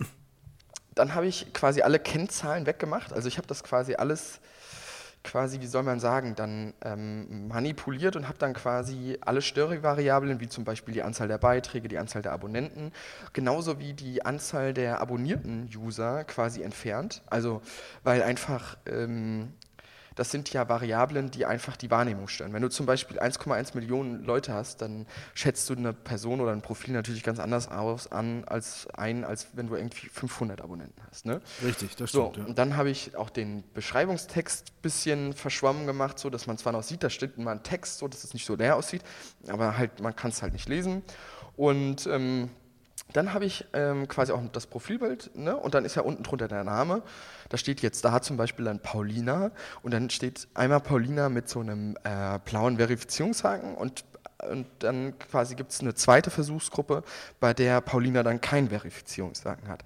dann 0.93 1.13
habe 1.13 1.27
ich 1.27 1.53
quasi 1.53 1.81
alle 1.81 1.99
Kennzahlen 1.99 2.65
weggemacht. 2.65 3.13
Also 3.13 3.27
ich 3.27 3.37
habe 3.37 3.47
das 3.47 3.63
quasi 3.63 3.95
alles 3.95 4.39
quasi, 5.27 5.59
wie 5.59 5.67
soll 5.67 5.83
man 5.83 5.99
sagen, 5.99 6.35
dann 6.35 6.73
ähm, 6.81 7.49
manipuliert 7.49 8.15
und 8.15 8.27
habe 8.27 8.37
dann 8.37 8.53
quasi 8.53 9.17
alle 9.21 9.41
Störvariablen, 9.41 10.39
wie 10.39 10.47
zum 10.47 10.63
Beispiel 10.63 10.93
die 10.93 11.03
Anzahl 11.03 11.27
der 11.27 11.37
Beiträge, 11.37 11.89
die 11.89 11.97
Anzahl 11.97 12.21
der 12.21 12.31
Abonnenten, 12.31 12.93
genauso 13.33 13.77
wie 13.79 13.93
die 13.93 14.25
Anzahl 14.25 14.73
der 14.73 15.01
abonnierten 15.01 15.69
User 15.75 16.23
quasi 16.23 16.63
entfernt. 16.63 17.21
Also, 17.27 17.61
weil 18.03 18.23
einfach, 18.23 18.77
ähm, 18.85 19.53
das 20.17 20.31
sind 20.31 20.51
ja 20.51 20.67
Variablen, 20.67 21.31
die 21.31 21.45
einfach 21.45 21.77
die 21.77 21.89
Wahrnehmung 21.91 22.27
stören. 22.27 22.51
Wenn 22.51 22.61
du 22.63 22.69
zum 22.69 22.85
Beispiel 22.85 23.19
1,1 23.19 23.75
Millionen 23.75 24.23
Leute 24.25 24.53
hast, 24.53 24.81
dann 24.81 25.05
schätzt 25.33 25.69
du 25.69 25.75
eine 25.75 25.93
Person 25.93 26.41
oder 26.41 26.51
ein 26.51 26.61
Profil 26.61 26.93
natürlich 26.93 27.23
ganz 27.23 27.39
anders 27.39 27.69
aus 27.69 28.11
an, 28.11 28.43
als 28.45 28.87
ein, 28.95 29.23
als 29.23 29.47
wenn 29.53 29.67
du 29.67 29.75
irgendwie 29.75 30.09
500 30.09 30.59
Abonnenten 30.61 31.01
hast. 31.09 31.25
Ne? 31.25 31.39
Richtig, 31.63 31.95
das 31.95 32.11
So, 32.11 32.31
stimmt. 32.31 32.37
ja. 32.37 32.45
und 32.49 32.57
dann 32.57 32.75
habe 32.75 32.89
ich 32.89 33.15
auch 33.15 33.29
den 33.29 33.63
Beschreibungstext 33.73 34.69
ein 34.69 34.81
bisschen 34.81 35.33
verschwommen 35.33 35.85
gemacht, 35.85 36.17
so 36.19 36.29
dass 36.29 36.47
man 36.47 36.57
zwar 36.57 36.73
noch 36.73 36.83
sieht, 36.83 37.03
da 37.03 37.09
steht 37.09 37.37
immer 37.37 37.51
ein 37.51 37.63
Text, 37.63 37.99
so 37.99 38.07
dass 38.07 38.23
es 38.23 38.33
nicht 38.33 38.45
so 38.45 38.55
leer 38.55 38.75
aussieht, 38.75 39.03
aber 39.47 39.77
halt, 39.77 40.01
man 40.01 40.15
kann 40.15 40.31
es 40.31 40.41
halt 40.41 40.53
nicht 40.53 40.67
lesen. 40.67 41.03
Und 41.55 42.07
ähm, 42.07 42.49
dann 43.13 43.33
habe 43.33 43.45
ich 43.45 43.65
ähm, 43.73 44.07
quasi 44.07 44.31
auch 44.31 44.41
das 44.51 44.67
Profilbild, 44.67 45.31
ne? 45.35 45.55
und 45.55 45.73
dann 45.73 45.85
ist 45.85 45.95
ja 45.95 46.01
unten 46.01 46.23
drunter 46.23 46.47
der 46.47 46.63
Name. 46.63 47.01
Da 47.49 47.57
steht 47.57 47.81
jetzt 47.81 48.03
da 48.03 48.21
zum 48.21 48.37
Beispiel 48.37 48.65
dann 48.65 48.79
Paulina 48.79 49.51
und 49.81 49.93
dann 49.93 50.09
steht 50.09 50.47
einmal 50.53 50.81
Paulina 50.81 51.29
mit 51.29 51.47
so 51.47 51.61
einem 51.61 51.97
äh, 52.03 52.39
blauen 52.45 52.77
Verifizierungshaken 52.77 53.75
und 53.75 54.03
und 54.49 54.67
dann 54.79 55.17
quasi 55.17 55.55
gibt 55.55 55.71
es 55.71 55.79
eine 55.79 55.95
zweite 55.95 56.29
Versuchsgruppe, 56.29 57.03
bei 57.39 57.55
der 57.55 57.81
Paulina 57.81 58.21
dann 58.21 58.39
keinen 58.39 58.69
Verifizierungshaken 58.69 59.67
hat. 59.67 59.83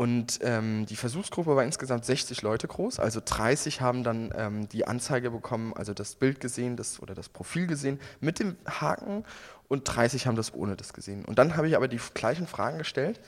Und 0.00 0.38
ähm, 0.40 0.86
die 0.86 0.96
Versuchsgruppe 0.96 1.56
war 1.56 1.62
insgesamt 1.62 2.06
60 2.06 2.40
Leute 2.40 2.66
groß, 2.66 2.98
also 2.98 3.20
30 3.22 3.82
haben 3.82 4.02
dann 4.02 4.32
ähm, 4.34 4.66
die 4.66 4.86
Anzeige 4.86 5.30
bekommen, 5.30 5.74
also 5.76 5.92
das 5.92 6.14
Bild 6.14 6.40
gesehen 6.40 6.78
das, 6.78 7.02
oder 7.02 7.14
das 7.14 7.28
Profil 7.28 7.66
gesehen 7.66 8.00
mit 8.18 8.38
dem 8.38 8.56
Haken 8.66 9.26
und 9.68 9.84
30 9.84 10.26
haben 10.26 10.36
das 10.36 10.54
ohne 10.54 10.74
das 10.74 10.94
gesehen. 10.94 11.26
Und 11.26 11.38
dann 11.38 11.54
habe 11.54 11.68
ich 11.68 11.76
aber 11.76 11.86
die 11.86 12.00
gleichen 12.14 12.46
Fragen 12.46 12.78
gestellt, 12.78 13.20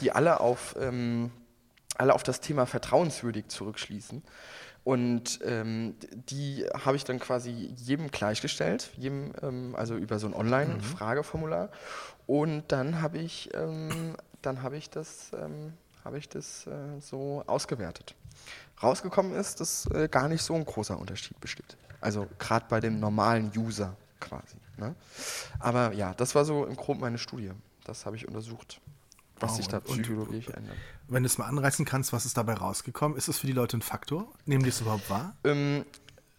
die 0.00 0.10
alle 0.10 0.40
auf, 0.40 0.74
ähm, 0.80 1.30
alle 1.96 2.12
auf 2.12 2.24
das 2.24 2.40
Thema 2.40 2.66
vertrauenswürdig 2.66 3.46
zurückschließen. 3.46 4.24
Und 4.82 5.38
ähm, 5.44 5.94
die 6.28 6.66
habe 6.74 6.96
ich 6.96 7.04
dann 7.04 7.20
quasi 7.20 7.72
jedem 7.76 8.10
gleichgestellt, 8.10 8.90
jedem, 8.96 9.32
ähm, 9.42 9.76
also 9.76 9.94
über 9.94 10.18
so 10.18 10.26
ein 10.26 10.34
Online-Frageformular. 10.34 11.70
Und 12.26 12.64
dann 12.72 13.00
habe 13.00 13.18
ich, 13.18 13.50
ähm, 13.54 14.16
dann 14.42 14.64
habe 14.64 14.76
ich 14.76 14.90
das, 14.90 15.30
ähm, 15.40 15.72
habe 16.06 16.18
ich 16.18 16.28
das 16.28 16.66
äh, 16.66 17.00
so 17.00 17.42
ausgewertet. 17.46 18.14
Rausgekommen 18.82 19.34
ist, 19.34 19.60
dass 19.60 19.86
äh, 19.90 20.08
gar 20.08 20.28
nicht 20.28 20.42
so 20.42 20.54
ein 20.54 20.64
großer 20.64 20.98
Unterschied 20.98 21.38
besteht. 21.40 21.76
Also 22.00 22.28
gerade 22.38 22.66
bei 22.68 22.78
dem 22.80 23.00
normalen 23.00 23.50
User 23.56 23.96
quasi. 24.20 24.56
Ne? 24.76 24.94
Aber 25.58 25.92
ja, 25.92 26.14
das 26.14 26.34
war 26.34 26.44
so 26.44 26.64
im 26.64 26.76
Groben 26.76 27.00
meine 27.00 27.18
Studie. 27.18 27.50
Das 27.84 28.06
habe 28.06 28.16
ich 28.16 28.28
untersucht, 28.28 28.80
was 29.40 29.50
Wow, 29.50 29.56
sich 29.56 29.68
da 29.68 29.80
psychologisch 29.80 30.48
ändert. 30.48 30.76
Wenn 31.08 31.24
du 31.24 31.26
es 31.26 31.38
mal 31.38 31.46
anreißen 31.46 31.84
kannst, 31.84 32.12
was 32.12 32.24
ist 32.24 32.36
dabei 32.36 32.54
rausgekommen? 32.54 33.18
Ist 33.18 33.28
es 33.28 33.38
für 33.38 33.46
die 33.48 33.52
Leute 33.52 33.76
ein 33.76 33.82
Faktor? 33.82 34.28
Nehmen 34.44 34.62
die 34.62 34.70
es 34.70 34.80
überhaupt 34.80 35.10
wahr? 35.10 35.34
Ähm, 35.42 35.84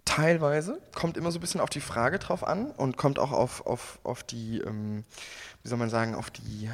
teilweise 0.06 0.82
kommt 0.96 1.18
immer 1.18 1.32
so 1.32 1.40
ein 1.40 1.42
bisschen 1.42 1.60
auf 1.60 1.70
die 1.70 1.82
Frage 1.82 2.20
drauf 2.20 2.48
an 2.48 2.72
und 2.72 2.96
kommt 2.96 3.20
auch 3.20 3.32
auf, 3.32 3.66
auf, 3.66 4.00
auf 4.04 4.24
die, 4.24 4.60
ähm, 4.60 5.04
wie 5.64 5.68
soll 5.68 5.78
man 5.78 5.90
sagen, 5.90 6.16
auf 6.16 6.30
die, 6.30 6.70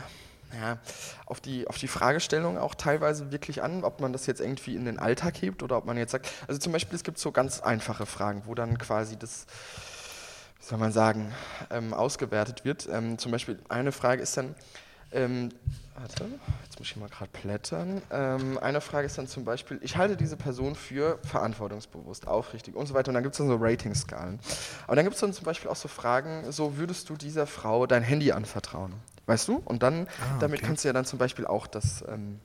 ja, 0.60 0.78
auf 1.26 1.42
die, 1.42 1.68
auf 1.68 1.78
die 1.78 1.88
Fragestellung 1.88 2.58
auch 2.58 2.76
teilweise 2.76 3.32
wirklich 3.32 3.64
an, 3.64 3.84
ob 3.84 4.00
man 4.00 4.14
das 4.14 4.26
jetzt 4.26 4.42
irgendwie 4.42 4.76
in 4.76 4.86
den 4.86 5.00
Alltag 5.00 5.42
hebt 5.42 5.64
oder 5.64 5.78
ob 5.78 5.86
man 5.86 5.98
jetzt 5.98 6.12
sagt, 6.12 6.30
also 6.48 6.60
zum 6.60 6.72
Beispiel, 6.72 6.96
es 6.96 7.04
gibt 7.04 7.18
so 7.18 7.32
ganz 7.32 7.60
einfache 7.62 8.06
Fragen, 8.06 8.44
wo 8.46 8.56
dann 8.56 8.78
quasi 8.78 9.18
das, 9.18 9.46
wie 10.60 10.66
soll 10.66 10.78
man 10.78 10.92
sagen, 10.92 11.34
ähm, 11.72 11.94
ausgewertet 11.94 12.66
wird. 12.66 12.88
Ähm, 12.92 13.18
zum 13.18 13.32
Beispiel 13.32 13.60
eine 13.70 13.92
Frage 13.92 14.22
ist 14.22 14.38
dann, 14.38 14.56
ähm, 15.12 15.50
warte, 15.96 16.26
jetzt 16.64 16.80
muss 16.80 16.88
ich 16.88 16.96
mal 16.96 17.10
gerade 17.10 17.30
blättern. 17.32 18.02
Ähm, 18.12 18.58
eine 18.58 18.82
Frage 18.82 19.06
ist 19.06 19.18
dann 19.18 19.28
zum 19.28 19.46
Beispiel, 19.46 19.80
ich 19.82 19.98
halte 19.98 20.18
diese 20.18 20.38
Person 20.38 20.76
für 20.76 21.20
verantwortungsbewusst, 21.24 22.28
aufrichtig 22.28 22.76
und 22.76 22.88
so 22.88 22.94
weiter. 22.94 23.10
Und 23.10 23.16
dann 23.16 23.24
gibt 23.24 23.34
es 23.34 23.38
dann 23.38 23.48
so 23.48 23.58
Ratingskalen. 23.60 24.40
Aber 24.88 24.96
dann 24.96 25.06
gibt 25.06 25.16
es 25.16 25.22
dann 25.22 25.34
zum 25.34 25.46
Beispiel 25.46 25.70
auch 25.70 25.76
so 25.76 25.88
Fragen, 25.88 26.52
so 26.52 26.78
würdest 26.78 27.10
du 27.10 27.16
dieser 27.16 27.46
Frau 27.46 27.86
dein 27.86 28.04
Handy 28.04 28.32
anvertrauen? 28.32 28.94
Weißt 29.26 29.48
du? 29.48 29.56
Und 29.66 29.84
dann, 29.84 30.08
damit 30.40 30.60
okay. 30.60 30.68
kannst 30.68 30.84
du 30.84 30.90
ja 30.90 30.94
dann 30.94 31.06
zum 31.06 31.18
Beispiel 31.20 31.46
auch 31.48 31.66
das, 31.68 32.04
ähm, 32.08 32.40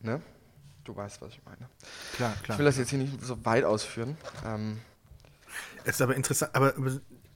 ne? 0.00 0.20
Du 0.84 0.96
weißt, 0.96 1.20
was 1.20 1.32
ich 1.32 1.40
meine. 1.44 1.68
Klar, 2.16 2.32
Ich 2.36 2.42
klar. 2.42 2.58
will 2.58 2.64
das 2.64 2.78
jetzt 2.78 2.90
hier 2.90 2.98
nicht 2.98 3.22
so 3.22 3.44
weit 3.44 3.64
ausführen. 3.64 4.16
Ähm, 4.44 4.78
Es 5.84 5.96
ist 5.96 6.02
aber 6.02 6.16
interessant, 6.16 6.54
aber 6.54 6.72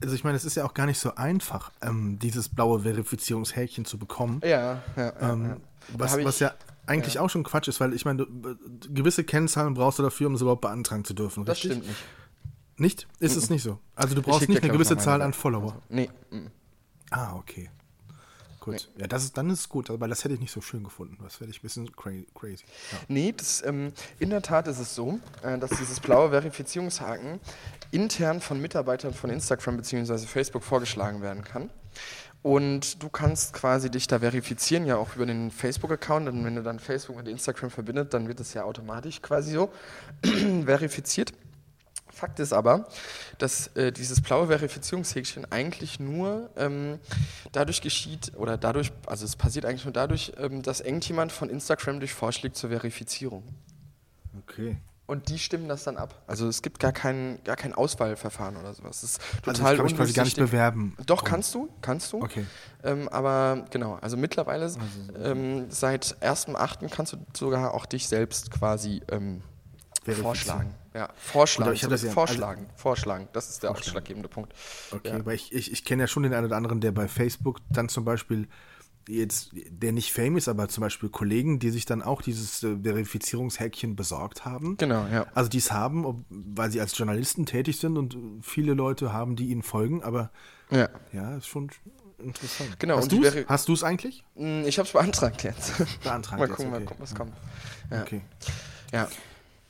also 0.01 0.15
ich 0.15 0.23
meine, 0.23 0.35
es 0.35 0.43
ist 0.43 0.55
ja 0.55 0.65
auch 0.65 0.73
gar 0.73 0.85
nicht 0.85 0.99
so 0.99 1.15
einfach, 1.15 1.71
ähm, 1.81 2.17
dieses 2.19 2.49
blaue 2.49 2.81
Verifizierungshäkchen 2.81 3.85
zu 3.85 3.97
bekommen. 3.97 4.41
ja, 4.43 4.49
ja, 4.49 4.81
ja, 4.97 5.33
Ähm, 5.33 5.45
ja. 5.45 5.57
was, 5.97 6.11
hab 6.13 6.19
ich- 6.19 6.25
was 6.25 6.39
ja 6.39 6.53
eigentlich 6.87 7.19
auch 7.19 7.29
schon 7.29 7.43
Quatsch 7.43 7.69
ist, 7.69 7.79
weil 7.79 7.93
ich 7.93 8.03
meine, 8.03 8.25
du, 8.25 8.57
gewisse 8.93 9.23
Kennzahlen 9.23 9.75
brauchst 9.75 9.99
du 9.99 10.03
dafür, 10.03 10.27
um 10.27 10.33
es 10.35 10.41
überhaupt 10.41 10.61
beantragen 10.61 11.05
zu 11.05 11.13
dürfen. 11.13 11.45
Das 11.45 11.57
richtig? 11.57 11.71
stimmt 11.71 11.87
nicht. 11.87 12.03
Nicht? 12.75 13.07
Ist 13.19 13.37
es 13.37 13.49
nicht 13.49 13.61
so? 13.63 13.79
Also 13.95 14.15
du 14.15 14.21
Ich 14.21 14.27
brauchst 14.27 14.49
nicht 14.49 14.63
eine 14.63 14.73
gewisse 14.73 14.97
Zahl 14.97 15.21
an. 15.21 15.31
Follower. 15.31 15.81
Nee. 15.89 16.09
mm. 16.31 16.47
Ah, 17.11 17.35
okay. 17.35 17.69
Gut. 18.63 18.89
Ja, 18.97 19.07
das 19.07 19.25
ist, 19.25 19.37
dann 19.37 19.49
ist 19.49 19.59
es 19.59 19.69
gut, 19.69 19.89
aber 19.89 20.07
das 20.07 20.23
hätte 20.23 20.35
ich 20.35 20.39
nicht 20.39 20.53
so 20.53 20.61
schön 20.61 20.85
gefunden. 20.85 21.17
Das 21.21 21.41
werde 21.41 21.51
ich 21.51 21.59
ein 21.59 21.63
bisschen 21.63 21.91
cra 21.93 22.11
crazy. 22.33 22.63
Ja. 22.93 22.97
Nee, 23.09 23.33
das, 23.35 23.61
ähm, 23.65 23.91
in 24.19 24.29
der 24.29 24.41
Tat 24.41 24.69
ist 24.69 24.79
es 24.79 24.95
so, 24.95 25.19
äh, 25.41 25.57
dass 25.57 25.71
dieses 25.71 25.99
blaue 25.99 26.29
Verifizierungshaken 26.29 27.41
intern 27.91 28.39
von 28.39 28.61
Mitarbeitern 28.61 29.13
von 29.13 29.29
Instagram 29.29 29.75
bzw. 29.75 30.17
Facebook 30.19 30.63
vorgeschlagen 30.63 31.21
werden 31.21 31.43
kann. 31.43 31.71
Und 32.41 33.03
du 33.03 33.09
kannst 33.09 33.51
quasi 33.51 33.91
dich 33.91 34.07
da 34.07 34.19
verifizieren, 34.19 34.85
ja 34.85 34.95
auch 34.95 35.13
über 35.17 35.25
den 35.25 35.51
Facebook-Account. 35.51 36.29
Und 36.29 36.45
wenn 36.45 36.55
du 36.55 36.63
dann 36.63 36.79
Facebook 36.79 37.17
mit 37.17 37.27
Instagram 37.27 37.69
verbindet, 37.69 38.13
dann 38.13 38.29
wird 38.29 38.39
es 38.39 38.53
ja 38.53 38.63
automatisch 38.63 39.21
quasi 39.21 39.51
so 39.51 39.71
verifiziert. 40.65 41.33
Fakt 42.23 42.39
ist 42.39 42.53
aber, 42.53 42.87
dass 43.37 43.67
äh, 43.75 43.91
dieses 43.91 44.21
blaue 44.21 44.47
Verifizierungshäkchen 44.47 45.51
eigentlich 45.51 45.99
nur 45.99 46.49
ähm, 46.55 46.99
dadurch 47.51 47.81
geschieht, 47.81 48.31
oder 48.37 48.57
dadurch, 48.57 48.93
also 49.07 49.25
es 49.25 49.35
passiert 49.35 49.65
eigentlich 49.65 49.83
nur 49.83 49.91
dadurch, 49.91 50.31
ähm, 50.37 50.61
dass 50.61 50.79
irgendjemand 50.79 51.33
von 51.33 51.49
Instagram 51.49 51.99
dich 51.99 52.13
vorschlägt 52.13 52.55
zur 52.55 52.69
Verifizierung. 52.69 53.43
Okay. 54.41 54.77
Und 55.05 55.27
die 55.27 55.37
stimmen 55.37 55.67
das 55.67 55.83
dann 55.83 55.97
ab. 55.97 56.23
Also 56.25 56.47
es 56.47 56.61
gibt 56.61 56.79
gar 56.79 56.93
kein, 56.93 57.39
gar 57.43 57.57
kein 57.57 57.73
Auswahlverfahren 57.73 58.55
oder 58.55 58.73
sowas. 58.73 59.01
Das 59.01 59.09
ist 59.11 59.21
Also 59.45 59.57
total 59.57 59.73
ich 59.73 59.77
kann 59.77 59.85
mich 59.85 59.95
quasi 59.97 60.13
gar 60.13 60.23
nicht 60.23 60.37
bewerben. 60.37 60.95
Doch, 61.05 61.23
drum. 61.23 61.29
kannst 61.29 61.53
du, 61.53 61.67
kannst 61.81 62.13
du. 62.13 62.23
Okay. 62.23 62.45
Ähm, 62.85 63.09
aber 63.09 63.65
genau, 63.69 63.95
also 63.95 64.15
mittlerweile 64.15 64.71
ähm, 65.21 65.65
seit 65.67 66.15
1.8. 66.21 66.87
kannst 66.87 67.11
du 67.11 67.17
sogar 67.35 67.73
auch 67.73 67.85
dich 67.85 68.07
selbst 68.07 68.49
quasi 68.49 69.01
ähm, 69.11 69.43
Verifizieren. 70.03 70.23
vorschlagen. 70.23 70.75
Ja, 70.93 71.09
vorschlagen. 71.15 71.67
Oder 71.69 71.73
ich 71.75 71.81
das 71.81 72.03
ja- 72.03 72.11
vorschlagen, 72.11 72.67
vorschlagen. 72.75 73.27
Das 73.33 73.49
ist 73.49 73.63
der 73.63 73.71
ausschlaggebende 73.71 74.29
Punkt. 74.29 74.53
Okay, 74.91 75.09
Ja. 75.09 75.25
weil 75.25 75.35
ich, 75.35 75.51
ich, 75.53 75.71
ich 75.71 75.85
kenne 75.85 76.03
ja 76.03 76.07
schon 76.07 76.23
den 76.23 76.33
einen 76.33 76.45
oder 76.45 76.57
anderen, 76.57 76.81
der 76.81 76.91
bei 76.91 77.07
Facebook 77.07 77.59
dann 77.69 77.89
zum 77.89 78.05
Beispiel 78.05 78.47
jetzt, 79.09 79.49
der 79.53 79.91
nicht 79.91 80.13
fame 80.13 80.37
ist, 80.37 80.47
aber 80.47 80.69
zum 80.69 80.81
Beispiel 80.81 81.09
Kollegen, 81.09 81.59
die 81.59 81.71
sich 81.71 81.85
dann 81.85 82.01
auch 82.01 82.21
dieses 82.21 82.63
äh, 82.63 82.77
Verifizierungshäkchen 82.83 83.95
besorgt 83.97 84.45
haben. 84.45 84.77
Genau, 84.77 85.05
ja. 85.11 85.25
Also 85.33 85.49
die 85.49 85.57
es 85.57 85.71
haben, 85.73 86.05
ob, 86.05 86.23
weil 86.29 86.71
sie 86.71 86.79
als 86.79 86.97
Journalisten 86.97 87.45
tätig 87.45 87.79
sind 87.79 87.97
und 87.97 88.15
viele 88.41 88.73
Leute 88.73 89.11
haben, 89.11 89.35
die 89.35 89.47
ihnen 89.49 89.63
folgen, 89.63 90.03
aber 90.03 90.31
Ja. 90.69 90.87
ja, 91.11 91.35
ist 91.35 91.47
schon 91.47 91.69
interessant. 92.19 92.79
Genau, 92.79 92.97
Hast 93.47 93.67
du 93.67 93.73
es 93.73 93.83
eigentlich? 93.83 94.23
Mm, 94.35 94.63
Ich 94.65 94.77
habe 94.79 94.87
es 94.87 94.93
beantragt 94.93 95.43
jetzt. 95.43 95.73
Beantragt 96.03 96.39
mal 96.39 96.47
jetzt, 96.47 96.55
gucken, 96.55 96.71
mal 96.71 96.77
okay. 96.77 96.85
gucken, 96.85 97.01
was 97.03 97.15
kommt. 97.15 97.33
Ja. 97.91 98.01
Okay. 98.03 98.21
Ja. 98.93 99.07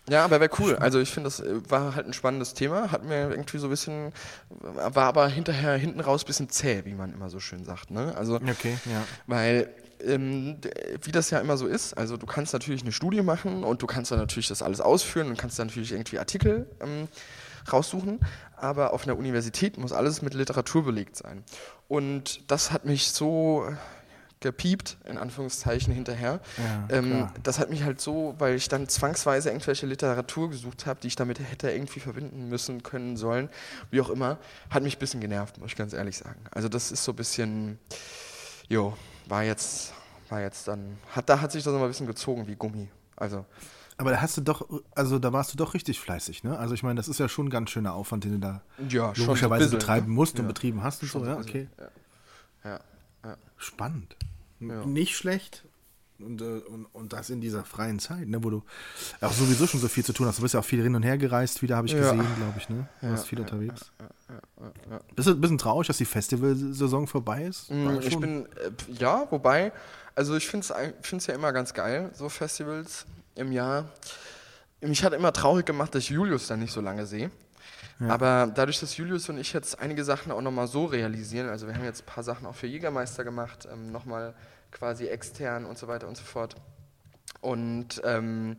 Ja, 0.10 0.26
aber 0.26 0.42
wäre 0.42 0.52
cool. 0.60 0.76
Also 0.76 1.00
ich 1.00 1.12
finde, 1.12 1.28
das 1.28 1.40
äh, 1.40 1.70
war 1.70 1.96
halt 1.96 2.08
ein 2.08 2.14
spannendes 2.14 2.54
Thema. 2.54 2.92
Hat 2.92 3.06
mir 3.06 3.30
irgendwie 3.30 3.58
so 3.58 3.68
ein 3.68 3.70
bisschen, 3.70 4.12
war 4.60 5.06
aber 5.06 5.28
hinterher 5.28 5.76
hinten 5.76 6.02
raus 6.02 6.24
ein 6.24 6.28
bisschen 6.28 6.50
zäh, 6.50 6.84
wie 6.86 6.94
man 6.94 7.14
immer 7.14 7.30
so 7.30 7.40
schön 7.40 7.64
sagt. 7.64 7.92
Ne? 7.92 8.14
Also, 8.18 8.36
Okay, 8.36 8.78
ja. 8.86 9.04
weil, 9.28 9.70
ähm, 10.04 10.58
wie 11.02 11.12
das 11.12 11.30
ja 11.30 11.40
immer 11.40 11.56
so 11.56 11.68
ist, 11.68 11.94
also 11.98 12.18
du 12.18 12.26
kannst 12.26 12.52
natürlich 12.52 12.82
eine 12.82 12.92
Studie 12.92 13.22
machen 13.22 13.64
und 13.64 13.82
du 13.82 13.88
kannst 13.88 14.12
dann 14.12 14.20
natürlich 14.20 14.50
das 14.50 14.62
alles 14.62 14.82
ausführen 14.82 15.30
und 15.30 15.38
kannst 15.38 15.58
dann 15.58 15.68
natürlich 15.68 15.94
irgendwie 15.94 16.20
Artikel 16.20 16.68
ähm, 16.82 17.08
raussuchen, 17.72 18.20
aber 18.58 18.92
auf 18.94 19.04
einer 19.04 19.18
Universität 19.18 19.78
muss 19.78 19.94
alles 19.94 20.22
mit 20.22 20.34
Literatur 20.34 20.84
belegt 20.84 21.16
sein. 21.16 21.46
Und 21.88 22.52
das 22.52 22.72
hat 22.72 22.84
mich 22.84 23.12
so 23.12 23.66
gepiept, 24.44 24.98
in 25.06 25.18
Anführungszeichen, 25.18 25.92
hinterher. 25.94 26.40
Ja, 26.58 26.96
ähm, 26.96 27.28
das 27.42 27.58
hat 27.58 27.70
mich 27.72 27.84
halt 27.84 28.00
so, 28.00 28.36
weil 28.38 28.56
ich 28.56 28.68
dann 28.70 28.88
zwangsweise 28.88 29.50
irgendwelche 29.50 29.88
Literatur 29.88 30.50
gesucht 30.52 30.86
habe, 30.86 31.00
die 31.02 31.08
ich 31.08 31.16
damit 31.16 31.40
hätte 31.40 31.72
irgendwie 31.72 32.00
verbinden 32.00 32.48
müssen, 32.50 32.84
können, 32.84 33.18
sollen, 33.18 33.50
wie 33.90 34.00
auch 34.02 34.10
immer, 34.10 34.38
hat 34.70 34.84
mich 34.84 34.98
ein 34.98 35.00
bisschen 35.00 35.20
genervt, 35.22 35.58
muss 35.58 35.72
ich 35.72 35.76
ganz 35.76 35.94
ehrlich 35.94 36.18
sagen. 36.18 36.40
Also 36.52 36.70
das 36.70 36.92
ist 36.92 37.04
so 37.04 37.12
ein 37.14 37.16
bisschen, 37.16 37.80
jo, 38.70 38.96
war 39.28 39.44
jetzt, 39.44 39.94
war 40.30 40.42
jetzt 40.42 40.68
dann, 40.68 40.98
hat, 41.16 41.28
da 41.30 41.42
hat 41.42 41.52
sich 41.52 41.64
das 41.64 41.74
immer 41.74 41.84
ein 41.84 41.90
bisschen 41.90 42.08
gezogen 42.08 42.46
wie 42.48 42.56
Gummi. 42.56 42.90
Also, 43.16 43.46
Aber 43.98 44.12
da 44.12 44.22
hast 44.22 44.38
du 44.38 44.42
doch, 44.42 44.68
also 44.96 45.20
da 45.20 45.32
warst 45.34 45.54
du 45.54 45.58
doch 45.58 45.74
richtig 45.74 46.00
fleißig, 46.00 46.44
ne? 46.44 46.58
Also 46.58 46.74
ich 46.74 46.84
meine, 46.84 46.96
das 46.98 47.08
ist 47.08 47.20
ja 47.20 47.30
schon 47.30 47.48
ein 47.48 47.50
ganz 47.50 47.70
schöner 47.70 47.94
Aufwand, 47.94 48.24
den 48.24 48.34
du 48.34 48.40
da 48.40 48.62
ja, 48.90 49.14
logischerweise 49.16 49.66
bisschen, 49.66 49.80
betreiben 49.80 50.12
musst 50.12 50.36
und 50.40 50.46
Ja. 50.46 50.48
betrieben 50.48 50.84
hast 50.84 51.02
und 51.04 51.08
Schon 51.10 51.24
so, 51.24 51.30
ja, 51.30 51.38
okay. 51.38 51.70
ja. 51.80 52.80
Spannend. 53.58 54.18
Ja. 54.70 54.86
Nicht 54.86 55.16
schlecht. 55.16 55.64
Und, 56.20 56.42
äh, 56.42 56.46
und, 56.46 56.86
und 56.94 57.12
das 57.12 57.30
in 57.32 57.42
dieser 57.42 57.66
freien 57.66 58.00
Zeit, 58.00 58.28
ne, 58.28 58.42
wo 58.44 58.50
du 58.50 58.64
auch 59.20 59.34
sowieso 59.34 59.68
schon 59.68 59.80
so 59.82 59.88
viel 59.90 60.06
zu 60.06 60.14
tun 60.14 60.28
hast. 60.28 60.38
Du 60.38 60.42
bist 60.44 60.54
ja 60.54 60.60
auch 60.62 60.66
viel 60.66 60.82
hin 60.82 60.96
und 60.96 61.04
her 61.04 61.18
gereist, 61.18 61.62
wieder 61.62 61.76
habe 61.76 61.88
ich 61.88 61.94
Ja. 61.94 62.00
gesehen, 62.12 62.36
glaube 62.36 62.58
ich, 62.58 62.70
ne? 62.70 62.88
Du 63.02 63.08
Ja, 63.08 63.12
warst 63.14 63.28
viel 63.28 63.40
ja, 63.40 63.44
unterwegs. 63.44 63.92
Bist 65.16 65.28
du 65.28 65.32
ein 65.34 65.42
bisschen 65.42 65.58
traurig, 65.58 65.88
dass 65.88 65.98
die 65.98 66.06
Festivalsaison 66.06 67.08
vorbei 67.08 67.44
ist? 67.46 67.70
Mm, 67.72 68.00
Ich 68.02 68.18
bin, 68.18 68.46
äh, 68.46 68.72
ja, 69.00 69.28
wobei, 69.32 69.74
also 70.16 70.36
ich 70.36 70.48
finde 70.48 70.68
es 71.02 71.28
ja 71.28 71.34
immer 71.34 71.52
ganz 71.52 71.74
geil, 71.74 72.12
so 72.14 72.30
Festivals 72.30 73.06
im 73.36 73.52
Jahr. 73.52 73.90
Mich 74.82 75.04
hat 75.04 75.14
immer 75.14 75.34
traurig 75.34 75.66
gemacht, 75.66 75.94
dass 75.96 76.04
ich 76.04 76.10
Julius 76.10 76.48
dann 76.48 76.60
nicht 76.60 76.72
so 76.74 76.80
lange 76.82 77.06
sehe. 77.06 77.32
Aber 78.00 78.52
dadurch, 78.54 78.80
dass 78.82 78.98
Julius 78.98 79.30
und 79.30 79.38
ich 79.38 79.54
jetzt 79.54 79.80
einige 79.80 80.04
Sachen 80.04 80.32
auch 80.32 80.42
nochmal 80.42 80.68
so 80.68 80.86
realisieren, 80.86 81.48
also 81.48 81.68
wir 81.68 81.76
haben 81.76 81.86
jetzt 81.86 82.02
ein 82.02 82.06
paar 82.06 82.24
Sachen 82.24 82.46
auch 82.46 82.56
für 82.56 82.68
Jägermeister 82.68 83.24
gemacht, 83.24 83.68
ähm, 83.72 83.92
nochmal 83.94 84.34
quasi 84.74 85.08
extern 85.08 85.66
und 85.66 85.78
so 85.78 85.88
weiter 85.88 86.08
und 86.08 86.18
so 86.18 86.24
fort. 86.24 86.56
Und 87.42 88.02
ähm, 88.04 88.58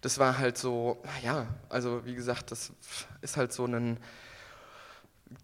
das 0.00 0.18
war 0.18 0.38
halt 0.38 0.56
so, 0.58 1.02
ja, 1.22 1.46
also 1.68 2.04
wie 2.04 2.14
gesagt, 2.14 2.50
das 2.50 2.72
ist 3.22 3.36
halt 3.36 3.52
so 3.52 3.66
ein 3.66 3.98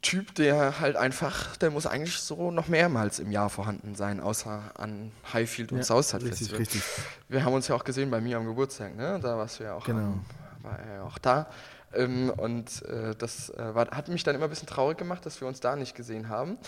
Typ, 0.02 0.35
der 0.35 0.81
halt 0.81 0.96
einfach, 0.96 1.57
der 1.59 1.70
muss 1.70 1.87
eigentlich 1.87 2.18
so 2.18 2.50
noch 2.50 2.66
mehrmals 2.66 3.20
im 3.20 3.31
Jahr 3.31 3.48
vorhanden 3.50 3.94
sein, 3.94 4.18
außer 4.20 4.72
an 4.76 5.12
Highfield 5.33 5.70
und 5.70 5.79
Ja, 5.79 5.85
Southside 5.85 6.24
richtig, 6.24 6.38
Festival. 6.50 6.59
richtig. 6.59 6.83
Wir 7.29 7.44
haben 7.44 7.55
uns 7.55 7.68
ja 7.68 7.76
auch 7.76 7.85
gesehen 7.85 8.11
bei 8.11 8.20
mir 8.20 8.37
am 8.37 8.46
Geburtstag, 8.46 8.96
ne? 8.96 9.20
Da 9.22 9.37
warst 9.38 9.61
du 9.61 9.64
ja 9.64 9.74
auch, 9.74 9.85
Genau. 9.85 9.98
ähm, 10.00 10.20
war 10.62 10.79
er 10.79 10.94
ja 10.96 11.02
auch 11.05 11.18
da. 11.18 11.48
Ähm, 11.94 12.31
und 12.31 12.83
äh, 12.83 13.14
das 13.16 13.50
äh, 13.50 13.74
war, 13.76 13.87
hat 13.92 14.09
mich 14.09 14.24
dann 14.24 14.35
immer 14.35 14.44
ein 14.44 14.50
bisschen 14.50 14.66
traurig 14.66 14.98
gemacht, 14.98 15.24
dass 15.24 15.40
wir 15.40 15.46
uns 15.46 15.61
da 15.61 15.76
nicht 15.76 15.94
gesehen 15.94 16.29
haben. 16.29 16.59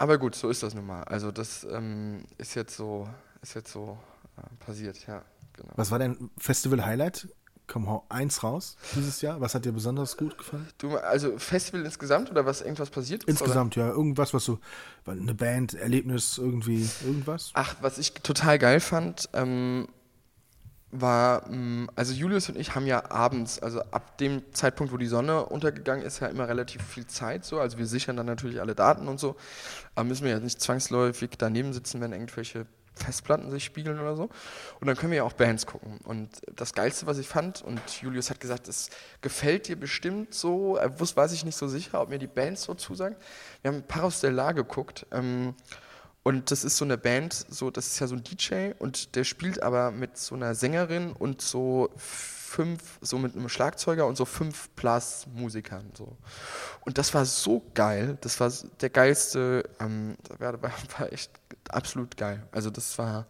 Aber 0.00 0.16
gut, 0.16 0.34
so 0.34 0.48
ist 0.48 0.62
das 0.62 0.74
nun 0.74 0.86
mal. 0.86 1.02
Also 1.04 1.30
das 1.30 1.66
ähm, 1.70 2.24
ist 2.38 2.54
jetzt 2.54 2.74
so, 2.74 3.06
ist 3.42 3.54
jetzt 3.54 3.70
so 3.70 3.98
äh, 4.38 4.64
passiert, 4.64 5.06
ja, 5.06 5.22
genau. 5.52 5.72
Was 5.76 5.90
war 5.90 5.98
dein 5.98 6.30
Festival-Highlight? 6.38 7.28
Komm, 7.66 7.86
hau 7.86 8.06
eins 8.08 8.42
raus 8.42 8.78
dieses 8.96 9.20
Jahr. 9.20 9.42
Was 9.42 9.54
hat 9.54 9.66
dir 9.66 9.72
besonders 9.72 10.16
gut 10.16 10.38
gefallen? 10.38 10.66
Du, 10.78 10.96
also 10.96 11.36
Festival 11.38 11.84
insgesamt 11.84 12.30
oder 12.30 12.46
was 12.46 12.62
irgendwas 12.62 12.88
passiert 12.88 13.24
ist? 13.24 13.28
Insgesamt, 13.28 13.76
ja. 13.76 13.90
Irgendwas, 13.90 14.32
was 14.32 14.42
so, 14.42 14.58
eine 15.04 15.34
Band, 15.34 15.74
Erlebnis, 15.74 16.38
irgendwie, 16.38 16.88
irgendwas? 17.04 17.50
Ach, 17.52 17.76
was 17.82 17.98
ich 17.98 18.14
total 18.14 18.58
geil 18.58 18.80
fand, 18.80 19.28
ähm, 19.34 19.86
war, 20.92 21.48
mh, 21.48 21.88
also 21.94 22.12
Julius 22.12 22.48
und 22.48 22.58
ich 22.58 22.74
haben 22.74 22.86
ja 22.86 23.10
abends, 23.10 23.60
also 23.60 23.80
ab 23.80 24.18
dem 24.18 24.42
Zeitpunkt, 24.52 24.92
wo 24.92 24.96
die 24.96 25.06
Sonne 25.06 25.46
untergegangen 25.46 26.04
ist, 26.04 26.20
ja 26.20 26.28
immer 26.28 26.48
relativ 26.48 26.82
viel 26.82 27.06
Zeit 27.06 27.44
so. 27.44 27.60
Also 27.60 27.78
wir 27.78 27.86
sichern 27.86 28.16
dann 28.16 28.26
natürlich 28.26 28.60
alle 28.60 28.74
Daten 28.74 29.08
und 29.08 29.20
so, 29.20 29.36
aber 29.94 30.04
müssen 30.04 30.24
wir 30.24 30.32
ja 30.32 30.40
nicht 30.40 30.60
zwangsläufig 30.60 31.30
daneben 31.38 31.72
sitzen, 31.72 32.00
wenn 32.00 32.12
irgendwelche 32.12 32.66
Festplatten 32.94 33.50
sich 33.50 33.64
spiegeln 33.64 33.98
oder 33.98 34.16
so. 34.16 34.24
Und 34.80 34.86
dann 34.86 34.96
können 34.96 35.12
wir 35.12 35.18
ja 35.18 35.24
auch 35.24 35.32
Bands 35.32 35.66
gucken. 35.66 35.98
Und 36.04 36.28
das 36.54 36.74
Geilste, 36.74 37.06
was 37.06 37.18
ich 37.18 37.28
fand, 37.28 37.62
und 37.62 37.80
Julius 38.02 38.30
hat 38.30 38.40
gesagt, 38.40 38.68
es 38.68 38.90
gefällt 39.22 39.68
dir 39.68 39.76
bestimmt 39.76 40.34
so, 40.34 40.76
er 40.76 41.00
wusste, 41.00 41.16
weiß 41.16 41.32
ich 41.32 41.44
nicht 41.44 41.56
so 41.56 41.68
sicher, 41.68 42.00
ob 42.00 42.10
mir 42.10 42.18
die 42.18 42.26
Bands 42.26 42.64
so 42.64 42.74
zusagen. 42.74 43.16
Wir 43.62 43.72
haben 43.72 43.82
Paros 43.84 44.20
del 44.20 44.34
geguckt. 44.54 45.06
Ähm, 45.12 45.54
und 46.22 46.50
das 46.50 46.64
ist 46.64 46.76
so 46.76 46.84
eine 46.84 46.98
Band, 46.98 47.46
so, 47.48 47.70
das 47.70 47.86
ist 47.88 47.98
ja 48.00 48.06
so 48.06 48.14
ein 48.14 48.22
DJ 48.22 48.72
und 48.78 49.16
der 49.16 49.24
spielt 49.24 49.62
aber 49.62 49.90
mit 49.90 50.18
so 50.18 50.34
einer 50.34 50.54
Sängerin 50.54 51.12
und 51.12 51.40
so 51.40 51.90
fünf, 51.96 52.98
so 53.00 53.16
mit 53.18 53.36
einem 53.36 53.48
Schlagzeuger 53.48 54.06
und 54.06 54.16
so 54.16 54.24
fünf 54.24 54.68
Blasmusikern. 54.70 55.92
So. 55.96 56.16
Und 56.80 56.98
das 56.98 57.14
war 57.14 57.24
so 57.24 57.62
geil, 57.74 58.18
das 58.20 58.38
war 58.40 58.52
der 58.80 58.90
geilste, 58.90 59.64
ähm, 59.78 60.16
war, 60.38 60.60
war, 60.62 61.12
echt 61.12 61.30
absolut 61.68 62.16
geil. 62.16 62.42
Also 62.52 62.70
das 62.70 62.98
war, 62.98 63.26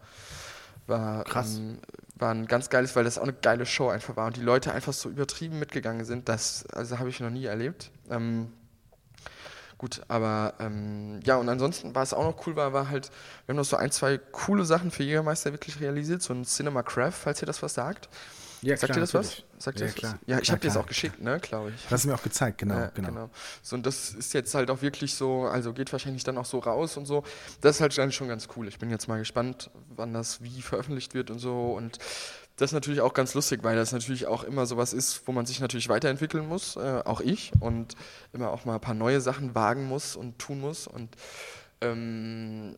war, 0.87 1.23
Krass. 1.23 1.57
Ähm, 1.57 1.79
war 2.15 2.33
ein 2.33 2.45
ganz 2.45 2.69
geiles, 2.69 2.95
weil 2.95 3.03
das 3.03 3.17
auch 3.17 3.23
eine 3.23 3.33
geile 3.33 3.65
Show 3.65 3.89
einfach 3.89 4.15
war 4.15 4.27
und 4.27 4.37
die 4.37 4.41
Leute 4.41 4.73
einfach 4.73 4.93
so 4.93 5.09
übertrieben 5.09 5.59
mitgegangen 5.59 6.05
sind, 6.05 6.29
das 6.29 6.65
also 6.67 6.99
habe 6.99 7.09
ich 7.09 7.19
noch 7.19 7.29
nie 7.29 7.45
erlebt. 7.45 7.91
Ähm, 8.09 8.51
Gut, 9.81 9.99
aber 10.07 10.53
ähm, 10.59 11.21
ja, 11.23 11.37
und 11.37 11.49
ansonsten 11.49 11.95
war 11.95 12.03
es 12.03 12.13
auch 12.13 12.23
noch 12.23 12.45
cool, 12.45 12.55
war, 12.55 12.71
war 12.71 12.89
halt, 12.91 13.09
wir 13.47 13.53
haben 13.53 13.57
noch 13.57 13.65
so 13.65 13.77
ein, 13.77 13.89
zwei 13.89 14.19
coole 14.19 14.63
Sachen 14.63 14.91
für 14.91 15.01
Jägermeister 15.01 15.51
wirklich 15.53 15.79
realisiert, 15.79 16.21
so 16.21 16.35
ein 16.35 16.45
Cinema 16.45 16.83
Craft, 16.83 17.13
falls 17.13 17.41
ihr 17.41 17.47
das 17.47 17.63
was 17.63 17.73
sagt. 17.73 18.07
Ja, 18.61 18.77
sagt 18.77 18.95
ihr 18.95 18.99
das 19.01 19.15
was? 19.15 19.41
Sagt 19.57 19.79
Ja, 19.79 19.87
ihr 19.87 19.91
das 19.91 19.95
klar. 19.95 20.11
was? 20.13 20.19
Ja, 20.27 20.37
ich 20.37 20.43
Klar, 20.43 20.51
habe 20.51 20.61
dir 20.61 20.67
das 20.67 20.73
klar. 20.75 20.83
auch 20.83 20.87
geschickt, 20.87 21.19
ne, 21.19 21.39
glaube 21.39 21.71
ich. 21.71 21.81
Das 21.81 21.93
hast 21.93 22.03
du 22.03 22.09
mir 22.09 22.13
auch 22.13 22.21
gezeigt, 22.21 22.59
genau, 22.59 22.75
Ja, 22.77 22.91
genau. 22.93 23.31
So, 23.63 23.75
und 23.75 23.83
das 23.87 24.11
ist 24.11 24.35
jetzt 24.35 24.53
halt 24.53 24.69
auch 24.69 24.83
wirklich 24.83 25.15
so, 25.15 25.45
also 25.45 25.73
geht 25.73 25.91
wahrscheinlich 25.91 26.23
dann 26.23 26.37
auch 26.37 26.45
so 26.45 26.59
raus 26.59 26.95
und 26.95 27.07
so. 27.07 27.23
Das 27.61 27.77
ist 27.77 27.81
halt 27.81 27.97
dann 27.97 28.11
schon 28.11 28.27
ganz 28.27 28.47
cool. 28.55 28.67
Ich 28.67 28.77
bin 28.77 28.91
jetzt 28.91 29.07
mal 29.07 29.17
gespannt, 29.17 29.71
wann 29.95 30.13
das 30.13 30.43
wie 30.43 30.61
veröffentlicht 30.61 31.15
wird 31.15 31.31
und 31.31 31.39
so. 31.39 31.71
Und 31.73 31.97
das 32.57 32.69
ist 32.69 32.73
natürlich 32.73 33.01
auch 33.01 33.13
ganz 33.13 33.33
lustig, 33.33 33.63
weil 33.63 33.75
das 33.75 33.91
natürlich 33.91 34.27
auch 34.27 34.43
immer 34.43 34.65
sowas 34.65 34.93
ist, 34.93 35.23
wo 35.25 35.31
man 35.31 35.45
sich 35.45 35.59
natürlich 35.59 35.89
weiterentwickeln 35.89 36.47
muss, 36.47 36.75
äh, 36.75 37.01
auch 37.05 37.21
ich, 37.21 37.51
und 37.59 37.95
immer 38.33 38.51
auch 38.51 38.65
mal 38.65 38.75
ein 38.75 38.81
paar 38.81 38.93
neue 38.93 39.21
Sachen 39.21 39.55
wagen 39.55 39.85
muss 39.87 40.15
und 40.15 40.37
tun 40.37 40.61
muss. 40.61 40.87
Und 40.87 41.09
ähm, 41.81 42.75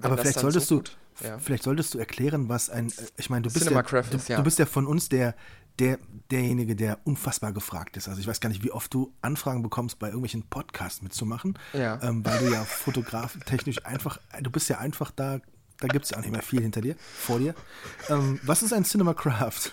Aber 0.00 0.18
vielleicht 0.18 0.38
solltest 0.38 0.68
so 0.68 0.80
du, 0.80 0.90
ja. 1.24 1.38
vielleicht 1.38 1.64
solltest 1.64 1.94
du 1.94 1.98
erklären, 1.98 2.48
was 2.48 2.70
ein, 2.70 2.88
äh, 2.88 2.92
ich 3.16 3.30
meine, 3.30 3.42
du 3.42 3.52
bist 3.52 3.68
ja, 3.68 3.82
du, 3.82 4.16
ist, 4.16 4.28
ja. 4.28 4.36
du 4.36 4.42
bist 4.42 4.58
ja 4.58 4.66
von 4.66 4.86
uns 4.86 5.08
der, 5.08 5.34
der, 5.78 5.98
derjenige, 6.30 6.76
der 6.76 6.98
unfassbar 7.04 7.52
gefragt 7.52 7.96
ist. 7.96 8.08
Also 8.08 8.20
ich 8.20 8.26
weiß 8.26 8.40
gar 8.40 8.48
nicht, 8.48 8.62
wie 8.62 8.70
oft 8.70 8.92
du 8.94 9.12
Anfragen 9.22 9.62
bekommst, 9.62 9.98
bei 9.98 10.06
irgendwelchen 10.08 10.44
Podcasts 10.44 11.02
mitzumachen, 11.02 11.58
Ja. 11.72 12.00
ähm, 12.02 12.24
weil 12.24 12.38
du 12.38 12.52
ja 12.52 12.64
fotografentechnisch 12.64 13.84
einfach, 13.84 14.18
du 14.40 14.50
bist 14.50 14.68
ja 14.68 14.78
einfach 14.78 15.10
da, 15.10 15.40
da 15.80 15.88
gibt 15.88 16.04
es 16.04 16.10
ja 16.10 16.18
auch 16.18 16.22
nicht 16.22 16.32
mehr 16.32 16.42
viel 16.42 16.62
hinter 16.62 16.80
dir, 16.80 16.96
vor 17.18 17.38
dir. 17.38 17.54
Ähm, 18.08 18.40
was 18.42 18.62
ist 18.62 18.72
ein 18.72 18.84
Cinema 18.84 19.14
Craft? 19.14 19.70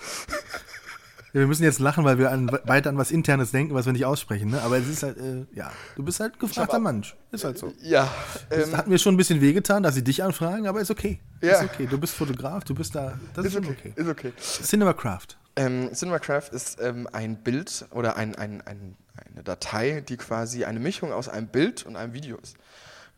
Ja, 1.33 1.39
wir 1.39 1.47
müssen 1.47 1.63
jetzt 1.63 1.79
lachen, 1.79 2.05
weil 2.05 2.19
wir 2.19 2.29
an, 2.29 2.51
weiter 2.65 2.89
an 2.89 2.97
was 2.99 3.09
Internes 3.09 3.49
denken, 3.49 3.73
was 3.73 3.87
wir 3.87 3.93
nicht 3.93 4.05
aussprechen. 4.05 4.51
Ne? 4.51 4.61
Aber 4.61 4.77
es 4.77 4.87
ist 4.87 5.01
halt, 5.01 5.17
äh, 5.17 5.45
ja, 5.55 5.71
du 5.95 6.03
bist 6.03 6.19
halt 6.19 6.39
gefragter 6.39 6.77
Mensch. 6.77 7.15
Ist 7.31 7.43
halt 7.43 7.57
so. 7.57 7.73
Ja, 7.81 8.07
Das 8.51 8.69
ähm, 8.69 8.77
hat 8.77 8.87
mir 8.87 8.99
schon 8.99 9.15
ein 9.15 9.17
bisschen 9.17 9.41
wehgetan, 9.41 9.81
dass 9.81 9.95
sie 9.95 10.03
dich 10.03 10.21
anfragen, 10.23 10.67
aber 10.67 10.79
ist 10.79 10.91
okay. 10.91 11.19
Ja. 11.41 11.53
Ist 11.53 11.63
okay. 11.63 11.87
Du 11.89 11.97
bist 11.97 12.13
Fotograf, 12.13 12.65
du 12.65 12.75
bist 12.75 12.93
da. 12.93 13.17
Das 13.33 13.47
ist, 13.47 13.55
ist 13.55 13.67
okay, 13.67 13.75
okay. 13.79 13.93
ist 13.95 14.07
okay. 14.07 14.33
Cinema 14.37 14.93
Craft. 14.93 15.37
Ähm, 15.55 15.93
CinemaCraft 15.93 16.49
ist 16.51 16.79
ähm, 16.81 17.07
ein 17.11 17.37
Bild 17.37 17.85
oder 17.91 18.15
ein, 18.15 18.35
ein, 18.35 18.61
ein, 18.61 18.95
eine 19.15 19.43
Datei, 19.43 20.01
die 20.01 20.17
quasi 20.17 20.65
eine 20.65 20.79
Mischung 20.79 21.11
aus 21.11 21.29
einem 21.29 21.47
Bild 21.47 21.85
und 21.85 21.95
einem 21.95 22.13
Video 22.13 22.37
ist. 22.37 22.55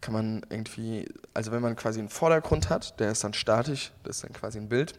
Kann 0.01 0.13
man 0.13 0.45
irgendwie, 0.49 1.07
also 1.33 1.51
wenn 1.51 1.61
man 1.61 1.75
quasi 1.75 1.99
einen 1.99 2.09
Vordergrund 2.09 2.69
hat, 2.69 2.99
der 2.99 3.11
ist 3.11 3.23
dann 3.23 3.33
statisch, 3.33 3.91
das 4.03 4.17
ist 4.17 4.23
dann 4.23 4.33
quasi 4.33 4.59
ein 4.59 4.69
Bild, 4.69 4.93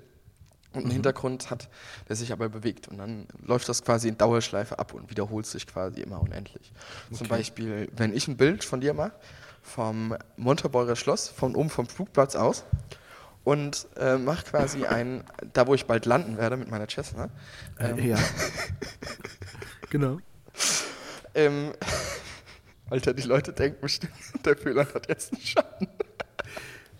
und 0.76 0.84
einen 0.84 0.92
Hintergrund 0.92 1.51
hat, 1.51 1.68
der 2.09 2.16
sich 2.16 2.32
aber 2.32 2.49
bewegt. 2.49 2.88
Und 2.88 2.99
dann 2.99 3.26
läuft 3.42 3.68
das 3.68 3.82
quasi 3.82 4.09
in 4.09 4.18
Dauerschleife 4.18 4.78
ab 4.78 4.92
und 4.94 5.11
wiederholt 5.11 5.47
sich 5.47 5.66
quasi 5.66 6.03
immer 6.03 6.20
unendlich. 6.20 6.72
Zum 7.12 7.28
Beispiel, 7.28 7.88
wenn 7.97 8.14
ich 8.14 8.28
ein 8.28 8.36
Bild 8.36 8.62
von 8.62 8.80
dir 8.80 8.94
mache, 8.94 9.12
vom 9.62 10.14
Montabeurer 10.36 10.94
Schloss, 10.94 11.28
von 11.28 11.57
oben 11.57 11.70
vom 11.70 11.86
Flugplatz 11.86 12.36
aus, 12.36 12.64
und 13.42 13.86
äh, 13.97 14.18
mache 14.18 14.44
quasi 14.44 14.86
ein, 14.86 15.22
da 15.53 15.66
wo 15.68 15.74
ich 15.74 15.86
bald 15.86 16.05
landen 16.05 16.36
werde 16.36 16.57
mit 16.57 16.68
meiner 16.68 16.88
Cessna, 16.88 17.30
ähm, 17.78 17.99
Äh, 17.99 18.09
ja. 18.09 18.18
genau. 19.90 20.18
ähm, 21.34 21.72
Alter, 22.89 23.14
die 23.14 23.22
Leute 23.22 23.53
denken 23.53 23.80
bestimmt, 23.80 24.12
der 24.45 24.57
Föhler 24.57 24.87
hat 24.95 25.09
jetzt 25.09 25.32
einen 25.32 25.43
Schatten. 25.43 25.89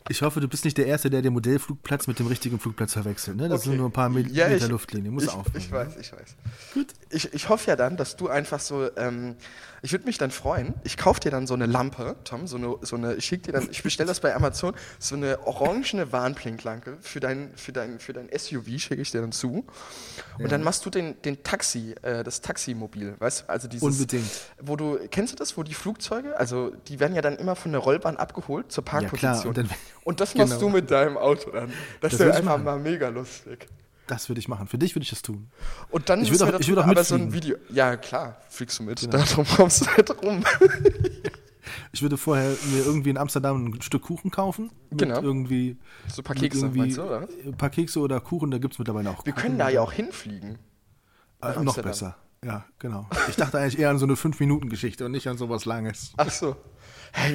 Ich 0.09 0.23
hoffe, 0.23 0.41
du 0.41 0.47
bist 0.49 0.65
nicht 0.65 0.79
der 0.79 0.87
Erste, 0.87 1.11
der 1.11 1.21
den 1.23 1.33
Modellflugplatz 1.33 2.07
mit 2.07 2.19
dem 2.21 2.29
richtigen 2.29 2.61
Flugplatz 2.61 2.93
verwechselt. 2.93 3.37
Ne? 3.37 3.49
Das 3.49 3.61
Okay. 3.63 3.71
sind 3.71 3.79
nur 3.79 3.89
ein 3.89 3.93
paar 3.93 4.09
Mil 4.09 4.31
Ja, 4.33 4.49
Meter 4.49 4.67
ich- 4.67 4.71
Luftlinie. 4.71 5.11
Muss 5.11 5.27
aufpassen. 5.29 5.57
ich 5.59 5.73
weiß, 5.73 5.97
ich 6.01 6.13
weiß. 6.13 6.37
Gut. 6.75 6.87
Ich, 7.11 7.33
ich 7.35 7.49
hoffe 7.49 7.69
ja 7.71 7.77
dann, 7.77 7.97
dass 7.97 8.17
du 8.17 8.29
einfach 8.29 8.61
so, 8.61 8.89
ähm, 8.97 9.35
ich 9.83 9.93
würde 9.93 10.05
mich 10.07 10.17
dann 10.19 10.31
freuen, 10.31 10.75
ich 10.85 10.97
kaufe 10.97 11.19
dir 11.21 11.31
dann 11.31 11.47
so 11.49 11.55
eine 11.55 11.67
Lampe, 11.67 12.17
Tom, 12.25 12.47
so 12.47 12.57
eine, 12.57 12.77
so 12.83 12.97
eine 12.97 13.15
ich 13.15 13.25
schick 13.25 13.43
dir 13.43 13.53
dann, 13.53 13.69
ich 13.71 13.83
bestelle 13.83 14.07
das 14.07 14.21
bei 14.21 14.35
Amazon, 14.35 14.75
so 14.99 15.17
eine 15.17 15.45
orangene 15.47 16.13
Warnblinklampe 16.13 16.99
für 17.01 17.19
dein, 17.21 17.51
für 17.57 17.73
dein, 17.73 17.99
für 17.99 18.13
dein 18.13 18.29
SUV 18.37 18.79
schicke 18.79 19.03
ich 19.03 19.11
dir 19.11 19.21
dann 19.21 19.33
zu. 19.33 19.65
Und 20.39 20.53
dann 20.53 20.63
machst 20.63 20.87
du 20.87 20.91
den, 20.91 21.21
den 21.23 21.43
Taxi, 21.43 21.95
äh, 22.03 22.23
das 22.23 22.41
Taximobil, 22.43 23.17
weißt 23.19 23.43
du, 23.43 23.49
also 23.51 23.67
dieses, 23.69 23.83
Unbedingt. 23.83 24.31
wo 24.61 24.77
du, 24.77 24.99
kennst 25.11 25.33
du 25.33 25.37
das, 25.37 25.57
wo 25.57 25.63
die 25.65 25.75
Flugzeuge, 25.75 26.37
also 26.39 26.71
die 26.89 27.01
werden 27.01 27.15
ja 27.17 27.23
dann 27.23 27.37
immer 27.37 27.57
von 27.57 27.73
der 27.73 27.81
Rollbahn 27.81 28.17
abgeholt 28.17 28.71
zur 28.71 28.85
klar, 28.85 29.03
Parkposition. 29.03 29.49
und 29.49 29.59
dann- 29.59 29.71
und 30.07 30.21
das 30.21 30.35
machst 30.35 30.55
Genau. 30.55 30.61
du 30.61 30.69
mit 30.71 30.91
deinem 30.91 31.19
Auto 31.19 31.51
dann. 31.51 31.71
Das, 32.01 32.13
Das 32.13 32.21
wäre 32.21 32.33
einfach 32.35 32.53
machen. 32.53 32.65
mal 32.65 32.79
mega 32.79 33.09
lustig. 33.09 33.67
Das 34.07 34.29
würde 34.29 34.39
ich 34.39 34.47
machen. 34.49 34.69
Für 34.69 34.79
dich 34.79 34.95
würde 34.95 35.03
ich 35.03 35.11
das 35.11 35.21
tun. 35.21 35.51
Und 35.91 36.09
dann 36.09 36.23
Ich 36.23 36.31
müssen 36.31 36.41
würd 36.43 36.53
wir 36.53 36.57
auch- 36.57 36.61
ich 36.61 36.69
würd 36.69 36.79
auch 36.79 36.85
aber 36.87 37.03
so 37.05 37.17
ein. 37.17 37.33
Video. 37.33 37.57
Ja, 37.71 37.97
klar, 37.97 38.41
fliegst 38.49 38.79
du 38.79 38.85
mit. 38.85 39.13
Darum 39.13 39.45
kommst 39.57 39.83
du 39.83 39.87
halt 39.89 40.23
rum. 40.23 40.45
Ich 41.93 42.01
würde 42.03 42.17
vorher 42.17 42.49
mir 42.73 42.85
irgendwie 42.85 43.11
in 43.11 43.17
Amsterdam 43.19 43.67
ein 43.67 43.83
Stück 43.83 44.03
Kuchen 44.03 44.31
kaufen. 44.31 44.71
Genau. 44.93 45.21
irgendwie. 45.21 45.77
So 46.09 46.21
ein 46.21 46.25
paar 46.25 46.37
Kekse, 46.37 46.61
irgendwie- 46.67 46.79
meinst 46.79 46.99
du, 46.99 47.03
oder? 47.03 47.27
Ein 47.45 47.57
paar 47.57 47.71
Kekse 47.71 47.99
oder 47.99 48.21
Kuchen, 48.21 48.51
da 48.53 48.59
gibt 48.59 48.75
es 48.75 48.79
mittlerweile 48.79 49.11
auch 49.11 49.25
Wir 49.27 49.33
Kuchen. 49.33 49.43
können 49.43 49.59
da 49.59 49.69
ja 49.69 49.81
auch 49.81 49.93
hinfliegen. 49.93 50.59
Äh, 51.43 51.61
noch 51.63 51.77
besser. 51.83 52.17
Ja, 52.45 52.65
genau. 52.79 53.09
Ich 53.29 53.35
dachte 53.37 53.59
eigentlich 53.59 53.79
eher 53.81 53.91
an 53.91 53.99
so 53.99 54.05
eine 54.07 54.15
5-Minuten-Geschichte 54.15 55.05
und 55.07 55.11
nicht 55.13 55.27
an 55.27 55.39
sowas 55.39 55.65
Langes. 55.65 56.13
Ach 56.17 56.31
so. 56.31 56.55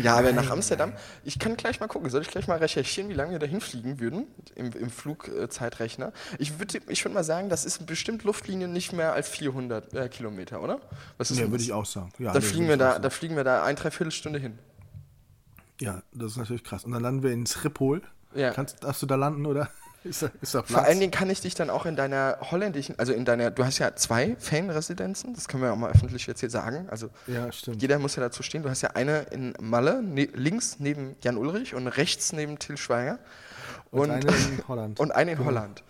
Ja, 0.04 0.18
aber 0.18 0.32
nach 0.32 0.50
Amsterdam, 0.50 0.94
ich 1.24 1.40
kann 1.40 1.58
gleich 1.58 1.80
mal 1.80 1.88
gucken, 1.88 2.10
soll 2.10 2.22
ich 2.22 2.28
gleich 2.30 2.48
mal 2.48 2.58
recherchieren, 2.58 3.10
wie 3.10 3.14
lange 3.14 3.32
wir 3.32 3.40
da 3.40 3.46
hinfliegen 3.46 4.00
würden 4.00 4.28
im, 4.56 4.72
im 4.74 4.90
Flugzeitrechner? 4.90 6.14
Ich 6.38 6.60
würde 6.60 6.80
ich 6.88 7.04
würd 7.04 7.14
mal 7.14 7.24
sagen, 7.24 7.50
das 7.50 7.66
ist 7.66 7.86
bestimmt 7.86 8.24
Luftlinie 8.24 8.68
nicht 8.68 8.94
mehr 8.94 9.14
als 9.14 9.30
400 9.30 9.94
äh, 9.94 10.10
Kilometer, 10.10 10.62
oder? 10.62 10.80
Was 11.18 11.32
ist 11.32 11.40
Ja, 11.40 11.50
würde 11.50 11.64
ich 11.64 11.74
auch 11.74 11.86
sagen. 11.86 12.12
Ja, 12.20 12.32
Da, 12.32 12.40
nee, 12.40 12.46
fliegen 12.46 12.68
wir 12.68 12.78
da, 12.78 13.00
da 13.00 13.10
fliegen 13.10 13.36
wir 13.36 13.44
da 13.44 13.64
ein, 13.64 13.76
dreiviertel 13.76 14.12
Stunde 14.12 14.40
hin. 14.40 14.58
Ja, 15.80 16.04
das 16.14 16.34
ist 16.34 16.38
natürlich 16.38 16.64
krass. 16.64 16.86
Und 16.86 16.92
dann 16.92 17.02
landen 17.02 17.24
wir 17.24 17.32
in 17.32 17.46
Schiphol. 17.46 18.02
Ja. 18.36 18.52
Kannst, 18.52 18.84
darfst 18.84 19.02
du 19.02 19.08
da 19.08 19.16
landen 19.16 19.46
oder? 19.46 19.70
Ist 20.04 20.24
ist? 20.42 20.52
Vor 20.66 20.82
allen 20.84 21.00
Dingen 21.00 21.12
kann 21.12 21.30
ich 21.30 21.42
dich 21.42 21.54
dann 21.54 21.70
auch 21.70 21.86
in 21.86 21.96
deiner 21.96 22.38
holländischen, 22.42 22.98
also 22.98 23.14
in 23.14 23.24
deiner, 23.24 23.52
du 23.52 23.64
hast 23.64 23.78
ja 23.78 23.96
zwei 23.96 24.36
Fanresidenzen, 24.40 25.34
das 25.36 25.48
können 25.48 25.62
wir 25.64 25.72
auch 25.72 25.78
mal 25.78 25.92
öffentlich 25.92 26.26
jetzt 26.26 26.40
hier 26.40 26.50
sagen. 26.50 26.88
Also 26.90 27.10
Ja, 27.28 27.52
stimmt. 27.52 27.82
jeder 27.82 28.00
muss 28.00 28.16
ja 28.16 28.22
dazu 28.22 28.42
stehen. 28.42 28.64
Du 28.64 28.70
hast 28.70 28.82
ja 28.82 28.92
eine 28.92 29.22
in 29.32 29.54
Malle, 29.60 30.02
ne, 30.02 30.26
links 30.34 30.78
neben 30.80 31.16
Jan 31.22 31.38
Ulrich 31.38 31.76
und 31.76 31.88
rechts 31.88 32.34
neben 32.34 32.58
Till 32.58 32.78
Schweiger. 32.78 33.20
Und 33.92 34.10
eine 34.10 34.26
in 34.26 34.64
Holland. 34.68 35.00
Und 35.00 35.12
eine 35.12 35.32
in 35.32 35.38
Genau. 35.38 35.50
Holland. 35.50 35.84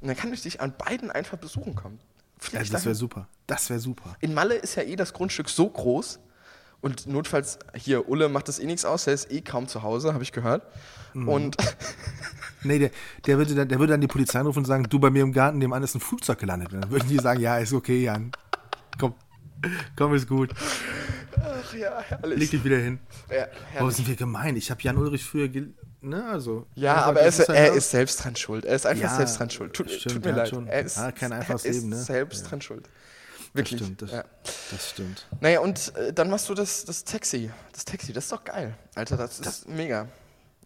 Und 0.00 0.08
dann 0.08 0.16
kann 0.16 0.32
ich 0.32 0.42
dich 0.42 0.60
an 0.60 0.72
beiden 0.78 1.10
einfach 1.10 1.36
besuchen 1.38 1.74
kommen. 1.74 1.98
Flieg 2.38 2.64
Ja, 2.66 2.72
das 2.72 2.84
wäre 2.84 2.94
super. 2.94 3.28
Das 3.46 3.68
wäre 3.68 3.80
super. 3.80 4.16
in 4.20 4.32
Malle 4.32 4.54
ist 4.54 4.76
ja 4.76 4.84
eh 4.84 4.94
das 4.96 5.12
Grundstück 5.12 5.48
so 5.48 5.68
groß. 5.68 6.20
Und 6.80 7.06
notfalls, 7.08 7.58
hier, 7.74 8.08
Ulle 8.08 8.28
macht 8.28 8.46
das 8.48 8.58
eh 8.60 8.66
nichts 8.66 8.84
aus, 8.84 9.04
der 9.04 9.14
ist 9.14 9.32
eh 9.32 9.40
kaum 9.40 9.66
zu 9.66 9.82
Hause, 9.82 10.14
habe 10.14 10.22
ich 10.22 10.30
gehört. 10.32 10.62
Mhm. 11.14 11.28
Und 11.28 11.56
Nee, 12.64 12.78
der, 12.80 12.90
der, 13.26 13.38
würde 13.38 13.54
dann, 13.54 13.68
der 13.68 13.78
würde 13.78 13.92
dann 13.92 14.00
die 14.00 14.06
Polizei 14.08 14.40
anrufen 14.40 14.58
und 14.60 14.64
sagen, 14.64 14.84
du 14.88 14.98
bei 14.98 15.10
mir 15.10 15.22
im 15.22 15.32
Garten 15.32 15.58
nebenan 15.58 15.82
ist 15.84 15.94
ein 15.94 16.00
Flugzeug 16.00 16.38
gelandet. 16.38 16.72
Und 16.72 16.82
dann 16.82 16.90
würden 16.90 17.08
die 17.08 17.16
sagen, 17.18 17.40
ja, 17.40 17.58
ist 17.58 17.72
okay, 17.72 18.02
Jan. 18.02 18.32
Komm, 18.98 19.14
komm, 19.96 20.14
ist 20.14 20.28
gut. 20.28 20.50
Ach 21.40 21.74
ja, 21.74 22.00
herrlich. 22.00 22.38
Leg 22.38 22.50
dich 22.50 22.64
wieder 22.64 22.78
hin. 22.78 22.98
Ja, 23.30 23.46
herrlich. 23.72 23.96
sind 23.96 24.08
wir 24.08 24.16
gemein. 24.16 24.56
Ich 24.56 24.70
habe 24.72 24.82
Jan 24.82 24.96
Ulrich 24.96 25.24
früher, 25.24 25.48
gel- 25.48 25.72
ne, 26.00 26.24
also. 26.28 26.66
ja 26.74 26.96
aber 26.96 27.20
er 27.20 27.28
ist, 27.28 27.38
halt 27.38 27.50
er 27.50 27.72
ist 27.74 27.90
selbst 27.90 28.24
dran 28.24 28.34
schuld. 28.34 28.64
Er 28.64 28.74
ist 28.74 28.86
einfach 28.86 29.04
Ja, 29.04 29.16
selbst 29.16 29.38
dran 29.38 29.50
schuld. 29.50 29.72
Tut, 29.74 29.88
stimmt, 29.90 30.14
tut 30.16 30.24
mir 30.24 30.32
leid. 30.32 30.48
schon. 30.48 30.66
Er 30.66 30.82
ist, 30.82 30.96
Ja, 30.96 31.12
kein 31.12 31.32
einfaches 31.32 31.64
er 31.64 31.70
ist 31.70 31.76
Leben, 31.76 31.88
ne? 31.90 31.96
selbst 31.96 32.42
Ja. 32.42 32.48
dran 32.48 32.60
schuld. 32.60 32.88
Das 33.54 33.64
Wirklich. 33.64 33.80
stimmt, 33.80 34.02
das, 34.02 34.10
ja. 34.12 34.24
das 34.70 34.90
stimmt. 34.90 35.26
Naja, 35.40 35.60
und 35.60 35.94
äh, 35.96 36.12
dann 36.12 36.28
machst 36.28 36.48
du 36.48 36.54
das, 36.54 36.84
das 36.84 37.04
Taxi. 37.04 37.50
Das 37.72 37.84
Taxi, 37.84 38.12
das 38.12 38.24
ist 38.24 38.32
doch 38.32 38.44
geil. 38.44 38.76
Alter, 38.94 39.16
das 39.16 39.40
ist 39.40 39.68
mega. 39.68 40.06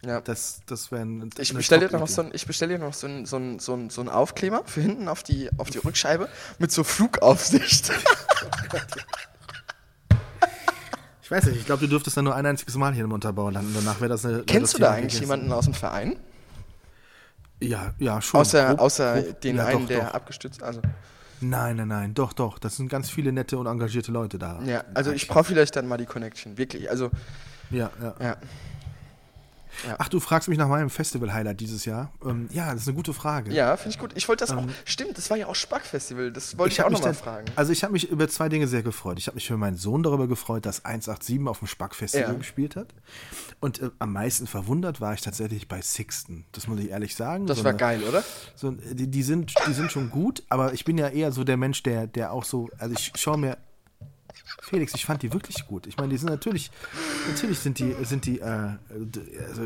Ja. 0.05 0.19
Das, 0.19 0.59
das 0.67 0.91
wäre 0.91 1.03
ein. 1.03 1.29
Ich 1.37 1.53
bestelle 1.53 1.87
dir 1.87 1.97
noch 1.97 2.09
so 2.09 2.23
ein, 2.23 2.31
ich 2.33 2.45
bestell 2.45 2.67
dir 2.67 2.77
noch 2.79 2.93
so 2.93 3.07
ein, 3.07 3.25
so 3.25 3.37
ein, 3.37 3.59
so 3.59 3.73
ein, 3.73 3.89
so 3.89 4.01
ein 4.01 4.09
Aufkleber 4.09 4.63
für 4.65 4.81
hinten 4.81 5.07
auf 5.07 5.23
die, 5.23 5.49
auf 5.57 5.69
die 5.69 5.77
Rückscheibe 5.77 6.27
mit 6.59 6.73
so 6.73 6.83
Flugaufsicht. 6.83 7.91
Ich 11.21 11.31
weiß 11.31 11.45
nicht, 11.45 11.55
ich 11.57 11.65
glaube, 11.65 11.81
du 11.81 11.87
dürftest 11.87 12.17
dann 12.17 12.25
nur 12.25 12.35
ein 12.35 12.45
einziges 12.45 12.75
Mal 12.75 12.93
hier 12.93 13.05
im 13.05 13.13
Unterbau 13.13 13.49
landen. 13.49 13.73
Danach 13.73 14.01
wäre 14.01 14.09
das 14.09 14.25
eine. 14.25 14.43
Kennst 14.43 14.73
das 14.73 14.77
du 14.77 14.79
da 14.79 14.91
eigentlich 14.91 15.19
jemanden 15.21 15.51
aus 15.53 15.65
dem 15.65 15.73
Verein? 15.73 16.19
Ja, 17.61 17.93
ja, 17.97 18.21
schon. 18.21 18.41
Außer, 18.41 18.79
außer 18.79 19.21
grob- 19.21 19.41
den 19.41 19.55
ja, 19.55 19.65
einen, 19.67 19.81
doch, 19.81 19.87
der 19.87 20.05
doch. 20.05 20.13
abgestützt 20.13 20.61
also 20.61 20.81
Nein, 21.43 21.77
nein, 21.77 21.87
nein, 21.87 22.13
doch, 22.13 22.33
doch. 22.33 22.59
Das 22.59 22.77
sind 22.77 22.89
ganz 22.89 23.09
viele 23.09 23.31
nette 23.31 23.57
und 23.57 23.67
engagierte 23.67 24.11
Leute 24.11 24.39
da. 24.39 24.61
Ja, 24.63 24.83
also 24.93 25.11
ich 25.11 25.27
brauche 25.27 25.43
vielleicht 25.45 25.75
dann 25.75 25.87
mal 25.87 25.97
die 25.97 26.05
Connection. 26.05 26.57
Wirklich. 26.57 26.89
Also, 26.89 27.09
Ja, 27.69 27.89
ja. 28.01 28.15
ja. 28.19 28.37
Ach, 29.97 30.07
du 30.09 30.19
fragst 30.19 30.49
mich 30.49 30.57
nach 30.57 30.67
meinem 30.67 30.89
Festival-Highlight 30.89 31.59
dieses 31.59 31.85
Jahr. 31.85 32.11
Ähm, 32.25 32.47
ja, 32.51 32.71
das 32.73 32.83
ist 32.83 32.87
eine 32.87 32.95
gute 32.97 33.13
Frage. 33.13 33.51
Ja, 33.51 33.75
finde 33.77 33.89
ich 33.95 33.99
gut. 33.99 34.11
Ich 34.15 34.27
wollte 34.27 34.45
das 34.45 34.55
auch. 34.55 34.63
Stimmt, 34.85 35.17
das 35.17 35.29
war 35.29 35.37
ja 35.37 35.47
auch 35.47 35.55
Spack-Festival. 35.55 36.31
Das 36.31 36.57
wollte 36.57 36.73
ich, 36.73 36.79
hab 36.79 36.87
auch 36.87 36.91
nochmal 36.91 37.13
fragen. 37.13 37.45
Also 37.55 37.71
ich 37.71 37.83
habe 37.83 37.93
mich 37.93 38.09
über 38.09 38.27
zwei 38.29 38.49
Dinge 38.49 38.67
sehr 38.67 38.83
gefreut. 38.83 39.19
Ich 39.19 39.27
habe 39.27 39.35
mich 39.35 39.47
für 39.47 39.57
meinen 39.57 39.77
Sohn 39.77 40.03
darüber 40.03 40.27
gefreut, 40.27 40.65
dass 40.65 40.85
187 40.85 41.47
auf 41.47 41.59
dem 41.59 41.67
Spack-Festival 41.67 42.27
Ja. 42.31 42.33
gespielt 42.37 42.75
hat. 42.75 42.87
Und 43.59 43.81
äh, 43.81 43.89
am 43.99 44.13
meisten 44.13 44.47
verwundert 44.47 45.01
war 45.01 45.13
ich 45.13 45.21
tatsächlich 45.21 45.67
bei 45.67 45.81
Sixten. 45.81 46.45
Das 46.51 46.67
muss 46.67 46.79
ich 46.79 46.89
ehrlich 46.89 47.15
sagen. 47.15 47.47
Das 47.47 47.57
so 47.59 47.63
war 47.63 47.69
eine- 47.71 47.79
geil, 47.79 48.03
oder? 48.03 48.23
So, 48.55 48.71
die, 48.71 49.07
die, 49.09 49.23
sind, 49.23 49.53
die 49.67 49.73
sind 49.73 49.91
schon 49.91 50.09
gut, 50.09 50.43
aber 50.49 50.73
ich 50.73 50.85
bin 50.85 50.97
ja 50.97 51.09
eher 51.09 51.31
so 51.31 51.43
der 51.43 51.57
Mensch, 51.57 51.83
der, 51.83 52.07
der 52.07 52.31
auch 52.31 52.43
so, 52.43 52.69
also 52.77 52.93
ich 52.97 53.11
schaue 53.15 53.37
mir, 53.37 53.57
Felix, 54.63 54.93
ich 54.95 55.05
fand 55.05 55.21
die 55.23 55.33
wirklich 55.33 55.67
gut. 55.67 55.87
Ich 55.87 55.97
meine, 55.97 56.09
die 56.09 56.17
sind 56.17 56.29
natürlich, 56.29 56.71
natürlich 57.29 57.59
sind 57.59 57.79
die, 57.79 57.93
sind 58.03 58.25
die, 58.25 58.39
äh, 58.39 58.69
also 59.47 59.63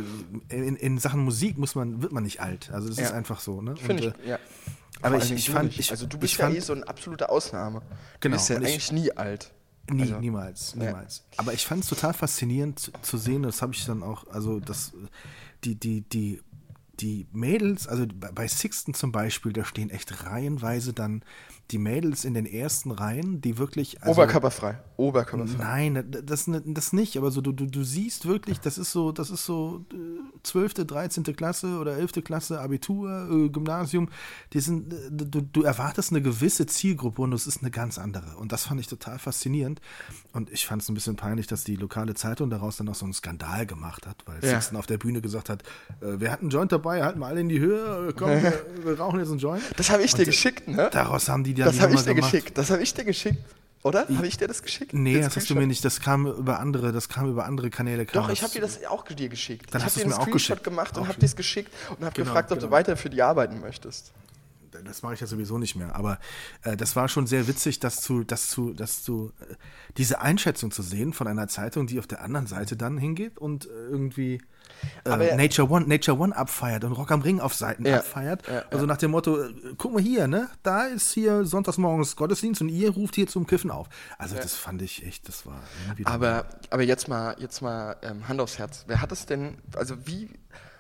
in, 0.50 0.76
in 0.76 0.98
Sachen 0.98 1.22
Musik 1.24 1.58
muss 1.58 1.76
man, 1.76 2.02
wird 2.02 2.12
man 2.12 2.24
nicht 2.24 2.42
alt. 2.42 2.72
Also 2.72 2.90
das 2.90 2.98
Ja. 2.98 3.06
ist 3.06 3.12
einfach 3.14 3.40
so, 3.40 3.62
ne? 3.62 3.76
Finde 3.78 4.08
ich. 4.20 4.26
äh, 4.26 4.30
Ja. 4.32 4.40
aber 5.02 5.18
ich- 5.18 5.32
ich 5.32 5.46
du 5.46 5.52
fand- 5.52 5.78
ich- 5.78 5.92
also 5.92 6.08
du 6.08 6.18
bist 6.18 6.38
ja 6.38 6.50
eh 6.50 6.60
so 6.60 6.74
eine 6.74 6.88
absolute 6.88 7.30
Ausnahme. 7.30 7.82
Genau, 8.20 8.36
Du 8.36 8.40
bist 8.40 8.50
ja 8.50 8.56
und 8.58 8.64
ich- 8.64 8.70
eigentlich 8.70 8.92
nie 8.92 9.12
alt. 9.16 9.52
Nie, 9.90 10.02
Also, 10.02 10.20
niemals, 10.20 10.74
Ja. 10.78 10.84
niemals. 10.86 11.24
Aber 11.38 11.54
ich 11.54 11.66
fand 11.66 11.84
es 11.84 11.90
total 11.90 12.14
faszinierend 12.14 12.80
zu, 12.80 12.92
zu 13.02 13.18
sehen, 13.18 13.44
das 13.44 13.62
habe 13.62 13.74
ich 13.74 13.86
dann 13.86 14.04
auch, 14.04 14.28
also 14.28 14.60
das, 14.60 14.92
die, 15.64 15.76
die, 15.76 16.02
die, 16.02 16.42
die 17.00 17.28
Mädels, 17.32 17.88
also 17.88 18.06
bei 18.14 18.32
bei 18.32 18.48
Sixten 18.48 18.94
zum 18.96 19.12
Beispiel, 19.14 19.54
da 19.54 19.64
stehen 19.64 19.90
echt 19.92 20.26
reihenweise 20.26 20.92
dann 20.92 21.22
die 21.72 21.78
Mädels 21.78 22.24
in 22.24 22.34
den 22.34 22.46
ersten 22.46 22.92
Reihen, 22.92 23.42
die 23.42 23.58
wirklich. 23.58 24.02
Also, 24.02 24.14
Oberkörperfrei. 24.22 24.80
Oberkörperfrei. 24.96 25.58
Nein, 25.58 26.06
das, 26.24 26.50
das 26.66 26.94
nicht, 26.94 27.18
aber 27.18 27.30
so, 27.32 27.42
du, 27.42 27.52
du, 27.52 27.66
du 27.66 27.84
siehst 27.84 28.26
wirklich, 28.26 28.60
das 28.60 28.78
ist 28.78 28.92
so, 28.92 29.12
das 29.12 29.30
ist 29.30 29.46
so 29.46 29.86
äh, 29.94 29.98
12., 30.44 30.74
13. 30.86 31.24
Klasse 31.36 31.78
oder 31.80 31.98
11. 31.98 32.24
Klasse, 32.24 32.62
Abitur, 32.62 33.30
äh, 33.30 33.50
Gymnasium, 33.50 34.10
die 34.54 34.60
sind, 34.62 34.94
äh, 34.94 34.98
du, 35.12 35.42
du 35.42 35.64
erwartest 35.64 36.12
eine 36.12 36.22
gewisse 36.22 36.66
Zielgruppe 36.66 37.22
und 37.22 37.34
es 37.34 37.48
ist 37.48 37.62
eine 37.62 37.72
ganz 37.72 37.98
andere. 37.98 38.38
Und 38.38 38.52
das 38.54 38.64
fand 38.66 38.80
ich 38.80 38.88
total 38.88 39.20
faszinierend. 39.20 39.82
Und 40.32 40.50
ich 40.52 40.66
fand 40.66 40.82
es 40.82 40.90
ein 40.90 40.94
bisschen 40.94 41.18
peinlich, 41.18 41.48
dass 41.48 41.64
die 41.66 41.76
lokale 41.76 42.14
Zeitung 42.14 42.50
daraus 42.50 42.78
dann 42.78 42.88
auch 42.88 42.96
so 42.96 43.06
einen 43.06 43.14
Skandal 43.14 43.66
gemacht 43.66 44.08
hat, 44.08 44.24
weil 44.26 44.42
Ja. 44.42 44.52
Sixten 44.52 44.78
auf 44.78 44.86
der 44.86 44.98
Bühne 44.98 45.22
gesagt 45.22 45.50
hat, 45.50 45.64
äh, 46.02 46.20
wir 46.20 46.32
hatten 46.32 46.46
einen 46.46 46.52
Joint 46.52 46.72
dabei, 46.72 47.04
halten 47.04 47.20
wir 47.20 47.28
alle 47.28 47.42
in 47.42 47.50
die 47.50 47.60
Höhe, 47.60 48.08
äh, 48.10 48.14
komm, 48.14 48.30
wir, 48.42 48.66
wir 48.84 48.98
rauchen 49.00 49.20
jetzt 49.20 49.30
einen 49.32 49.40
Joint. 49.40 49.64
Das 49.76 49.90
habe 49.90 50.04
ich 50.04 50.14
dir 50.14 50.26
geschickt, 50.26 50.68
ne? 50.68 50.90
Daraus 50.94 51.28
haben 51.28 51.44
die 51.44 51.57
dann 51.66 51.68
Das 51.70 51.76
die 51.78 51.82
habe 51.82 51.94
ich 51.96 52.02
dir 52.02 52.14
gemacht. 52.16 52.32
geschickt. 52.32 52.58
Das 52.58 52.70
habe 52.70 52.82
ich 52.84 52.94
dir 52.94 53.04
geschickt. 53.06 53.38
Oder? 53.84 54.08
Habe 54.10 54.28
ich 54.28 54.36
dir 54.38 54.48
das 54.48 54.64
geschickt? 54.64 54.94
Nee, 54.94 55.22
das 55.22 55.36
hast 55.36 55.50
du 55.50 55.56
mir 55.56 55.68
nicht. 55.68 55.86
Das 55.86 56.02
kam 56.02 56.26
über 56.28 56.60
andere, 56.60 56.92
das 56.92 57.08
kam 57.10 57.30
über 57.30 57.46
andere 57.46 57.70
Kanäle. 57.70 58.06
Doch, 58.06 58.28
ich 58.30 58.42
habe 58.42 58.52
dir 58.52 58.62
das 58.62 58.84
auch 58.86 59.06
dir 59.06 59.30
geschickt. 59.30 59.74
Dann 59.74 59.80
ich 59.82 59.86
hast 59.86 59.94
habe 59.96 60.00
dir 60.00 60.06
einen 60.06 60.10
mir 60.10 60.16
auch 60.18 60.22
Screenshot 60.24 60.34
geschickt. 60.58 60.64
gemacht 60.64 60.98
und 60.98 61.08
habe 61.08 61.20
dir 61.20 61.26
es 61.26 61.36
geschickt 61.36 61.72
und 61.92 62.04
habe 62.04 62.14
Genau, 62.16 62.26
gefragt, 62.26 62.52
ob 62.52 62.58
genau. 62.60 62.70
du 62.70 62.72
weiter 62.76 62.98
für 62.98 63.10
die 63.10 63.22
arbeiten 63.22 63.60
möchtest. 63.62 64.12
Das 64.86 65.02
mache 65.04 65.14
ich 65.16 65.20
ja 65.22 65.28
sowieso 65.28 65.58
nicht 65.58 65.76
mehr. 65.76 65.96
Aber 65.96 66.20
äh, 66.64 66.76
das 66.78 66.96
war 66.96 67.08
schon 67.08 67.28
sehr 67.28 67.48
witzig, 67.48 67.80
dass 67.80 68.02
zu, 68.02 68.24
dass 68.24 68.50
zu, 68.50 68.74
dass 68.74 69.04
zu 69.04 69.32
äh, 69.42 69.56
diese 69.98 70.22
Einschätzung 70.22 70.72
zu 70.72 70.82
sehen 70.82 71.14
von 71.14 71.28
einer 71.28 71.48
Zeitung, 71.48 71.88
die 71.88 72.00
auf 72.00 72.08
der 72.08 72.22
anderen 72.22 72.48
Seite 72.48 72.76
dann 72.78 72.98
hingeht 72.98 73.38
und 73.38 73.66
äh, 73.66 73.70
irgendwie 73.70 74.42
äh, 75.06 75.10
Aber- 75.10 75.36
Nature 75.36 75.70
One, 75.70 75.88
Nature 75.88 76.18
One 76.20 76.36
abfeiert 76.36 76.84
und 76.84 76.92
Rock 76.92 77.12
am 77.12 77.22
Ring 77.22 77.40
auf 77.40 77.54
Seiten 77.54 77.86
Ja, 77.86 77.98
abfeiert. 78.00 78.48
ja, 78.48 78.64
Also 78.70 78.86
nach 78.86 78.98
dem 78.98 79.12
Motto, 79.12 79.42
äh, 79.42 79.54
guck 79.78 79.94
mal 79.94 80.02
hier, 80.02 80.28
ne? 80.28 80.50
Da 80.64 80.84
ist 80.86 81.12
hier 81.14 81.46
sonntagsmorgens 81.46 82.16
Gottesdienst 82.16 82.62
und 82.62 82.70
ihr 82.70 82.92
ruft 82.92 83.16
hier 83.16 83.28
zum 83.28 83.48
Kiffen 83.48 83.72
auf. 83.72 83.88
Also 84.18 84.36
das 84.36 84.54
fand 84.56 84.82
ich 84.82 85.06
echt, 85.06 85.28
das 85.28 85.46
war 85.46 85.62
irgendwie. 85.86 86.06
Aber, 86.06 86.46
aber 86.70 86.84
jetzt 86.84 87.08
mal, 87.08 87.36
jetzt 87.40 87.62
mal 87.62 87.96
ähm, 88.04 88.28
Hand 88.28 88.40
aufs 88.42 88.58
Herz. 88.60 88.84
Wer 88.88 89.02
hat 89.02 89.12
es 89.12 89.26
denn, 89.26 89.58
also 89.76 89.96
wie, 90.06 90.30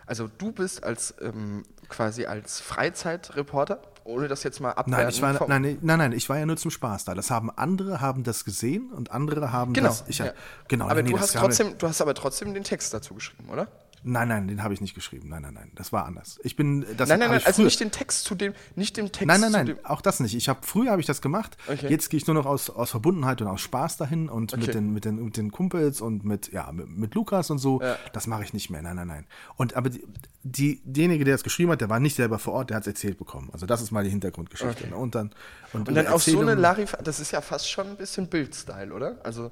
also 0.05 0.29
du 0.37 0.51
bist 0.51 0.83
als 0.83 1.15
ähm, 1.21 1.63
quasi 1.89 2.25
als 2.25 2.59
Freizeitreporter, 2.59 3.81
ohne 4.03 4.27
das 4.27 4.43
jetzt 4.43 4.59
mal 4.59 4.71
abwerten. 4.71 4.91
Nein, 4.91 5.09
ich 5.09 5.21
war, 5.21 5.47
nein, 5.47 5.77
nein, 5.81 5.99
nein, 5.99 6.11
ich 6.13 6.29
war 6.29 6.37
ja 6.39 6.45
nur 6.45 6.57
zum 6.57 6.71
Spaß 6.71 7.05
da. 7.05 7.13
Das 7.15 7.29
haben 7.31 7.49
andere 7.51 8.01
haben 8.01 8.23
das 8.23 8.45
gesehen 8.45 8.91
und 8.91 9.11
andere 9.11 9.51
haben 9.51 9.73
Genau. 9.73 9.89
das. 9.89 10.05
Ich, 10.07 10.19
ja. 10.19 10.31
genau. 10.67 10.87
aber 10.87 11.03
nee, 11.03 11.11
du 11.11 11.19
hast 11.19 11.35
trotzdem, 11.35 11.77
du 11.77 11.87
hast 11.87 12.01
aber 12.01 12.13
trotzdem 12.13 12.53
den 12.53 12.63
Text 12.63 12.93
dazu 12.93 13.13
geschrieben, 13.15 13.49
oder? 13.49 13.67
Nein, 14.07 14.27
nein, 14.29 14.47
den 14.47 14.63
habe 14.63 14.73
ich 14.73 14.81
nicht 14.81 14.95
geschrieben. 14.95 15.29
Nein, 15.29 15.41
nein, 15.41 15.53
nein. 15.53 15.71
Das 15.75 15.91
war 15.91 16.05
anders. 16.05 16.39
Ich 16.43 16.55
bin. 16.55 16.85
Das 16.97 17.09
nein, 17.09 17.19
nein, 17.19 17.31
nein, 17.31 17.41
also 17.45 17.61
nicht 17.61 17.79
den 17.79 17.91
Text 17.91 18.23
zu 18.23 18.35
dem, 18.35 18.53
nicht 18.75 18.95
dem 18.97 19.11
Text 19.11 19.27
Nein, 19.27 19.41
nein, 19.41 19.51
nein, 19.51 19.75
auch 19.83 20.01
das 20.01 20.19
nicht. 20.19 20.35
Ich 20.35 20.49
habe 20.49 20.59
früher 20.63 20.91
habe 20.91 21.01
ich 21.01 21.07
das 21.07 21.21
gemacht. 21.21 21.57
Okay. 21.67 21.87
Jetzt 21.89 22.09
gehe 22.09 22.17
ich 22.17 22.25
nur 22.27 22.35
noch 22.35 22.45
aus, 22.45 22.69
aus 22.69 22.91
Verbundenheit 22.91 23.41
und 23.41 23.47
aus 23.47 23.61
Spaß 23.61 23.97
dahin 23.97 24.29
und 24.29 24.53
Okay. 24.53 24.65
mit, 24.65 24.75
den, 24.75 24.93
mit, 24.93 25.05
den, 25.05 25.25
mit 25.25 25.37
den 25.37 25.51
Kumpels 25.51 26.01
und 26.01 26.23
mit, 26.23 26.51
ja, 26.51 26.71
mit, 26.71 26.89
mit 26.89 27.15
Lukas 27.15 27.49
und 27.49 27.57
so. 27.59 27.81
Ja. 27.81 27.97
Das 28.13 28.27
mache 28.27 28.43
ich 28.43 28.53
nicht 28.53 28.69
mehr. 28.69 28.81
Nein, 28.81 28.95
nein, 28.95 29.07
nein. 29.07 29.25
Und 29.55 29.75
aber 29.75 29.89
die, 29.89 30.05
die, 30.43 30.81
derjenige, 30.85 31.25
der 31.25 31.35
es 31.35 31.43
geschrieben 31.43 31.71
hat, 31.71 31.81
der 31.81 31.89
war 31.89 31.99
nicht 31.99 32.15
selber 32.15 32.39
vor 32.39 32.53
Ort, 32.53 32.69
der 32.69 32.77
hat 32.77 32.83
es 32.83 32.87
erzählt 32.87 33.17
bekommen. 33.17 33.49
Also 33.51 33.65
das 33.65 33.81
ist 33.81 33.91
mal 33.91 34.03
die 34.03 34.09
Hintergrundgeschichte. 34.09 34.83
Okay. 34.83 34.89
ne? 34.89 34.95
Und 34.95 35.15
dann 35.15 35.31
und, 35.73 35.89
Und 35.89 35.95
dann 35.95 36.07
auch 36.07 36.19
so 36.19 36.39
eine 36.39 36.55
Larifar, 36.55 37.01
das 37.03 37.19
ist 37.19 37.31
ja 37.31 37.41
fast 37.41 37.69
schon 37.69 37.87
ein 37.87 37.97
bisschen 37.97 38.27
Bild-Style, 38.27 38.93
oder? 38.93 39.17
Also 39.23 39.51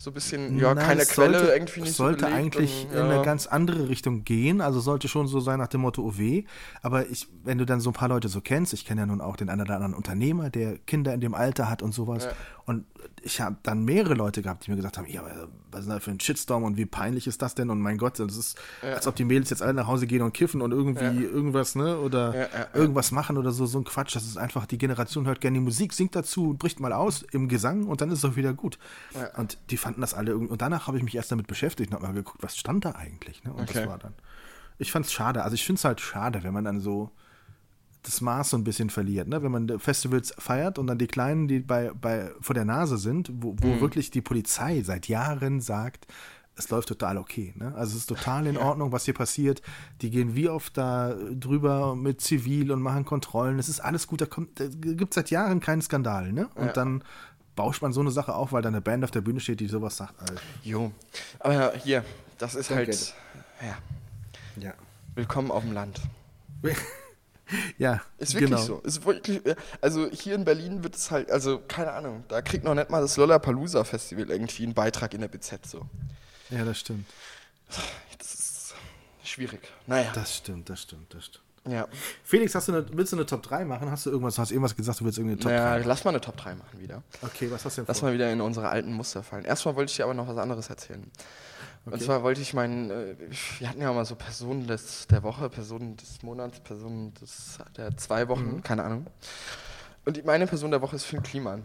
so 0.00 0.10
ein 0.10 0.14
bisschen, 0.14 0.58
ja, 0.60 0.74
Nein, 0.74 0.86
keine 0.86 1.02
es 1.02 1.08
Quelle, 1.08 1.38
sollte, 1.40 1.52
irgendwie 1.52 1.80
nicht 1.80 1.90
es 1.90 1.96
sollte 1.96 2.26
so 2.26 2.32
eigentlich 2.32 2.84
und, 2.84 2.92
in 2.92 2.98
ja. 2.98 3.10
eine 3.10 3.24
ganz 3.24 3.48
andere 3.48 3.88
Richtung 3.88 4.22
gehen. 4.22 4.60
Also 4.60 4.78
sollte 4.78 5.08
schon 5.08 5.26
so 5.26 5.40
sein 5.40 5.58
nach 5.58 5.66
dem 5.66 5.80
Motto 5.80 6.02
OW. 6.02 6.44
Aber 6.82 7.08
ich, 7.08 7.26
wenn 7.42 7.58
du 7.58 7.66
dann 7.66 7.80
so 7.80 7.90
ein 7.90 7.94
paar 7.94 8.08
Leute 8.08 8.28
so 8.28 8.40
kennst, 8.40 8.72
ich 8.72 8.86
kenne 8.86 9.00
ja 9.00 9.06
nun 9.06 9.20
auch 9.20 9.36
den 9.36 9.48
einen 9.48 9.62
oder 9.62 9.74
anderen 9.74 9.94
Unternehmer, 9.94 10.50
der 10.50 10.78
Kinder 10.78 11.12
in 11.14 11.20
dem 11.20 11.34
Alter 11.34 11.68
hat 11.68 11.82
und 11.82 11.92
sowas. 11.92 12.28
Und 12.64 12.84
ich 13.22 13.40
habe 13.40 13.56
dann 13.62 13.84
mehrere 13.84 14.14
Leute 14.14 14.42
gehabt, 14.42 14.66
die 14.66 14.70
mir 14.70 14.76
gesagt 14.76 14.98
haben, 14.98 15.06
ja, 15.08 15.22
was 15.70 15.80
ist 15.80 15.86
denn 15.86 15.94
da 15.94 16.00
für 16.00 16.10
ein 16.10 16.20
Shitstorm 16.20 16.62
und 16.64 16.76
wie 16.76 16.86
peinlich 16.86 17.26
ist 17.26 17.42
das 17.42 17.54
denn? 17.54 17.70
Und 17.70 17.80
mein 17.80 17.98
Gott, 17.98 18.18
das 18.18 18.36
ist, 18.36 18.58
als 18.82 19.06
ob 19.06 19.16
die 19.16 19.24
Mädels 19.24 19.50
jetzt 19.50 19.62
alle 19.62 19.74
nach 19.74 19.86
Hause 19.86 20.06
gehen 20.06 20.22
und 20.22 20.32
kiffen 20.32 20.60
und 20.60 20.72
irgendwie 20.72 21.24
irgendwas, 21.24 21.74
ne? 21.74 21.98
Oder 21.98 22.34
Ja, 22.34 22.40
ja, 22.40 22.48
ja. 22.52 22.66
irgendwas 22.74 23.10
machen 23.10 23.36
oder 23.38 23.52
so, 23.52 23.66
so 23.66 23.78
ein 23.78 23.84
Quatsch. 23.84 24.14
Das 24.14 24.24
ist 24.24 24.36
einfach, 24.36 24.66
die 24.66 24.78
Generation 24.78 25.26
hört 25.26 25.40
gerne 25.40 25.58
die 25.58 25.64
Musik, 25.64 25.92
singt 25.92 26.14
dazu, 26.14 26.54
bricht 26.58 26.78
mal 26.78 26.92
aus 26.92 27.24
im 27.32 27.48
Gesang 27.48 27.86
und 27.86 28.00
dann 28.00 28.10
ist 28.10 28.18
es 28.18 28.24
auch 28.30 28.36
wieder 28.36 28.52
gut. 28.52 28.78
Und 29.36 29.58
die 29.70 29.76
fanden 29.88 30.00
das 30.00 30.14
alle 30.14 30.30
irgendwie. 30.32 30.52
Und 30.52 30.62
danach 30.62 30.86
habe 30.86 30.96
ich 30.98 31.02
mich 31.02 31.14
erst 31.14 31.32
damit 31.32 31.46
beschäftigt 31.46 31.90
und 31.90 31.96
habe 31.96 32.06
mal 32.06 32.12
geguckt, 32.14 32.42
was 32.42 32.56
stand 32.56 32.84
da 32.84 32.92
eigentlich. 32.92 33.42
Ne? 33.44 33.52
Und 33.52 33.62
Okay. 33.62 33.80
das 33.80 33.86
war 33.88 33.98
dann. 33.98 34.14
Ich 34.78 34.92
fand 34.92 35.06
es 35.06 35.12
schade. 35.12 35.42
Also 35.42 35.54
ich 35.54 35.64
finde 35.66 35.78
es 35.78 35.84
halt 35.84 36.00
schade, 36.00 36.42
wenn 36.44 36.52
man 36.54 36.64
dann 36.64 36.80
so 36.80 37.10
das 38.02 38.20
Maß 38.20 38.50
so 38.50 38.56
ein 38.56 38.64
bisschen 38.64 38.90
verliert, 38.90 39.26
ne? 39.26 39.42
Wenn 39.42 39.50
man 39.50 39.78
Festivals 39.80 40.32
feiert 40.38 40.78
und 40.78 40.86
dann 40.86 40.98
die 40.98 41.08
Kleinen, 41.08 41.48
die 41.48 41.58
bei, 41.58 41.90
bei 42.00 42.30
vor 42.40 42.54
der 42.54 42.64
Nase 42.64 42.96
sind, 42.96 43.28
wo, 43.34 43.56
wo 43.60 43.74
Mhm. 43.74 43.80
wirklich 43.80 44.10
die 44.12 44.20
Polizei 44.20 44.82
seit 44.82 45.08
Jahren 45.08 45.60
sagt, 45.60 46.06
es 46.54 46.70
läuft 46.70 46.88
total 46.88 47.18
okay. 47.18 47.54
Ne? 47.56 47.72
Also 47.76 47.92
es 47.92 47.98
ist 48.02 48.06
total 48.08 48.46
in 48.46 48.56
Ordnung, 48.56 48.90
was 48.92 49.04
hier 49.04 49.14
passiert. 49.14 49.62
Die 50.00 50.10
gehen 50.10 50.34
wie 50.34 50.48
oft 50.48 50.76
da 50.76 51.14
drüber 51.32 51.94
mit 51.94 52.20
Zivil 52.20 52.72
und 52.72 52.82
machen 52.82 53.04
Kontrollen. 53.04 53.58
Es 53.60 53.68
ist 53.68 53.78
alles 53.80 54.06
gut. 54.08 54.20
Da, 54.20 54.26
kommt, 54.26 54.58
da 54.58 54.66
gibt 54.68 55.14
seit 55.14 55.30
Jahren 55.30 55.60
keinen 55.60 55.82
Skandal. 55.82 56.32
Ne? 56.32 56.48
Und 56.56 56.76
dann 56.76 57.04
bauscht 57.58 57.82
man 57.82 57.92
so 57.92 58.00
eine 58.00 58.12
Sache 58.12 58.36
auf, 58.36 58.52
weil 58.52 58.62
da 58.62 58.68
eine 58.68 58.80
Band 58.80 59.02
auf 59.02 59.10
der 59.10 59.20
Bühne 59.20 59.40
steht, 59.40 59.58
die 59.58 59.66
sowas 59.66 59.96
sagt. 59.96 60.14
Alter. 60.20 60.40
Jo. 60.62 60.92
Aber 61.40 61.72
hier, 61.74 62.04
das 62.38 62.54
ist 62.54 62.70
halt, 62.70 62.86
get 62.88 63.14
ja, 63.60 64.62
Ja. 64.62 64.74
willkommen 65.16 65.50
auf 65.50 65.64
dem 65.64 65.72
Land. 65.72 66.00
ja, 67.78 68.00
Ist 68.16 68.34
wirklich 68.34 68.50
genau. 68.50 68.62
so. 68.62 68.78
Ist 68.82 69.04
wirklich, 69.04 69.44
äh, 69.44 69.56
also 69.80 70.08
hier 70.08 70.36
in 70.36 70.44
Berlin 70.44 70.84
wird 70.84 70.94
es 70.94 71.10
halt, 71.10 71.32
also 71.32 71.60
keine 71.66 71.92
Ahnung, 71.94 72.22
da 72.28 72.42
kriegt 72.42 72.62
noch 72.62 72.76
nicht 72.76 72.90
mal 72.90 73.00
das 73.00 73.16
Lollapalooza 73.16 73.82
Festival 73.82 74.30
irgendwie 74.30 74.62
einen 74.62 74.74
Beitrag 74.74 75.12
in 75.14 75.20
der 75.20 75.28
BZ 75.28 75.66
so. 75.66 75.84
Ja, 76.50 76.64
das 76.64 76.78
stimmt. 76.78 77.06
Das 78.18 78.34
ist 78.34 78.74
schwierig. 79.24 79.62
Naja. 79.88 80.12
Das 80.14 80.36
stimmt, 80.36 80.70
das 80.70 80.82
stimmt, 80.82 81.12
das 81.12 81.24
stimmt. 81.26 81.44
Ja. 81.70 81.86
Felix, 82.24 82.54
hast 82.54 82.68
du 82.68 82.72
eine, 82.72 82.86
willst 82.92 83.12
du 83.12 83.16
eine 83.16 83.26
Top 83.26 83.42
3 83.42 83.64
machen? 83.64 83.90
Hast 83.90 84.06
du 84.06 84.10
irgendwas, 84.10 84.38
hast 84.38 84.50
irgendwas 84.50 84.74
gesagt, 84.76 85.00
du 85.00 85.04
willst 85.04 85.18
irgendeine 85.18 85.40
Top 85.40 85.50
Naja, 85.52 85.78
3? 85.78 85.84
lass 85.86 86.04
mal 86.04 86.10
eine 86.10 86.20
Top 86.20 86.36
3 86.36 86.54
machen 86.54 86.80
wieder. 86.80 87.02
Okay, 87.22 87.50
was 87.50 87.64
hast 87.64 87.76
du 87.78 87.82
denn 87.82 87.88
Lass 87.88 88.00
vor? 88.00 88.08
mal 88.08 88.14
wieder 88.14 88.32
in 88.32 88.40
unsere 88.40 88.68
alten 88.68 88.92
Muster 88.92 89.22
fallen. 89.22 89.44
Erstmal 89.44 89.76
wollte 89.76 89.90
ich 89.90 89.96
dir 89.96 90.04
aber 90.04 90.14
noch 90.14 90.28
was 90.28 90.36
anderes 90.38 90.68
erzählen. 90.70 91.10
Und 91.84 92.02
zwar 92.02 92.22
wollte 92.22 92.42
ich 92.42 92.52
meinen, 92.52 92.90
äh, 92.90 93.14
wir 93.60 93.68
hatten 93.68 93.80
ja 93.80 93.90
mal 93.92 94.04
so 94.04 94.14
Personen 94.14 94.66
des, 94.66 95.06
der 95.06 95.22
Woche, 95.22 95.48
Personen 95.48 95.96
des 95.96 96.22
Monats, 96.22 96.60
Personen 96.60 97.14
des, 97.14 97.58
der 97.76 97.96
zwei 97.96 98.28
Wochen, 98.28 98.56
Mhm. 98.56 98.62
keine 98.62 98.84
Ahnung. 98.84 99.06
Und 100.04 100.24
meine 100.26 100.46
Person 100.46 100.70
der 100.70 100.82
Woche 100.82 100.96
ist 100.96 101.04
Finn 101.04 101.22
Kliman. 101.22 101.62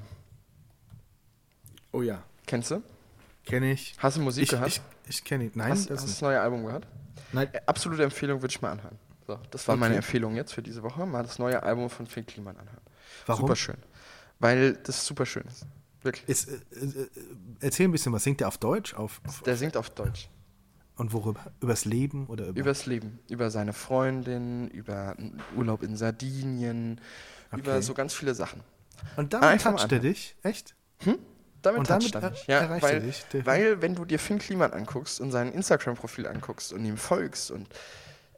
Oh 1.92 2.02
ja, 2.02 2.24
Kennst 2.46 2.72
du? 2.72 2.82
kenne 3.46 3.72
ich. 3.74 3.96
Hast 4.00 4.18
du 4.18 4.22
Musik 4.22 4.44
Ich, 4.44 4.50
gehört? 4.50 4.68
ich, 4.70 4.82
ich 5.08 5.24
kenne 5.24 5.46
ihn. 5.46 5.52
Nein, 5.56 5.72
hast, 5.72 5.90
das 5.90 5.98
hast 5.98 6.04
du 6.04 6.08
das 6.08 6.10
nicht. 6.16 6.22
neue 6.22 6.40
Album 6.42 6.66
gehört? 6.66 6.88
Nein. 7.34 7.50
Äh, 7.52 7.60
Absolute 7.66 8.04
Empfehlung 8.04 8.42
würde 8.42 8.52
ich 8.52 8.62
mal 8.62 8.72
anhören. 8.72 8.98
So, 9.26 9.40
das 9.52 9.68
war 9.68 9.76
meine 9.78 9.94
Okay. 9.96 10.04
Empfehlung 10.06 10.36
jetzt 10.36 10.54
für 10.54 10.62
diese 10.62 10.84
Woche. 10.84 11.06
Mal 11.06 11.24
das 11.24 11.40
neue 11.40 11.64
Album 11.64 11.90
von 11.90 12.08
Finn 12.08 12.26
Kliman 12.26 12.58
anhören. 12.58 12.82
Warum? 13.26 13.42
Super 13.42 13.56
schön. 13.56 13.78
Weil 14.40 14.74
das 14.74 15.06
super 15.06 15.26
schön 15.26 15.44
ist. 15.48 15.66
Wirklich. 16.02 16.28
Ist, 16.28 16.50
äh, 16.50 16.56
äh, 16.56 17.08
erzähl 17.62 17.88
ein 17.88 17.92
bisschen 17.94 18.12
was. 18.12 18.24
Singt 18.24 18.42
der 18.42 18.50
auf 18.50 18.58
Deutsch? 18.58 18.94
Auf, 18.94 19.22
auf, 19.26 19.42
Der 19.44 19.56
singt 19.56 19.78
auf 19.78 19.90
Deutsch. 19.92 20.30
und 20.98 21.14
worüber? 21.14 21.40
Übers 21.62 21.86
Leben 21.86 22.28
oder 22.28 22.48
über. 22.48 22.60
Übers 22.60 22.86
Leben, 22.86 23.20
über 23.30 23.50
seine 23.50 23.72
Freundin, 23.72 24.68
über 24.70 25.16
einen 25.18 25.42
Urlaub 25.56 25.82
in 25.84 25.96
Sardinien, 25.96 27.00
über 27.54 27.74
Okay. 27.76 27.82
so 27.82 27.94
ganz 27.94 28.14
viele 28.14 28.36
Sachen. 28.36 28.62
und 29.16 29.32
damit 29.34 29.48
Einfach 29.48 29.72
toucht 29.78 29.92
er 29.94 30.00
dich? 30.00 30.36
Echt? 30.44 30.76
Damit, 31.62 31.80
Und 31.80 31.88
toucht 31.88 32.14
damit 32.14 32.16
er 32.16 32.30
mich. 32.32 32.48
Ja, 32.48 32.60
erreicht 32.60 32.84
er 32.86 32.92
weil, 32.92 33.02
dich, 33.02 33.26
weil, 33.46 33.82
wenn 33.82 33.96
du 33.96 34.04
dir 34.04 34.20
Finn 34.20 34.40
Kliman 34.40 34.74
anguckst 34.74 35.22
und 35.22 35.32
sein 35.32 35.54
Instagram-Profil 35.54 36.28
anguckst 36.28 36.74
und 36.74 36.84
ihm 36.84 36.98
folgst 36.98 37.52
und 37.52 37.70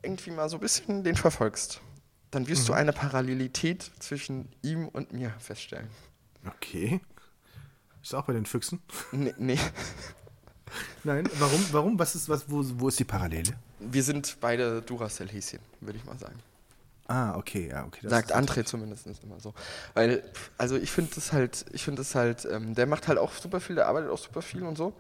irgendwie 0.06 0.32
mal 0.32 0.48
so 0.50 0.58
ein 0.58 0.62
bisschen 0.62 1.04
den 1.04 1.16
verfolgst, 1.16 1.82
dann 2.32 2.48
wirst 2.48 2.68
du 2.68 2.72
Mhm. 2.74 2.78
eine 2.80 2.94
Parallelität 2.94 3.92
zwischen 4.00 4.50
ihm 4.62 4.88
und 4.88 5.12
mir 5.14 5.32
feststellen. 5.40 5.88
Okay. 6.48 7.02
Ist 8.04 8.14
auch 8.14 8.26
bei 8.26 8.34
den 8.34 8.46
Füchsen? 8.46 8.82
Nee, 9.12 9.34
nee. 9.38 9.60
Nein, 11.04 11.28
warum? 11.40 11.66
Warum? 11.72 12.00
Was 12.00 12.16
ist, 12.16 12.28
was, 12.30 12.50
wo, 12.50 12.64
wo 12.80 12.88
ist 12.88 13.00
die 13.00 13.04
Parallele? 13.04 13.54
Wir 13.80 14.04
sind 14.04 14.38
beide 14.42 14.82
Duracell-Häschen, 14.82 15.60
würde 15.82 15.98
ich 16.00 16.06
mal 16.06 16.18
sagen. 16.18 16.40
Ah, 17.08 17.36
okay, 17.38 17.70
ja, 17.70 17.86
okay. 17.86 18.00
das 18.02 18.12
Sagt 18.12 18.36
André 18.36 18.66
zumindest 18.66 19.06
immer 19.24 19.40
so. 19.40 19.54
Weil, 19.94 20.24
also 20.58 20.76
ich 20.76 20.90
finde 20.92 21.12
das 21.14 21.32
halt, 21.34 21.66
ich 21.72 21.84
finde 21.84 22.02
das 22.02 22.16
halt, 22.16 22.46
ähm, 22.52 22.74
der 22.74 22.88
macht 22.88 23.08
halt 23.08 23.20
auch 23.20 23.32
super 23.34 23.60
viel, 23.62 23.76
der 23.76 23.88
arbeitet 23.88 24.10
auch 24.10 24.18
super 24.18 24.42
viel 24.42 24.64
und 24.64 24.76
so. 24.76 24.94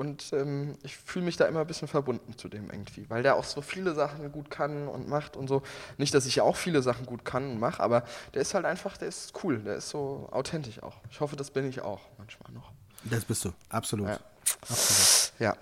Und 0.00 0.32
ähm, 0.32 0.78
ich 0.82 0.96
fühle 0.96 1.26
mich 1.26 1.36
da 1.36 1.44
immer 1.44 1.60
ein 1.60 1.66
bisschen 1.66 1.86
verbunden 1.86 2.34
zu 2.38 2.48
dem 2.48 2.70
irgendwie, 2.70 3.04
weil 3.10 3.22
der 3.22 3.36
auch 3.36 3.44
so 3.44 3.60
viele 3.60 3.94
Sachen 3.94 4.32
gut 4.32 4.50
kann 4.50 4.88
und 4.88 5.08
macht 5.10 5.36
und 5.36 5.46
so. 5.46 5.62
Nicht, 5.98 6.14
dass 6.14 6.24
ich 6.24 6.36
ja 6.36 6.42
auch 6.42 6.56
viele 6.56 6.80
Sachen 6.80 7.04
gut 7.04 7.22
kann 7.22 7.50
und 7.50 7.58
mache, 7.60 7.82
aber 7.82 8.04
der 8.32 8.40
ist 8.40 8.54
halt 8.54 8.64
einfach, 8.64 8.96
der 8.96 9.08
ist 9.08 9.34
cool, 9.44 9.58
der 9.58 9.74
ist 9.76 9.90
so 9.90 10.26
authentisch 10.32 10.82
auch. 10.82 10.96
Ich 11.10 11.20
hoffe, 11.20 11.36
das 11.36 11.50
bin 11.50 11.68
ich 11.68 11.82
auch 11.82 12.00
manchmal 12.16 12.50
noch. 12.52 12.72
Das 13.04 13.26
bist 13.26 13.44
du, 13.44 13.52
absolut. 13.68 14.08
Ja. 14.08 14.18
absolut. 14.62 15.32
Ja. 15.38 15.56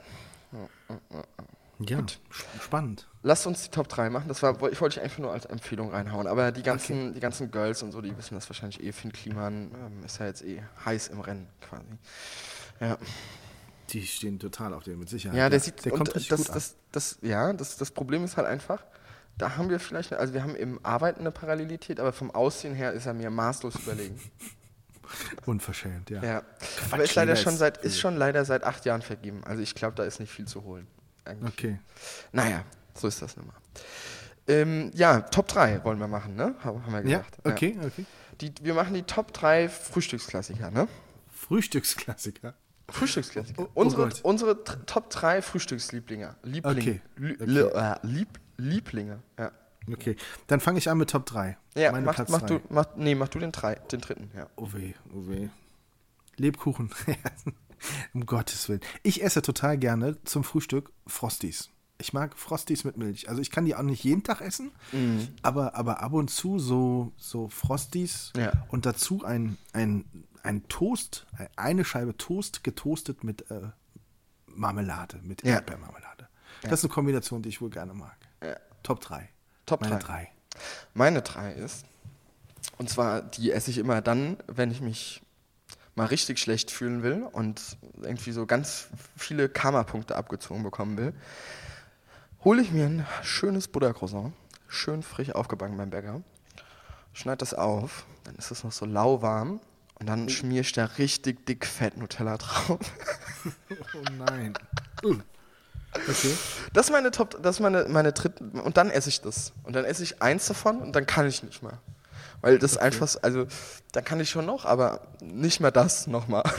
Ja, 1.81 1.99
sp- 2.31 2.47
spannend. 2.63 3.09
Lasst 3.25 3.45
uns 3.47 3.63
die 3.65 3.71
Top 3.71 3.89
3 3.89 4.09
machen. 4.09 4.29
Das 4.29 4.41
war, 4.43 4.55
ich 4.71 4.81
wollte 4.81 4.99
ich 4.99 5.03
einfach 5.05 5.19
nur 5.19 5.33
als 5.33 5.47
Empfehlung 5.47 5.91
reinhauen. 5.91 6.29
Aber 6.29 6.53
die 6.53 6.63
ganzen, 6.63 7.13
die 7.15 7.21
ganzen 7.21 7.51
Girls 7.51 7.83
und 7.83 7.91
so, 7.91 8.01
die 8.01 8.17
wissen 8.17 8.35
das 8.35 8.49
wahrscheinlich 8.49 8.83
eh. 8.83 8.93
Finn 8.93 9.13
Kliman 9.13 9.73
ähm, 9.75 10.05
ist 10.05 10.19
ja 10.19 10.27
jetzt 10.27 10.43
eh 10.45 10.63
heiß 10.85 11.09
im 11.09 11.21
Rennen 11.21 11.49
quasi. 11.61 11.85
Ja, 12.81 12.99
Die 13.91 14.07
stehen 14.07 14.39
total 14.39 14.75
auf 14.75 14.85
den, 14.85 14.99
mit 14.99 15.09
Sicherheit. 15.09 15.37
ja 15.39 15.49
der 15.49 15.61
sieht, 15.61 15.85
der 15.85 15.93
kommt 15.93 16.15
richtig 16.15 16.29
das, 16.29 16.41
gut 16.41 16.49
an. 16.51 16.55
das, 16.55 16.77
das, 16.93 17.19
ja, 17.23 17.53
das, 17.53 17.77
das 17.77 17.91
Problem 17.91 18.25
ist 18.25 18.37
halt 18.37 18.47
einfach, 18.47 18.85
da 19.39 19.57
haben 19.57 19.71
wir 19.71 19.81
vielleicht, 19.81 20.13
also 20.13 20.35
wir 20.35 20.43
haben 20.43 20.57
im 20.57 20.85
Arbeiten 20.85 21.21
eine 21.21 21.31
Parallelität, 21.31 22.01
aber 22.01 22.13
vom 22.13 22.31
Aussehen 22.31 22.75
her 22.75 22.93
ist 22.93 23.07
er 23.07 23.15
mir 23.15 23.31
maßlos 23.31 23.77
überlegen. 23.77 24.21
Unverschämt, 25.47 26.11
ja. 26.11 26.23
Ja. 26.23 26.43
Aber 26.91 27.03
ist 27.03 27.15
leider 27.15 27.35
schon 27.37 27.57
seit, 27.57 27.79
ist 27.79 27.99
schon 27.99 28.17
leider 28.17 28.45
seit 28.45 28.65
acht 28.65 28.85
Jahren 28.85 29.01
vergeben. 29.01 29.43
Also 29.45 29.63
ich 29.63 29.75
glaube, 29.75 29.95
da 29.95 30.05
ist 30.05 30.21
nicht 30.21 30.31
viel 30.33 30.47
zu 30.47 30.65
holen. 30.65 30.87
Eigentlich. 31.25 31.53
Okay. 31.53 31.79
Naja, 32.33 32.65
so 32.95 33.07
ist 33.09 33.23
das 33.23 33.37
nun 33.37 33.47
mal. 33.47 33.55
Ähm, 34.49 34.91
ja, 34.95 35.21
Top 35.21 35.49
3 35.49 35.85
wollen 35.85 35.99
wir 35.99 36.09
machen, 36.09 36.35
ne? 36.35 36.55
Haben 36.63 36.83
wir 36.87 37.11
Ja, 37.11 37.19
gesagt. 37.19 37.39
okay, 37.45 37.79
okay. 37.85 38.05
Die, 38.41 38.53
wir 38.63 38.75
machen 38.75 38.95
die 38.95 39.03
Top 39.03 39.33
3 39.33 39.69
Frühstücksklassiker, 39.69 40.71
ne? 40.71 40.89
Frühstücksklassiker. 41.33 42.55
Frühstücksklassiker. 42.91 43.63
Oh, 43.63 43.69
oh 43.75 43.81
unsere 43.83 44.05
Gott. 44.05 44.21
unsere 44.23 44.65
Top 44.65 45.11
3 45.11 45.43
Frühstückslieblinge. 45.43 46.37
Lieblinge. 46.43 46.81
Okay, 46.81 47.01
Li- 47.17 47.63
okay. 47.63 47.79
äh, 48.03 48.07
Lieb, 48.07 48.41
Lieblinge, 48.57 49.23
ja. 49.39 49.53
Okay. 49.91 50.17
Dann 50.49 50.61
fange 50.61 50.79
ich 50.79 50.91
an 50.91 50.99
mit 50.99 51.09
Top 51.11 51.25
3. 51.27 51.57
Ja, 51.75 51.93
Meine 51.93 52.05
mach, 52.07 52.15
Platz 52.15 52.29
mach, 52.31 52.41
drei. 52.41 52.47
du, 52.59 52.61
mach, 52.69 52.87
nee, 52.97 53.15
mach 53.15 53.29
du 53.29 53.39
den, 53.39 53.53
drei, 53.53 53.75
den 53.77 54.01
dritten, 54.01 54.31
ja. 54.37 54.47
Oh 54.57 54.69
weh, 54.73 54.93
oh 55.15 55.29
weh. 55.29 55.49
Lebkuchen. 56.37 56.91
um 58.15 58.27
Gottes 58.27 58.69
Willen. 58.69 58.81
Ich 59.03 59.23
esse 59.23 59.41
total 59.43 59.79
gerne 59.79 60.23
zum 60.25 60.45
Frühstück 60.45 60.91
Frosties. 61.07 61.71
Ich 62.01 62.13
mag 62.13 62.37
Frosties 62.37 62.85
mit 62.85 62.97
Milch. 62.97 63.29
Also 63.29 63.41
ich 63.41 63.51
kann 63.51 63.65
die 63.65 63.75
auch 63.75 63.83
nicht 63.83 64.05
jeden 64.05 64.23
Tag 64.23 64.41
essen, 64.41 64.71
Mhm. 64.93 65.29
aber, 65.43 65.75
aber 65.75 66.01
ab 66.01 66.13
und 66.13 66.29
zu 66.31 66.59
so, 66.59 67.13
so 67.17 67.49
Frosties 67.49 68.33
Ja. 68.37 68.53
und 68.69 68.87
dazu 68.87 69.25
ein, 69.25 69.57
ein, 69.73 70.05
ein 70.43 70.67
Toast, 70.69 71.27
eine 71.57 71.85
Scheibe 71.85 72.17
Toast 72.17 72.65
getoastet 72.65 73.25
mit 73.25 73.51
äh, 73.51 73.71
Marmelade, 74.47 75.21
mit 75.23 75.43
Ja. 75.45 75.55
Erdbeermarmelade. 75.55 76.29
Das 76.63 76.81
ist 76.81 76.85
eine 76.85 76.93
Kombination, 76.93 77.43
die 77.43 77.49
ich 77.49 77.61
wohl 77.61 77.71
gerne 77.71 77.95
mag. 77.95 78.17
Ja. 78.43 78.57
Top 78.83 79.01
3. 79.01 79.29
Top 79.67 79.83
Meine 79.83 79.99
drei. 79.99 80.25
3. 80.25 80.29
Meine 80.95 81.23
3 81.23 81.53
ist, 81.53 81.85
und 82.79 82.89
zwar, 82.91 83.23
die 83.23 83.53
esse 83.53 83.71
ich 83.71 83.79
immer 83.79 84.01
dann, 84.01 84.37
wenn 84.47 84.71
ich 84.71 84.81
mich 84.81 85.23
mal 85.95 86.07
richtig 86.07 86.39
schlecht 86.39 86.71
fühlen 86.71 87.03
will 87.03 87.23
und 87.33 87.77
irgendwie 88.03 88.33
so 88.33 88.47
ganz 88.47 88.89
viele 89.17 89.49
Karma-Punkte 89.49 90.17
abgezogen 90.17 90.63
bekommen 90.63 90.97
will, 90.97 91.13
hole 92.45 92.63
ich 92.63 92.71
mir 92.71 92.87
ein 92.87 93.07
schönes 93.23 93.69
Buttercroissant, 93.69 94.33
schön 94.69 95.03
frisch 95.03 95.33
aufgebacken 95.33 95.77
beim 95.77 95.91
Bäcker, 95.91 96.23
schneide 97.13 97.39
das 97.39 97.53
auf, 97.55 98.07
dann 98.25 98.37
ist 98.37 98.51
es 98.51 98.63
noch 98.65 98.73
so 98.73 98.87
lauwarm 98.87 99.61
und 100.01 100.07
dann 100.07 100.29
schmier 100.29 100.61
ich 100.63 100.73
da 100.73 100.85
richtig 100.85 101.47
dick 101.47 101.67
fett 101.67 101.97
Nutella 101.97 102.37
drauf. 102.39 102.79
Oh 103.95 104.03
nein. 104.19 104.53
Uh. 105.05 105.17
Okay. 105.95 106.37
Das 106.73 106.87
ist 106.87 106.93
meine 106.93 107.11
Top, 107.11 107.41
das 107.43 107.57
ist 107.57 107.61
meine, 107.61 107.85
meine 107.89 108.13
dritte, 108.13 108.45
und 108.45 108.77
dann 108.77 108.91
esse 108.91 109.09
ich 109.09 109.21
das. 109.23 109.53
Und 109.63 109.75
dann 109.75 109.85
esse 109.85 110.03
ich 110.03 110.21
eins 110.21 110.47
davon 110.47 110.81
und 110.83 110.93
dann 110.95 111.07
kann 111.07 111.27
ich 111.27 111.43
nicht 111.43 111.63
mehr. 111.63 111.81
Weil 112.41 112.59
das 112.59 112.77
einfach, 112.77 113.09
so- 113.09 113.21
also, 113.23 113.47
da 113.93 114.01
kann 114.03 114.21
ich 114.21 114.29
schon 114.29 114.45
noch, 114.45 114.65
aber 114.65 115.09
nicht 115.23 115.61
mehr 115.61 115.71
das 115.71 116.07
nochmal. 116.07 116.45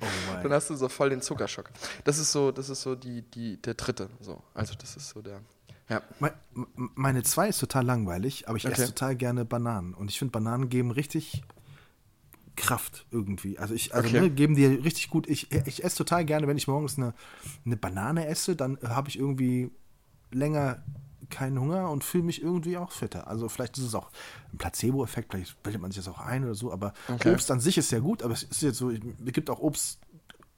Oh 0.00 0.06
Dann 0.34 0.42
mein. 0.42 0.52
hast 0.54 0.68
du 0.68 0.74
so 0.74 0.88
voll 0.88 1.10
den 1.10 1.22
Zuckerschock. 1.22 1.70
Das 2.02 2.18
ist 2.18 2.32
so, 2.32 2.50
das 2.50 2.68
ist 2.68 2.82
so 2.82 2.96
die, 2.96 3.22
die, 3.22 3.62
der 3.62 3.74
dritte, 3.74 4.08
so. 4.20 4.42
Also, 4.52 4.74
das 4.74 4.96
ist 4.96 5.10
so 5.10 5.22
der, 5.22 5.40
ja. 5.88 6.02
Me- 6.18 6.32
m- 6.56 6.90
Meine 6.96 7.22
zwei 7.22 7.48
ist 7.48 7.58
total 7.60 7.84
langweilig, 7.86 8.48
aber 8.48 8.56
ich 8.56 8.66
Okay. 8.66 8.74
esse 8.74 8.86
total 8.86 9.14
gerne 9.14 9.44
Bananen. 9.44 9.94
Und 9.94 10.10
ich 10.10 10.18
finde, 10.18 10.32
Bananen 10.32 10.68
geben 10.70 10.90
richtig 10.90 11.44
Kraft 12.56 13.06
irgendwie. 13.10 13.58
Also 13.58 13.74
ich, 13.74 13.94
also 13.94 14.08
Okay. 14.08 14.20
ne, 14.20 14.30
geben 14.30 14.54
dir 14.54 14.84
richtig 14.84 15.08
gut. 15.08 15.26
Ich, 15.28 15.50
ich 15.66 15.84
esse 15.84 15.96
total 15.96 16.24
gerne, 16.24 16.46
wenn 16.46 16.56
ich 16.56 16.68
morgens 16.68 16.98
eine, 16.98 17.14
eine 17.64 17.76
Banane 17.76 18.26
esse, 18.26 18.56
dann 18.56 18.78
habe 18.84 19.08
ich 19.08 19.18
irgendwie 19.18 19.70
länger 20.30 20.82
keinen 21.30 21.58
Hunger 21.58 21.90
und 21.90 22.04
fühle 22.04 22.24
mich 22.24 22.42
irgendwie 22.42 22.76
auch 22.76 22.90
fitter. 22.92 23.26
Also 23.26 23.48
vielleicht 23.48 23.78
ist 23.78 23.84
es 23.84 23.94
auch 23.94 24.10
ein 24.52 24.58
Placebo-Effekt, 24.58 25.32
vielleicht 25.32 25.62
bildet 25.62 25.80
man 25.80 25.90
sich 25.90 26.04
das 26.04 26.12
auch 26.12 26.20
ein 26.20 26.44
oder 26.44 26.54
so, 26.54 26.72
aber 26.72 26.92
Okay. 27.08 27.32
Obst 27.32 27.50
an 27.50 27.60
sich 27.60 27.78
ist 27.78 27.90
ja 27.90 28.00
gut, 28.00 28.22
aber 28.22 28.34
es 28.34 28.42
ist 28.42 28.62
jetzt 28.62 28.78
so, 28.78 28.90
es 28.90 29.00
gibt 29.32 29.48
auch 29.48 29.60
Obst, 29.60 29.98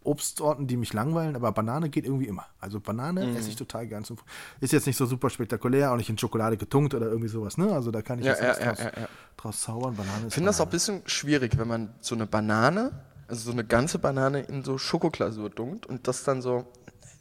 Obstsorten, 0.05 0.67
die 0.67 0.77
mich 0.77 0.93
langweilen, 0.93 1.35
aber 1.37 1.51
Banane 1.53 1.89
geht 1.89 2.05
irgendwie 2.05 2.27
immer. 2.27 2.47
Also 2.61 2.79
Banane 2.81 3.25
Mhm. 3.27 3.37
esse 3.37 3.49
ich 3.49 3.57
total 3.57 3.87
gern. 3.87 4.05
Zum, 4.05 4.19
ist 4.61 4.73
jetzt 4.73 4.87
nicht 4.87 4.97
so 4.97 5.07
super 5.07 5.31
spektakulär, 5.31 5.93
auch 5.93 5.97
nicht 5.97 6.11
in 6.11 6.19
Schokolade 6.19 6.57
getunkt 6.57 6.95
oder 6.95 7.07
irgendwie 7.07 7.29
sowas, 7.29 7.57
ne? 7.59 7.73
Also 7.73 7.91
da 7.91 8.03
kann 8.03 8.19
ich 8.19 8.27
Ja, 8.27 8.33
jetzt 8.33 8.43
ja, 8.43 8.49
ja, 8.67 8.73
draus, 8.73 8.79
ja, 8.85 9.09
draus 9.37 9.61
zaubern. 9.63 9.97
Banane 9.97 10.27
Ich 10.29 10.35
finde 10.35 10.49
das 10.49 10.61
auch 10.61 10.67
ein 10.67 10.71
bisschen 10.71 11.03
schwierig, 11.07 11.59
wenn 11.59 11.69
man 11.69 11.95
so 12.01 12.15
eine 12.15 12.27
Banane, 12.27 12.93
also 13.29 13.47
so 13.47 13.53
eine 13.53 13.65
ganze 13.65 13.99
Banane 13.99 14.41
in 14.43 14.63
so 14.63 14.79
Schokoglasur 14.79 15.49
dunkt 15.51 15.87
und 15.87 16.07
das 16.07 16.25
dann 16.25 16.43
so, 16.43 16.67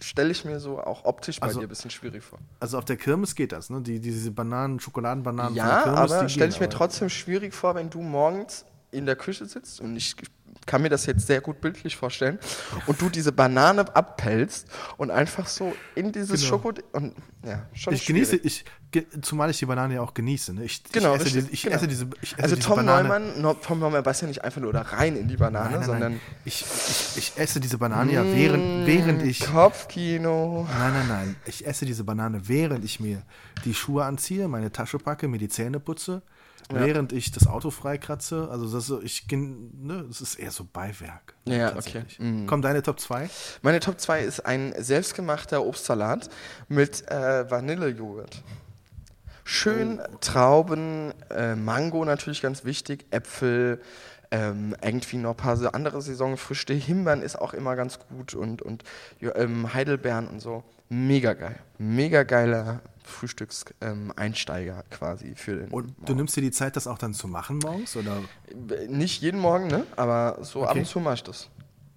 stelle 0.01 0.31
ich 0.31 0.43
mir 0.43 0.59
so 0.59 0.79
auch 0.81 1.05
optisch 1.05 1.39
bei 1.39 1.47
Also- 1.47 1.61
dir 1.61 1.67
ein 1.67 1.69
bisschen 1.69 1.89
schwierig 1.91 2.23
vor. 2.23 2.39
Also 2.59 2.77
auf 2.77 2.83
der 2.85 2.97
Kirmes 2.97 3.35
geht 3.35 3.53
das, 3.53 3.69
ne? 3.69 3.81
Die, 3.81 4.01
diese 4.01 4.31
Bananen, 4.31 4.81
Schokoladenbananen 4.81 5.55
Ja, 5.55 5.83
Kirmes, 5.83 6.11
aber 6.11 6.27
stelle 6.29 6.49
ich 6.49 6.59
mir 6.59 6.67
trotzdem 6.69 7.07
schwierig 7.09 7.53
vor, 7.53 7.75
wenn 7.75 7.89
du 7.89 8.01
morgens 8.01 8.65
in 8.91 9.05
der 9.05 9.15
Küche 9.15 9.45
sitzt 9.45 9.79
und 9.79 9.95
ich 9.95 10.15
kann 10.65 10.81
mir 10.81 10.89
das 10.89 11.05
jetzt 11.05 11.27
sehr 11.27 11.41
gut 11.41 11.61
bildlich 11.61 11.95
vorstellen. 11.95 12.39
Und 12.87 13.01
du 13.01 13.09
diese 13.09 13.31
Banane 13.31 13.85
abpellst 13.95 14.67
und 14.97 15.11
einfach 15.11 15.47
so 15.47 15.73
in 15.95 16.11
dieses 16.11 16.41
Genau. 16.41 16.49
Schoko 16.53 16.73
und 16.93 17.13
ja, 17.45 17.65
schon 17.73 17.93
Ich 17.93 18.05
genieße, 18.05 18.37
schwierig. 18.37 18.45
ich, 18.45 18.65
ge, 18.91 19.05
zumal 19.21 19.49
ich 19.49 19.59
die 19.59 19.65
Banane 19.65 19.95
ja 19.95 20.01
auch 20.01 20.13
genieße. 20.13 20.53
Ne? 20.53 20.63
Ich, 20.63 20.83
Genau, 20.91 21.15
ich, 21.15 21.21
esse, 21.21 21.25
richtig, 21.25 21.41
diese, 21.43 21.53
ich 21.53 21.63
genau. 21.63 21.75
esse 21.75 21.87
diese, 21.87 22.07
ich 22.21 22.33
esse 22.33 22.43
Also 22.43 22.55
diese 22.55 22.67
Tom 22.67 22.75
Banane. 22.77 23.07
Neumann, 23.09 23.41
no, 23.41 23.53
Tom 23.55 23.79
Neumann 23.79 24.03
beißt 24.03 24.21
ja 24.21 24.27
nicht 24.27 24.43
einfach 24.43 24.61
nur 24.61 24.71
da 24.73 24.81
rein 24.81 25.15
in 25.15 25.27
die 25.27 25.35
Banane, 25.37 25.65
Nein, 25.71 25.79
nein, 25.79 25.83
sondern 25.85 26.11
nein. 26.13 26.21
Ich, 26.45 26.61
ich, 26.63 27.17
ich 27.17 27.33
esse 27.37 27.59
diese 27.59 27.77
Banane 27.77 28.13
ja 28.13 28.23
während, 28.23 28.87
während 28.87 29.23
ich. 29.23 29.41
Kopfkino. 29.87 30.67
Nein, 30.79 30.93
nein, 30.93 31.07
nein. 31.07 31.35
Ich 31.45 31.65
esse 31.67 31.85
diese 31.85 32.03
Banane, 32.03 32.47
während 32.47 32.85
ich 32.85 32.99
mir 32.99 33.21
die 33.65 33.73
Schuhe 33.73 34.05
anziehe, 34.05 34.47
meine 34.47 34.71
Tasche 34.71 34.97
packe, 34.99 35.27
mir 35.27 35.37
die 35.37 35.49
Zähne 35.49 35.79
putze, 35.79 36.21
während 36.69 37.13
ich 37.13 37.31
das 37.31 37.47
Auto 37.47 37.71
freikratze. 37.71 38.47
Also 38.49 38.65
das 38.65 38.83
ist, 38.83 38.87
so, 38.87 39.01
ich, 39.01 39.25
ne, 39.31 40.05
das 40.07 40.21
ist 40.21 40.35
eher 40.35 40.51
so 40.51 40.65
Beiwerk. 40.71 41.35
Ja, 41.45 41.71
tatsächlich. 41.71 42.19
okay. 42.19 42.23
Mhm. 42.23 42.47
Kommen 42.47 42.61
deine 42.61 42.81
Top 42.81 42.99
2? 42.99 43.29
Meine 43.61 43.79
Top 43.79 43.99
2 43.99 44.21
ist 44.21 44.45
ein 44.45 44.73
selbstgemachter 44.77 45.65
Obstsalat 45.65 46.29
mit 46.67 47.09
äh, 47.09 47.49
Vanillejoghurt. 47.49 48.43
Schön 49.45 50.01
Trauben, 50.21 51.13
äh, 51.29 51.55
Mango 51.55 52.05
natürlich 52.05 52.41
ganz 52.41 52.63
wichtig, 52.63 53.05
Äpfel, 53.11 53.81
ähm, 54.31 54.75
irgendwie 54.81 55.17
noch 55.17 55.31
ein 55.31 55.37
paar 55.37 55.57
so 55.57 55.67
andere 55.69 56.01
Saisonfrüchte. 56.01 56.73
Himbeeren 56.73 57.21
ist 57.21 57.35
auch 57.35 57.53
immer 57.53 57.75
ganz 57.75 57.99
gut 57.99 58.33
und, 58.33 58.61
und 58.61 58.83
ja, 59.19 59.35
ähm, 59.35 59.73
Heidelbeeren 59.73 60.27
und 60.27 60.39
so. 60.39 60.63
Mega 60.89 61.33
geil. 61.33 61.59
Mega 61.77 62.23
geiler 62.23 62.81
Frühstückseinsteiger 63.03 64.77
ähm, 64.77 64.83
quasi 64.89 65.35
für 65.35 65.55
den. 65.57 65.69
Und 65.71 65.93
du 66.07 66.13
nimmst 66.15 66.35
dir 66.35 66.41
die 66.41 66.51
Zeit, 66.51 66.75
das 66.75 66.87
auch 66.87 66.97
dann 66.97 67.13
zu 67.13 67.27
machen 67.27 67.59
morgens? 67.59 67.95
Oder? 67.97 68.21
Nicht 68.87 69.21
jeden 69.21 69.39
Morgen, 69.39 69.67
ne? 69.67 69.85
Aber 69.95 70.37
so 70.41 70.63
ab 70.63 70.71
Okay. 70.71 70.79
und 70.79 70.85
zu 70.85 70.99
mache 70.99 71.15
ich 71.15 71.23
das. 71.23 71.49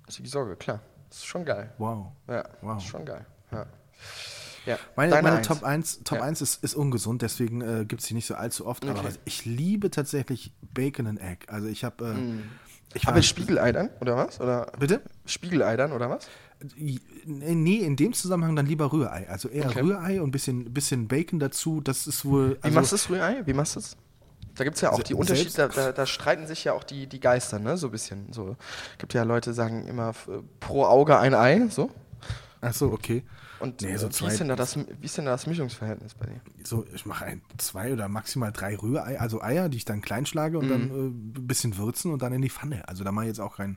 Das 0.07 0.17
ist 0.17 0.25
die 0.25 0.29
Sorge, 0.29 0.57
klar. 0.57 0.81
Das 1.09 1.19
ist 1.19 1.27
schon 1.27 1.45
geil. 1.45 1.73
Wow. 1.79 2.07
Ja, 2.29 2.45
Wow. 2.61 2.79
ist 2.79 2.87
schon 2.89 3.05
geil. 3.05 3.25
Ja. 3.53 3.67
ja. 4.67 4.79
Meine, 4.97 5.13
meine 5.23 5.37
Eins. 5.37 5.47
Top 5.47 5.63
1, 5.63 6.01
Top 6.05 6.19
Ja. 6.19 6.25
1 6.25 6.41
ist, 6.41 6.65
ist 6.65 6.75
ungesund, 6.75 7.23
deswegen 7.23 7.61
äh, 7.61 7.85
gibt 7.85 8.03
es 8.03 8.09
die 8.09 8.15
nicht 8.15 8.27
so 8.27 8.35
allzu 8.35 8.67
oft. 8.67 8.85
Aber 8.85 8.99
Okay. 9.01 9.09
was- 9.09 9.19
ich 9.25 9.45
liebe 9.45 9.91
tatsächlich 9.91 10.53
Bacon 10.75 11.07
and 11.07 11.21
Egg. 11.21 11.47
Also 11.49 11.69
ich 11.69 11.85
habe. 11.85 12.05
Äh, 12.05 12.43
ich 12.97 13.05
war- 13.07 13.13
Aber 13.13 13.23
Spiegelei 13.23 13.73
dann, 13.73 13.91
oder 14.01 14.17
was? 14.17 14.41
Oder 14.41 14.73
Bitte? 14.79 15.03
Spiegelei 15.27 15.77
dann, 15.77 15.93
oder 15.93 16.09
was? 16.11 16.29
Nee, 17.27 17.77
in 17.79 17.97
dem 17.97 18.13
Zusammenhang 18.13 18.57
dann 18.57 18.67
lieber 18.67 18.93
Rührei. 18.93 19.29
Also 19.29 19.49
eher 19.49 19.67
Okay. 19.67 19.81
Rührei 19.81 20.21
und 20.21 20.29
ein 20.29 20.33
bisschen, 20.33 20.73
bisschen 20.73 21.09
Bacon 21.09 21.39
dazu. 21.39 21.81
Das 21.81 22.07
ist 22.07 22.25
wohl. 22.25 22.53
Wie 22.53 22.63
Also, 22.63 22.75
machst 22.75 22.93
du 22.93 22.97
das 22.97 23.11
Rührei? 23.11 23.43
Wie 23.47 23.53
machst 23.53 23.77
du 23.77 23.81
das? 23.81 23.97
Da 24.55 24.65
gibt 24.65 24.77
es 24.77 24.81
ja 24.81 24.91
auch 24.91 25.03
die 25.03 25.13
Unterschiede, 25.13 25.53
da, 25.55 25.69
da, 25.69 25.93
da 25.93 26.07
streiten 26.07 26.47
sich 26.47 26.65
ja 26.65 26.73
auch 26.73 26.83
die, 26.83 27.07
die 27.07 27.21
Geister, 27.21 27.59
ne? 27.59 27.77
So 27.77 27.89
ein 27.89 27.91
bisschen. 27.91 28.33
So. 28.33 28.57
gibt 28.97 29.13
ja 29.13 29.23
Leute, 29.23 29.51
die 29.51 29.55
sagen 29.57 29.87
immer 29.87 30.15
pro 30.61 30.85
Auge 30.87 31.19
ein 31.19 31.35
Ei, 31.35 31.67
so. 31.69 31.91
Achso, 32.63 32.87
okay. 32.87 33.23
Und 33.59 33.83
Nee, 33.83 33.93
äh, 33.93 33.99
so 33.99 34.09
wie, 34.09 34.27
ist 34.29 34.41
denn 34.41 34.49
da 34.49 34.57
das, 34.57 34.77
wie 34.79 34.85
ist 35.03 35.19
denn 35.19 35.27
da 35.27 35.33
das 35.33 35.47
Mischungsverhältnis 35.47 36.15
bei 36.15 36.27
dir? 36.27 36.41
So, 36.65 36.87
ich 36.95 37.05
mache 37.05 37.27
ein, 37.27 37.43
zwei 37.59 37.93
oder 37.93 38.09
maximal 38.09 38.51
drei 38.51 38.77
Rührei, 38.77 39.21
also 39.21 39.43
Eier, 39.43 39.69
die 39.69 39.77
ich 39.77 39.85
dann 39.85 40.01
klein 40.01 40.25
schlage 40.25 40.59
und 40.59 40.69
dann 40.71 40.89
Mhm. 40.89 41.35
äh, 41.35 41.39
ein 41.41 41.47
bisschen 41.47 41.77
würzen 41.77 42.13
und 42.13 42.23
dann 42.23 42.33
in 42.33 42.41
die 42.41 42.51
Pfanne. 42.51 42.89
Also 42.89 43.05
da 43.05 43.13
mache 43.13 43.27
ich 43.27 43.29
jetzt 43.29 43.41
auch 43.41 43.57
kein, 43.59 43.77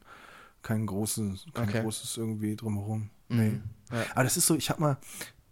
kein, 0.61 0.85
großes, 0.85 1.45
kein 1.53 1.69
Okay. 1.69 1.79
Mhm. 1.79 1.83
großes 1.83 2.17
irgendwie 2.17 2.55
drumherum. 2.55 3.09
Nee. 3.29 3.59
Ja. 3.91 4.05
Aber 4.11 4.23
das 4.23 4.37
ist 4.37 4.47
so, 4.47 4.55
ich 4.55 4.69
habe 4.69 4.81
mal 4.81 4.97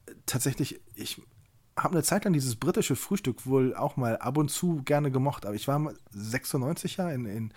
äh, 0.08 0.12
tatsächlich, 0.26 0.80
ich 0.96 1.22
habe 1.78 1.94
eine 1.94 2.04
Zeit 2.04 2.24
lang 2.24 2.34
dieses 2.34 2.56
britische 2.56 2.96
Frühstück 2.96 3.46
wohl 3.46 3.76
auch 3.76 3.98
mal 3.98 4.18
ab 4.18 4.38
und 4.38 4.50
zu 4.50 4.82
gerne 4.84 5.12
gemocht, 5.12 5.46
aber 5.46 5.56
ich 5.56 5.68
war 5.68 5.78
mal 5.80 5.96
96 6.12 6.98
Jahre 6.98 7.14
in, 7.14 7.26
in, 7.26 7.54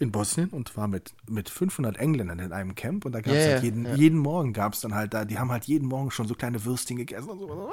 in 0.00 0.10
Bosnien 0.10 0.48
und 0.50 0.76
war 0.76 0.88
mit, 0.88 1.14
mit 1.28 1.48
500 1.48 1.96
Engländern 1.96 2.40
in 2.40 2.52
einem 2.52 2.74
Camp 2.74 3.04
und 3.04 3.12
da 3.12 3.20
gab 3.20 3.32
es 3.32 3.38
Ja, 3.38 3.52
halt 3.52 3.58
ja, 3.58 3.64
jeden, 3.64 3.84
ja. 3.84 3.94
jeden 3.94 4.18
Morgen 4.18 4.52
gab 4.52 4.72
es 4.72 4.80
dann 4.80 4.94
halt 4.94 5.14
da, 5.14 5.24
die 5.24 5.38
haben 5.38 5.52
halt 5.52 5.64
jeden 5.66 5.86
Morgen 5.86 6.10
schon 6.10 6.26
so 6.26 6.34
kleine 6.34 6.64
Würstchen 6.64 6.96
gegessen 6.96 7.28
und 7.30 7.38
so. 7.38 7.70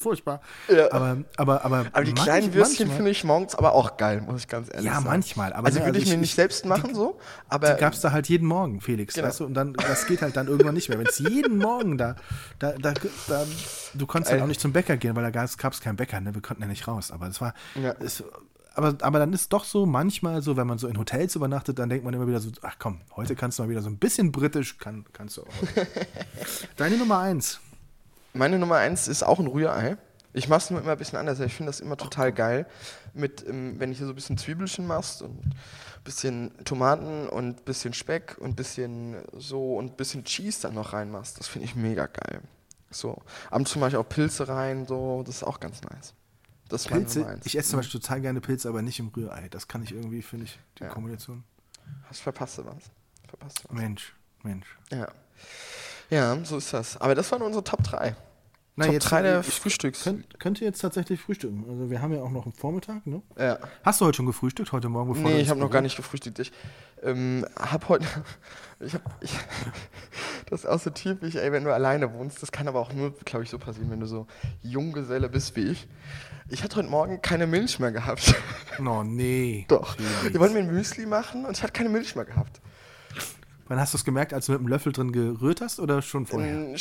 Furchtbar. 0.00 0.40
Ja. 0.68 0.90
Aber, 0.92 1.18
aber, 1.36 1.62
aber, 1.64 1.86
Aber 1.92 2.04
die 2.04 2.14
kleinen 2.14 2.54
Würstchen 2.54 2.90
finde 2.90 3.10
ich 3.10 3.22
morgens 3.22 3.54
aber 3.54 3.74
auch 3.74 3.98
geil, 3.98 4.22
muss 4.22 4.40
ich 4.40 4.48
ganz 4.48 4.68
ehrlich 4.70 4.86
Ja, 4.86 4.94
sagen. 4.94 5.04
manchmal, 5.04 5.52
aber 5.52 5.66
also 5.66 5.78
ne, 5.78 5.84
würde 5.84 5.98
also 5.98 6.02
ich 6.04 6.08
mir 6.08 6.14
ich- 6.14 6.20
nicht 6.22 6.34
selbst 6.34 6.64
machen, 6.64 6.94
so. 6.94 7.18
Aber 7.50 7.74
Die 7.74 7.80
gab 7.80 7.92
es 7.92 8.00
da 8.00 8.10
halt 8.10 8.26
jeden 8.28 8.48
Morgen, 8.48 8.80
Felix, 8.80 9.12
Genau. 9.14 9.28
weißt 9.28 9.40
du? 9.40 9.44
Und 9.44 9.52
dann, 9.52 9.74
das 9.74 10.06
geht 10.06 10.22
halt 10.22 10.36
dann 10.36 10.48
irgendwann 10.48 10.74
nicht 10.74 10.88
mehr. 10.88 10.98
Wenn 10.98 11.06
es 11.06 11.18
jeden 11.18 11.58
Morgen 11.58 11.98
da, 11.98 12.16
da, 12.58 12.72
da, 12.72 12.94
da 13.28 13.44
du 13.92 14.06
konntest 14.06 14.30
halt 14.30 14.40
Ey. 14.40 14.44
auch 14.44 14.48
nicht 14.48 14.60
zum 14.62 14.72
Bäcker 14.72 14.96
gehen, 14.96 15.14
weil 15.16 15.22
da 15.22 15.30
gab 15.30 15.72
es 15.72 15.80
keinen 15.82 15.96
Bäcker, 15.96 16.18
ne? 16.22 16.34
Wir 16.34 16.40
konnten 16.40 16.62
ja 16.62 16.68
nicht 16.68 16.88
raus. 16.88 17.10
Aber 17.10 17.26
es 17.28 17.40
war, 17.42 17.52
Ja. 17.74 17.94
es, 18.00 18.24
aber, 18.74 18.96
aber 19.02 19.18
dann 19.18 19.34
ist 19.34 19.52
doch 19.52 19.64
so 19.64 19.84
manchmal 19.84 20.40
so, 20.40 20.56
wenn 20.56 20.66
man 20.66 20.78
so 20.78 20.88
in 20.88 20.96
Hotels 20.96 21.36
übernachtet, 21.36 21.78
dann 21.78 21.90
denkt 21.90 22.06
man 22.06 22.14
immer 22.14 22.26
wieder 22.26 22.40
so, 22.40 22.48
ach 22.62 22.76
komm, 22.78 23.02
heute 23.16 23.36
kannst 23.36 23.58
du 23.58 23.64
mal 23.64 23.68
wieder 23.68 23.82
so 23.82 23.90
ein 23.90 23.98
bisschen 23.98 24.32
britisch, 24.32 24.78
kann, 24.78 25.04
kannst 25.12 25.36
du 25.36 25.42
auch. 25.42 25.46
Deine 26.78 26.96
Nummer 26.96 27.18
eins. 27.18 27.60
Meine 28.32 28.58
Nummer 28.58 28.76
eins 28.76 29.08
ist 29.08 29.22
auch 29.22 29.38
ein 29.40 29.46
Rührei. 29.46 29.96
Ich 30.32 30.48
mache 30.48 30.58
es 30.58 30.70
nur 30.70 30.80
immer 30.80 30.92
ein 30.92 30.98
bisschen 30.98 31.18
anders. 31.18 31.40
Ich 31.40 31.54
finde 31.54 31.70
das 31.70 31.80
immer 31.80 31.96
total 31.96 32.32
geil, 32.32 32.66
mit, 33.14 33.44
ähm, 33.48 33.80
wenn 33.80 33.90
ich 33.90 33.98
hier 33.98 34.06
so 34.06 34.12
ein 34.12 34.16
bisschen 34.16 34.38
Zwiebelchen 34.38 34.86
machst 34.86 35.22
und 35.22 35.44
ein 35.44 35.54
bisschen 36.04 36.52
Tomaten 36.64 37.28
und 37.28 37.60
ein 37.60 37.64
bisschen 37.64 37.92
Speck 37.92 38.36
und 38.38 38.50
ein 38.50 38.54
bisschen 38.54 39.16
so 39.36 39.76
und 39.76 39.92
ein 39.92 39.96
bisschen 39.96 40.24
Cheese 40.24 40.62
dann 40.62 40.74
noch 40.74 40.92
reinmachst. 40.92 41.38
Das 41.40 41.48
finde 41.48 41.66
ich 41.66 41.74
mega 41.74 42.06
geil. 42.06 42.42
So. 42.90 43.22
Ab 43.50 43.58
und 43.58 43.66
zu 43.68 43.78
mache 43.80 43.90
ich 43.90 43.96
auch 43.96 44.08
Pilze 44.08 44.46
rein, 44.46 44.86
so. 44.86 45.22
Das 45.26 45.36
ist 45.36 45.42
auch 45.42 45.58
ganz 45.58 45.82
nice. 45.82 46.14
Das 46.68 46.82
ist 46.82 46.90
meine 46.90 47.02
Nummer 47.02 47.12
Pilze, 47.14 47.26
eins. 47.28 47.46
ich 47.46 47.58
esse 47.58 47.70
zum 47.70 47.80
Beispiel 47.80 48.00
total 48.00 48.20
gerne 48.20 48.40
Pilze, 48.40 48.68
aber 48.68 48.82
nicht 48.82 49.00
im 49.00 49.08
Rührei. 49.08 49.48
Das 49.50 49.66
kann 49.66 49.82
ich 49.82 49.90
irgendwie, 49.92 50.22
finde 50.22 50.44
ich, 50.44 50.58
die 50.78 50.84
Ja. 50.84 50.90
Kombination. 50.90 51.42
Hast 52.08 52.20
verpasst 52.20 52.58
du 52.58 52.64
was? 52.66 52.84
Verpasst 53.28 53.64
du 53.64 53.68
was? 53.68 53.76
Mensch, 53.76 54.14
Mensch. 54.44 54.78
Ja. 54.92 55.08
Ja, 56.10 56.36
so 56.44 56.56
ist 56.58 56.72
das. 56.72 57.00
Aber 57.00 57.14
das 57.14 57.30
waren 57.32 57.42
unsere 57.42 57.64
Top 57.64 57.82
3. 57.82 58.14
Na, 58.76 58.86
Top 58.86 58.94
jetzt- 58.94 59.10
3 59.10 59.22
der 59.22 59.42
Frühstücks. 59.42 60.04
Könnt, 60.04 60.40
könnt 60.40 60.60
ihr 60.60 60.66
jetzt 60.66 60.80
tatsächlich 60.80 61.20
frühstücken? 61.20 61.64
Also 61.68 61.90
wir 61.90 62.00
haben 62.00 62.12
ja 62.14 62.22
auch 62.22 62.30
noch 62.30 62.44
einen 62.44 62.52
Vormittag, 62.52 63.06
ne? 63.06 63.20
Ja. 63.38 63.58
Hast 63.84 64.00
du 64.00 64.06
heute 64.06 64.16
schon 64.16 64.26
gefrühstückt, 64.26 64.72
heute 64.72 64.88
Morgen? 64.88 65.12
Bevor 65.12 65.30
Nee, 65.30 65.40
ich 65.40 65.50
habe 65.50 65.60
noch 65.60 65.70
gar 65.70 65.82
nicht 65.82 65.96
gefrühstückt. 65.96 66.38
Ich 66.38 66.52
ähm, 67.02 67.46
habe 67.58 67.88
heute. 67.88 68.06
Ich 68.82 68.94
habe. 68.94 69.04
Ich, 69.20 69.30
das 70.48 70.60
ist 70.60 70.66
auch 70.66 70.80
so 70.80 70.88
typisch, 70.88 71.34
ey, 71.34 71.52
wenn 71.52 71.64
du 71.64 71.74
alleine 71.74 72.14
wohnst. 72.14 72.42
Das 72.42 72.50
kann 72.50 72.66
aber 72.66 72.80
auch 72.80 72.94
nur, 72.94 73.14
glaube 73.26 73.44
ich, 73.44 73.50
so 73.50 73.58
passieren, 73.58 73.90
wenn 73.90 74.00
du 74.00 74.06
so 74.06 74.26
Junggeselle 74.62 75.28
bist 75.28 75.54
wie 75.54 75.64
ich. 75.72 75.86
Ich 76.48 76.64
hatte 76.64 76.76
heute 76.76 76.88
Morgen 76.88 77.20
keine 77.20 77.46
Milch 77.46 77.78
mehr 77.78 77.92
gehabt. 77.92 78.34
Oh, 78.78 79.02
nee. 79.02 79.66
Doch. 79.68 79.98
Wir 80.22 80.40
wollten 80.40 80.54
mir 80.54 80.60
ein 80.60 80.72
Müsli 80.72 81.04
machen 81.04 81.44
und 81.44 81.58
ich 81.58 81.62
hatte 81.62 81.74
keine 81.74 81.90
Milch 81.90 82.16
mehr 82.16 82.24
gehabt. 82.24 82.62
Wann 83.70 83.78
hast 83.78 83.94
du 83.94 83.98
es 83.98 84.04
gemerkt, 84.04 84.34
als 84.34 84.46
du 84.46 84.52
mit 84.52 84.62
dem 84.62 84.66
Löffel 84.66 84.92
drin 84.92 85.12
gerührt 85.12 85.60
hast 85.60 85.78
oder 85.78 86.02
schon 86.02 86.26
vorher? 86.26 86.50
In, 86.52 86.74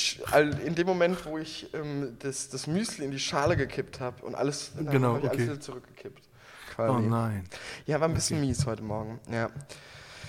in 0.66 0.74
dem 0.74 0.88
Moment, 0.88 1.24
wo 1.24 1.38
ich 1.38 1.72
ähm, 1.76 2.16
das, 2.18 2.50
das 2.50 2.66
Müsli 2.66 3.06
in 3.06 3.12
die 3.12 3.20
Schale 3.20 3.56
gekippt 3.56 4.00
habe 4.00 4.26
und 4.26 4.34
alles, 4.34 4.72
Genau, 4.76 5.18
ich 5.18 5.22
alles 5.22 5.34
okay. 5.34 5.44
wieder 5.44 5.60
zurückgekippt. 5.60 6.28
Quasi. 6.74 6.92
oh 6.92 7.08
nein. 7.08 7.44
Ja, 7.86 8.02
war 8.02 8.08
ein 8.08 8.16
bisschen 8.16 8.42
mies 8.42 8.66
heute 8.66 8.82
Morgen. 8.82 9.20
Ja. 9.32 9.52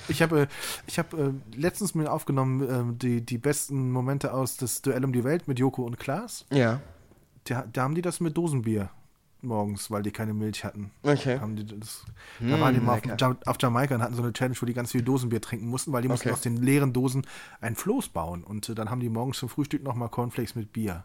Ich 0.09 0.21
habe 0.21 0.43
äh, 0.43 0.47
ich 0.87 0.99
hab, 0.99 1.15
äh, 1.15 1.31
letztens 1.57 1.95
mir 1.95 2.13
aufgenommen 2.13 2.93
äh, 2.93 2.95
die, 2.95 3.25
die 3.25 3.39
besten 3.39 3.91
Momente 3.91 4.35
aus 4.35 4.59
das 4.59 4.83
Duell 4.83 5.03
um 5.03 5.15
die 5.15 5.25
Welt 5.25 5.49
mit 5.49 5.59
Joko 5.59 5.85
und 5.85 5.99
Klaas. 5.99 6.45
Ja. 6.53 6.83
Da, 7.45 7.65
da 7.73 7.85
haben 7.85 7.95
die 7.95 8.03
das 8.03 8.21
mit 8.21 8.37
Dosenbier 8.37 8.91
morgens, 9.43 9.91
weil 9.91 10.03
die 10.03 10.11
keine 10.11 10.35
Milch 10.35 10.65
hatten. 10.65 10.91
Okay. 11.03 11.39
Haben 11.39 11.57
die 11.57 11.65
das, 11.67 12.05
da 12.41 12.61
waren 12.61 12.75
die 12.75 12.81
mal 12.81 13.01
auf, 13.01 13.37
auf 13.47 13.57
Jamaika 13.61 13.95
und 13.95 14.03
hatten 14.03 14.15
so 14.15 14.23
eine 14.23 14.33
Challenge, 14.33 14.57
wo 14.61 14.67
die 14.67 14.75
ganz 14.75 14.93
viel 14.93 15.03
Dosenbier 15.03 15.41
trinken 15.41 15.67
mussten, 15.69 15.93
weil 15.93 16.03
die 16.03 16.09
mussten 16.09 16.29
Okay. 16.29 16.35
aus 16.35 16.41
den 16.43 16.57
leeren 16.57 16.93
Dosen 16.93 17.27
ein 17.61 17.77
Floß 17.77 18.09
bauen. 18.11 18.45
Und 18.45 18.69
äh, 18.69 18.75
dann 18.75 18.91
haben 18.91 19.01
die 19.01 19.09
morgens 19.09 19.39
zum 19.39 19.49
Frühstück 19.49 19.83
nochmal 19.83 20.09
Cornflakes 20.09 20.55
mit 20.55 20.73
Bier. 20.73 21.05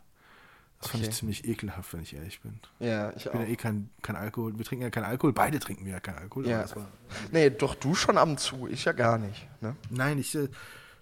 Das 0.81 0.89
fand 0.91 1.03
Okay. 1.03 1.09
ich 1.11 1.17
ziemlich 1.17 1.47
ekelhaft, 1.47 1.93
wenn 1.93 2.01
ich 2.01 2.13
ehrlich 2.13 2.41
bin. 2.41 2.59
Ja, 2.79 3.09
ich 3.11 3.25
Ich 3.25 3.31
bin 3.31 3.41
auch. 3.41 3.45
ja 3.45 3.49
eh 3.51 3.55
kein, 3.55 3.89
kein 4.01 4.15
Alkohol. 4.17 4.57
Wir 4.57 4.65
trinken 4.65 4.83
ja 4.83 4.89
keinen 4.89 5.05
Alkohol. 5.05 5.31
Beide 5.33 5.59
trinken 5.59 5.85
wir 5.85 5.93
ja 5.93 5.99
keinen 5.99 6.17
Alkohol. 6.19 6.47
Ja. 6.47 6.65
war, 6.75 6.87
Nee, 7.31 7.49
doch 7.49 7.75
du 7.75 7.95
schon 7.95 8.17
ab 8.17 8.27
und 8.27 8.39
zu, 8.39 8.67
ich 8.67 8.83
ja 8.85 8.91
gar 8.91 9.17
nicht. 9.17 9.47
Ne? 9.61 9.75
nein, 9.89 10.17
ich, 10.19 10.35
äh, 10.35 10.49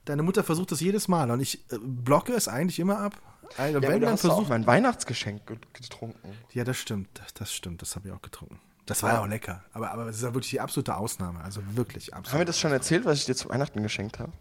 deine 0.06 0.22
Mutter 0.24 0.44
versucht 0.44 0.72
das 0.72 0.80
jedes 0.80 1.08
Mal 1.08 1.32
und 1.32 1.40
ich 1.40 1.56
äh, 1.72 1.78
blocke 1.82 2.34
es 2.34 2.48
eigentlich 2.48 2.80
immer 2.80 3.00
ab. 3.00 3.20
Also, 3.58 3.80
Ja, 3.80 3.88
wenn 3.90 4.02
dann 4.02 4.18
versucht. 4.18 4.50
mein 4.50 4.66
Weihnachtsgeschenk 4.66 5.46
ge- 5.46 5.58
getrunken. 5.74 6.38
Ja, 6.54 6.64
das 6.64 6.78
stimmt. 6.78 7.10
Das, 7.14 7.34
das 7.34 7.54
stimmt. 7.54 7.82
Das 7.82 7.96
habe 7.96 8.08
ich 8.08 8.14
auch 8.14 8.22
getrunken. 8.22 8.60
Das 8.86 9.02
war 9.04 9.14
ja 9.14 9.22
auch 9.22 9.28
lecker. 9.28 9.64
Aber, 9.74 9.92
aber 9.92 10.08
es 10.08 10.18
ist 10.18 10.24
ja 10.24 10.34
wirklich 10.34 10.50
die 10.52 10.60
absolute 10.60 10.96
Ausnahme. 10.96 11.42
Also 11.42 11.62
wirklich 11.76 12.08
Haben 12.08 12.16
wir 12.16 12.18
absolut. 12.20 12.48
das 12.50 12.60
schon 12.60 12.72
erzählt, 12.72 13.06
was 13.06 13.20
ich 13.20 13.26
dir 13.26 13.36
zu 13.36 13.50
Weihnachten 13.50 13.82
geschenkt 13.82 14.20
habe? 14.20 14.32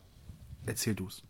Erzähl 0.67 0.95
du's. 0.95 1.23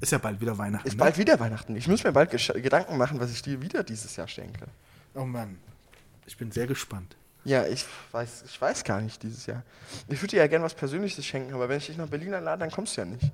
Ist 0.00 0.12
ja 0.12 0.18
bald 0.18 0.40
wieder 0.40 0.56
Weihnachten. 0.56 0.86
Ist 0.86 0.94
ne? 0.94 0.98
bald 1.00 1.18
wieder 1.18 1.38
Weihnachten. 1.40 1.74
Ich 1.76 1.88
muss 1.88 2.04
mir 2.04 2.12
bald 2.12 2.30
Gedanken 2.30 2.96
machen, 2.96 3.18
was 3.20 3.30
ich 3.30 3.42
dir 3.42 3.60
wieder 3.60 3.82
dieses 3.82 4.16
Jahr 4.16 4.28
schenke. 4.28 4.66
Oh 5.14 5.24
Mann. 5.24 5.58
Ich 6.26 6.36
bin 6.36 6.50
sehr 6.50 6.66
gespannt. 6.66 7.16
Ja, 7.44 7.66
ich 7.66 7.84
weiß, 8.12 8.44
ich 8.46 8.60
weiß 8.60 8.84
gar 8.84 9.00
nicht 9.00 9.22
dieses 9.22 9.46
Jahr. 9.46 9.62
Ich 10.08 10.20
würde 10.20 10.32
dir 10.32 10.38
ja 10.38 10.46
gerne 10.48 10.64
was 10.64 10.74
Persönliches 10.74 11.24
schenken, 11.24 11.54
aber 11.54 11.68
wenn 11.68 11.78
ich 11.78 11.86
dich 11.86 11.96
nach 11.96 12.08
Berlin 12.08 12.34
einlade, 12.34 12.60
dann 12.60 12.70
kommst 12.70 12.96
du 12.96 13.02
ja 13.02 13.06
nicht. 13.06 13.30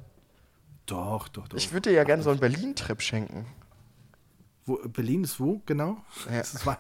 Doch, 0.86 1.28
doch, 1.28 1.49
doch. 1.49 1.57
Ich 1.57 1.72
würde 1.72 1.90
dir 1.90 1.97
ja 1.97 2.05
gerne 2.05 2.22
so 2.22 2.30
einen 2.30 2.40
Berlin-Trip 2.40 3.01
schenken. 3.01 3.47
Wo, 4.64 4.76
Berlin 4.88 5.24
ist 5.24 5.38
wo 5.40 5.60
genau? 5.66 5.98
Ja. 6.30 6.38
Das 6.38 6.54
ist 6.54 6.66
weit, 6.66 6.78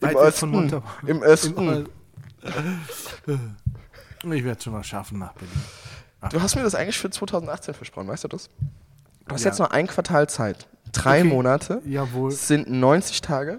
Im 0.00 0.14
weit 0.14 0.34
von 0.34 0.54
Osten. 0.54 0.82
Im 1.06 1.22
Osten. 1.22 1.86
Im 4.22 4.32
ich 4.32 4.44
werde 4.44 4.58
es 4.58 4.64
schon 4.64 4.72
mal 4.72 4.84
schaffen 4.84 5.18
nach 5.18 5.32
Berlin. 5.32 5.62
Du 6.30 6.40
hast 6.40 6.54
mir 6.54 6.62
das 6.62 6.74
eigentlich 6.74 6.98
für 6.98 7.10
2018 7.10 7.74
versprochen, 7.74 8.08
weißt 8.08 8.24
du 8.24 8.28
das? 8.28 8.48
Du 9.26 9.34
hast 9.34 9.42
Ja. 9.44 9.50
jetzt 9.50 9.58
noch 9.58 9.70
ein 9.70 9.86
Quartal 9.88 10.28
Zeit. 10.28 10.68
Drei 10.92 11.20
Okay. 11.20 11.28
Monate 11.28 11.82
Jawohl. 11.84 12.30
sind 12.30 12.70
90 12.70 13.20
Tage. 13.22 13.58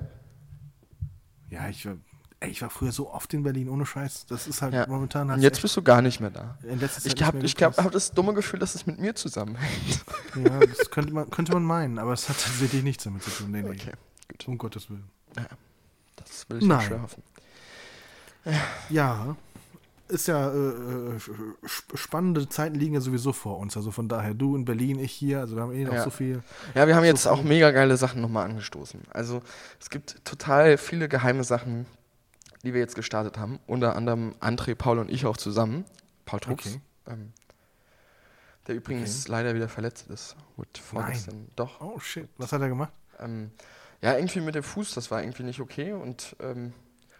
Ja, 1.49 1.67
ich 1.67 1.87
ey, 2.43 2.49
ich 2.51 2.61
war 2.61 2.69
früher 2.69 2.91
so 2.91 3.09
oft 3.11 3.33
in 3.33 3.43
Berlin, 3.43 3.69
ohne 3.69 3.85
Scheiß. 3.85 4.25
Das 4.27 4.47
ist 4.47 4.61
halt 4.61 4.73
Ja. 4.73 4.85
momentan. 4.87 5.29
Und 5.31 5.41
jetzt 5.41 5.61
bist 5.61 5.75
du 5.77 5.81
gar 5.81 6.01
nicht 6.01 6.19
mehr 6.19 6.29
da. 6.29 6.57
Ich 7.03 7.23
habe 7.23 7.77
hab 7.83 7.91
das 7.91 8.11
dumme 8.11 8.33
Gefühl, 8.33 8.59
dass 8.59 8.75
es 8.75 8.85
mit 8.85 8.99
mir 8.99 9.15
zusammenhängt. 9.15 10.03
Ja, 10.35 10.59
das 10.59 10.89
könnte 10.91 11.13
man, 11.13 11.29
könnte 11.29 11.53
man 11.53 11.63
meinen, 11.63 11.97
aber 11.99 12.13
es 12.13 12.27
hat 12.29 12.37
tatsächlich 12.39 12.83
nichts 12.83 13.03
damit 13.05 13.23
zu 13.23 13.31
tun. 13.31 13.51
Nee, 13.51 13.61
nee. 13.61 13.69
Okay, 13.69 13.91
gut. 14.29 14.47
Um 14.47 14.57
Gottes 14.57 14.89
Willen. 14.89 15.09
Das 16.15 16.49
will 16.49 16.57
ich 16.59 16.65
Nein. 16.65 16.77
nicht 16.77 16.87
schwer 16.87 17.01
hoffen. 17.01 17.23
Ja, 18.89 19.35
ist 20.09 20.27
ja 20.27 20.51
äh, 20.51 20.57
äh, 20.57 21.15
sp- 21.63 21.95
spannende 21.95 22.47
Zeiten 22.49 22.75
liegen 22.75 22.93
ja 22.93 22.99
sowieso 23.01 23.31
vor 23.31 23.57
uns. 23.59 23.77
Also 23.77 23.89
von 23.91 24.09
daher, 24.09 24.33
du 24.33 24.55
in 24.55 24.65
Berlin, 24.65 24.99
ich 24.99 25.11
hier, 25.13 25.39
also 25.39 25.55
wir 25.55 25.63
haben 25.63 25.71
eh 25.73 25.85
noch 25.85 25.93
Ja. 25.93 26.03
so 26.03 26.09
viel. 26.09 26.43
Ja, 26.75 26.85
wir 26.87 26.95
haben 26.95 27.03
So 27.03 27.07
jetzt 27.07 27.27
auch 27.27 27.41
mega 27.41 27.71
geile 27.71 27.95
Sachen 27.97 28.21
nochmal 28.21 28.45
angestoßen. 28.49 29.01
Also 29.11 29.41
es 29.79 29.89
gibt 29.89 30.23
total 30.25 30.77
viele 30.77 31.07
geheime 31.07 31.43
Sachen, 31.45 31.85
die 32.63 32.73
wir 32.73 32.79
jetzt 32.79 32.95
gestartet 32.95 33.37
haben. 33.37 33.59
Unter 33.67 33.95
anderem 33.95 34.35
André, 34.39 34.75
Paul 34.75 34.99
und 34.99 35.09
ich 35.11 35.25
auch 35.25 35.37
zusammen. 35.37 35.85
Paul 36.25 36.39
Trux. 36.39 36.65
Okay. 36.67 36.81
Ähm, 37.07 37.33
der 38.67 38.75
übrigens 38.75 39.27
leider 39.27 39.53
wieder 39.55 39.67
verletzt 39.67 40.07
ist. 40.09 40.35
Wurde 40.55 40.69
vorgestern. 40.81 41.49
Doch. 41.55 41.81
Oh 41.81 41.99
shit, 41.99 42.29
was 42.37 42.51
hat 42.53 42.61
er 42.61 42.69
gemacht? 42.69 42.93
Ähm, 43.19 43.51
ja, 44.01 44.15
irgendwie 44.15 44.39
mit 44.39 44.55
dem 44.55 44.63
Fuß, 44.63 44.93
das 44.93 45.11
war 45.11 45.21
irgendwie 45.21 45.43
nicht 45.43 45.59
okay 45.59 45.93
und 45.93 46.35
ähm, 46.39 46.73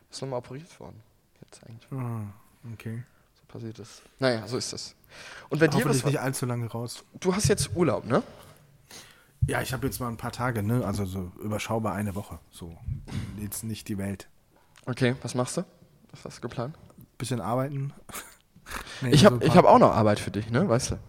ist 0.10 0.22
nochmal 0.22 0.40
operiert 0.40 0.80
worden. 0.80 1.02
Jetzt 1.42 1.62
eigentlich 1.66 1.92
Ah, 1.92 2.22
okay. 2.74 3.04
so 3.36 3.42
passiert 3.48 3.80
ist. 3.80 4.02
Naja, 4.20 4.48
so 4.48 4.58
ist 4.58 4.72
das. 4.72 4.96
Und 5.50 5.60
bei 5.60 5.68
dir, 5.68 5.76
was 5.78 5.84
Hoffentlich 5.84 6.04
war, 6.06 6.12
nicht 6.12 6.20
allzu 6.22 6.46
lange 6.46 6.68
raus. 6.68 7.04
du 7.20 7.36
hast 7.36 7.48
jetzt 7.50 7.76
Urlaub, 7.76 8.06
ne? 8.06 8.24
Ja, 9.46 9.62
ich 9.62 9.74
habe 9.74 9.86
jetzt 9.86 10.00
mal 10.00 10.08
ein 10.08 10.18
paar 10.18 10.32
Tage, 10.32 10.64
ne? 10.64 10.86
Also 10.86 11.06
so 11.06 11.32
überschaubar 11.42 11.94
eine 11.94 12.16
Woche. 12.16 12.40
So. 12.52 12.78
Jetzt 13.38 13.66
nicht 13.66 13.90
die 13.90 13.98
Welt. 13.98 14.30
Okay, 14.86 15.16
was 15.22 15.36
machst 15.36 15.58
du? 15.58 15.66
Was 16.12 16.26
hast 16.26 16.38
du 16.38 16.42
geplant? 16.42 16.76
Bisschen 17.18 17.42
arbeiten. 17.42 17.94
Nee, 19.02 19.10
Ich 19.12 19.22
so 19.22 19.26
habe 19.26 19.44
ich 19.44 19.50
paar- 19.52 19.58
hab 19.58 19.66
auch 19.66 19.78
noch 19.78 19.92
Arbeit 19.92 20.20
für 20.20 20.32
dich, 20.32 20.50
ne? 20.50 20.68
Weißt 20.70 20.92
du? 20.92 21.00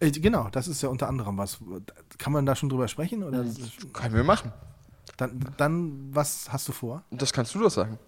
Äh, 0.00 0.10
genau, 0.10 0.48
das 0.50 0.66
ist 0.66 0.82
ja 0.82 0.88
unter 0.88 1.08
anderem 1.08 1.38
was. 1.38 1.58
Kann 2.18 2.32
man 2.32 2.44
da 2.44 2.56
schon 2.56 2.68
drüber 2.68 2.88
sprechen? 2.88 3.22
Oder 3.22 3.44
Können 3.92 4.16
wir 4.16 4.24
machen. 4.24 4.52
dann, 5.16 5.54
dann, 5.56 6.08
was 6.12 6.52
hast 6.52 6.66
du 6.66 6.72
vor? 6.72 7.04
Das 7.12 7.32
kannst 7.32 7.54
du 7.54 7.60
doch 7.60 7.70
sagen. 7.70 8.00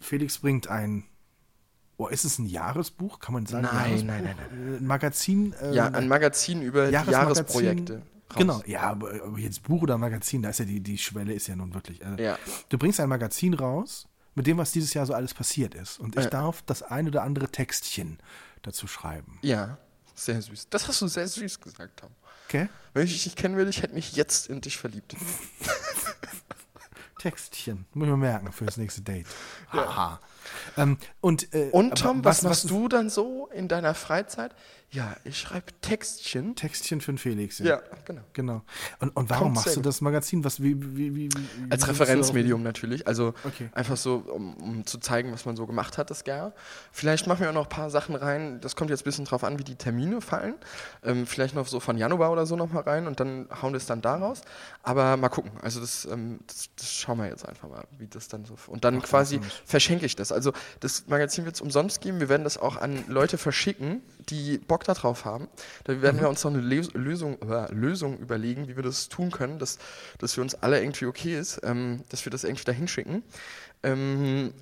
Felix 0.00 0.38
bringt 0.38 0.66
ein. 0.68 1.04
Oh, 1.96 2.08
ist 2.08 2.24
es 2.24 2.40
ein 2.40 2.46
Jahresbuch? 2.46 3.20
Kann 3.20 3.34
man 3.34 3.46
sagen? 3.46 3.62
Nein, 3.72 3.74
Jahresbuch? 4.06 4.06
nein, 4.08 4.24
nein, 4.24 4.76
Ein 4.80 4.86
Magazin? 4.86 5.54
ähm, 5.62 5.72
Ja, 5.72 5.86
ein 5.86 6.08
Magazin 6.08 6.62
über. 6.62 6.88
Jahresprojekte. 6.90 8.02
Raus. 8.30 8.38
Genau, 8.38 8.62
ja, 8.66 8.82
aber 8.82 9.38
jetzt 9.38 9.62
Buch 9.62 9.82
oder 9.82 9.98
Magazin, 9.98 10.42
da 10.42 10.50
ist 10.50 10.58
ja 10.58 10.64
die, 10.64 10.80
die 10.80 10.98
Schwelle 10.98 11.32
ist 11.34 11.46
ja 11.46 11.56
nun 11.56 11.72
wirklich. 11.74 12.00
Äh, 12.02 12.22
Ja. 12.22 12.38
Du 12.68 12.78
bringst 12.78 13.00
ein 13.00 13.08
Magazin 13.08 13.54
raus 13.54 14.06
mit 14.34 14.46
dem, 14.46 14.58
was 14.58 14.72
dieses 14.72 14.94
Jahr 14.94 15.06
so 15.06 15.14
alles 15.14 15.34
passiert 15.34 15.74
ist. 15.74 15.98
Und 16.00 16.16
ich 16.16 16.24
Ja. 16.24 16.30
darf 16.30 16.62
das 16.62 16.82
ein 16.82 17.08
oder 17.08 17.22
andere 17.22 17.48
Textchen 17.48 18.18
dazu 18.62 18.86
schreiben. 18.86 19.38
Ja, 19.42 19.78
sehr 20.14 20.40
süß. 20.40 20.68
Das 20.70 20.86
hast 20.88 21.00
du 21.02 21.08
sehr 21.08 21.26
süß 21.28 21.60
gesagt, 21.60 22.00
Tom. 22.00 22.10
Okay? 22.48 22.68
Wenn 22.94 23.06
ich 23.06 23.22
dich 23.22 23.36
kennen 23.36 23.56
würde, 23.56 23.70
ich 23.70 23.82
hätte 23.82 23.94
mich 23.94 24.12
jetzt 24.16 24.48
in 24.48 24.60
dich 24.60 24.76
verliebt. 24.76 25.14
Textchen. 27.18 27.86
Muss 27.92 28.06
ich 28.06 28.10
mir 28.10 28.16
merken 28.16 28.50
für 28.52 28.64
das 28.64 28.76
nächste 28.76 29.02
Date. 29.02 29.26
Haha. 29.72 30.20
Ähm, 30.76 30.98
und, 31.20 31.52
äh, 31.54 31.70
Und 31.72 31.98
Tom, 31.98 32.24
was, 32.24 32.42
machst 32.42 32.64
ist- 32.64 32.70
du 32.70 32.88
dann 32.88 33.10
so 33.10 33.48
in 33.52 33.68
deiner 33.68 33.94
Freizeit? 33.94 34.54
Ja, 34.92 35.14
ich 35.22 35.38
schreibe 35.38 35.66
Textchen. 35.82 36.56
Textchen 36.56 37.00
für 37.00 37.12
den 37.12 37.18
Felix. 37.18 37.60
Ja, 37.60 37.80
genau. 38.04 38.22
Genau. 38.32 38.62
Und, 38.98 39.10
und 39.16 39.30
warum 39.30 39.44
Kommt 39.44 39.54
machst 39.64 39.76
du 39.76 39.80
das 39.82 40.00
Magazin? 40.00 40.42
Was, 40.42 40.60
wie, 40.60 40.74
wie, 40.96 41.14
wie, 41.14 41.28
Als 41.70 41.86
Referenzmedium 41.86 42.64
natürlich. 42.64 43.06
Also 43.06 43.28
Okay. 43.44 43.68
einfach 43.72 43.96
so, 43.96 44.16
um, 44.16 44.54
um 44.56 44.86
zu 44.86 44.98
zeigen, 44.98 45.32
was 45.32 45.44
man 45.44 45.54
so 45.54 45.68
gemacht 45.68 45.96
hat 45.96 46.10
das 46.10 46.24
Jahr. 46.26 46.52
Vielleicht 46.90 47.28
machen 47.28 47.42
wir 47.42 47.50
auch 47.50 47.54
noch 47.54 47.66
ein 47.66 47.68
paar 47.68 47.88
Sachen 47.90 48.16
rein. 48.16 48.60
Das 48.62 48.74
kommt 48.74 48.90
jetzt 48.90 49.02
ein 49.02 49.04
bisschen 49.04 49.26
drauf 49.26 49.44
an, 49.44 49.60
wie 49.60 49.64
die 49.64 49.76
Termine 49.76 50.20
fallen. 50.20 50.56
Ähm, 51.04 51.24
vielleicht 51.24 51.54
noch 51.54 51.68
so 51.68 51.78
von 51.78 51.96
Januar 51.96 52.32
oder 52.32 52.44
so 52.44 52.56
noch 52.56 52.72
mal 52.72 52.82
rein 52.82 53.06
und 53.06 53.20
dann 53.20 53.46
hauen 53.62 53.72
wir 53.72 53.76
es 53.78 53.86
dann 53.86 54.02
da 54.02 54.16
raus. 54.16 54.40
Aber 54.82 55.16
mal 55.16 55.28
gucken. 55.28 55.52
Also 55.62 55.78
das, 55.78 56.04
ähm, 56.06 56.40
das, 56.48 56.68
das 56.74 56.92
schauen 56.92 57.18
wir 57.18 57.28
jetzt 57.28 57.48
einfach 57.48 57.68
mal, 57.68 57.84
wie 57.98 58.08
das 58.08 58.26
dann 58.26 58.44
so. 58.44 58.56
Und 58.66 58.84
dann 58.84 59.00
quasi 59.02 59.36
komisch. 59.38 59.62
verschenke 59.64 60.04
ich 60.04 60.16
das. 60.16 60.32
Also 60.32 60.39
das 60.80 61.06
Magazin 61.06 61.44
wird 61.44 61.54
es 61.54 61.60
umsonst 61.60 62.00
geben. 62.00 62.20
Wir 62.20 62.28
werden 62.28 62.44
das 62.44 62.58
auch 62.58 62.76
an 62.76 63.04
Leute 63.08 63.38
verschicken, 63.38 64.02
die 64.28 64.58
Bock 64.58 64.84
darauf 64.84 65.24
haben. 65.24 65.48
Da 65.84 66.00
werden 66.02 66.20
wir 66.20 66.28
uns 66.28 66.42
noch 66.44 66.52
eine 66.52 66.62
Lösung, 66.62 67.38
äh, 67.42 67.72
Lösung 67.72 68.18
überlegen, 68.18 68.68
wie 68.68 68.76
wir 68.76 68.82
das 68.82 69.08
tun 69.08 69.30
können, 69.30 69.58
dass, 69.58 69.78
dass 70.18 70.34
für 70.34 70.40
uns 70.40 70.54
alle 70.54 70.80
irgendwie 70.80 71.06
okay 71.06 71.38
ist, 71.38 71.60
ähm, 71.62 72.02
dass 72.08 72.24
wir 72.24 72.30
das 72.30 72.44
irgendwie 72.44 72.64
dahin 72.64 72.88
schicken. 72.88 73.22
Ähm, 73.82 74.52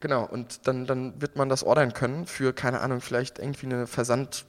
genau, 0.00 0.24
und 0.24 0.66
dann, 0.66 0.86
dann 0.86 1.20
wird 1.20 1.36
man 1.36 1.48
das 1.48 1.62
ordern 1.62 1.92
können 1.92 2.26
für, 2.26 2.52
keine 2.52 2.80
Ahnung, 2.80 3.00
vielleicht 3.00 3.38
irgendwie 3.38 3.66
eine 3.66 3.86
Versand- 3.86 4.44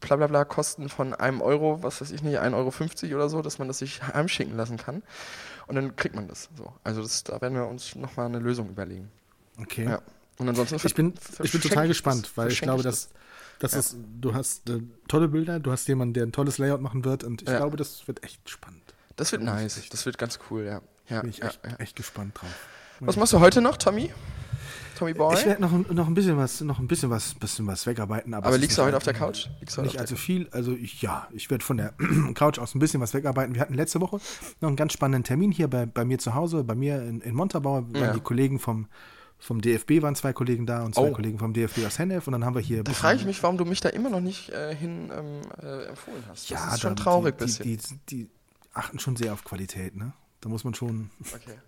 blablabla 0.00 0.44
Kosten 0.44 0.88
von 0.88 1.14
einem 1.14 1.40
Euro, 1.42 1.82
was 1.82 2.00
weiß 2.00 2.10
ich 2.10 2.22
nicht, 2.22 2.40
1,50 2.40 3.04
Euro 3.10 3.16
oder 3.16 3.28
so, 3.28 3.42
dass 3.42 3.58
man 3.58 3.68
das 3.68 3.78
sich 3.78 4.02
heimschicken 4.02 4.56
lassen 4.56 4.78
kann. 4.78 5.02
Und 5.66 5.76
dann 5.76 5.94
kriegt 5.94 6.14
man 6.14 6.26
das 6.26 6.48
so. 6.56 6.72
Also 6.82 7.02
das, 7.02 7.22
da 7.22 7.40
werden 7.40 7.54
wir 7.54 7.66
uns 7.68 7.94
nochmal 7.94 8.26
eine 8.26 8.38
Lösung 8.38 8.68
überlegen. 8.70 9.10
Okay. 9.62 9.84
Ja. 9.84 10.00
Und 10.38 10.48
ansonsten 10.48 10.76
Ich 10.84 10.94
bin, 10.94 11.14
ich 11.42 11.52
bin 11.52 11.60
total 11.60 11.86
gespannt, 11.88 12.30
weil 12.36 12.50
ich 12.50 12.60
glaube, 12.60 12.82
dass, 12.82 13.10
dass 13.58 13.74
es, 13.74 13.96
du 14.20 14.32
hast 14.34 14.70
äh, 14.70 14.80
tolle 15.06 15.28
Bilder, 15.28 15.60
du 15.60 15.70
hast 15.70 15.86
jemanden, 15.88 16.14
der 16.14 16.24
ein 16.24 16.32
tolles 16.32 16.56
Layout 16.58 16.80
machen 16.80 17.04
wird 17.04 17.24
und 17.24 17.42
ich 17.42 17.48
Ja. 17.48 17.58
glaube, 17.58 17.76
das 17.76 18.06
wird 18.08 18.24
echt 18.24 18.48
spannend. 18.48 18.82
Das 19.16 19.32
wird 19.32 19.42
nice, 19.42 19.82
das 19.90 20.06
wird 20.06 20.16
ganz 20.16 20.38
cool, 20.50 20.64
ja. 20.64 20.80
ja, 21.08 21.20
Bin 21.20 21.28
ich 21.30 21.38
ja, 21.38 21.48
echt, 21.48 21.60
ja. 21.64 21.76
echt 21.76 21.96
gespannt 21.96 22.40
drauf. 22.40 22.48
Was 23.00 23.16
machst 23.16 23.32
du 23.34 23.40
heute 23.40 23.60
noch, 23.60 23.76
Tommy? 23.76 24.10
Tommy 24.98 25.14
Boy? 25.14 25.34
Ich 25.34 25.46
werde 25.46 25.60
noch, 25.62 25.72
ein- 25.72 25.86
noch 25.90 26.06
ein 26.06 26.12
bisschen 26.14 26.36
was, 26.36 26.60
noch 26.60 26.78
ein 26.78 26.86
bisschen 26.86 27.08
was, 27.10 27.34
bisschen 27.34 27.66
was 27.66 27.86
wegarbeiten. 27.86 28.34
Aber, 28.34 28.48
Aber 28.48 28.58
liegst 28.58 28.76
du 28.76 28.82
heute 28.82 28.96
auf 28.96 29.02
der 29.04 29.14
Couch? 29.14 29.46
Liegst 29.60 29.78
Nicht 29.78 29.98
allzu 29.98 30.14
der 30.14 30.22
viel. 30.22 30.48
Also 30.52 30.72
ich, 30.72 31.00
ja, 31.00 31.26
ich 31.32 31.50
werde 31.50 31.64
von 31.64 31.78
der 31.78 31.94
Couch 32.34 32.58
aus 32.58 32.74
ein 32.74 32.78
bisschen 32.78 33.00
was 33.00 33.14
wegarbeiten. 33.14 33.54
Wir 33.54 33.62
hatten 33.62 33.72
letzte 33.74 34.00
Woche 34.02 34.20
noch 34.60 34.68
einen 34.68 34.76
ganz 34.76 34.92
spannenden 34.92 35.24
Termin 35.24 35.52
hier 35.52 35.68
bei, 35.68 35.86
bei 35.86 36.04
mir 36.04 36.18
zu 36.18 36.34
Hause, 36.34 36.64
bei 36.64 36.74
mir 36.74 37.02
in, 37.02 37.20
in 37.22 37.34
Montabaur. 37.34 37.86
Ja. 37.94 38.12
die 38.12 38.20
Kollegen 38.20 38.58
vom, 38.58 38.88
vom 39.40 39.60
DFB 39.60 40.02
waren 40.02 40.14
zwei 40.14 40.32
Kollegen 40.32 40.66
da 40.66 40.84
und 40.84 40.94
zwei 40.94 41.08
Oh. 41.10 41.12
Kollegen 41.12 41.38
vom 41.38 41.52
DFB 41.54 41.86
aus 41.86 41.98
Hennef. 41.98 42.26
Und 42.26 42.32
dann 42.32 42.44
haben 42.44 42.54
wir 42.54 42.62
hier. 42.62 42.84
Da 42.84 42.92
frage 42.92 43.18
ich 43.18 43.24
mich, 43.24 43.42
warum 43.42 43.56
du 43.56 43.64
mich 43.64 43.80
da 43.80 43.88
immer 43.88 44.10
noch 44.10 44.20
nicht 44.20 44.50
äh, 44.50 44.74
hin 44.74 45.10
ähm, 45.16 45.40
äh, 45.62 45.84
empfohlen 45.86 46.22
hast. 46.28 46.50
Das 46.50 46.60
ja, 46.60 46.74
ist 46.74 46.80
schon 46.80 46.94
traurig 46.94 47.38
die, 47.38 47.44
bisschen. 47.44 47.64
Die, 47.64 47.76
die, 47.76 47.98
die 48.08 48.30
achten 48.74 48.98
schon 48.98 49.16
sehr 49.16 49.32
auf 49.32 49.42
Qualität, 49.44 49.96
ne? 49.96 50.12
Da 50.40 50.48
muss 50.48 50.62
man 50.64 50.74
schon. 50.74 51.10
okay. 51.34 51.58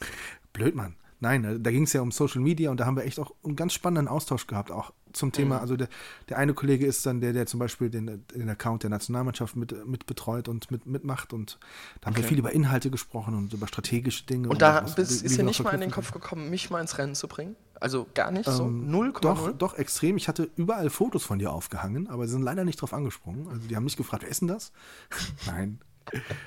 Blöd, 0.52 0.74
Mann. 0.74 0.96
Nein, 1.20 1.44
äh, 1.44 1.60
da 1.60 1.70
ging 1.70 1.84
es 1.84 1.92
ja 1.92 2.00
um 2.00 2.12
Social 2.12 2.40
Media 2.40 2.70
und 2.70 2.80
da 2.80 2.86
haben 2.86 2.96
wir 2.96 3.04
echt 3.04 3.18
auch 3.18 3.32
einen 3.44 3.56
ganz 3.56 3.74
spannenden 3.74 4.08
Austausch 4.08 4.46
gehabt, 4.46 4.70
auch 4.70 4.92
zum 5.12 5.28
Mhm. 5.28 5.32
Thema. 5.32 5.60
Also 5.60 5.76
der, 5.76 5.88
der 6.28 6.38
eine 6.38 6.54
Kollege 6.54 6.86
ist 6.86 7.04
dann 7.06 7.20
der, 7.20 7.32
der 7.32 7.46
zum 7.46 7.60
Beispiel 7.60 7.90
den, 7.90 8.24
den 8.34 8.48
Account 8.48 8.82
der 8.82 8.90
Nationalmannschaft 8.90 9.56
mit, 9.56 9.86
mit 9.86 10.06
betreut 10.06 10.48
und 10.48 10.70
mit, 10.70 10.86
mitmacht 10.86 11.32
und 11.32 11.58
da 12.00 12.06
haben 12.06 12.16
wir 12.16 12.20
Okay. 12.20 12.28
viel 12.28 12.38
über 12.38 12.52
Inhalte 12.52 12.90
gesprochen 12.90 13.34
und 13.34 13.52
über 13.52 13.66
strategische 13.66 14.24
Dinge. 14.26 14.48
Und 14.48 14.62
da 14.62 14.82
was- 14.84 14.94
bist, 14.94 15.10
wie- 15.22 15.26
ist 15.26 15.32
dir 15.34 15.38
wir 15.38 15.44
nicht 15.44 15.62
mal 15.62 15.74
in 15.74 15.80
den 15.80 15.90
Kopf 15.90 16.12
gekommen, 16.12 16.50
mich 16.50 16.70
mal 16.70 16.80
ins 16.80 16.98
Rennen 16.98 17.14
zu 17.14 17.28
bringen? 17.28 17.56
Also 17.80 18.06
gar 18.14 18.30
nicht 18.32 18.50
so? 18.50 18.64
Ähm, 18.64 18.90
0,0? 18.90 19.20
Doch, 19.20 19.52
doch, 19.52 19.74
extrem. 19.78 20.16
Ich 20.16 20.26
hatte 20.26 20.50
überall 20.56 20.90
Fotos 20.90 21.22
von 21.24 21.38
dir 21.38 21.52
aufgehangen, 21.52 22.08
aber 22.08 22.26
sie 22.26 22.32
sind 22.32 22.42
leider 22.42 22.64
nicht 22.64 22.80
drauf 22.80 22.92
angesprungen. 22.92 23.46
Also 23.48 23.68
die 23.68 23.76
haben 23.76 23.84
mich 23.84 23.96
gefragt, 23.96 24.22
wer 24.24 24.30
ist 24.30 24.40
denn 24.40 24.48
das? 24.48 24.72
Nein. 25.46 25.78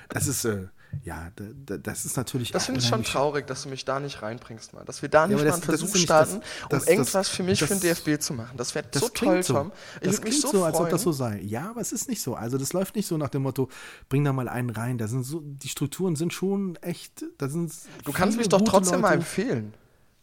Das 0.08 0.26
ist, 0.26 0.44
äh, 0.44 0.66
ja, 1.04 1.30
da, 1.36 1.44
da, 1.66 1.76
das 1.78 2.04
ist 2.04 2.16
natürlich. 2.16 2.52
Das 2.52 2.66
finde 2.66 2.80
ich 2.80 2.86
schon 2.86 3.02
traurig, 3.02 3.46
dass 3.46 3.62
du 3.62 3.68
mich 3.70 3.84
da 3.84 3.98
nicht 4.00 4.22
reinbringst, 4.22 4.72
mal. 4.74 4.84
Dass 4.84 5.00
wir 5.02 5.08
da 5.08 5.26
nicht 5.26 5.36
aber 5.40 5.44
mal 5.48 5.52
einen 5.54 5.60
das 5.62 5.80
Versuch 5.80 5.94
ja 5.96 6.00
starten, 6.02 6.40
das- 6.40 6.62
um 6.62 6.68
das- 6.70 6.86
irgendwas 6.86 7.12
das- 7.12 7.28
für 7.28 7.42
mich 7.42 7.58
für 7.60 7.66
den 7.66 7.80
DFB 7.80 8.18
zu 8.20 8.34
machen. 8.34 8.56
Das 8.56 8.74
wäre 8.74 8.84
so 8.92 9.08
klingt 9.08 9.34
toll, 9.34 9.42
so. 9.42 9.54
Tom. 9.54 9.72
Ich 10.00 10.08
das 10.08 10.20
klingt 10.20 10.36
so, 10.40 10.48
so, 10.50 10.64
als 10.64 10.74
ob 10.74 10.80
freuen. 10.82 10.90
das 10.92 11.02
so 11.02 11.12
sei. 11.12 11.40
Ja, 11.42 11.70
aber 11.70 11.80
es 11.80 11.92
ist 11.92 12.08
nicht 12.08 12.20
so. 12.22 12.34
Also 12.34 12.58
das 12.58 12.72
läuft 12.72 12.94
nicht 12.96 13.06
so 13.06 13.16
nach 13.16 13.30
dem 13.30 13.42
Motto, 13.42 13.68
bring 14.08 14.22
da 14.24 14.32
mal 14.32 14.48
einen 14.48 14.70
rein. 14.70 14.98
Da 14.98 15.08
sind 15.08 15.24
so, 15.24 15.40
die 15.42 15.68
Strukturen 15.68 16.14
sind 16.16 16.32
schon 16.32 16.76
echt. 16.82 17.24
Da 17.38 17.48
sind 17.48 17.72
Du 18.04 18.12
kannst 18.12 18.36
mich 18.38 18.48
doch 18.48 18.60
trotzdem 18.62 19.00
mal 19.00 19.08
Leute. 19.08 19.20
empfehlen. 19.20 19.74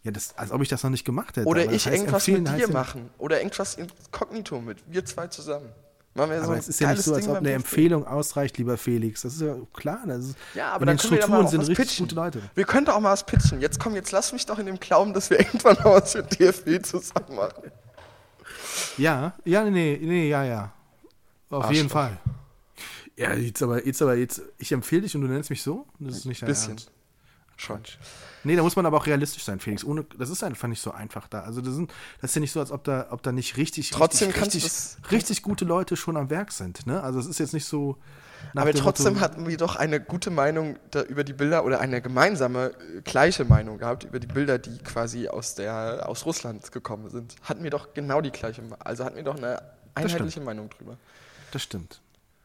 Ja, 0.03 0.11
das, 0.11 0.37
als 0.37 0.51
ob 0.51 0.61
ich 0.61 0.69
das 0.69 0.81
noch 0.83 0.91
nicht 0.91 1.03
gemacht 1.03 1.35
hätte. 1.35 1.45
Oder 1.47 1.69
ich 1.71 1.85
irgendwas 1.85 2.25
mit 2.27 2.47
dir 2.47 2.57
ja- 2.57 2.67
machen. 2.69 3.09
Oder 3.17 3.39
irgendwas 3.39 3.75
inkognito 3.75 4.61
mit. 4.61 4.77
Wir 4.87 5.03
zwei 5.03 5.27
zusammen. 5.27 5.67
So 6.15 6.23
Aber 6.23 6.33
ein 6.53 6.59
es 6.59 6.67
ist 6.67 6.79
ja 6.81 6.91
nicht 6.91 7.03
so, 7.03 7.13
als 7.13 7.23
Ding 7.25 7.31
ob 7.31 7.37
eine. 7.37 7.53
Empfehlung 7.53 8.05
ausreicht, 8.05 8.57
lieber 8.57 8.77
Felix. 8.77 9.21
Das 9.21 9.33
ist 9.35 9.41
ja 9.41 9.55
klar. 9.73 10.05
Ist, 10.07 10.35
Ja, 10.53 10.71
aber 10.73 10.81
in 10.81 10.87
dann 10.87 10.97
den 10.97 10.99
Strukturen 10.99 11.47
sind 11.47 11.61
richtig 11.61 11.77
pitchen. 11.77 12.05
gute 12.07 12.15
Leute. 12.15 12.41
Wir 12.55 12.65
können 12.65 12.85
doch 12.85 12.95
auch 12.95 12.99
mal 12.99 13.11
was 13.11 13.25
pitchen. 13.25 13.61
Jetzt 13.61 13.79
komm, 13.79 13.95
jetzt 13.95 14.11
lass 14.11 14.33
mich 14.33 14.45
doch 14.45 14.59
in 14.59 14.65
dem 14.65 14.79
Glauben, 14.79 15.13
dass 15.13 15.29
wir 15.29 15.39
irgendwann 15.39 15.75
mal 15.83 16.01
was 16.01 16.15
mit 16.15 16.39
DFB 16.39 16.83
zusammen 16.85 17.35
machen. 17.35 17.71
Ja, 18.97 19.33
ja, 19.45 19.63
nee, 19.63 19.99
nee, 20.01 20.29
ja, 20.29 20.43
ja. 20.43 20.73
Auf 21.49 21.63
Arschloch. 21.63 21.75
jeden 21.75 21.89
Fall. 21.89 22.17
Ja, 23.15 23.33
jetzt 23.33 23.61
aber, 23.61 23.85
jetzt 23.85 24.01
aber, 24.01 24.15
jetzt, 24.15 24.41
ich 24.57 24.71
empfehle 24.71 25.01
dich 25.03 25.15
und 25.15 25.21
du 25.21 25.27
nennst 25.27 25.49
mich 25.49 25.61
so? 25.61 25.85
Das 25.99 26.17
ist 26.17 26.25
nicht 26.25 26.41
dein 26.41 26.47
Bisschen. 26.47 26.69
Ernst. 26.71 26.91
Schon. 27.61 27.81
Nee, 28.43 28.55
da 28.55 28.63
muss 28.63 28.75
man 28.75 28.85
aber 28.85 28.97
auch 28.97 29.05
realistisch 29.05 29.43
sein, 29.43 29.59
Felix. 29.59 29.83
Ohne, 29.83 30.05
das 30.17 30.29
ist 30.29 30.43
einfach 30.43 30.67
nicht 30.67 30.81
so 30.81 30.91
einfach 30.91 31.27
da. 31.27 31.41
Also 31.41 31.61
das, 31.61 31.73
sind, 31.73 31.91
das 32.21 32.31
ist 32.31 32.35
ja 32.35 32.41
nicht 32.41 32.51
so, 32.51 32.59
als 32.59 32.71
ob 32.71 32.83
da, 32.83 33.07
ob 33.11 33.21
da 33.21 33.31
nicht 33.31 33.57
richtig, 33.57 33.89
Trotzdem 33.91 34.29
richtig, 34.29 34.63
richtig, 34.63 35.11
richtig 35.11 35.41
gute 35.41 35.65
Leute 35.65 35.95
schon 35.95 36.17
am 36.17 36.29
Werk 36.29 36.51
sind. 36.51 36.87
Ne? 36.87 37.01
Also 37.01 37.19
es 37.19 37.27
ist 37.27 37.39
jetzt 37.39 37.53
nicht 37.53 37.65
so. 37.65 37.97
Aber 38.55 38.71
dem 38.71 38.81
trotzdem 38.81 39.13
Motto, 39.13 39.25
hatten 39.25 39.47
wir 39.47 39.57
doch 39.57 39.75
eine 39.75 39.99
gute 39.99 40.31
Meinung 40.31 40.79
da 40.91 41.01
über 41.03 41.25
die 41.25 41.33
Bilder 41.33 41.65
oder 41.65 41.81
eine 41.81 42.01
gemeinsame, 42.01 42.71
äh, 42.97 43.01
gleiche 43.01 43.43
Meinung 43.43 43.77
gehabt 43.77 44.05
über 44.05 44.19
die 44.19 44.27
Bilder, 44.27 44.57
die 44.57 44.77
quasi 44.77 45.27
aus, 45.27 45.55
der, 45.55 46.07
aus 46.07 46.25
Russland 46.25 46.71
gekommen 46.71 47.09
sind. 47.09 47.35
Hatten 47.43 47.63
wir 47.63 47.69
doch 47.69 47.93
genau 47.93 48.21
die 48.21 48.31
gleiche, 48.31 48.61
also 48.79 49.03
hatten 49.03 49.17
wir 49.17 49.23
doch 49.23 49.35
eine 49.35 49.61
einheitliche 49.93 50.39
Meinung 50.39 50.69
drüber. 50.69 50.97
Das 51.51 51.63
stimmt. 51.63 51.99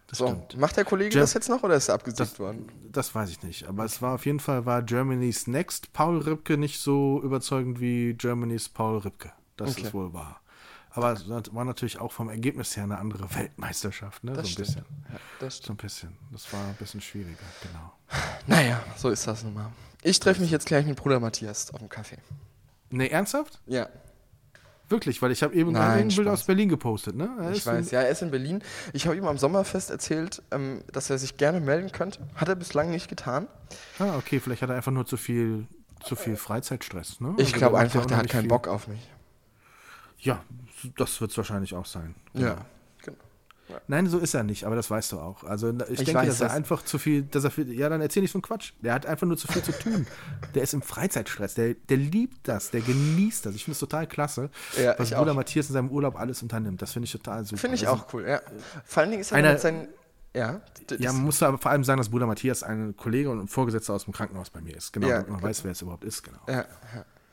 Das 0.06 0.18
So, 0.18 0.26
stimmt. 0.28 0.56
macht 0.58 0.76
der 0.76 0.84
Kollege 0.84 1.14
Jam- 1.14 1.22
das 1.22 1.34
jetzt 1.34 1.48
noch 1.48 1.62
oder 1.62 1.74
ist 1.76 1.88
er 1.88 1.94
abgesiegt 1.94 2.20
Das, 2.20 2.38
worden? 2.38 2.66
das 2.92 3.14
weiß 3.14 3.30
ich 3.30 3.42
nicht. 3.42 3.66
Aber 3.66 3.84
es 3.84 4.02
war 4.02 4.14
auf 4.14 4.26
jeden 4.26 4.40
Fall 4.40 4.66
war 4.66 4.82
Germany's 4.82 5.46
Next 5.46 5.92
Paul 5.92 6.18
Ripke 6.18 6.56
nicht 6.58 6.80
so 6.80 7.20
überzeugend 7.22 7.80
wie 7.80 8.12
Germany's 8.14 8.68
Paul 8.68 8.98
Ripke. 8.98 9.32
Das 9.56 9.70
Okay. 9.72 9.82
ist 9.86 9.94
wohl 9.94 10.12
wahr. 10.12 10.40
Aber 10.90 11.12
es 11.12 11.28
war 11.28 11.64
natürlich 11.64 11.98
auch 11.98 12.12
vom 12.12 12.28
Ergebnis 12.28 12.76
her 12.76 12.84
eine 12.84 12.98
andere 12.98 13.34
Weltmeisterschaft, 13.34 14.22
ne? 14.22 14.32
Das 14.32 14.42
so 14.46 14.48
ein 14.48 14.52
stimmt. 14.52 14.66
bisschen. 14.68 14.84
Ja, 15.12 15.20
das 15.40 15.56
So 15.58 15.72
ein 15.72 15.76
bisschen. 15.76 16.16
Das 16.30 16.52
war 16.52 16.60
ein 16.68 16.74
bisschen 16.74 17.00
schwieriger, 17.00 17.38
genau. 17.62 17.92
Naja, 18.46 18.80
so 18.96 19.08
ist 19.08 19.26
das 19.26 19.42
nun 19.42 19.54
mal. 19.54 19.72
Ich 20.02 20.20
treffe 20.20 20.40
mich 20.42 20.50
jetzt 20.52 20.66
gleich 20.66 20.86
mit 20.86 20.96
Bruder 20.96 21.18
Matthias 21.18 21.72
auf 21.72 21.80
dem 21.80 21.88
Kaffee. 21.88 22.18
Ne, 22.90 23.10
ernsthaft? 23.10 23.58
Ja, 23.66 23.88
Wirklich, 24.88 25.22
weil 25.22 25.32
ich 25.32 25.42
habe 25.42 25.54
eben 25.54 25.72
gerade 25.72 26.00
ein 26.00 26.08
Bild 26.08 26.28
aus 26.28 26.44
Berlin 26.44 26.68
gepostet, 26.68 27.16
ne? 27.16 27.30
Er 27.40 27.52
ich 27.52 27.66
weiß. 27.66 27.90
Ja, 27.90 28.02
er 28.02 28.10
ist 28.10 28.20
in 28.22 28.30
Berlin. 28.30 28.62
Ich 28.92 29.06
habe 29.06 29.16
ihm 29.16 29.26
am 29.26 29.38
Sommerfest 29.38 29.90
erzählt, 29.90 30.42
ähm, 30.50 30.82
dass 30.92 31.08
er 31.08 31.18
sich 31.18 31.36
gerne 31.36 31.60
melden 31.60 31.90
könnte. 31.90 32.20
Hat 32.34 32.48
er 32.48 32.54
bislang 32.54 32.90
nicht 32.90 33.08
getan. 33.08 33.48
Ah, 33.98 34.16
okay, 34.16 34.40
vielleicht 34.40 34.62
hat 34.62 34.68
er 34.68 34.76
einfach 34.76 34.92
nur 34.92 35.06
zu 35.06 35.16
viel, 35.16 35.66
zu 36.02 36.16
viel 36.16 36.36
Freizeitstress, 36.36 37.20
ne? 37.20 37.34
Ich 37.38 37.46
Also 37.46 37.58
glaube 37.58 37.78
einfach, 37.78 38.02
ja 38.02 38.06
der 38.08 38.16
hat 38.18 38.28
keinen 38.28 38.42
viel. 38.42 38.48
Bock 38.50 38.68
auf 38.68 38.86
mich. 38.88 39.10
Ja, 40.18 40.42
das 40.96 41.20
wird 41.20 41.30
es 41.30 41.36
wahrscheinlich 41.36 41.74
auch 41.74 41.86
sein. 41.86 42.14
Ja. 42.34 42.56
Nein, 43.88 44.06
so 44.06 44.18
ist 44.18 44.34
er 44.34 44.42
nicht, 44.42 44.64
aber 44.64 44.76
das 44.76 44.90
weißt 44.90 45.12
du 45.12 45.18
auch. 45.20 45.42
Also 45.44 45.70
ich, 45.70 45.90
Ich 45.90 45.96
denke, 46.04 46.14
weiß 46.14 46.28
dass 46.28 46.40
er 46.40 46.48
das. 46.48 46.56
einfach 46.56 46.82
zu 46.84 46.98
viel, 46.98 47.22
dass 47.22 47.44
er 47.44 47.50
viel, 47.50 47.72
ja, 47.72 47.88
dann 47.88 48.00
erzähl 48.00 48.20
nicht 48.22 48.30
so 48.32 48.36
einen 48.38 48.42
Quatsch. 48.42 48.72
Der 48.82 48.92
hat 48.92 49.06
einfach 49.06 49.26
nur 49.26 49.36
zu 49.38 49.48
viel 49.48 49.62
zu 49.62 49.72
tun. 49.72 50.06
Der 50.54 50.62
ist 50.62 50.74
im 50.74 50.82
Freizeitstress, 50.82 51.54
der, 51.54 51.74
der 51.74 51.96
liebt 51.96 52.46
das, 52.46 52.70
der 52.70 52.80
genießt 52.82 53.46
das. 53.46 53.54
Ich 53.54 53.64
finde 53.64 53.72
es 53.72 53.78
total 53.80 54.06
klasse, 54.06 54.50
Ja, 54.80 54.94
was 54.98 55.10
Bruder 55.10 55.32
auch. 55.32 55.36
Matthias 55.36 55.66
in 55.68 55.72
seinem 55.72 55.88
Urlaub 55.90 56.16
alles 56.16 56.42
unternimmt. 56.42 56.80
Das 56.82 56.92
finde 56.92 57.06
ich 57.06 57.12
total 57.12 57.44
super. 57.44 57.58
Finde 57.60 57.76
ich 57.76 57.88
Also, 57.88 58.02
auch 58.02 58.12
cool, 58.14 58.26
ja. 58.28 58.40
Vor 58.84 59.00
allen 59.02 59.10
Dingen 59.10 59.20
ist 59.22 59.32
er 59.32 59.38
Einer- 59.38 59.52
mit 59.52 59.60
seinen. 59.60 59.88
Ja, 60.36 60.60
Ja, 60.98 61.12
man 61.12 61.22
muss 61.22 61.40
aber 61.44 61.58
vor 61.58 61.70
allem 61.70 61.84
sagen, 61.84 61.98
dass 61.98 62.08
Bruder 62.10 62.26
Matthias 62.26 62.62
ein 62.64 62.96
Kollege 62.96 63.30
und 63.30 63.38
ein 63.40 63.46
Vorgesetzter 63.48 63.94
aus 63.94 64.04
dem 64.04 64.12
Krankenhaus 64.12 64.50
bei 64.50 64.60
mir 64.60 64.76
ist. 64.76 64.92
Genau, 64.92 65.06
Ja, 65.08 65.18
man 65.18 65.26
genau. 65.26 65.42
weiß, 65.42 65.62
wer 65.64 65.70
es 65.72 65.80
überhaupt 65.80 66.04
ist, 66.04 66.22
genau. 66.24 66.40
ja, 66.48 66.54
ja, 66.54 66.64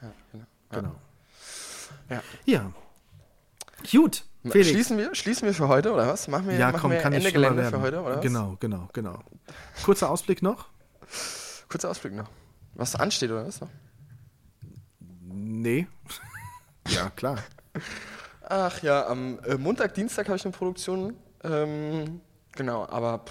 ja, 0.02 0.12
genau. 0.32 0.46
genau. 0.72 0.96
Ja. 2.10 2.22
Ja. 2.46 2.72
Gut, 3.92 4.24
Felix. 4.50 4.70
Schließen 4.70 4.98
wir, 4.98 5.14
schließen 5.14 5.46
wir 5.46 5.54
für 5.54 5.68
heute, 5.68 5.92
oder 5.94 6.08
was? 6.08 6.28
Machen 6.28 6.48
wir, 6.48 6.58
ja, 6.58 6.68
machen 6.68 6.82
komm, 6.82 6.92
wir 6.92 6.98
kann 7.00 7.14
Ende 7.14 7.32
Gelände 7.32 7.58
werden. 7.62 7.76
für 7.76 7.82
heute, 7.82 8.02
oder 8.02 8.16
was? 8.16 8.22
Genau, 8.22 8.58
genau, 8.60 8.89
genau. 8.94 9.20
Kurzer 9.84 10.10
Ausblick 10.10 10.42
noch. 10.42 10.68
Kurzer 11.70 11.89
Ausblick 11.89 12.14
noch. 12.14 12.30
Was 12.74 12.96
ansteht, 12.96 13.30
oder 13.30 13.46
was? 13.46 13.60
Nee. 15.00 15.88
ja, 16.88 17.10
klar. 17.12 17.38
Ach 18.42 18.82
ja, 18.82 19.08
am 19.08 19.39
äh, 19.39 19.56
Montag, 19.58 19.94
Dienstag 19.94 20.28
habe 20.28 20.38
ich 20.38 20.46
eine 20.46 20.54
Produktion. 20.54 21.16
Ähm, 21.44 22.22
genau, 22.54 22.88
aber 22.88 23.24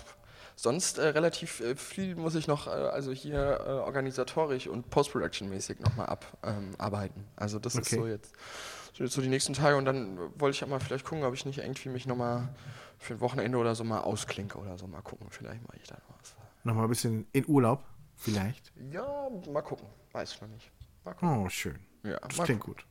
sonst 0.56 0.98
äh, 0.98 1.08
relativ 1.08 1.60
äh, 1.60 1.74
viel 1.74 2.14
muss 2.14 2.34
ich 2.34 2.46
noch, 2.46 2.66
äh, 2.66 2.70
also 2.70 3.12
hier 3.12 3.64
äh, 3.66 3.70
organisatorisch 3.70 4.66
und 4.68 4.90
Post-Production-mäßig 4.90 5.80
nochmal 5.80 6.06
abarbeiten. 6.06 7.20
Ähm, 7.20 7.32
also 7.36 7.58
das 7.58 7.74
ist 7.74 7.92
Okay. 7.92 7.96
jetzt, 7.96 8.02
so 8.02 8.06
jetzt 8.06 8.32
so 9.06 9.22
die 9.22 9.28
nächsten 9.28 9.54
Tage 9.54 9.76
und 9.76 9.84
dann 9.84 10.18
wollte 10.38 10.56
ich 10.56 10.64
auch 10.64 10.68
mal 10.68 10.80
vielleicht 10.80 11.04
gucken, 11.04 11.24
ob 11.24 11.34
ich 11.34 11.46
nicht 11.46 11.58
irgendwie 11.58 11.88
mich 11.88 12.06
nochmal 12.06 12.48
für 12.98 13.14
ein 13.14 13.20
Wochenende 13.20 13.56
oder 13.58 13.74
so 13.74 13.84
mal 13.84 14.00
ausklinke 14.00 14.58
oder 14.58 14.76
so. 14.76 14.86
Mal 14.86 15.02
gucken, 15.02 15.28
vielleicht 15.30 15.62
mache 15.66 15.78
ich 15.80 15.88
da 15.88 15.94
noch 15.94 16.18
was. 16.20 16.34
Nochmal 16.64 16.84
ein 16.84 16.90
bisschen 16.90 17.26
in 17.32 17.46
Urlaub, 17.48 17.82
vielleicht. 18.16 18.72
Ja, 18.92 19.28
mal 19.50 19.62
gucken. 19.62 19.86
Weiß 20.12 20.32
ich 20.34 20.40
noch 20.42 20.48
nicht. 20.48 20.70
Mal 21.04 21.14
gucken. 21.14 21.44
Oh, 21.44 21.48
schön. 21.48 21.78
Ja, 22.02 22.18
Das 22.18 22.44
klingt 22.44 22.60
gut. 22.60 22.84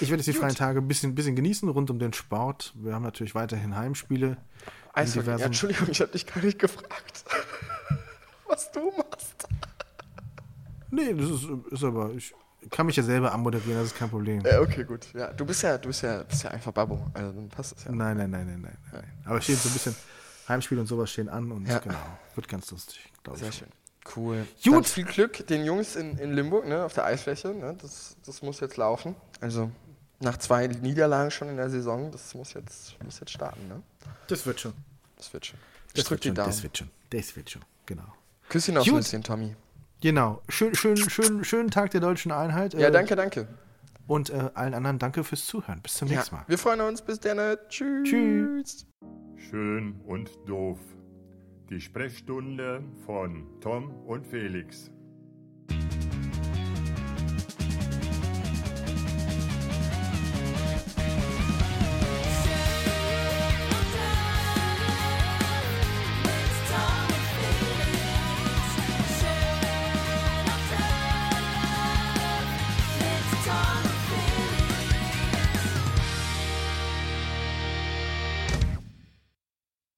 Ich 0.00 0.08
werde 0.10 0.16
jetzt 0.20 0.26
die 0.26 0.32
Gut. 0.32 0.40
freien 0.40 0.54
Tage 0.54 0.80
ein 0.80 0.88
bisschen, 0.88 1.14
bisschen 1.14 1.36
genießen 1.36 1.68
rund 1.68 1.90
um 1.90 1.98
den 1.98 2.12
Sport. 2.12 2.72
Wir 2.76 2.94
haben 2.94 3.02
natürlich 3.04 3.34
weiterhin 3.34 3.76
Heimspiele. 3.76 4.36
Eishockey. 4.92 5.26
Ja, 5.30 5.38
Entschuldigung, 5.38 5.88
ich 5.90 6.00
habe 6.00 6.10
dich 6.12 6.26
gar 6.26 6.42
nicht 6.42 6.58
gefragt, 6.58 7.24
was 8.46 8.70
du 8.72 8.92
machst. 8.96 9.48
Nee, 10.90 11.12
das 11.14 11.30
ist, 11.30 11.48
ist 11.70 11.84
aber, 11.84 12.12
ich 12.12 12.32
kann 12.70 12.86
mich 12.86 12.96
ja 12.96 13.02
selber 13.02 13.32
anmoderieren, 13.32 13.76
das 13.78 13.86
ist 13.92 13.96
kein 13.96 14.10
Problem. 14.10 14.42
Ja, 14.44 14.60
okay, 14.60 14.84
gut. 14.84 15.06
Ja, 15.14 15.32
du 15.32 15.44
bist 15.44 15.62
ja, 15.62 15.78
du 15.78 15.88
bist 15.88 16.02
ja, 16.02 16.22
bist 16.22 16.42
ja 16.44 16.50
einfach 16.50 16.72
Babbo. 16.72 17.06
Also 17.14 17.32
dann 17.32 17.48
passt 17.48 17.76
es 17.76 17.84
ja. 17.84 17.92
Nein, 17.92 18.16
nein, 18.16 18.30
nein, 18.30 18.46
nein, 18.46 18.60
nein, 18.62 18.76
nein. 18.92 19.12
Aber 19.24 19.38
es 19.38 19.44
steht 19.44 19.58
so 19.58 19.68
ein 19.68 19.72
bisschen, 19.72 19.94
Heimspiele 20.48 20.80
und 20.80 20.86
sowas 20.86 21.10
stehen 21.10 21.28
an 21.28 21.50
und 21.52 21.66
Ja. 21.66 21.78
genau, 21.78 21.96
wird 22.34 22.48
ganz 22.48 22.70
lustig, 22.70 23.00
glaube 23.22 23.38
Sehr 23.38 23.48
ich. 23.48 23.56
schön. 23.56 23.68
Cool. 24.16 24.46
Gut. 24.62 24.74
Dann 24.74 24.84
viel 24.84 25.04
Glück 25.04 25.46
den 25.46 25.64
Jungs 25.64 25.96
in, 25.96 26.18
in 26.18 26.32
Limburg, 26.34 26.66
ne, 26.66 26.84
auf 26.84 26.92
der 26.92 27.06
Eisfläche. 27.06 27.48
Ne, 27.48 27.74
das, 27.80 28.16
das 28.26 28.42
muss 28.42 28.60
jetzt 28.60 28.76
laufen. 28.76 29.14
Also 29.40 29.70
nach 30.20 30.36
zwei 30.36 30.66
Niederlagen 30.66 31.30
schon 31.30 31.48
in 31.48 31.56
der 31.56 31.70
Saison, 31.70 32.12
das 32.12 32.34
muss 32.34 32.52
jetzt, 32.52 33.02
muss 33.02 33.18
jetzt 33.20 33.30
starten. 33.32 33.66
Ne? 33.68 33.82
Das 34.26 34.44
wird 34.44 34.60
schon. 34.60 34.74
Das 35.16 35.32
wird 35.32 35.46
schon. 35.46 35.58
Ich 35.88 35.94
Das 35.94 36.04
drück 36.04 36.10
wird 36.18 36.24
die 36.24 36.28
schon, 36.28 36.34
Daumen. 36.34 36.48
das 36.50 36.62
wird 36.62 36.76
schon, 36.78 36.90
das 37.10 37.36
wird 37.36 37.50
schon, 37.50 37.62
genau. 37.86 38.04
Küsschen 38.50 38.76
aufs 38.76 38.86
Gut. 38.88 38.96
Nüsschen, 38.96 39.22
Tommy. 39.22 39.56
Genau, 40.04 40.42
schön, 40.50 40.74
schön, 40.74 40.98
schön, 40.98 41.44
schönen 41.44 41.70
Tag 41.70 41.92
der 41.92 42.02
deutschen 42.02 42.30
Einheit. 42.30 42.74
Ja, 42.74 42.88
äh, 42.88 42.92
danke, 42.92 43.16
danke. 43.16 43.48
Und 44.06 44.28
äh, 44.28 44.50
allen 44.52 44.74
anderen 44.74 44.98
danke 44.98 45.24
fürs 45.24 45.46
Zuhören. 45.46 45.80
Bis 45.80 45.94
zum 45.94 46.08
Ja, 46.08 46.16
nächsten 46.16 46.36
Mal. 46.36 46.44
wir 46.46 46.58
freuen 46.58 46.82
uns. 46.82 47.00
Bis 47.00 47.20
dann. 47.20 47.38
Tschüss. 47.70 48.06
Tschüss. 48.06 48.86
Schön 49.48 49.98
und 50.06 50.30
doof. 50.44 50.78
Die 51.70 51.80
Sprechstunde 51.80 52.84
von 53.06 53.46
Tom 53.62 53.94
und 54.04 54.26
Felix. 54.26 54.90